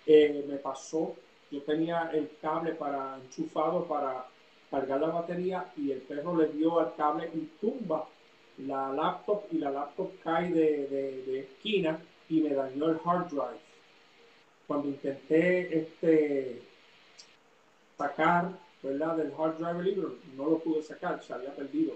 eh, 0.07 0.45
me 0.49 0.57
pasó, 0.57 1.17
yo 1.51 1.63
tenía 1.63 2.11
el 2.13 2.31
cable 2.41 2.73
para 2.73 3.17
enchufado 3.17 3.85
para 3.87 4.27
cargar 4.71 5.01
la 5.01 5.09
batería 5.09 5.73
y 5.77 5.91
el 5.91 6.01
perro 6.03 6.37
le 6.37 6.49
dio 6.49 6.79
al 6.79 6.95
cable 6.95 7.31
y 7.35 7.49
tumba 7.61 8.07
la 8.59 8.93
laptop 8.93 9.45
y 9.51 9.59
la 9.59 9.71
laptop 9.71 10.11
cae 10.23 10.53
de, 10.53 10.87
de 10.87 11.41
esquina 11.41 11.99
y 12.29 12.41
me 12.41 12.55
dañó 12.55 12.91
el 12.91 12.99
hard 13.05 13.29
drive. 13.29 13.61
Cuando 14.67 14.89
intenté 14.89 15.79
este, 15.79 16.63
sacar, 17.99 18.53
¿verdad? 18.83 19.17
Del 19.17 19.33
hard 19.37 19.59
drive 19.59 19.83
libro, 19.83 20.15
no 20.37 20.51
lo 20.51 20.59
pude 20.59 20.83
sacar, 20.83 21.23
se 21.23 21.33
había 21.33 21.55
perdido. 21.55 21.95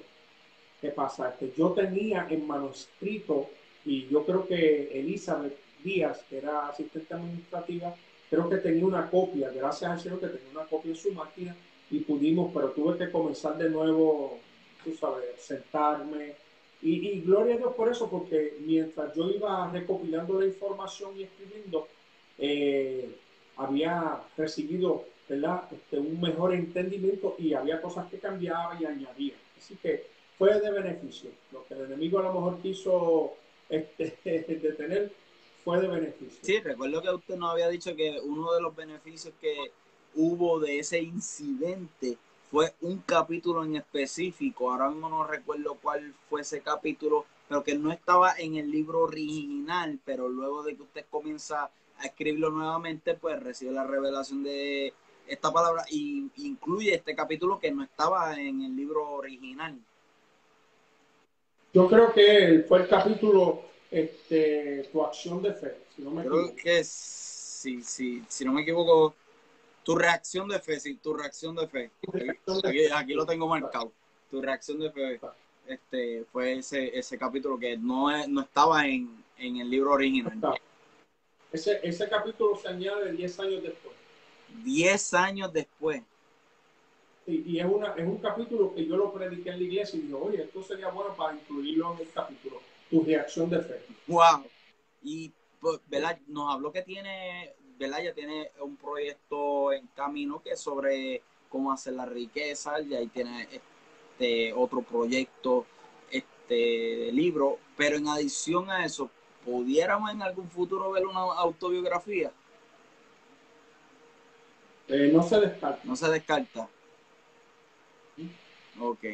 ¿Qué 0.80 0.90
pasa? 0.90 1.36
Que 1.38 1.52
yo 1.56 1.70
tenía 1.70 2.26
en 2.28 2.46
manuscrito, 2.46 3.48
y 3.84 4.06
yo 4.08 4.24
creo 4.26 4.46
que 4.46 4.98
Elizabeth 4.98 5.56
Díaz, 5.82 6.24
que 6.28 6.38
era 6.38 6.68
asistente 6.68 7.14
administrativa, 7.14 7.94
creo 8.28 8.48
que 8.48 8.56
tenía 8.56 8.84
una 8.84 9.08
copia, 9.08 9.50
gracias 9.50 9.90
al 9.90 10.00
Señor 10.00 10.20
que 10.20 10.26
tenía 10.26 10.50
una 10.50 10.66
copia 10.66 10.90
en 10.90 10.96
su 10.96 11.12
máquina, 11.12 11.54
y 11.96 12.00
pudimos, 12.00 12.50
pero 12.52 12.70
tuve 12.70 12.98
que 12.98 13.10
comenzar 13.10 13.56
de 13.56 13.70
nuevo, 13.70 14.38
tú 14.82 14.92
sabes, 14.92 15.26
sentarme. 15.38 16.34
Y, 16.82 17.08
y 17.08 17.20
gloria 17.20 17.54
a 17.54 17.58
Dios 17.58 17.74
por 17.74 17.88
eso, 17.88 18.10
porque 18.10 18.58
mientras 18.66 19.14
yo 19.14 19.30
iba 19.30 19.70
recopilando 19.70 20.40
la 20.40 20.46
información 20.46 21.12
y 21.16 21.22
escribiendo, 21.22 21.88
eh, 22.38 23.16
había 23.56 24.20
recibido 24.36 25.04
¿verdad? 25.28 25.68
Este, 25.72 25.98
un 25.98 26.20
mejor 26.20 26.54
entendimiento 26.54 27.34
y 27.38 27.54
había 27.54 27.80
cosas 27.80 28.10
que 28.10 28.18
cambiaba 28.18 28.76
y 28.80 28.84
añadía. 28.84 29.34
Así 29.56 29.76
que 29.76 30.06
fue 30.38 30.60
de 30.60 30.70
beneficio. 30.70 31.30
Lo 31.52 31.64
que 31.64 31.74
el 31.74 31.82
enemigo 31.82 32.18
a 32.18 32.24
lo 32.24 32.34
mejor 32.34 32.60
quiso 32.60 33.34
este, 33.68 34.18
detener 34.62 35.12
fue 35.64 35.80
de 35.80 35.88
beneficio. 35.88 36.38
Sí, 36.42 36.60
recuerdo 36.60 37.00
que 37.00 37.10
usted 37.10 37.36
nos 37.36 37.52
había 37.52 37.68
dicho 37.68 37.96
que 37.96 38.20
uno 38.22 38.52
de 38.52 38.60
los 38.60 38.76
beneficios 38.76 39.32
que 39.40 39.70
hubo 40.14 40.60
de 40.60 40.78
ese 40.78 41.00
incidente 41.00 42.18
fue 42.50 42.72
un 42.82 42.98
capítulo 42.98 43.64
en 43.64 43.76
específico. 43.76 44.70
Ahora 44.70 44.88
mismo 44.88 45.08
no 45.08 45.24
recuerdo 45.24 45.76
cuál 45.82 46.14
fue 46.30 46.42
ese 46.42 46.60
capítulo, 46.60 47.26
pero 47.48 47.64
que 47.64 47.74
no 47.74 47.90
estaba 47.90 48.34
en 48.38 48.56
el 48.56 48.70
libro 48.70 49.00
original, 49.00 49.98
pero 50.04 50.28
luego 50.28 50.62
de 50.62 50.76
que 50.76 50.82
usted 50.82 51.04
comienza 51.10 51.70
a 51.98 52.06
escribirlo 52.06 52.50
nuevamente, 52.50 53.14
pues 53.14 53.42
recibe 53.42 53.72
la 53.72 53.84
revelación 53.84 54.42
de 54.44 54.92
esta 55.26 55.52
palabra 55.52 55.84
y 55.90 56.30
incluye 56.36 56.94
este 56.94 57.14
capítulo 57.14 57.58
que 57.58 57.72
no 57.72 57.82
estaba 57.82 58.38
en 58.38 58.62
el 58.62 58.76
libro 58.76 59.10
original. 59.10 59.76
Yo 61.72 61.88
creo 61.88 62.12
que 62.12 62.64
fue 62.68 62.82
el 62.82 62.88
capítulo 62.88 63.62
este, 63.90 64.88
Tu 64.92 65.04
acción 65.04 65.42
de 65.42 65.54
fe, 65.54 65.76
si 65.94 66.02
no 66.02 66.10
me 66.10 66.24
creo 66.24 66.54
que 66.54 66.84
sí, 66.84 67.82
sí, 67.82 68.22
si 68.28 68.44
no 68.44 68.52
me 68.52 68.62
equivoco, 68.62 69.14
tu 69.84 69.94
reacción 69.94 70.48
de 70.48 70.58
fe, 70.58 70.80
sí, 70.80 70.96
tu 70.96 71.14
reacción 71.14 71.54
de 71.54 71.68
fe. 71.68 71.90
Aquí, 72.94 73.12
lo 73.12 73.26
tengo 73.26 73.46
marcado. 73.46 73.92
Tu 74.30 74.40
reacción 74.40 74.80
de 74.80 74.90
fe 74.90 75.20
este, 75.66 76.24
fue 76.32 76.54
ese, 76.54 76.98
ese 76.98 77.16
capítulo 77.18 77.58
que 77.58 77.76
no, 77.76 78.26
no 78.26 78.40
estaba 78.40 78.86
en, 78.86 79.24
en 79.38 79.56
el 79.58 79.70
libro 79.70 79.92
original. 79.92 80.58
Ese, 81.52 81.78
ese 81.82 82.08
capítulo 82.08 82.56
se 82.56 82.68
añade 82.68 83.12
10 83.12 83.40
años 83.40 83.62
después. 83.62 83.94
10 84.64 85.14
años 85.14 85.52
después. 85.52 86.02
Sí, 87.26 87.42
y 87.46 87.58
es, 87.58 87.66
una, 87.66 87.94
es 87.94 88.06
un 88.06 88.18
capítulo 88.18 88.74
que 88.74 88.86
yo 88.86 88.96
lo 88.96 89.12
prediqué 89.12 89.50
en 89.50 89.58
la 89.58 89.64
iglesia 89.64 89.98
y 89.98 90.02
digo, 90.02 90.22
oye, 90.24 90.42
esto 90.42 90.62
sería 90.62 90.88
bueno 90.88 91.14
para 91.14 91.34
incluirlo 91.34 91.94
en 91.94 92.00
el 92.00 92.12
capítulo, 92.12 92.60
tu 92.90 93.02
reacción 93.02 93.48
de 93.48 93.62
fe. 93.62 93.80
Wow. 94.06 94.44
Y, 95.02 95.32
pues, 95.60 95.80
¿verdad? 95.88 96.18
Nos 96.26 96.52
habló 96.52 96.70
que 96.72 96.82
tiene, 96.82 97.54
¿verdad? 97.78 98.02
Ya 98.02 98.14
tiene 98.14 98.50
un 98.60 98.76
proyecto 98.76 99.72
en 99.72 99.86
camino 99.88 100.40
que 100.42 100.50
es 100.50 100.60
sobre 100.60 101.22
cómo 101.48 101.72
hacer 101.72 101.94
la 101.94 102.06
riqueza, 102.06 102.80
y 102.80 102.94
ahí 102.94 103.06
tiene 103.08 103.48
este 103.50 104.52
otro 104.52 104.82
proyecto 104.82 105.66
este 106.10 106.54
de 106.54 107.10
libro, 107.12 107.58
pero 107.76 107.96
en 107.96 108.08
adición 108.08 108.70
a 108.70 108.84
eso, 108.84 109.10
¿pudiéramos 109.44 110.10
en 110.10 110.22
algún 110.22 110.48
futuro 110.48 110.90
ver 110.90 111.06
una 111.06 111.20
autobiografía? 111.20 112.32
Eh, 114.88 115.10
no 115.12 115.22
se 115.22 115.40
descarta. 115.40 115.80
No 115.84 115.96
se 115.96 116.08
descarta. 116.08 116.68
Ok. 118.80 119.04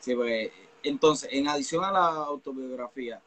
Sí, 0.00 0.14
pues, 0.14 0.50
entonces, 0.82 1.28
en 1.32 1.48
adición 1.48 1.84
a 1.84 1.90
la 1.90 2.06
autobiografía, 2.06 3.20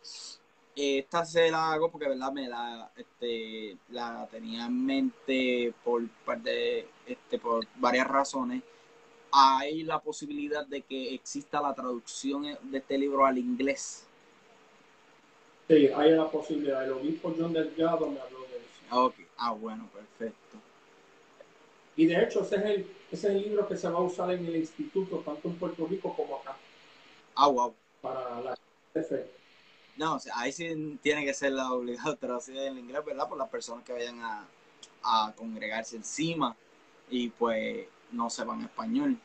esta 0.79 1.25
se 1.25 1.51
la 1.51 1.73
hago 1.73 1.91
porque, 1.91 2.07
¿verdad? 2.07 2.31
Me 2.31 2.47
la, 2.47 2.91
este, 2.95 3.77
la 3.89 4.27
tenía 4.31 4.65
en 4.65 4.85
mente 4.85 5.73
por, 5.83 6.07
parte, 6.25 6.87
este, 7.05 7.37
por 7.37 7.65
varias 7.75 8.07
razones. 8.07 8.63
Hay 9.31 9.83
la 9.83 9.99
posibilidad 9.99 10.65
de 10.65 10.81
que 10.81 11.13
exista 11.13 11.61
la 11.61 11.73
traducción 11.73 12.43
de 12.63 12.77
este 12.77 12.97
libro 12.97 13.25
al 13.25 13.37
inglés. 13.37 14.07
Sí, 15.67 15.87
hay 15.87 16.11
la 16.11 16.29
posibilidad. 16.29 16.83
El 16.83 16.93
obispo 16.93 17.35
John 17.37 17.53
Delgado 17.53 18.07
me 18.09 18.19
habló 18.19 18.39
de 18.41 18.57
eso. 18.57 19.05
Ok, 19.05 19.15
ah, 19.37 19.51
bueno, 19.51 19.87
perfecto. 19.93 20.57
Y 21.95 22.05
de 22.05 22.23
hecho, 22.23 22.41
ese 22.41 22.55
es, 22.55 22.63
el, 22.63 22.95
ese 23.11 23.27
es 23.27 23.35
el 23.35 23.41
libro 23.41 23.67
que 23.67 23.75
se 23.75 23.89
va 23.89 23.99
a 23.99 24.03
usar 24.03 24.31
en 24.31 24.45
el 24.45 24.55
instituto, 24.55 25.17
tanto 25.17 25.49
en 25.49 25.55
Puerto 25.55 25.85
Rico 25.85 26.15
como 26.15 26.37
acá. 26.37 26.55
Ah, 27.35 27.49
wow. 27.49 27.75
Para 28.01 28.39
la 28.41 28.57
fe. 28.93 29.38
No, 29.99 30.15
o 30.15 30.19
sea, 30.19 30.33
ahí 30.39 30.53
sí 30.53 30.97
tiene 31.03 31.25
que 31.25 31.33
ser 31.33 31.51
la 31.51 31.67
traducción 32.17 32.57
en 32.57 32.77
inglés, 32.77 33.03
¿verdad? 33.05 33.27
Por 33.27 33.37
las 33.37 33.49
personas 33.49 33.83
que 33.83 33.91
vayan 33.91 34.21
a, 34.21 34.47
a 35.03 35.33
congregarse 35.35 35.97
encima 35.97 36.55
y 37.09 37.27
pues 37.27 37.85
no 38.09 38.29
sepan 38.29 38.61
español. 38.61 39.17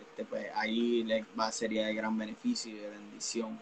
Este, 0.00 0.24
pues 0.24 0.46
ahí 0.54 1.04
les 1.04 1.26
va, 1.38 1.52
sería 1.52 1.86
de 1.86 1.94
gran 1.94 2.16
beneficio 2.16 2.72
y 2.72 2.78
de 2.78 2.88
bendición. 2.88 3.60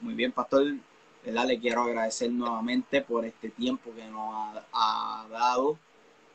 Muy 0.00 0.14
bien, 0.14 0.30
pastor. 0.30 0.76
¿verdad? 1.24 1.46
Le 1.46 1.58
quiero 1.58 1.82
agradecer 1.82 2.30
nuevamente 2.30 3.02
por 3.02 3.24
este 3.24 3.50
tiempo 3.50 3.92
que 3.96 4.06
nos 4.06 4.62
ha, 4.72 5.26
dado. 5.28 5.76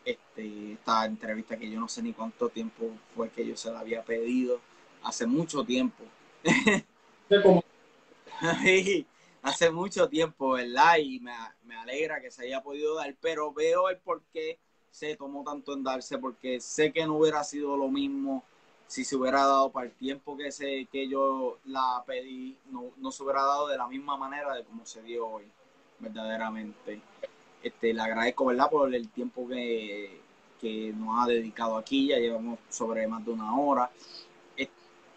Este, 0.03 0.73
esta 0.73 1.05
entrevista 1.05 1.55
que 1.57 1.71
yo 1.71 1.79
no 1.79 1.87
sé 1.87 2.01
ni 2.01 2.11
cuánto 2.11 2.49
tiempo 2.49 2.91
fue 3.15 3.29
que 3.29 3.47
yo 3.47 3.55
se 3.55 3.71
la 3.71 3.79
había 3.79 4.03
pedido. 4.03 4.59
Hace 5.01 5.25
mucho 5.27 5.63
tiempo. 5.63 6.03
Hace 9.41 9.71
mucho 9.71 10.07
tiempo, 10.07 10.51
¿verdad? 10.51 10.97
Y 10.97 11.19
me, 11.19 11.33
me, 11.65 11.75
alegra 11.75 12.21
que 12.21 12.31
se 12.31 12.45
haya 12.45 12.61
podido 12.61 12.95
dar, 12.95 13.13
pero 13.21 13.53
veo 13.53 13.89
el 13.89 13.97
por 13.97 14.21
qué 14.33 14.59
se 14.91 15.15
tomó 15.15 15.43
tanto 15.43 15.73
en 15.73 15.83
darse, 15.83 16.17
porque 16.17 16.59
sé 16.59 16.91
que 16.91 17.05
no 17.05 17.17
hubiera 17.17 17.43
sido 17.43 17.77
lo 17.77 17.87
mismo 17.87 18.43
si 18.87 19.05
se 19.05 19.15
hubiera 19.15 19.39
dado 19.39 19.71
para 19.71 19.87
el 19.87 19.93
tiempo 19.93 20.35
que, 20.35 20.51
se, 20.51 20.85
que 20.91 21.07
yo 21.07 21.59
la 21.65 22.03
pedí, 22.05 22.57
no, 22.69 22.91
no 22.97 23.11
se 23.11 23.23
hubiera 23.23 23.41
dado 23.41 23.67
de 23.69 23.77
la 23.77 23.87
misma 23.87 24.17
manera 24.17 24.53
de 24.53 24.65
como 24.65 24.85
se 24.85 25.01
dio 25.01 25.27
hoy, 25.27 25.45
verdaderamente. 25.99 27.01
Este, 27.63 27.93
le 27.93 28.01
agradezco, 28.01 28.45
¿verdad?, 28.45 28.69
por 28.69 28.93
el 28.93 29.07
tiempo 29.09 29.47
que, 29.47 30.19
que 30.59 30.91
nos 30.93 31.23
ha 31.23 31.27
dedicado 31.27 31.77
aquí, 31.77 32.07
ya 32.07 32.17
llevamos 32.17 32.59
sobre 32.69 33.07
más 33.07 33.23
de 33.23 33.31
una 33.31 33.55
hora. 33.57 33.89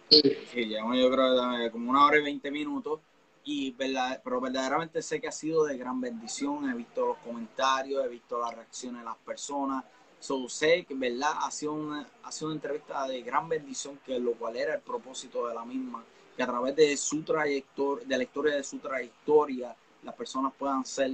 Sí, 0.08 0.22
llevamos 0.54 0.96
yo 0.98 1.10
creo 1.10 1.72
como 1.72 1.90
una 1.90 2.04
hora 2.04 2.18
y 2.18 2.22
veinte 2.22 2.50
minutos 2.50 3.00
y 3.44 3.72
verdad, 3.72 4.20
pero 4.24 4.40
verdaderamente 4.40 5.02
sé 5.02 5.20
que 5.20 5.28
ha 5.28 5.32
sido 5.32 5.64
de 5.64 5.76
gran 5.76 6.00
bendición. 6.00 6.68
He 6.68 6.74
visto 6.74 7.06
los 7.06 7.18
comentarios, 7.18 8.04
he 8.04 8.08
visto 8.08 8.38
las 8.38 8.54
reacciones 8.54 9.00
de 9.00 9.04
las 9.04 9.16
personas. 9.18 9.84
So, 10.18 10.48
sé 10.48 10.84
que 10.86 10.94
verdad 10.94 11.32
ha 11.40 11.50
sido, 11.50 11.74
una, 11.74 12.08
ha 12.22 12.32
sido 12.32 12.46
una 12.48 12.56
entrevista 12.56 13.06
de 13.06 13.20
gran 13.20 13.46
bendición, 13.48 14.00
que 14.04 14.18
lo 14.18 14.32
cual 14.32 14.56
era 14.56 14.74
el 14.74 14.80
propósito 14.80 15.46
de 15.46 15.54
la 15.54 15.64
misma, 15.66 16.02
que 16.34 16.42
a 16.42 16.46
través 16.46 16.74
de 16.74 16.96
su 16.96 17.22
trayectoria, 17.22 18.06
de 18.06 18.16
la 18.16 18.22
historia 18.22 18.56
de 18.56 18.64
su 18.64 18.78
trayectoria, 18.78 19.76
las 20.02 20.14
personas 20.14 20.52
puedan 20.58 20.84
ser 20.86 21.10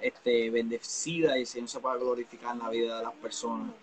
este, 0.00 0.50
bendecidas 0.50 1.36
y 1.36 1.40
el 1.40 1.46
Señor 1.46 1.68
se 1.68 1.80
pueda 1.80 1.96
glorificar 1.96 2.54
en 2.54 2.62
la 2.62 2.70
vida 2.70 2.98
de 2.98 3.04
las 3.04 3.14
personas, 3.14 3.74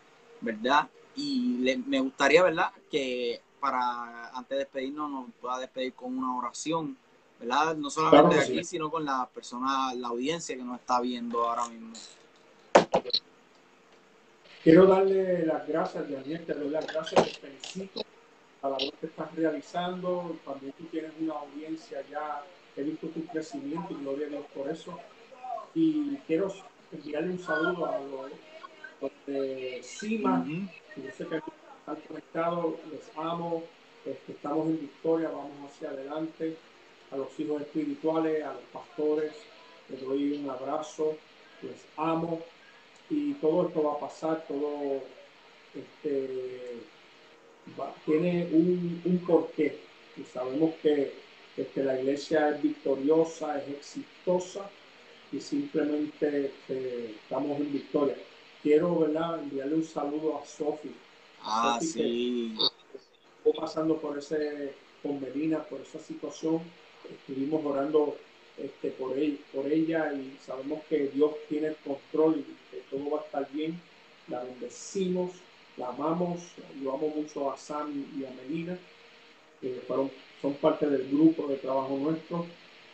¿verdad? 0.41 0.87
Y 1.15 1.77
me 1.85 1.99
gustaría, 1.99 2.41
¿verdad? 2.41 2.71
Que 2.89 3.39
para 3.59 4.29
antes 4.29 4.49
de 4.49 4.63
despedirnos 4.63 5.09
nos 5.11 5.25
pueda 5.39 5.59
despedir 5.59 5.93
con 5.93 6.17
una 6.17 6.35
oración 6.35 6.97
no 7.45 7.89
solamente 7.89 8.39
aquí, 8.39 8.63
sino 8.63 8.89
con 8.89 9.05
la 9.05 9.27
persona, 9.33 9.93
la 9.95 10.09
audiencia 10.09 10.55
que 10.55 10.63
nos 10.63 10.79
está 10.79 11.01
viendo 11.01 11.43
ahora 11.43 11.67
mismo. 11.67 11.93
Quiero 14.63 14.85
darle 14.87 15.45
las 15.45 15.67
gracias, 15.67 16.09
Daniel, 16.09 16.45
te 16.45 16.53
doy 16.53 16.69
las 16.69 16.87
gracias, 16.87 17.23
te 17.23 17.33
felicito 17.33 18.01
a 18.61 18.69
la 18.69 18.77
labor 18.77 18.93
que 18.93 19.07
estás 19.07 19.35
realizando. 19.35 20.37
También 20.45 20.73
tú 20.77 20.85
tienes 20.85 21.11
una 21.19 21.33
audiencia 21.33 22.01
ya, 22.09 22.43
he 22.77 22.83
visto 22.83 23.07
tu 23.07 23.25
crecimiento 23.25 23.87
y 23.91 24.01
gloria 24.03 24.27
a 24.27 24.29
Dios 24.29 24.45
por 24.55 24.69
eso. 24.69 24.97
Y 25.75 26.15
quiero 26.27 26.53
enviarle 26.91 27.31
un 27.31 27.39
saludo 27.39 27.85
a 27.85 27.99
los, 27.99 28.31
de 29.27 29.81
CIMA, 29.83 30.45
yo 30.47 31.11
sé 31.17 31.27
que 31.27 31.35
están 31.35 31.97
conectados, 32.07 32.75
les 32.89 33.11
amo, 33.17 33.63
este, 34.05 34.31
estamos 34.31 34.67
en 34.67 34.79
victoria, 34.79 35.27
vamos 35.27 35.71
hacia 35.71 35.89
adelante 35.89 36.57
a 37.13 37.17
los 37.17 37.39
hijos 37.39 37.61
espirituales, 37.61 38.43
a 38.43 38.53
los 38.53 38.63
pastores, 38.71 39.33
les 39.89 40.01
doy 40.01 40.33
un 40.33 40.49
abrazo, 40.49 41.15
les 41.61 41.85
amo 41.97 42.41
y 43.09 43.33
todo 43.35 43.67
esto 43.67 43.83
va 43.83 43.93
a 43.93 43.99
pasar, 43.99 44.45
todo 44.47 45.01
este, 45.75 46.79
tiene 48.05 48.47
un, 48.51 49.01
un, 49.05 49.17
porqué 49.19 49.79
y 50.17 50.23
sabemos 50.23 50.73
que, 50.81 51.13
que, 51.55 51.83
la 51.83 51.99
iglesia 51.99 52.49
es 52.49 52.61
victoriosa, 52.61 53.61
es 53.61 53.69
exitosa 53.69 54.69
y 55.31 55.39
simplemente 55.39 56.47
este, 56.47 57.11
estamos 57.11 57.59
en 57.59 57.71
victoria. 57.71 58.15
Quiero 58.61 58.99
¿verdad? 58.99 59.41
enviarle 59.43 59.75
un 59.75 59.83
saludo 59.83 60.39
a 60.41 60.45
Sofi. 60.45 60.91
Ah, 61.41 61.79
sí. 61.81 62.55
pasando 63.57 63.97
por 63.97 64.17
ese, 64.17 64.73
con 65.01 65.19
Melina, 65.19 65.61
por 65.63 65.81
esa 65.81 65.99
situación 65.99 66.61
estuvimos 67.09 67.65
orando 67.65 68.17
este, 68.57 68.89
por, 68.91 69.17
él, 69.17 69.39
por 69.53 69.65
ella 69.71 70.13
y 70.13 70.37
sabemos 70.45 70.83
que 70.87 71.07
Dios 71.07 71.31
tiene 71.49 71.67
el 71.67 71.75
control 71.77 72.39
y 72.39 72.75
que 72.75 72.83
todo 72.89 73.09
va 73.09 73.21
a 73.21 73.23
estar 73.23 73.51
bien. 73.51 73.79
La 74.27 74.43
bendecimos, 74.43 75.31
la 75.77 75.89
amamos, 75.89 76.39
yo 76.81 76.93
amo 76.93 77.09
mucho 77.09 77.51
a 77.51 77.57
Sam 77.57 78.05
y 78.17 78.23
a 78.25 78.29
Melina, 78.31 78.77
que 79.59 79.81
fueron, 79.87 80.11
son 80.41 80.53
parte 80.55 80.87
del 80.87 81.09
grupo 81.09 81.47
de 81.47 81.57
trabajo 81.57 81.97
nuestro. 81.97 82.45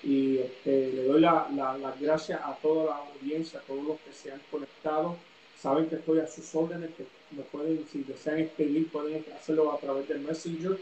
Y 0.01 0.37
este, 0.37 0.93
le 0.93 1.03
doy 1.03 1.19
las 1.19 1.51
la, 1.51 1.93
gracias 1.99 2.39
a 2.41 2.55
toda 2.61 2.85
la 2.85 2.95
audiencia, 2.95 3.59
a 3.59 3.63
todos 3.63 3.83
los 3.83 3.99
que 3.99 4.13
se 4.13 4.31
han 4.31 4.41
conectado. 4.49 5.17
Saben 5.61 5.89
que 5.89 5.95
estoy 5.95 6.19
a 6.19 6.27
sus 6.27 6.55
órdenes, 6.55 6.91
que 6.95 7.05
me 7.35 7.43
pueden, 7.43 7.85
si 7.91 8.03
desean 8.03 8.39
escribir, 8.39 8.89
pueden 8.89 9.25
hacerlo 9.37 9.73
a 9.73 9.77
través 9.77 10.07
del 10.07 10.21
Messenger 10.21 10.79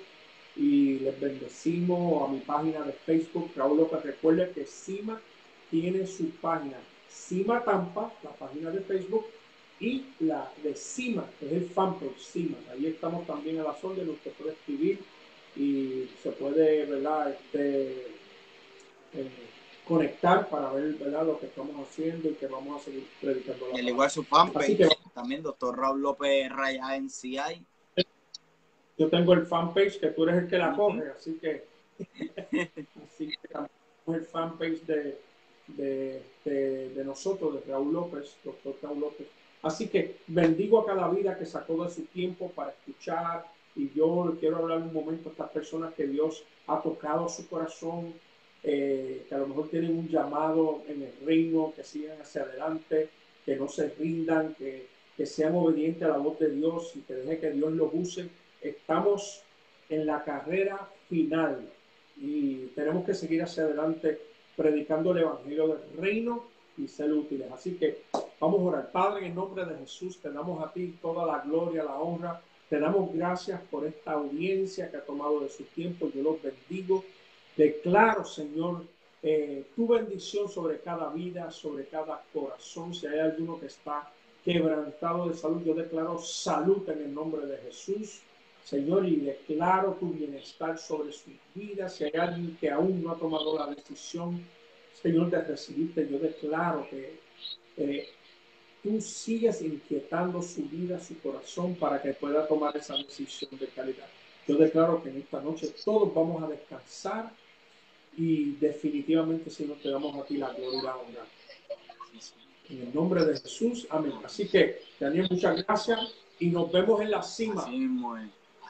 y 0.57 0.99
les 0.99 1.19
bendecimos 1.19 2.27
a 2.27 2.31
mi 2.31 2.39
página 2.39 2.81
de 2.81 2.93
Facebook, 2.93 3.51
Raúl 3.55 3.77
López. 3.77 4.03
Recuerde 4.03 4.51
que 4.51 4.65
CIMA 4.65 5.21
tiene 5.69 6.07
su 6.07 6.29
página, 6.31 6.77
CIMA 7.09 7.63
Tampa, 7.63 8.11
la 8.23 8.31
página 8.31 8.71
de 8.71 8.81
Facebook, 8.81 9.25
y 9.79 10.05
la 10.19 10.51
de 10.63 10.73
CIMA, 10.73 11.29
que 11.39 11.45
es 11.45 11.51
el 11.51 11.69
fanpage 11.69 12.19
CIMA. 12.19 12.57
Ahí 12.71 12.88
estamos 12.88 13.27
también 13.27 13.59
a 13.59 13.63
la 13.63 13.77
órdenes, 13.81 14.15
usted 14.15 14.31
puede 14.31 14.53
escribir 14.53 14.99
y 15.55 16.09
se 16.23 16.31
puede, 16.31 16.85
¿verdad? 16.85 17.31
Este, 17.31 18.07
eh, 19.13 19.29
conectar 19.88 20.49
para 20.49 20.71
ver 20.73 20.95
¿verdad? 20.95 21.25
lo 21.25 21.39
que 21.39 21.45
estamos 21.45 21.88
haciendo 21.88 22.29
y 22.29 22.34
que 22.34 22.47
vamos 22.47 22.81
a 22.81 22.85
seguir 22.85 23.07
predicando. 23.21 23.67
La 23.69 23.77
y 23.77 23.81
al 23.81 23.89
igual 23.89 24.09
su 24.09 24.23
fanpage, 24.23 24.89
también 25.13 25.43
doctor 25.43 25.77
Raúl 25.77 26.01
López 26.01 26.49
Raya 26.49 26.99
NCI 26.99 27.65
yo 28.97 29.09
tengo 29.09 29.33
el 29.33 29.45
fanpage 29.45 29.99
que 29.99 30.07
tú 30.07 30.23
eres 30.23 30.43
el 30.43 30.47
que 30.47 30.57
la 30.57 30.75
coge, 30.75 31.03
así 31.15 31.33
que, 31.39 31.65
así 33.05 33.27
que 33.27 34.13
el 34.13 34.25
fanpage 34.25 34.81
de, 34.85 35.17
de, 35.67 36.21
de, 36.45 37.03
nosotros, 37.03 37.55
de 37.55 37.71
Raúl 37.71 37.93
López, 37.93 38.35
doctor 38.43 38.75
Raúl 38.81 38.99
López. 39.01 39.27
Así 39.61 39.87
que 39.87 40.17
bendigo 40.27 40.79
a 40.79 40.85
cada 40.85 41.09
vida 41.09 41.37
que 41.37 41.45
sacó 41.45 41.83
de 41.83 41.91
su 41.91 42.03
tiempo 42.05 42.51
para 42.51 42.71
escuchar 42.71 43.45
y 43.75 43.91
yo 43.93 44.35
quiero 44.39 44.57
hablar 44.57 44.79
un 44.79 44.93
momento 44.93 45.29
a 45.29 45.31
estas 45.33 45.49
personas 45.49 45.93
que 45.93 46.07
Dios 46.07 46.43
ha 46.67 46.81
tocado 46.81 47.27
su 47.27 47.47
corazón 47.47 48.13
eh, 48.63 49.25
que 49.29 49.35
a 49.35 49.37
lo 49.37 49.47
mejor 49.47 49.69
tienen 49.69 49.97
un 49.97 50.09
llamado 50.09 50.81
en 50.87 51.03
el 51.03 51.13
reino, 51.25 51.73
que 51.75 51.83
sigan 51.83 52.19
hacia 52.19 52.41
adelante, 52.41 53.09
que 53.45 53.55
no 53.55 53.67
se 53.67 53.89
rindan, 53.89 54.55
que, 54.55 54.87
que 55.15 55.25
sean 55.25 55.55
obedientes 55.55 56.03
a 56.03 56.09
la 56.09 56.17
voz 56.17 56.39
de 56.39 56.49
Dios 56.49 56.91
y 56.95 56.99
que 57.01 57.13
dejen 57.13 57.39
que 57.39 57.51
Dios 57.51 57.71
los 57.71 57.89
use. 57.93 58.27
Estamos 58.69 59.44
en 59.89 60.06
la 60.06 60.23
carrera 60.23 60.88
final 61.10 61.69
y 62.18 62.68
tenemos 62.68 63.06
que 63.06 63.14
seguir 63.14 63.44
hacia 63.44 63.64
adelante 63.64 64.19
predicando 64.56 65.11
el 65.11 65.19
Evangelio 65.19 65.68
del 65.68 65.98
Reino 65.98 66.45
y 66.77 66.88
ser 66.88 67.14
útiles. 67.14 67.52
Así 67.52 67.76
que 67.76 68.03
vamos 68.39 68.60
a 68.61 68.64
orar. 68.64 68.91
Padre, 68.91 69.22
en 69.22 69.31
el 69.31 69.35
nombre 69.35 69.65
de 69.65 69.77
Jesús, 69.77 70.19
te 70.19 70.31
damos 70.31 70.64
a 70.64 70.72
ti 70.72 70.98
toda 71.02 71.26
la 71.26 71.39
gloria, 71.39 71.84
la 71.84 71.99
honra. 71.99 72.41
Te 72.69 72.80
damos 72.80 73.14
gracias 73.14 73.61
por 73.72 73.85
esta 73.85 74.14
audiencia 74.14 74.91
que 74.91 74.98
ha 74.98 75.06
tomado 75.06 75.39
de 75.41 75.49
su 75.49 75.64
tiempo. 75.64 76.11
Yo 76.14 76.22
los 76.22 76.38
bendigo. 76.41 77.03
Declaro, 77.56 78.26
Señor, 78.26 78.84
eh, 79.23 79.65
tu 79.76 79.88
bendición 79.88 80.49
sobre 80.49 80.80
cada 80.80 81.10
vida, 81.10 81.49
sobre 81.52 81.85
cada 81.85 82.22
corazón. 82.34 82.94
Si 82.94 83.07
hay 83.07 83.19
alguno 83.19 83.60
que 83.60 83.68
está 83.68 84.11
quebrantado 84.44 85.30
de 85.30 85.35
salud, 85.35 85.61
yo 85.64 85.73
declaro 85.73 86.19
salud 86.19 86.88
en 86.89 87.03
el 87.03 87.14
nombre 87.14 87.45
de 87.45 87.57
Jesús. 87.57 88.22
Señor, 88.69 89.07
y 89.07 89.15
declaro 89.22 89.94
tu 89.94 90.11
bienestar 90.11 90.77
sobre 90.77 91.14
sus 91.14 91.34
vidas. 91.56 91.95
Si 91.95 92.03
hay 92.03 92.11
alguien 92.19 92.57
que 92.60 92.69
aún 92.69 93.02
no 93.02 93.11
ha 93.11 93.15
tomado 93.18 93.57
la 93.57 93.68
decisión, 93.68 94.44
Señor, 95.02 95.30
de 95.30 95.41
recibirte, 95.41 96.06
yo 96.11 96.19
declaro 96.19 96.85
que 96.89 97.18
eh, 97.77 98.10
tú 98.84 98.99
sigues 98.99 99.61
inquietando 99.61 100.41
su 100.41 100.64
vida, 100.64 100.99
su 100.99 101.18
corazón, 101.19 101.76
para 101.76 102.02
que 102.02 102.14
pueda 102.14 102.45
tomar 102.45 102.76
esa 102.76 102.98
decisión 102.98 103.57
de 103.57 103.68
calidad. 103.68 104.07
Yo 104.45 104.57
declaro 104.57 105.02
que 105.02 105.11
en 105.11 105.19
esta 105.19 105.39
noche 105.39 105.73
todos 105.85 106.14
vamos 106.14 106.44
a 106.44 106.48
descansar 106.48 107.31
y 108.18 108.52
definitivamente, 108.56 109.49
Señor, 109.49 109.77
te 109.81 109.89
damos 109.89 110.14
a 110.18 110.26
ti 110.26 110.35
la 110.35 110.52
gloria 110.52 110.80
y 110.80 110.84
la 110.84 110.98
honra. 110.98 111.26
En 112.69 112.81
el 112.81 112.94
nombre 112.94 113.23
de 113.23 113.39
Jesús, 113.39 113.88
amén. 113.89 114.15
Así 114.26 114.45
que, 114.45 114.81
Daniel, 114.99 115.27
muchas 115.31 115.64
gracias 115.64 115.99
y 116.38 116.48
nos 116.48 116.69
vemos 116.69 116.99
en 116.99 117.11
la 117.11 117.23
cima. 117.23 117.65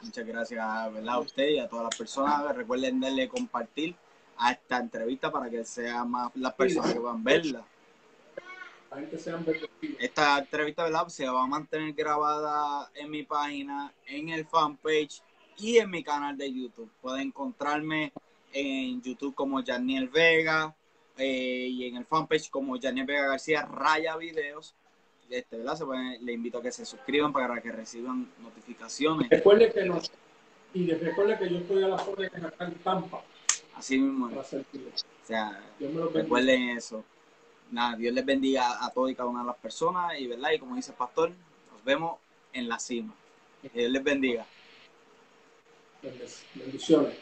Muchas 0.02 0.26
gracias 0.26 0.64
a 0.64 1.18
usted 1.18 1.48
y 1.48 1.58
a 1.58 1.68
todas 1.68 1.84
las 1.86 1.96
personas. 1.96 2.56
Recuerden 2.56 3.00
darle 3.00 3.28
compartir 3.28 3.94
a 4.36 4.52
esta 4.52 4.78
entrevista 4.78 5.30
para 5.30 5.50
que 5.50 5.64
sean 5.64 6.10
más 6.10 6.30
las 6.36 6.54
personas 6.54 6.92
que 6.92 6.98
van 6.98 7.20
a 7.20 7.22
verla. 7.22 7.64
Esta 9.98 10.38
entrevista 10.38 10.84
¿verdad? 10.84 11.08
se 11.08 11.28
va 11.28 11.42
a 11.42 11.46
mantener 11.46 11.92
grabada 11.92 12.90
en 12.94 13.10
mi 13.10 13.22
página, 13.24 13.92
en 14.06 14.30
el 14.30 14.46
fanpage 14.46 15.20
y 15.58 15.78
en 15.78 15.90
mi 15.90 16.02
canal 16.02 16.36
de 16.36 16.52
YouTube. 16.52 16.90
Pueden 17.02 17.28
encontrarme 17.28 18.12
en 18.52 19.02
YouTube 19.02 19.34
como 19.34 19.62
Janiel 19.62 20.08
Vega 20.08 20.74
eh, 21.16 21.68
y 21.70 21.86
en 21.86 21.96
el 21.96 22.06
fanpage 22.06 22.48
como 22.48 22.78
Janiel 22.80 23.06
Vega 23.06 23.26
García 23.26 23.62
Raya 23.62 24.16
Videos 24.16 24.74
este, 25.30 25.56
¿verdad? 25.56 25.76
Se 25.76 25.84
le 26.20 26.32
invito 26.32 26.58
a 26.58 26.62
que 26.62 26.72
se 26.72 26.84
suscriban 26.84 27.32
para 27.32 27.60
que 27.60 27.72
reciban 27.72 28.30
notificaciones. 28.40 29.28
Recuerde 29.28 29.72
que 29.72 29.84
nos, 29.84 30.10
y 30.74 30.90
recuerde 30.92 31.38
que 31.38 31.50
yo 31.50 31.58
estoy 31.58 31.82
a 31.82 31.88
la 31.88 31.96
orden 31.96 32.46
acá 32.46 32.66
en 32.66 32.74
Tampa. 32.74 33.22
Así 33.74 33.98
mismo. 33.98 34.26
O 34.26 34.44
sea, 35.24 35.60
recuerden 36.12 36.70
eso. 36.70 37.04
Nada, 37.70 37.96
Dios 37.96 38.14
les 38.14 38.24
bendiga 38.24 38.84
a 38.84 38.90
todos 38.90 39.10
y 39.10 39.14
cada 39.14 39.28
una 39.28 39.40
de 39.40 39.46
las 39.46 39.56
personas 39.56 40.18
y, 40.18 40.26
¿verdad? 40.26 40.52
Y 40.52 40.58
como 40.58 40.74
dice 40.74 40.90
el 40.90 40.96
pastor, 40.96 41.30
nos 41.72 41.84
vemos 41.84 42.18
en 42.52 42.68
la 42.68 42.78
cima. 42.78 43.14
Dios 43.62 43.90
les 43.90 44.02
bendiga. 44.02 44.46
Bendiciones. 46.54 47.14